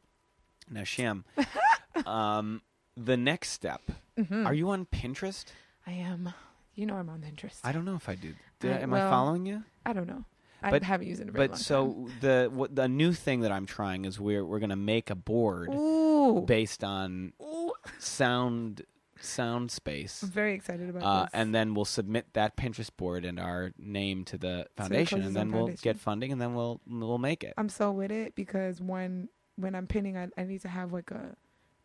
Now, 0.71 0.85
Sham, 0.85 1.27
um, 2.07 2.63
the 2.97 3.19
next 3.19 3.51
step. 3.51 3.83
Mhm. 4.19 4.47
Are 4.47 4.55
you 4.55 4.71
on 4.71 4.87
Pinterest? 4.87 5.45
I 5.87 5.91
am. 5.93 6.33
You 6.75 6.87
know 6.87 6.95
I'm 6.95 7.11
on 7.11 7.21
Pinterest. 7.21 7.59
I 7.65 7.73
don't 7.73 7.85
know 7.85 7.97
if 7.97 8.09
I 8.09 8.15
do. 8.15 8.33
Did 8.61 8.73
I, 8.73 8.77
I- 8.77 8.79
am 8.79 8.95
I 8.95 9.01
following 9.01 9.45
you? 9.45 9.63
I 9.85 9.93
don't 9.93 10.07
know. 10.09 10.25
I 10.63 10.71
But- 10.71 10.85
haven't 10.85 11.07
used 11.09 11.21
it 11.21 11.25
in 11.25 11.29
a 11.29 11.33
very 11.33 11.49
But 11.49 11.51
long 11.51 11.59
so 11.61 12.09
the 12.23 12.49
what 12.51 12.75
the 12.75 12.89
new 12.89 13.13
thing 13.13 13.41
that 13.41 13.53
I'm 13.53 13.67
trying 13.67 14.07
is 14.07 14.19
we're 14.19 14.43
we're 14.43 14.59
gonna 14.59 14.75
make 14.75 15.11
a 15.11 15.15
board. 15.15 15.69
Ooh. 15.75 16.45
based 16.47 16.83
on 16.83 17.35
Ooh. 17.43 17.73
sound 17.99 18.81
sound 19.23 19.71
space. 19.71 20.23
I'm 20.23 20.31
very 20.31 20.55
excited 20.55 20.89
about 20.91 21.03
Uh, 21.03 21.23
this. 21.25 21.31
and 21.35 21.55
then 21.55 21.75
we'll 21.75 21.85
submit 21.85 22.33
that 22.35 22.57
Pinterest 22.57 22.91
board 22.97 23.25
and 23.25 23.39
our 23.39 23.73
name 23.79 24.25
to 24.27 24.39
the 24.39 24.67
foundation, 24.77 25.19
Cozy 25.19 25.27
and 25.29 25.37
then 25.37 25.51
we'll 25.53 25.67
Foundation. 25.67 25.83
get 25.83 25.99
funding, 25.99 26.33
and 26.33 26.41
then 26.41 26.55
we'll 26.55 26.81
we'll 26.87 27.19
make 27.19 27.45
it. 27.45 27.55
I'm 27.57 27.69
so 27.69 27.91
with 27.93 28.11
it 28.13 28.35
because 28.35 28.81
when 28.81 29.29
when 29.57 29.75
I'm 29.75 29.87
pinning, 29.87 30.17
I, 30.17 30.29
I 30.39 30.45
need 30.45 30.63
to 30.63 30.69
have 30.69 30.93
like 30.93 31.11
a 31.11 31.37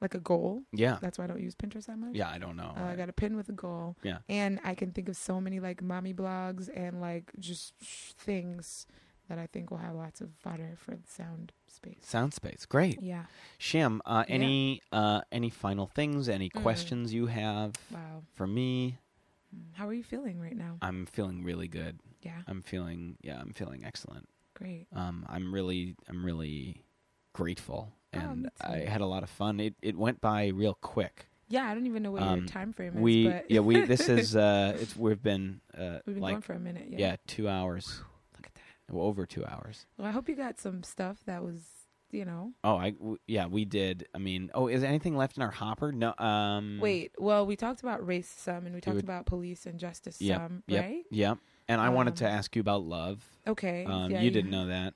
like 0.02 0.14
a 0.14 0.20
goal. 0.20 0.64
Yeah, 0.74 0.98
That's 1.02 1.18
why 1.18 1.24
I 1.24 1.28
don't 1.28 1.42
use 1.42 1.56
Pinterest 1.56 1.86
that 1.86 1.98
much. 1.98 2.16
yeah. 2.16 2.30
I 2.30 2.38
don't 2.38 2.58
know. 2.58 2.74
Uh, 2.78 2.84
I 2.84 2.96
got 2.96 3.08
a 3.10 3.14
pin 3.14 3.36
with 3.38 3.48
a 3.50 3.54
goal. 3.54 3.96
Yeah. 4.04 4.18
And 4.28 4.60
I 4.64 4.76
can 4.76 4.92
think 4.92 5.08
of 5.10 5.16
so 5.16 5.40
many 5.40 5.60
like 5.62 5.82
mommy 5.82 6.14
blogs 6.14 6.70
and 6.76 7.00
like 7.00 7.32
just 7.40 7.74
sh- 7.82 8.12
things 8.18 8.86
that 9.30 9.38
I 9.40 9.48
think 9.48 9.72
will 9.72 9.78
have 9.80 9.96
lots 9.96 10.22
of 10.22 10.30
fodder 10.40 10.78
for 10.78 10.92
the 10.92 11.08
sound 11.08 11.52
space. 11.68 11.98
Sound 12.02 12.34
space, 12.34 12.66
great. 12.66 13.02
Yeah. 13.02 13.26
Shim, 13.60 14.00
uh, 14.06 14.24
Yeah. 14.28 14.34
any 14.36 14.82
uh, 14.92 15.22
any 15.32 15.50
final 15.50 15.88
things? 15.88 16.30
Any 16.30 16.50
Mm. 16.50 16.62
questions 16.62 17.14
you 17.14 17.28
have 17.28 17.74
Wow. 17.92 18.24
for 18.34 18.48
me? 18.48 18.98
Mm. 19.56 19.74
How 19.74 19.88
are 19.88 19.94
you 19.94 20.04
feeling 20.04 20.40
right 20.40 20.56
now? 20.56 20.78
I'm 20.82 21.06
feeling 21.06 21.44
really 21.44 21.68
good. 21.68 22.00
Yeah. 22.22 22.42
I'm 22.48 22.62
feeling 22.62 23.18
yeah, 23.22 23.40
I'm 23.40 23.54
feeling 23.54 23.84
excellent. 23.86 24.28
Great. 24.54 24.88
Um, 24.94 25.26
I'm 25.30 25.54
really 25.54 25.96
I'm 26.08 26.26
really 26.26 26.84
grateful, 27.34 27.92
Oh, 28.14 28.20
and 28.20 28.50
I 28.62 28.78
had 28.80 29.02
a 29.02 29.06
lot 29.06 29.24
of 29.24 29.30
fun. 29.30 29.60
It 29.60 29.76
it 29.82 29.98
went 29.98 30.22
by 30.22 30.48
real 30.48 30.76
quick. 30.76 31.28
Yeah, 31.48 31.66
I 31.70 31.76
don't 31.76 31.86
even 31.86 32.02
know 32.02 32.12
what 32.12 32.24
Um, 32.24 32.40
your 32.40 32.48
time 32.48 32.74
frame 32.74 32.94
is. 32.96 33.00
we 33.02 33.28
but 33.28 33.52
yeah 33.52 33.60
we 33.60 33.86
this 33.86 34.10
is 34.10 34.36
uh 34.36 34.76
it's 34.80 34.96
we've 34.96 35.22
been 35.22 35.62
uh 35.78 36.00
we've 36.06 36.16
been 36.16 36.24
like 36.24 36.34
going 36.34 36.42
for 36.42 36.54
a 36.54 36.60
minute. 36.60 36.88
Yeah. 36.90 36.98
yeah. 37.00 37.16
two 37.28 37.48
hours 37.48 37.86
Look 37.88 37.96
at 37.98 38.00
that. 38.00 38.15
Well, 38.92 39.06
over 39.06 39.26
two 39.26 39.46
hours. 39.46 39.86
Well, 39.98 40.08
I 40.08 40.12
hope 40.12 40.30
you 40.30 40.36
got 40.36 40.60
some 40.60 40.84
stuff 40.84 41.18
that 41.26 41.44
was, 41.44 41.60
you 42.12 42.26
know. 42.26 42.52
Oh, 42.64 42.76
I 42.78 42.92
w- 42.92 43.18
yeah 43.28 43.48
we 43.48 43.66
did. 43.66 44.08
I 44.14 44.18
mean, 44.20 44.52
oh, 44.54 44.68
is 44.68 44.84
anything 44.84 45.16
left 45.18 45.38
in 45.38 45.44
our 45.44 45.52
hopper? 45.52 45.92
No. 45.92 46.14
Um. 46.18 46.80
Wait. 46.82 47.12
Well, 47.18 47.46
we 47.46 47.56
talked 47.56 47.82
about 47.82 48.06
race 48.06 48.34
some, 48.38 48.66
and 48.66 48.74
we 48.76 48.82
talked 48.82 48.96
would- 48.96 49.04
about 49.06 49.26
police 49.26 49.66
and 49.66 49.80
justice 49.80 50.22
Yep, 50.22 50.38
some, 50.40 50.64
yep. 50.68 50.84
right? 50.84 51.04
Yeah. 51.12 51.36
And 51.68 51.82
I 51.82 51.90
wanted 51.90 52.18
to 52.18 52.26
Um, 52.28 52.32
ask 52.32 52.56
you 52.56 52.60
about 52.60 52.84
love. 52.84 53.26
Okay. 53.48 53.86
Um, 53.86 54.12
yeah, 54.12 54.22
you 54.22 54.30
didn't 54.30 54.52
know 54.58 54.68
that. 54.68 54.94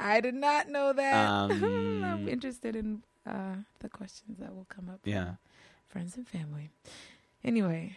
I 0.00 0.20
did 0.22 0.34
not 0.34 0.68
know 0.68 0.92
that. 0.94 1.28
Um, 1.52 2.02
I'm 2.04 2.26
interested 2.28 2.74
in 2.74 3.02
uh, 3.26 3.56
the 3.80 3.90
questions 3.90 4.38
that 4.38 4.54
will 4.54 4.64
come 4.70 4.88
up. 4.88 5.00
Yeah. 5.04 5.34
friends 5.88 6.16
and 6.16 6.26
family. 6.26 6.70
Anyway, 7.44 7.96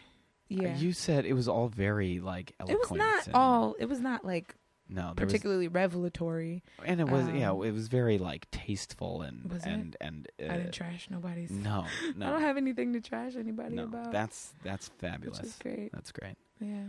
yeah. 0.49 0.75
You 0.77 0.91
said 0.93 1.25
it 1.25 1.33
was 1.33 1.47
all 1.47 1.69
very 1.69 2.19
like 2.19 2.53
eloquent. 2.59 2.81
it 2.81 2.91
was 2.91 3.27
not 3.27 3.29
all. 3.33 3.75
It 3.79 3.85
was 3.85 3.99
not 4.01 4.25
like 4.25 4.55
no, 4.89 5.13
there 5.15 5.25
was, 5.25 5.31
particularly 5.33 5.67
revelatory. 5.67 6.63
and 6.83 6.99
it 6.99 7.07
was 7.07 7.27
yeah, 7.29 7.51
um, 7.51 7.63
it 7.63 7.71
was 7.71 7.87
very 7.87 8.17
like 8.17 8.49
tasteful 8.51 9.21
and 9.21 9.51
Was 9.51 9.65
it? 9.65 9.69
and 9.69 9.97
and 10.01 10.27
uh, 10.41 10.51
I 10.51 10.57
didn't 10.57 10.71
trash 10.73 11.07
nobody's. 11.09 11.51
no, 11.51 11.85
no, 12.15 12.27
I 12.27 12.29
don't 12.31 12.41
have 12.41 12.57
anything 12.57 12.93
to 12.93 13.01
trash 13.01 13.35
anybody 13.35 13.75
no. 13.75 13.83
about. 13.83 14.11
That's 14.11 14.53
that's 14.63 14.89
which 14.89 14.99
fabulous. 15.11 15.39
is 15.39 15.55
great. 15.61 15.91
That's 15.93 16.11
great. 16.11 16.35
Yeah. 16.59 16.85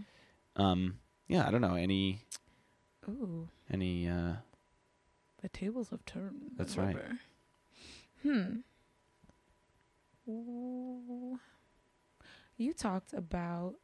Um, 0.56 0.98
yeah, 1.28 1.46
I 1.46 1.50
don't 1.50 1.60
know 1.60 1.74
any 1.74 2.24
Ooh, 3.08 3.48
any. 3.70 4.08
uh 4.08 4.34
the 5.42 5.48
tables 5.48 5.88
have 5.90 6.04
turned. 6.04 6.52
That's 6.56 6.76
right. 6.76 6.96
Hmm. 8.22 8.56
Ooh. 10.28 11.38
You 12.56 12.72
talked 12.74 13.12
about. 13.14 13.76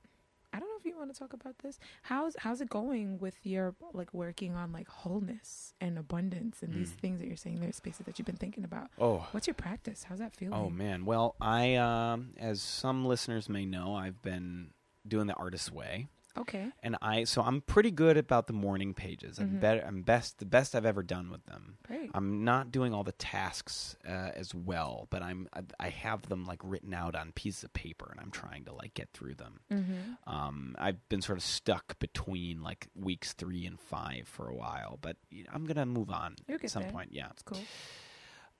I 0.56 0.58
don't 0.58 0.68
know 0.70 0.76
if 0.80 0.86
you 0.86 0.96
want 0.96 1.12
to 1.12 1.18
talk 1.18 1.34
about 1.34 1.58
this. 1.58 1.78
How's 2.02 2.34
how's 2.38 2.60
it 2.62 2.70
going 2.70 3.18
with 3.18 3.34
your 3.44 3.74
like 3.92 4.14
working 4.14 4.54
on 4.54 4.72
like 4.72 4.88
wholeness 4.88 5.74
and 5.82 5.98
abundance 5.98 6.62
and 6.62 6.72
these 6.74 6.92
Mm. 6.92 6.96
things 7.00 7.20
that 7.20 7.26
you're 7.28 7.36
saying 7.36 7.60
there's 7.60 7.76
spaces 7.76 8.06
that 8.06 8.18
you've 8.18 8.24
been 8.26 8.36
thinking 8.36 8.64
about. 8.64 8.88
Oh, 8.98 9.26
What's 9.32 9.46
your 9.46 9.54
practice? 9.54 10.04
How's 10.04 10.18
that 10.20 10.34
feeling? 10.34 10.54
Oh 10.58 10.70
man. 10.70 11.04
Well, 11.04 11.34
I 11.40 11.74
um 11.74 12.30
as 12.38 12.62
some 12.62 13.04
listeners 13.04 13.48
may 13.50 13.66
know, 13.66 13.94
I've 13.94 14.22
been 14.22 14.70
doing 15.06 15.26
the 15.26 15.34
artist's 15.34 15.70
way. 15.70 16.08
Okay. 16.38 16.70
And 16.82 16.96
I 17.00 17.24
so 17.24 17.42
I'm 17.42 17.60
pretty 17.62 17.90
good 17.90 18.16
about 18.16 18.46
the 18.46 18.52
morning 18.52 18.94
pages. 18.94 19.38
I'm 19.38 19.50
Mhm. 19.56 19.60
better 19.60 19.84
I'm 19.86 20.02
best 20.02 20.38
the 20.38 20.44
best 20.44 20.74
I've 20.74 20.84
ever 20.86 21.02
done 21.02 21.30
with 21.30 21.44
them. 21.46 21.78
Great. 21.86 22.10
I'm 22.14 22.44
not 22.44 22.70
doing 22.70 22.92
all 22.94 23.04
the 23.04 23.12
tasks 23.12 23.96
uh, 24.06 24.10
as 24.34 24.54
well, 24.54 25.06
but 25.10 25.22
I'm 25.22 25.48
I, 25.52 25.62
I 25.80 25.88
have 25.88 26.22
them 26.28 26.44
like 26.44 26.60
written 26.62 26.92
out 26.94 27.14
on 27.14 27.32
pieces 27.32 27.64
of 27.64 27.72
paper 27.72 28.08
and 28.10 28.20
I'm 28.20 28.30
trying 28.30 28.64
to 28.66 28.72
like 28.74 28.94
get 28.94 29.10
through 29.12 29.34
them. 29.36 29.60
mm-hmm. 29.70 30.32
Um, 30.32 30.74
I've 30.78 31.08
been 31.08 31.22
sort 31.22 31.38
of 31.38 31.44
stuck 31.44 31.98
between 31.98 32.62
like 32.62 32.88
weeks 32.94 33.32
3 33.32 33.64
and 33.66 33.80
5 33.80 34.28
for 34.28 34.48
a 34.48 34.54
while, 34.54 34.98
but 35.00 35.16
you 35.30 35.44
know, 35.44 35.50
I'm 35.54 35.64
going 35.64 35.76
to 35.76 35.86
move 35.86 36.10
on 36.10 36.36
at 36.48 36.70
some 36.70 36.82
there. 36.82 36.92
point. 36.92 37.12
Yeah. 37.12 37.28
That's 37.28 37.42
cool. 37.42 37.62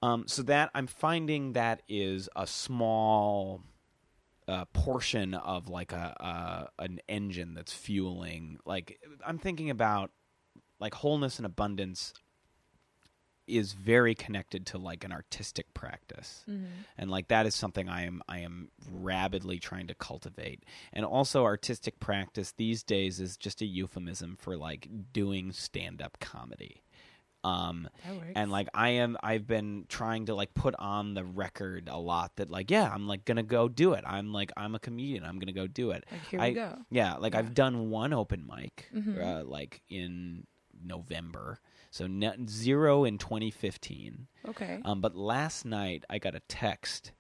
Um, 0.03 0.29
so 0.29 0.43
that 0.43 0.71
I'm 0.75 0.87
finding 0.87 1.55
that 1.55 1.83
is 1.89 2.29
a 2.37 2.47
small 2.47 3.63
uh, 4.49 4.65
portion 4.73 5.35
of 5.35 5.69
like 5.69 5.93
a, 5.93 6.69
a 6.79 6.83
an 6.83 7.01
engine 7.09 7.55
that's 7.55 7.73
fueling. 7.73 8.59
Like 8.65 9.01
I'm 9.27 9.39
thinking 9.39 9.71
about 9.71 10.11
like 10.79 10.95
wholeness 10.95 11.39
and 11.39 11.47
abundance 11.47 12.13
is 13.47 13.75
very 13.75 14.15
connected 14.15 14.67
to 14.67 14.77
like 14.79 15.05
an 15.05 15.13
artistic 15.13 15.73
practice 15.73 16.45
Mm-hmm. 16.51 16.65
and 16.99 17.11
like 17.11 17.29
that 17.29 17.47
is 17.47 17.55
something 17.55 17.89
i 17.89 18.03
am 18.05 18.21
i 18.29 18.41
am 18.41 18.71
rabidly 18.91 19.61
trying 19.61 19.87
to 19.87 19.95
cultivate 19.95 20.65
and 20.93 21.05
also 21.05 21.45
artistic 21.45 22.01
practice 22.01 22.53
these 22.57 22.83
days 22.83 23.21
is 23.21 23.37
just 23.37 23.63
a 23.63 23.65
euphemism 23.65 24.35
for 24.37 24.57
like 24.57 24.89
doing 25.13 25.53
stand-up 25.53 26.19
comedy 26.19 26.83
um 27.45 27.89
and 28.35 28.51
like 28.51 28.69
i 28.75 28.89
am 28.91 29.17
i've 29.23 29.47
been 29.47 29.85
trying 29.89 30.27
to 30.27 30.35
like 30.35 30.53
put 30.55 30.75
on 30.79 31.15
the 31.15 31.25
record 31.25 31.89
a 31.91 31.99
lot 31.99 32.35
that 32.37 32.51
like 32.51 32.71
yeah 32.71 32.91
i'm 32.93 33.07
like 33.07 33.25
gonna 33.25 33.43
go 33.43 33.69
do 33.69 33.93
it 33.93 34.03
i'm 34.07 34.33
like 34.33 34.51
i'm 34.57 34.75
a 34.75 34.79
comedian 34.79 35.23
i'm 35.25 35.39
gonna 35.39 35.53
go 35.53 35.67
do 35.67 35.91
it 35.93 36.05
like 36.11 36.21
here 36.31 36.41
I- 36.41 36.49
we 36.49 36.55
go. 36.55 36.77
yeah 36.91 37.15
like 37.17 37.35
Yeah. 37.35 37.41
i've 37.41 37.55
done 37.55 37.91
one 37.91 38.13
open 38.13 38.47
mic 38.47 38.91
Mhm. 38.95 39.23
uh, 39.23 39.45
like 39.45 39.83
in 39.89 40.47
november 40.85 41.61
so 41.91 42.07
ne- 42.07 42.37
zero 42.49 43.05
in 43.05 43.17
2015 43.19 44.27
Okay. 44.49 44.81
um, 44.85 45.01
but 45.01 45.15
last 45.17 45.65
night 45.65 46.05
I 46.11 46.19
got 46.19 46.35
a 46.35 46.41
text 46.49 47.13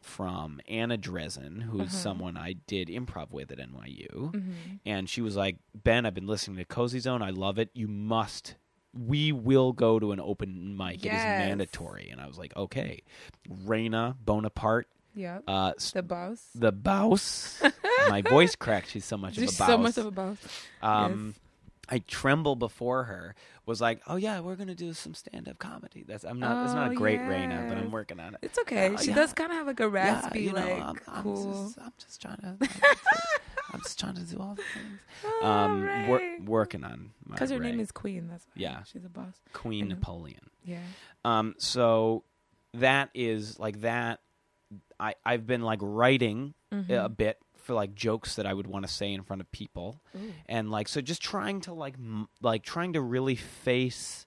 from 0.00 0.60
Anna 0.66 0.96
Dresden, 0.96 1.60
who's 1.60 1.80
Uh-huh. 1.82 1.90
someone 1.90 2.36
I 2.38 2.54
did 2.66 2.88
improv 2.88 3.32
with 3.32 3.50
at 3.52 3.58
NYU, 3.58 4.32
mm-hmm. 4.32 4.50
and 4.86 5.10
she 5.10 5.20
was 5.20 5.36
like, 5.36 5.58
"Ben, 5.74 6.06
I've 6.06 6.14
been 6.14 6.26
listening 6.26 6.56
to 6.56 6.64
Cozy 6.64 7.00
Zone. 7.00 7.20
I 7.20 7.28
love 7.28 7.58
it. 7.58 7.68
You 7.74 7.86
must." 7.86 8.54
We 8.92 9.32
will 9.32 9.72
go 9.72 9.98
to 9.98 10.12
an 10.12 10.20
open 10.20 10.76
mic. 10.76 10.96
It 10.96 11.04
Yes. 11.06 11.20
is 11.20 11.24
mandatory. 11.48 12.08
And 12.10 12.20
I 12.20 12.26
was 12.26 12.38
like, 12.38 12.56
okay. 12.56 13.02
Raina 13.48 14.16
Bonaparte, 14.24 14.88
Yep. 15.14 15.44
uh, 15.48 15.72
The 15.92 16.02
boss. 16.02 16.48
the 16.54 16.72
boss. 16.72 17.62
My 18.08 18.22
voice 18.22 18.56
cracked. 18.56 18.90
She's 18.90 19.04
so 19.04 19.16
much 19.16 19.36
of 19.38 19.42
a 19.44 19.46
boss. 19.46 19.56
so 19.56 19.78
much 19.78 19.98
of 19.98 20.06
a 20.06 20.10
boss. 20.10 20.38
Um, 20.82 21.34
I 21.88 21.98
tremble 22.06 22.56
before 22.56 23.04
her. 23.04 23.34
Was 23.66 23.80
like, 23.80 24.00
oh 24.08 24.16
yeah, 24.16 24.40
we're 24.40 24.56
gonna 24.56 24.74
do 24.74 24.92
some 24.92 25.14
stand 25.14 25.48
up 25.48 25.58
comedy. 25.58 26.04
That's 26.06 26.24
I'm 26.24 26.40
not. 26.40 26.64
it's 26.64 26.74
not 26.74 26.88
a 26.88 26.90
Oh, 26.90 26.94
great 26.96 27.20
Raina, 27.20 27.68
but 27.68 27.78
I'm 27.78 27.92
working 27.92 28.18
on 28.18 28.34
it. 28.34 28.40
It's 28.42 28.58
okay. 28.60 28.90
Oh, 28.90 28.96
she 28.96 29.10
yeah. 29.10 29.14
does 29.14 29.32
kind 29.32 29.52
of 29.52 29.58
have 29.58 29.66
like 29.68 29.78
a 29.78 29.88
raspy, 29.88 30.40
yeah, 30.40 30.46
you 30.46 30.52
know, 30.52 30.60
like 30.74 30.82
I'm, 30.82 31.00
I'm 31.06 31.22
cool. 31.22 31.64
Just, 31.66 31.78
I'm 31.78 31.92
just 31.98 32.20
trying 32.22 32.36
to. 32.60 32.68
I'm 33.74 33.80
just, 33.80 33.98
trying 33.98 34.14
to 34.16 34.22
do 34.22 34.38
all 34.38 34.54
the 34.54 34.62
things. 34.74 35.00
Um, 35.42 36.08
wor- 36.08 36.38
working 36.44 36.84
on 36.84 37.12
my 37.26 37.34
because 37.34 37.50
her 37.50 37.58
Ray. 37.58 37.70
name 37.70 37.80
is 37.80 37.92
Queen. 37.92 38.28
That's 38.28 38.46
why. 38.46 38.52
Yeah. 38.56 38.82
she's 38.84 39.04
a 39.04 39.08
boss. 39.08 39.34
Queen 39.52 39.88
know. 39.88 39.94
Napoleon. 39.94 40.50
Yeah. 40.64 40.78
Um, 41.24 41.54
so 41.58 42.24
that 42.74 43.10
is 43.14 43.58
like 43.58 43.80
that. 43.82 44.20
I 44.98 45.14
I've 45.24 45.46
been 45.46 45.62
like 45.62 45.78
writing 45.82 46.54
Mhm. 46.72 47.04
a 47.04 47.08
bit 47.08 47.38
for 47.56 47.74
like 47.74 47.94
jokes 47.94 48.36
that 48.36 48.46
I 48.46 48.54
would 48.54 48.66
want 48.66 48.86
to 48.86 48.92
say 48.92 49.12
in 49.12 49.22
front 49.22 49.40
of 49.42 49.50
people. 49.52 50.00
Ooh. 50.16 50.32
and 50.46 50.70
like 50.70 50.88
so 50.88 51.00
just 51.00 51.22
trying 51.22 51.60
to 51.62 51.72
like 51.74 51.94
m- 51.94 52.28
like 52.40 52.62
trying 52.62 52.92
to 52.94 53.00
really 53.00 53.34
face 53.36 54.26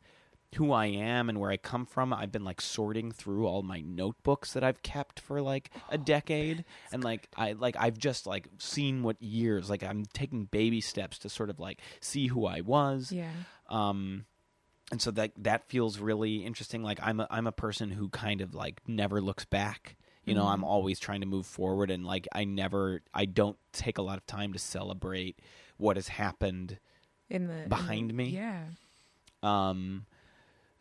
who 0.53 0.71
I 0.71 0.85
am 0.87 1.29
and 1.29 1.39
where 1.39 1.51
I 1.51 1.57
come 1.57 1.85
from. 1.85 2.13
I've 2.13 2.31
been 2.31 2.43
like 2.43 2.61
sorting 2.61 3.11
through 3.11 3.45
all 3.47 3.61
my 3.63 3.81
notebooks 3.81 4.53
that 4.53 4.63
I've 4.63 4.81
kept 4.81 5.19
for 5.19 5.41
like 5.41 5.69
a 5.89 5.97
decade 5.97 6.65
and 6.91 7.03
like 7.03 7.29
I 7.37 7.53
like 7.53 7.75
I've 7.77 7.97
just 7.97 8.25
like 8.27 8.47
seen 8.57 9.03
what 9.03 9.21
years 9.21 9.69
like 9.69 9.83
I'm 9.83 10.05
taking 10.13 10.45
baby 10.45 10.81
steps 10.81 11.17
to 11.19 11.29
sort 11.29 11.49
of 11.49 11.59
like 11.59 11.79
see 12.01 12.27
who 12.27 12.45
I 12.45 12.61
was. 12.61 13.11
Yeah. 13.11 13.31
Um 13.69 14.25
and 14.91 15.01
so 15.01 15.11
that 15.11 15.31
that 15.37 15.69
feels 15.69 15.97
really 15.99 16.45
interesting 16.45 16.83
like 16.83 16.99
I'm 17.01 17.19
a, 17.19 17.27
I'm 17.31 17.47
a 17.47 17.51
person 17.51 17.89
who 17.91 18.09
kind 18.09 18.41
of 18.41 18.53
like 18.53 18.81
never 18.87 19.21
looks 19.21 19.45
back. 19.45 19.95
You 20.25 20.35
know, 20.35 20.45
Mhm. 20.45 20.53
I'm 20.53 20.63
always 20.63 20.99
trying 20.99 21.19
to 21.21 21.27
move 21.27 21.45
forward 21.45 21.91
and 21.91 22.05
like 22.05 22.27
I 22.33 22.45
never 22.45 23.01
I 23.13 23.25
don't 23.25 23.57
take 23.73 23.97
a 23.97 24.01
lot 24.01 24.17
of 24.17 24.25
time 24.27 24.53
to 24.53 24.59
celebrate 24.59 25.39
what 25.77 25.97
has 25.97 26.07
happened 26.07 26.79
In 27.29 27.47
the 27.47 27.53
in 27.55 27.63
the- 27.63 27.69
Behind 27.69 28.13
me? 28.13 28.29
Yeah. 28.29 28.65
um 29.41 30.05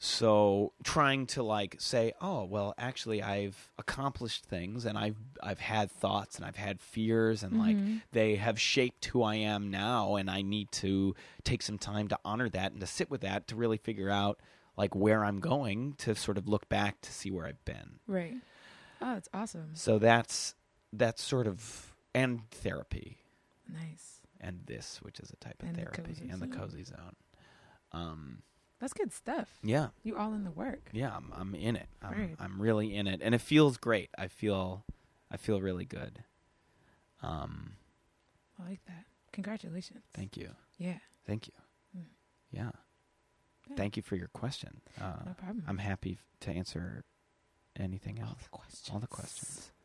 so 0.05 0.73
trying 0.83 1.27
to 1.27 1.45
like 1.45 1.77
say 1.79 2.13
oh 2.21 2.43
well 2.43 2.75
actually 2.77 3.23
i've 3.23 3.71
accomplished 3.79 4.45
things 4.45 4.85
and 4.85 4.99
i've 4.99 5.15
i've 5.41 5.61
had 5.61 5.93
thoughts 5.93 6.35
and 6.37 6.45
i've 6.45 6.57
had 6.57 6.81
fears 6.81 7.45
and 7.45 7.57
like 7.57 7.77
Mhm. 7.77 8.01
they 8.11 8.35
have 8.35 8.61
shaped 8.61 9.05
who 9.07 9.23
i 9.23 9.37
am 9.37 9.71
now 9.71 10.17
and 10.17 10.29
i 10.29 10.43
need 10.43 10.73
to 10.73 11.15
take 11.45 11.63
some 11.63 11.79
time 11.79 12.09
to 12.09 12.19
honor 12.25 12.49
that 12.49 12.73
and 12.73 12.81
to 12.81 12.87
sit 12.89 13.11
with 13.13 13.21
that 13.21 13.47
to 13.47 13.55
really 13.55 13.77
figure 13.77 14.11
out 14.11 14.41
like 14.77 14.93
where 14.97 15.25
i'm 15.25 15.39
going 15.39 15.93
to 15.99 16.17
sort 16.17 16.37
of 16.37 16.49
look 16.49 16.69
back 16.69 17.01
to 17.03 17.13
see 17.13 17.31
where 17.31 17.47
i've 17.47 17.65
been 17.65 18.01
Right. 18.09 18.35
Oh, 19.01 19.15
it's 19.17 19.29
awesome. 19.33 19.71
so 19.75 20.01
that's 20.01 20.57
that's 20.93 21.23
sort 21.23 21.47
of 21.47 21.95
and 22.13 22.51
therapy 22.51 23.19
Nice. 23.73 24.21
and 24.41 24.63
this 24.67 24.99
which 25.01 25.21
is 25.21 25.31
a 25.31 25.37
type 25.37 25.63
of 25.63 25.69
And 25.69 25.77
therapy 25.77 26.03
cozy 26.03 26.29
and 26.29 26.43
the 26.43 26.49
cozy 26.49 26.83
zone 26.83 27.15
um 27.93 28.43
That's 28.83 28.93
good 28.95 29.13
stuff. 29.13 29.49
yeah 29.63 29.89
You 30.03 30.17
all 30.19 30.35
in 30.35 30.43
the 30.43 30.51
work. 30.51 30.89
yeah 30.93 31.15
i'm, 31.15 31.33
I'm 31.37 31.55
in 31.55 31.77
it 31.77 31.87
I'm, 32.03 32.13
Right. 32.19 32.37
I'm 32.41 32.61
really 32.61 32.95
in 32.97 33.07
it 33.07 33.21
and 33.23 33.33
it 33.35 33.41
feels 33.41 33.77
great 33.77 34.11
i 34.19 34.27
feel 34.27 34.85
i 35.31 35.37
feel 35.37 35.61
really 35.63 35.85
good 35.85 36.25
um 37.23 37.75
I 38.59 38.69
like 38.69 38.85
that. 38.87 39.05
Congratulations. 39.33 40.03
thank 40.13 40.37
you 40.37 40.51
Yeah. 40.79 40.99
thank 41.27 41.47
you 41.47 41.55
Mm. 41.97 42.07
yeah 42.51 42.71
Yeah. 43.71 43.77
thank 43.77 43.97
you 43.97 44.03
for 44.03 44.17
your 44.17 44.29
question 44.29 44.81
uh 45.01 45.23
No 45.27 45.35
problem. 45.35 45.65
i'm 45.69 45.79
happy 45.79 46.19
f- 46.19 46.27
to 46.41 46.51
answer 46.51 47.05
anything 47.79 48.19
else. 48.19 48.31
all 48.31 48.37
the 48.43 48.49
questions. 48.51 48.91
all 48.93 48.99
the 49.01 49.07
questions 49.07 49.71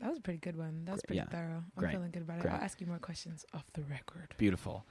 That 0.00 0.08
was 0.10 0.18
a 0.18 0.20
pretty 0.22 0.38
good 0.38 0.56
one. 0.56 0.84
That 0.84 0.92
was 0.92 1.02
pretty 1.02 1.18
Yeah. 1.18 1.26
thorough. 1.26 1.64
I'm 1.64 1.72
Great. 1.76 1.90
feeling 1.92 2.12
good 2.12 2.22
about 2.22 2.38
it. 2.38 2.46
I'll 2.46 2.60
ask 2.62 2.80
you 2.80 2.86
more 2.86 3.00
questions 3.00 3.44
off 3.52 3.64
the 3.72 3.82
record. 3.82 4.32
beautiful 4.38 4.86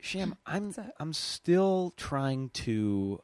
sham 0.00 0.34
i'm 0.46 0.74
i'm 1.00 1.12
still 1.12 1.92
trying 1.96 2.50
to 2.50 3.20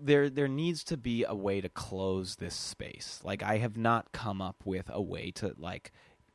there 0.00 0.30
there 0.30 0.46
needs 0.48 0.84
to 0.84 0.96
be 0.96 1.24
a 1.24 1.34
way 1.34 1.60
to 1.60 1.68
close 1.68 2.36
this 2.36 2.54
space. 2.54 3.20
Like 3.24 3.42
I 3.42 3.58
have 3.58 3.76
not 3.76 4.12
come 4.12 4.40
up 4.40 4.62
with 4.64 4.88
a 4.88 5.02
way 5.02 5.32
to 5.32 5.54
like 5.58 5.90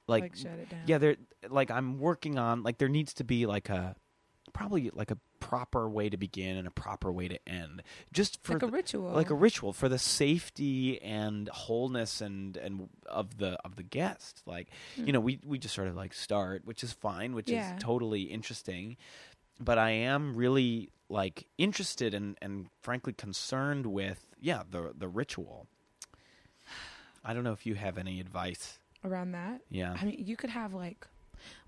like, 0.05 0.23
Like, 0.23 0.35
shut 0.35 0.51
it 0.59 0.69
down. 0.69 0.81
yeah, 0.85 0.97
there 0.97 1.15
like 1.49 1.71
I'm 1.71 1.97
working 1.97 2.37
on 2.37 2.61
like 2.63 2.77
there 2.77 2.89
needs 2.89 3.13
to 3.15 3.23
be 3.23 3.45
like 3.45 3.69
a 3.69 3.95
probably 4.51 4.89
like 4.93 5.11
a 5.11 5.17
proper 5.39 5.89
way 5.89 6.09
to 6.09 6.17
begin 6.17 6.57
and 6.57 6.67
a 6.67 6.71
proper 6.71 7.09
way 7.09 7.29
to 7.29 7.39
end. 7.47 7.83
Just 8.11 8.43
for 8.43 8.53
like 8.53 8.63
a 8.63 8.65
the- 8.65 8.71
ritual. 8.73 9.11
like 9.11 9.29
a 9.29 9.33
ritual 9.35 9.71
for 9.71 9.87
the 9.87 9.97
safety 9.97 11.01
and 11.01 11.47
wholeness 11.49 12.19
and 12.19 12.57
and 12.57 12.89
of 13.05 13.37
the 13.37 13.51
of 13.63 13.77
the 13.77 13.83
guest 13.83 14.41
like 14.45 14.67
you 14.97 15.13
know 15.13 15.21
we 15.21 15.39
we 15.45 15.57
just 15.57 15.73
sort 15.73 15.87
of 15.87 15.95
like 15.95 16.13
start 16.13 16.63
which 16.65 16.83
is 16.83 16.91
fine 16.91 17.33
which 17.33 17.47
Hmm. 17.47 17.53
Yeah. 17.55 17.77
is 17.77 17.81
totally 17.81 18.23
interesting 18.23 18.97
but 19.63 19.77
i 19.77 19.91
am 19.91 20.35
really 20.35 20.89
like 21.09 21.47
interested 21.57 22.13
and 22.13 22.37
and 22.41 22.67
frankly 22.81 23.13
concerned 23.13 23.85
with 23.85 24.25
yeah 24.39 24.63
the 24.69 24.93
the 24.97 25.07
ritual 25.07 25.67
i 27.23 27.33
don't 27.33 27.43
know 27.43 27.53
if 27.53 27.65
you 27.65 27.75
have 27.75 27.97
any 27.97 28.19
advice 28.19 28.79
around 29.03 29.31
that. 29.31 29.61
yeah 29.69 29.95
I 29.99 30.05
mean, 30.05 30.15
you 30.19 30.35
could 30.37 30.49
have 30.51 30.73
like, 30.73 31.07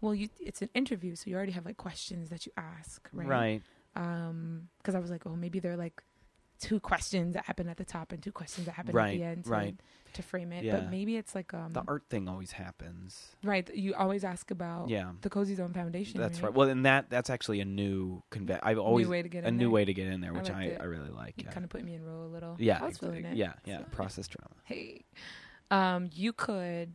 well, 0.02 0.14
you 0.14 0.30
it's 0.40 0.62
an 0.62 0.70
interview, 0.74 1.16
so 1.16 1.30
you 1.30 1.36
already 1.36 1.52
have 1.54 1.66
like 1.66 1.78
questions 1.78 2.30
that 2.30 2.46
you 2.46 2.52
ask, 2.58 3.10
right? 3.12 3.28
right 3.28 3.62
Um, 3.96 4.70
because 4.78 4.96
I 4.96 5.00
was 5.00 5.10
like, 5.12 5.26
oh, 5.26 5.36
maybe 5.36 5.60
they're 5.60 5.78
like 5.78 6.02
two 6.64 6.80
questions 6.80 7.34
that 7.36 7.46
happen 7.46 7.68
at 7.68 7.78
the 7.78 7.86
top 7.86 8.12
and 8.14 8.22
two 8.24 8.32
questions 8.32 8.66
that 8.68 8.72
happen 8.74 8.96
Right, 8.96 9.14
at 9.16 9.18
the 9.18 9.24
end, 9.24 9.44
to, 9.46 9.50
right. 9.50 9.76
To 10.14 10.22
frame 10.24 10.52
it, 10.54 10.64
Yeah. 10.64 10.76
but 10.78 10.92
maybe 10.92 11.18
it's 11.18 11.34
like 11.36 11.54
um, 11.54 11.72
the 11.72 11.84
art 11.88 12.04
thing 12.10 12.30
always 12.30 12.52
happens 12.52 13.36
right. 13.44 13.68
You 13.76 13.96
always 13.96 14.24
ask 14.24 14.52
about 14.52 14.90
yeah 14.90 15.12
the 15.22 15.30
Cozy 15.30 15.56
Zone 15.56 15.74
Foundation. 15.74 16.22
that's 16.22 16.40
right 16.42 16.54
well 16.54 16.70
and 16.70 16.86
that 16.86 17.10
that's 17.10 17.30
actually 17.32 17.60
a 17.62 17.66
new 17.66 18.22
conve- 18.32 18.60
i've 18.64 18.78
always 18.78 19.08
way 19.08 19.22
to 19.24 19.30
get 19.30 19.44
a 19.44 19.48
in 19.48 19.58
new 19.58 19.66
there. 19.66 19.70
way 19.72 19.86
to 19.86 19.94
get 19.94 20.08
in 20.08 20.22
there 20.22 20.32
which 20.34 20.50
liked 20.50 20.80
I. 20.80 20.84
I 20.84 20.86
really 20.86 21.10
like 21.10 21.34
You 21.38 21.46
yeah 21.48 21.52
kind 21.52 21.64
of 21.64 21.70
put 21.72 21.84
me 21.84 21.96
in 21.96 22.04
role 22.06 22.26
a 22.26 22.32
little. 22.32 22.56
yeah 22.60 22.80
I 22.82 22.86
was 22.88 22.98
feeling 23.00 23.26
it. 23.26 23.36
yeah 23.36 23.54
yeah 23.66 23.80
So- 23.80 23.84
process 23.92 24.28
drama 24.28 24.54
Hey, 24.66 25.04
um, 25.72 26.10
you 26.14 26.32
could. 26.34 26.94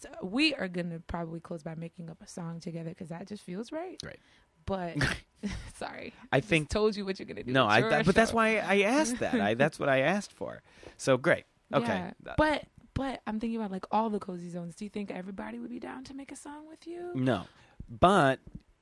so 0.00 0.08
we 0.22 0.52
are 0.54 0.68
gonna 0.68 1.00
probably 1.06 1.40
close 1.40 1.62
by 1.62 1.74
making 1.76 2.10
up 2.10 2.20
a 2.22 2.26
song 2.28 2.58
together 2.60 2.90
because 2.90 3.08
that 3.08 3.26
just 3.28 3.42
feels 3.44 3.70
right. 3.72 4.00
Right. 4.04 4.18
But 4.68 4.96
sorry, 5.78 6.12
I 6.30 6.40
think 6.40 6.68
told 6.68 6.94
you 6.96 7.04
what 7.04 7.18
you're 7.18 7.26
gonna 7.26 7.42
do. 7.42 7.52
no, 7.52 7.66
I 7.66 7.80
that, 7.80 8.06
but 8.06 8.14
that's 8.14 8.32
why 8.32 8.58
I 8.58 8.82
asked 8.98 9.18
that. 9.18 9.40
I 9.40 9.54
that's 9.54 9.78
what 9.80 9.88
I 9.88 10.00
asked 10.00 10.32
for. 10.32 10.62
So 10.96 11.16
great. 11.16 11.44
Okay. 11.74 11.86
Yeah, 11.86 12.34
but 12.36 12.64
but 12.94 13.20
I'm 13.26 13.38
thinking 13.40 13.58
about 13.58 13.70
like 13.72 13.86
all 13.90 14.10
the 14.10 14.18
cozy 14.18 14.50
zones. 14.50 14.74
Do 14.76 14.84
you 14.84 14.90
think 14.90 15.10
everybody 15.10 15.58
would 15.58 15.70
be 15.70 15.78
down 15.80 16.04
to 16.04 16.14
make 16.14 16.30
a 16.32 16.36
song 16.36 16.68
with 16.68 16.86
you? 16.86 17.10
no, 17.14 17.44
but 17.88 18.38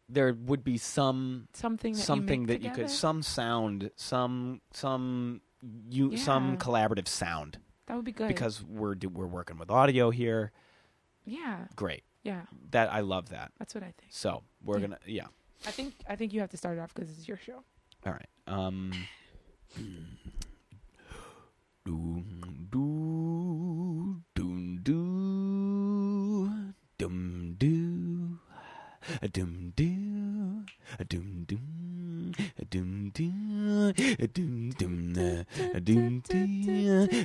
there 0.09 0.33
would 0.33 0.63
be 0.65 0.79
some 0.79 1.49
Something 1.53 1.95
that 1.95 1.99
something 2.03 2.43
you 2.43 2.47
that 2.49 2.63
make 2.63 2.65
you 2.65 2.71
could 2.85 2.91
some 2.91 3.23
sound 3.23 3.91
some 3.97 4.61
some 4.73 5.41
you 5.91 6.17
some 6.17 6.57
collaborative 6.59 7.09
sound 7.09 7.59
That 7.87 7.97
would 7.97 8.05
be 8.05 8.13
good 8.13 8.29
because 8.29 8.63
we're 8.63 8.95
do, 8.95 9.09
we're 9.09 9.27
working 9.27 9.59
with 9.59 9.71
audio 9.71 10.11
here. 10.11 10.53
yeah, 11.25 11.67
Great. 11.75 12.05
yeah, 12.23 12.43
That 12.71 12.93
I 12.93 13.01
love 13.01 13.31
that. 13.31 13.51
that's 13.59 13.75
what 13.75 13.83
I 13.83 13.93
think. 13.99 14.11
So 14.11 14.43
we're 14.65 14.79
Yeah. 14.79 14.87
gonna 14.87 14.99
yeah. 15.07 15.27
I 15.65 15.71
think 15.71 15.95
I 16.09 16.17
think 16.17 16.33
you 16.33 16.41
have 16.41 16.51
to 16.51 16.57
start 16.57 16.79
it 16.79 16.81
off 16.81 16.95
because 16.95 17.11
it's 17.11 17.29
your 17.29 17.39
show. 17.39 17.63
All 18.05 18.13
right. 18.13 18.29
Um. 18.47 18.93
A 32.61 32.65
dum 32.65 33.11
do 33.15 33.31
a 34.19 34.27
dum 34.27 34.71
dum 34.79 35.15
a 35.75 35.81
dum 35.81 36.23
do 36.29 36.39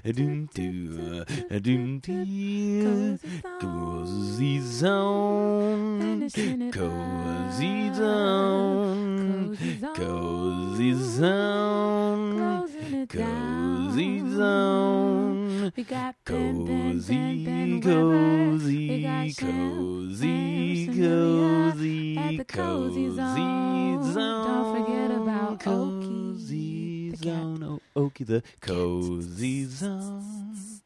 a 0.04 0.12
dum 0.12 0.48
do 0.54 1.26
a 1.50 1.60
dum 1.60 2.00
do 2.00 3.18
cozy 3.60 4.60
zone 4.60 6.30
cozy 6.72 7.94
zone 7.94 9.58
cozy 9.96 10.94
zone 10.94 12.68
cozy 13.08 14.20
zone 14.36 15.31
We 15.62 15.84
got 15.84 16.16
Ben, 16.26 16.66
Ben, 16.66 16.94
cozy 16.94 17.14
Ben, 17.14 17.44
Ben 17.44 17.82
Weber. 17.82 18.66
We 18.66 19.04
got 19.04 19.38
cozy 19.38 20.18
cozy 20.18 20.86
Sam, 20.86 21.72
cozy 21.72 22.18
at 22.18 22.38
the 22.38 22.46
Cozy 22.46 23.08
cozy 23.10 23.16
Zone. 23.16 24.04
zone 24.12 24.48
Don't 24.48 24.86
forget 24.88 25.12
about 25.12 25.60
cozy 25.60 27.12
Okie, 27.12 27.16
zone. 27.16 27.80
Oh, 27.96 28.02
Okie 28.10 28.26
the 28.26 28.42
cozy 28.60 29.66
zone. 29.66 30.82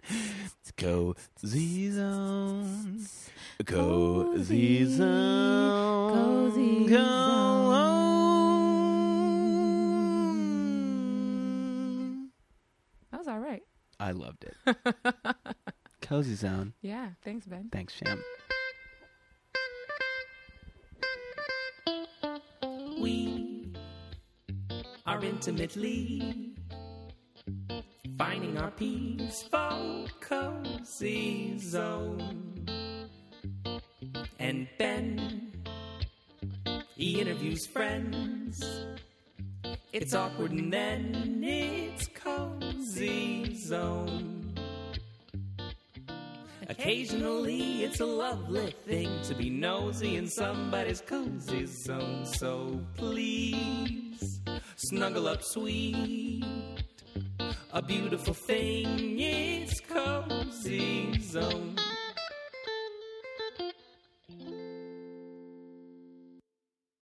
Cozy 0.76 1.92
zone. 1.92 3.06
Cozy 3.66 4.86
zone 4.86 6.14
Cozy 6.14 6.90
zone. 6.90 8.05
I 14.06 14.12
loved 14.12 14.46
it. 14.46 14.78
cozy 16.04 16.36
zone. 16.36 16.74
Yeah, 16.84 17.08
thanks, 17.24 17.48
Ben. 17.48 17.70
Thanks, 17.72 17.92
Sham. 17.92 18.24
We 23.02 23.74
are 25.08 25.26
intimately 25.26 26.54
finding 28.16 28.60
our 28.60 28.70
peaceful, 28.70 30.08
cozy 30.22 31.58
zone. 31.58 32.68
And 34.38 34.68
Ben, 34.78 35.52
he 36.96 37.22
interviews 37.22 37.66
friends. 37.66 38.64
It's 39.98 40.14
awkward 40.14 40.52
and 40.52 40.74
then 40.74 41.42
it's 41.42 42.08
cozy 42.08 43.56
zone. 43.56 44.54
Occasionally, 46.68 47.86
it's 47.86 48.02
a 48.02 48.06
lovely 48.06 48.76
thing 48.86 49.10
to 49.24 49.34
be 49.34 49.50
nosy 49.50 50.18
in 50.18 50.28
somebody's 50.28 51.00
cozy 51.00 51.66
zone. 51.66 52.26
So 52.26 52.78
please 52.98 54.42
snuggle 54.76 55.30
up, 55.30 55.42
sweet. 55.42 56.44
A 57.72 57.82
beautiful 57.82 58.34
thing 58.34 59.18
is 59.18 59.80
cozy 59.80 61.22
zone. 61.22 61.78